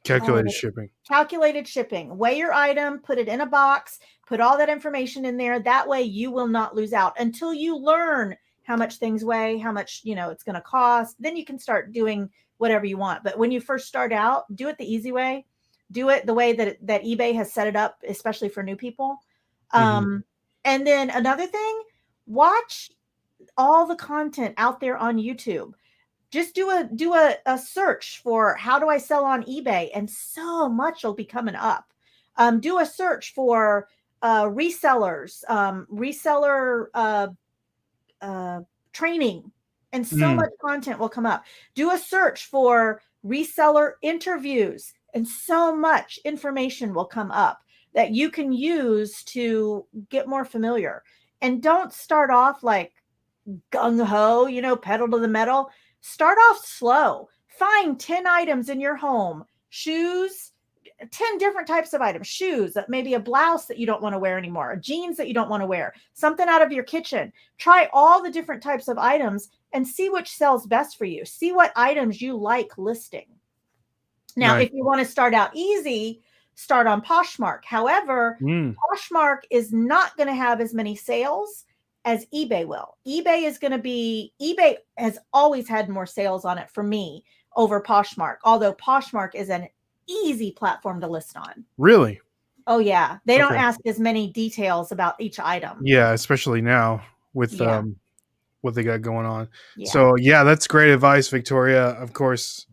Calculated 0.03 0.47
Oh. 0.49 0.51
shipping. 0.51 0.89
Calculated 1.11 1.67
shipping. 1.67 2.17
Weigh 2.17 2.38
your 2.38 2.53
item, 2.53 2.99
put 2.99 3.17
it 3.17 3.27
in 3.27 3.41
a 3.41 3.45
box, 3.45 3.99
put 4.25 4.39
all 4.39 4.57
that 4.57 4.69
information 4.69 5.25
in 5.25 5.35
there. 5.35 5.59
That 5.59 5.85
way 5.85 6.03
you 6.03 6.31
will 6.31 6.47
not 6.47 6.73
lose 6.73 6.93
out 6.93 7.19
until 7.19 7.53
you 7.53 7.77
learn 7.77 8.38
how 8.63 8.77
much 8.77 8.95
things 8.95 9.25
weigh, 9.25 9.57
how 9.57 9.73
much, 9.73 10.01
you 10.05 10.15
know, 10.15 10.29
it's 10.29 10.43
going 10.43 10.55
to 10.55 10.61
cost. 10.61 11.17
Then 11.19 11.35
you 11.35 11.43
can 11.43 11.59
start 11.59 11.91
doing 11.91 12.29
whatever 12.59 12.85
you 12.85 12.95
want. 12.95 13.25
But 13.25 13.38
when 13.38 13.51
you 13.51 13.59
first 13.59 13.89
start 13.89 14.13
out, 14.13 14.43
do 14.55 14.69
it 14.69 14.77
the 14.77 14.89
easy 14.89 15.11
way. 15.11 15.45
Do 15.91 16.07
it 16.07 16.25
the 16.25 16.33
way 16.33 16.53
that 16.53 16.77
that 16.88 17.03
eBay 17.03 17.35
has 17.35 17.51
set 17.51 17.67
it 17.67 17.75
up, 17.75 17.97
especially 18.07 18.47
for 18.47 18.63
new 18.63 18.77
people. 18.77 19.17
Mhm. 19.73 19.79
Um 19.79 20.23
and 20.63 20.88
then 20.88 21.09
another 21.09 21.45
thing, 21.45 21.81
watch 22.25 22.89
all 23.57 23.85
the 23.85 23.97
content 23.97 24.53
out 24.57 24.79
there 24.79 24.95
on 24.95 25.17
YouTube 25.17 25.73
just 26.31 26.55
do 26.55 26.69
a 26.69 26.89
do 26.95 27.13
a, 27.13 27.35
a 27.45 27.57
search 27.57 28.21
for 28.23 28.55
how 28.55 28.79
do 28.79 28.87
I 28.89 28.97
sell 28.97 29.25
on 29.25 29.43
eBay, 29.43 29.89
and 29.93 30.09
so 30.09 30.69
much 30.69 31.03
will 31.03 31.13
be 31.13 31.25
coming 31.25 31.55
up. 31.55 31.91
Um, 32.37 32.59
do 32.61 32.79
a 32.79 32.85
search 32.85 33.33
for 33.33 33.87
uh, 34.21 34.45
resellers, 34.45 35.43
um, 35.49 35.87
reseller 35.91 36.85
uh, 36.93 37.27
uh, 38.21 38.61
training, 38.93 39.51
and 39.91 40.05
so 40.05 40.33
Mm. 40.33 40.35
much 40.35 40.51
content 40.61 40.99
will 40.99 41.09
come 41.09 41.25
up. 41.25 41.43
Do 41.75 41.91
a 41.91 41.97
search 41.97 42.45
for 42.45 43.01
reseller 43.25 43.93
interviews, 44.01 44.93
and 45.13 45.27
so 45.27 45.75
much 45.75 46.19
information 46.25 46.93
will 46.93 47.05
come 47.05 47.31
up 47.31 47.59
that 47.93 48.11
you 48.11 48.29
can 48.31 48.51
use 48.53 49.23
to 49.25 49.85
get 50.09 50.27
more 50.27 50.45
familiar. 50.45 51.03
and 51.43 51.63
don't 51.63 51.91
start 51.91 52.29
off 52.29 52.61
like 52.63 52.93
gung 53.71 54.03
ho, 54.05 54.45
you 54.47 54.61
know, 54.61 54.75
pedal 54.75 55.07
to 55.09 55.19
the 55.19 55.27
metal. 55.27 55.69
Start 56.02 56.38
off 56.49 56.65
slow. 56.65 57.30
Find 57.48 57.99
10 57.99 58.28
items 58.28 58.69
in 58.69 58.80
your 58.80 58.95
home 58.95 59.45
shoes, 59.69 60.52
10 61.10 61.38
different 61.38 61.68
types 61.68 61.94
of 61.94 62.02
items 62.02 62.28
shoes, 62.28 62.78
maybe 62.88 63.14
a 63.14 63.19
blouse 63.19 63.65
that 63.68 63.78
you 63.78 63.86
don't 63.86 64.02
want 64.02 64.14
to 64.14 64.19
wear 64.19 64.38
anymore, 64.38 64.76
jeans 64.76 65.18
that 65.18 65.28
you 65.28 65.34
don't 65.34 65.49
want 65.49 65.61
to 65.61 65.68
wear, 65.68 65.94
something 66.14 66.48
out 66.48 66.61
of 66.61 66.72
your 66.72 66.84
kitchen. 66.84 67.32
Try 67.57 67.88
all 67.94 68.22
the 68.22 68.32
different 68.32 68.61
types 68.61 68.88
of 68.88 68.98
items 68.98 69.49
and 69.73 69.88
see 69.88 70.10
which 70.10 70.30
sells 70.30 70.68
best 70.68 70.98
for 70.98 71.06
you. 71.06 71.26
See 71.26 71.52
what 71.52 71.72
items 71.76 72.22
you 72.22 72.36
like 72.36 72.78
listing. 72.78 73.28
Now, 74.36 74.57
if 74.57 74.72
you 74.72 74.86
want 74.86 74.99
to 74.99 75.06
start 75.06 75.34
out 75.34 75.52
easy, 75.53 76.22
start 76.56 76.88
on 76.88 77.02
Poshmark. 77.02 77.65
However, 77.65 78.38
mm. 78.41 78.76
Poshmark 78.76 79.40
is 79.49 79.73
not 79.73 80.15
going 80.15 80.28
to 80.28 80.36
have 80.36 80.61
as 80.61 80.73
many 80.73 80.95
sales 80.95 81.65
as 82.06 82.26
eBay 82.34 82.65
will. 82.65 82.98
eBay 83.07 83.44
is 83.45 83.57
going 83.57 83.72
to 83.72 83.78
be, 83.78 84.34
eBay 84.41 84.78
has 84.98 85.19
always 85.34 85.68
had 85.68 85.90
more 85.90 86.06
sales 86.06 86.45
on 86.45 86.57
it 86.57 86.69
for 86.69 86.84
me 86.84 87.23
over 87.56 87.82
Poshmark, 87.82 88.38
although 88.44 88.73
Poshmark 88.73 89.36
is 89.36 89.49
an 89.49 89.68
easy 90.07 90.52
platform 90.52 90.99
to 91.02 91.07
list 91.07 91.38
on. 91.38 91.65
Really? 91.78 92.19
Oh, 92.68 92.80
yeah. 92.80 93.18
They 93.26 93.38
don't 93.38 93.56
ask 93.56 93.80
as 93.86 93.99
many 93.99 94.32
details 94.32 94.91
about 94.91 95.19
each 95.19 95.40
item. 95.40 95.80
Yeah, 95.84 96.11
especially 96.11 96.61
now 96.61 97.03
with 97.34 97.53
yeah. 97.53 97.78
um, 97.78 97.95
what 98.61 98.76
they 98.76 98.84
got 98.84 99.02
going 99.02 99.26
on. 99.26 99.49
Yeah. 99.76 99.90
So, 99.90 100.15
yeah, 100.15 100.44
that's 100.44 100.68
great 100.68 100.91
advice, 100.91 101.28
Victoria. 101.28 101.90
Of 101.90 102.14
course, 102.14 102.68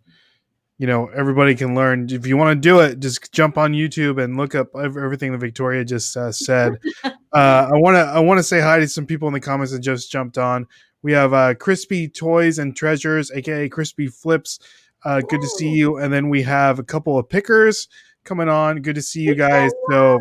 you 0.78 0.86
know 0.86 1.08
everybody 1.08 1.54
can 1.54 1.74
learn. 1.74 2.08
If 2.10 2.26
you 2.26 2.36
want 2.36 2.56
to 2.56 2.60
do 2.60 2.80
it 2.80 3.00
just 3.00 3.32
jump 3.32 3.58
on 3.58 3.72
youtube 3.72 4.22
and 4.22 4.36
look 4.36 4.54
up 4.54 4.68
everything 4.76 5.32
that 5.32 5.38
victoria 5.38 5.84
just 5.84 6.16
uh, 6.16 6.32
said. 6.32 6.78
Uh, 7.30 7.68
i 7.70 7.76
want 7.76 7.94
to 7.94 8.00
i 8.00 8.18
want 8.18 8.38
to 8.38 8.42
say 8.42 8.58
hi 8.58 8.78
to 8.78 8.88
some 8.88 9.04
people 9.04 9.28
in 9.28 9.34
the 9.34 9.40
comments 9.40 9.70
that 9.70 9.80
just 9.80 10.10
jumped 10.10 10.38
on. 10.38 10.66
We 11.02 11.12
have 11.12 11.34
uh, 11.34 11.54
crispy 11.54 12.08
toys 12.08 12.58
and 12.58 12.74
treasures 12.74 13.30
aka 13.30 13.68
crispy 13.68 14.06
flips. 14.06 14.58
Uh, 15.04 15.20
good 15.20 15.42
to 15.42 15.46
see 15.46 15.68
you. 15.68 15.98
And 15.98 16.10
then 16.10 16.30
we 16.30 16.42
have 16.44 16.78
a 16.78 16.82
couple 16.82 17.18
of 17.18 17.28
pickers 17.28 17.88
coming 18.24 18.48
on. 18.48 18.80
Good 18.80 18.94
to 18.94 19.02
see 19.02 19.20
you 19.20 19.34
guys. 19.34 19.70
So 19.90 20.20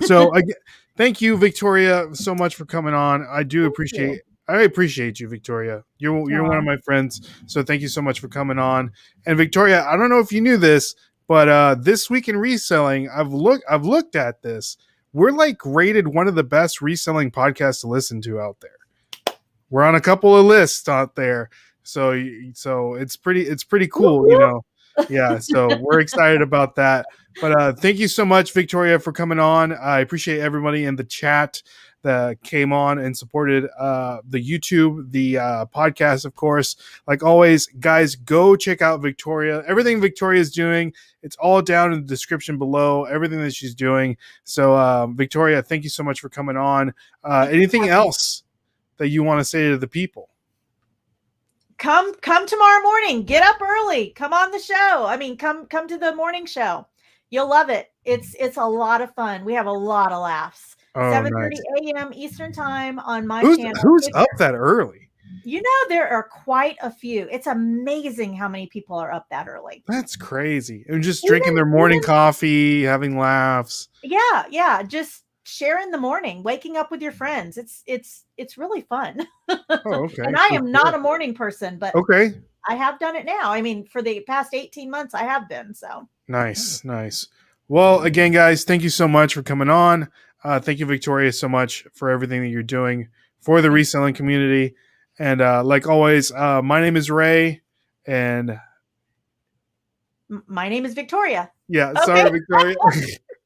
so 0.00 0.32
again 0.34 0.56
thank 0.96 1.20
you 1.20 1.36
victoria 1.36 2.06
so 2.14 2.34
much 2.34 2.54
for 2.54 2.64
coming 2.64 2.94
on. 2.94 3.26
I 3.30 3.42
do 3.42 3.66
appreciate 3.66 4.22
I 4.48 4.62
appreciate 4.62 5.20
you, 5.20 5.28
Victoria. 5.28 5.84
You're 5.98 6.30
you're 6.30 6.42
one 6.42 6.58
of 6.58 6.64
my 6.64 6.76
friends, 6.78 7.30
so 7.46 7.62
thank 7.62 7.80
you 7.80 7.88
so 7.88 8.02
much 8.02 8.20
for 8.20 8.28
coming 8.28 8.58
on. 8.58 8.92
And 9.26 9.38
Victoria, 9.38 9.84
I 9.84 9.96
don't 9.96 10.10
know 10.10 10.18
if 10.18 10.32
you 10.32 10.40
knew 10.40 10.56
this, 10.56 10.94
but 11.26 11.48
uh, 11.48 11.76
this 11.78 12.10
week 12.10 12.28
in 12.28 12.36
reselling, 12.36 13.08
I've 13.08 13.32
looked 13.32 13.64
I've 13.68 13.84
looked 13.84 14.16
at 14.16 14.42
this. 14.42 14.76
We're 15.12 15.30
like 15.30 15.64
rated 15.64 16.08
one 16.08 16.28
of 16.28 16.34
the 16.34 16.44
best 16.44 16.82
reselling 16.82 17.30
podcasts 17.30 17.80
to 17.82 17.86
listen 17.86 18.20
to 18.22 18.40
out 18.40 18.58
there. 18.60 19.36
We're 19.70 19.84
on 19.84 19.94
a 19.94 20.00
couple 20.00 20.36
of 20.36 20.44
lists 20.44 20.88
out 20.88 21.14
there, 21.16 21.48
so 21.82 22.22
so 22.52 22.94
it's 22.94 23.16
pretty 23.16 23.42
it's 23.42 23.64
pretty 23.64 23.88
cool, 23.88 24.30
you 24.30 24.38
know. 24.38 24.62
Yeah, 25.08 25.38
so 25.38 25.68
we're 25.80 26.00
excited 26.00 26.42
about 26.42 26.76
that. 26.76 27.06
But 27.40 27.60
uh, 27.60 27.72
thank 27.72 27.98
you 27.98 28.08
so 28.08 28.24
much, 28.24 28.52
Victoria, 28.52 28.98
for 28.98 29.12
coming 29.12 29.40
on. 29.40 29.72
I 29.72 30.00
appreciate 30.00 30.40
everybody 30.40 30.84
in 30.84 30.96
the 30.96 31.04
chat 31.04 31.62
that 32.04 32.40
came 32.42 32.72
on 32.72 32.98
and 32.98 33.16
supported 33.16 33.66
uh, 33.78 34.18
the 34.28 34.38
YouTube, 34.38 35.10
the 35.10 35.38
uh, 35.38 35.66
podcast, 35.66 36.24
of 36.24 36.36
course. 36.36 36.76
Like 37.08 37.22
always, 37.22 37.66
guys, 37.80 38.14
go 38.14 38.54
check 38.54 38.82
out 38.82 39.00
Victoria. 39.00 39.64
Everything 39.66 40.00
Victoria 40.00 40.40
is 40.40 40.52
doing, 40.52 40.92
it's 41.22 41.36
all 41.36 41.62
down 41.62 41.92
in 41.94 42.02
the 42.02 42.06
description 42.06 42.58
below. 42.58 43.04
Everything 43.04 43.40
that 43.40 43.54
she's 43.54 43.74
doing. 43.74 44.16
So, 44.44 44.76
uh, 44.76 45.06
Victoria, 45.08 45.62
thank 45.62 45.82
you 45.82 45.90
so 45.90 46.04
much 46.04 46.20
for 46.20 46.28
coming 46.28 46.58
on. 46.58 46.92
Uh, 47.24 47.48
anything 47.50 47.88
else 47.88 48.44
that 48.98 49.08
you 49.08 49.24
want 49.24 49.40
to 49.40 49.44
say 49.44 49.70
to 49.70 49.78
the 49.78 49.88
people? 49.88 50.28
Come, 51.78 52.14
come 52.20 52.46
tomorrow 52.46 52.82
morning. 52.82 53.24
Get 53.24 53.42
up 53.42 53.60
early. 53.60 54.10
Come 54.10 54.34
on 54.34 54.50
the 54.50 54.58
show. 54.58 55.06
I 55.06 55.16
mean, 55.16 55.36
come, 55.38 55.66
come 55.66 55.88
to 55.88 55.98
the 55.98 56.14
morning 56.14 56.44
show. 56.46 56.86
You'll 57.30 57.48
love 57.48 57.70
it. 57.70 57.90
It's, 58.04 58.36
it's 58.38 58.58
a 58.58 58.64
lot 58.64 59.00
of 59.00 59.12
fun. 59.14 59.44
We 59.44 59.54
have 59.54 59.66
a 59.66 59.72
lot 59.72 60.12
of 60.12 60.22
laughs. 60.22 60.73
Oh, 60.94 61.10
7 61.10 61.32
30 61.32 61.56
a.m. 61.90 62.12
Eastern 62.14 62.52
time 62.52 62.98
on 63.00 63.26
my 63.26 63.40
who's, 63.40 63.58
channel. 63.58 63.80
Who's 63.82 64.08
up 64.14 64.28
that 64.38 64.54
early? 64.54 65.08
You 65.44 65.60
know, 65.60 65.88
there 65.88 66.08
are 66.08 66.22
quite 66.22 66.76
a 66.82 66.90
few. 66.90 67.28
It's 67.30 67.46
amazing 67.46 68.34
how 68.34 68.48
many 68.48 68.66
people 68.66 68.96
are 68.96 69.12
up 69.12 69.26
that 69.30 69.48
early. 69.48 69.82
That's 69.86 70.16
crazy. 70.16 70.84
And 70.88 71.02
just 71.02 71.24
drinking 71.26 71.54
their 71.54 71.66
morning 71.66 71.98
even, 71.98 72.06
coffee, 72.06 72.82
having 72.84 73.18
laughs. 73.18 73.88
Yeah, 74.02 74.44
yeah. 74.50 74.82
Just 74.82 75.24
sharing 75.44 75.90
the 75.90 75.98
morning, 75.98 76.42
waking 76.42 76.76
up 76.76 76.90
with 76.90 77.02
your 77.02 77.12
friends. 77.12 77.58
It's 77.58 77.82
it's 77.86 78.24
it's 78.36 78.56
really 78.58 78.82
fun. 78.82 79.26
Oh, 79.48 79.58
okay. 79.86 80.22
and 80.24 80.36
I 80.36 80.48
am 80.48 80.70
not 80.70 80.94
a 80.94 80.98
morning 80.98 81.34
person, 81.34 81.78
but 81.78 81.94
okay. 81.94 82.34
I 82.66 82.74
have 82.74 82.98
done 82.98 83.16
it 83.16 83.26
now. 83.26 83.52
I 83.52 83.60
mean, 83.60 83.86
for 83.86 84.00
the 84.00 84.20
past 84.20 84.54
18 84.54 84.90
months 84.90 85.14
I 85.14 85.24
have 85.24 85.48
been. 85.48 85.74
So 85.74 86.08
nice, 86.28 86.84
nice. 86.84 87.28
Well, 87.68 88.02
again, 88.02 88.32
guys, 88.32 88.64
thank 88.64 88.82
you 88.82 88.90
so 88.90 89.08
much 89.08 89.34
for 89.34 89.42
coming 89.42 89.70
on. 89.70 90.08
Uh, 90.44 90.60
thank 90.60 90.78
you, 90.78 90.86
Victoria, 90.86 91.32
so 91.32 91.48
much 91.48 91.86
for 91.94 92.10
everything 92.10 92.42
that 92.42 92.48
you're 92.48 92.62
doing 92.62 93.08
for 93.40 93.62
the 93.62 93.70
reselling 93.70 94.14
community. 94.14 94.74
And 95.18 95.40
uh, 95.40 95.64
like 95.64 95.86
always, 95.86 96.30
uh, 96.32 96.60
my 96.60 96.80
name 96.80 96.96
is 96.96 97.10
Ray, 97.10 97.62
and 98.06 98.58
my 100.28 100.68
name 100.68 100.84
is 100.84 100.94
Victoria. 100.94 101.50
Yeah, 101.68 101.90
okay. 101.90 102.02
sorry, 102.04 102.30
Victoria. 102.30 102.74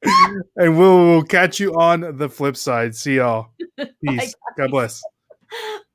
and 0.57 0.77
we'll, 0.77 1.05
we'll 1.05 1.23
catch 1.23 1.59
you 1.59 1.73
on 1.75 2.17
the 2.17 2.27
flip 2.27 2.57
side. 2.57 2.95
See 2.95 3.15
y'all. 3.15 3.51
Peace. 4.05 4.35
God 4.57 4.71
bless. 4.71 5.01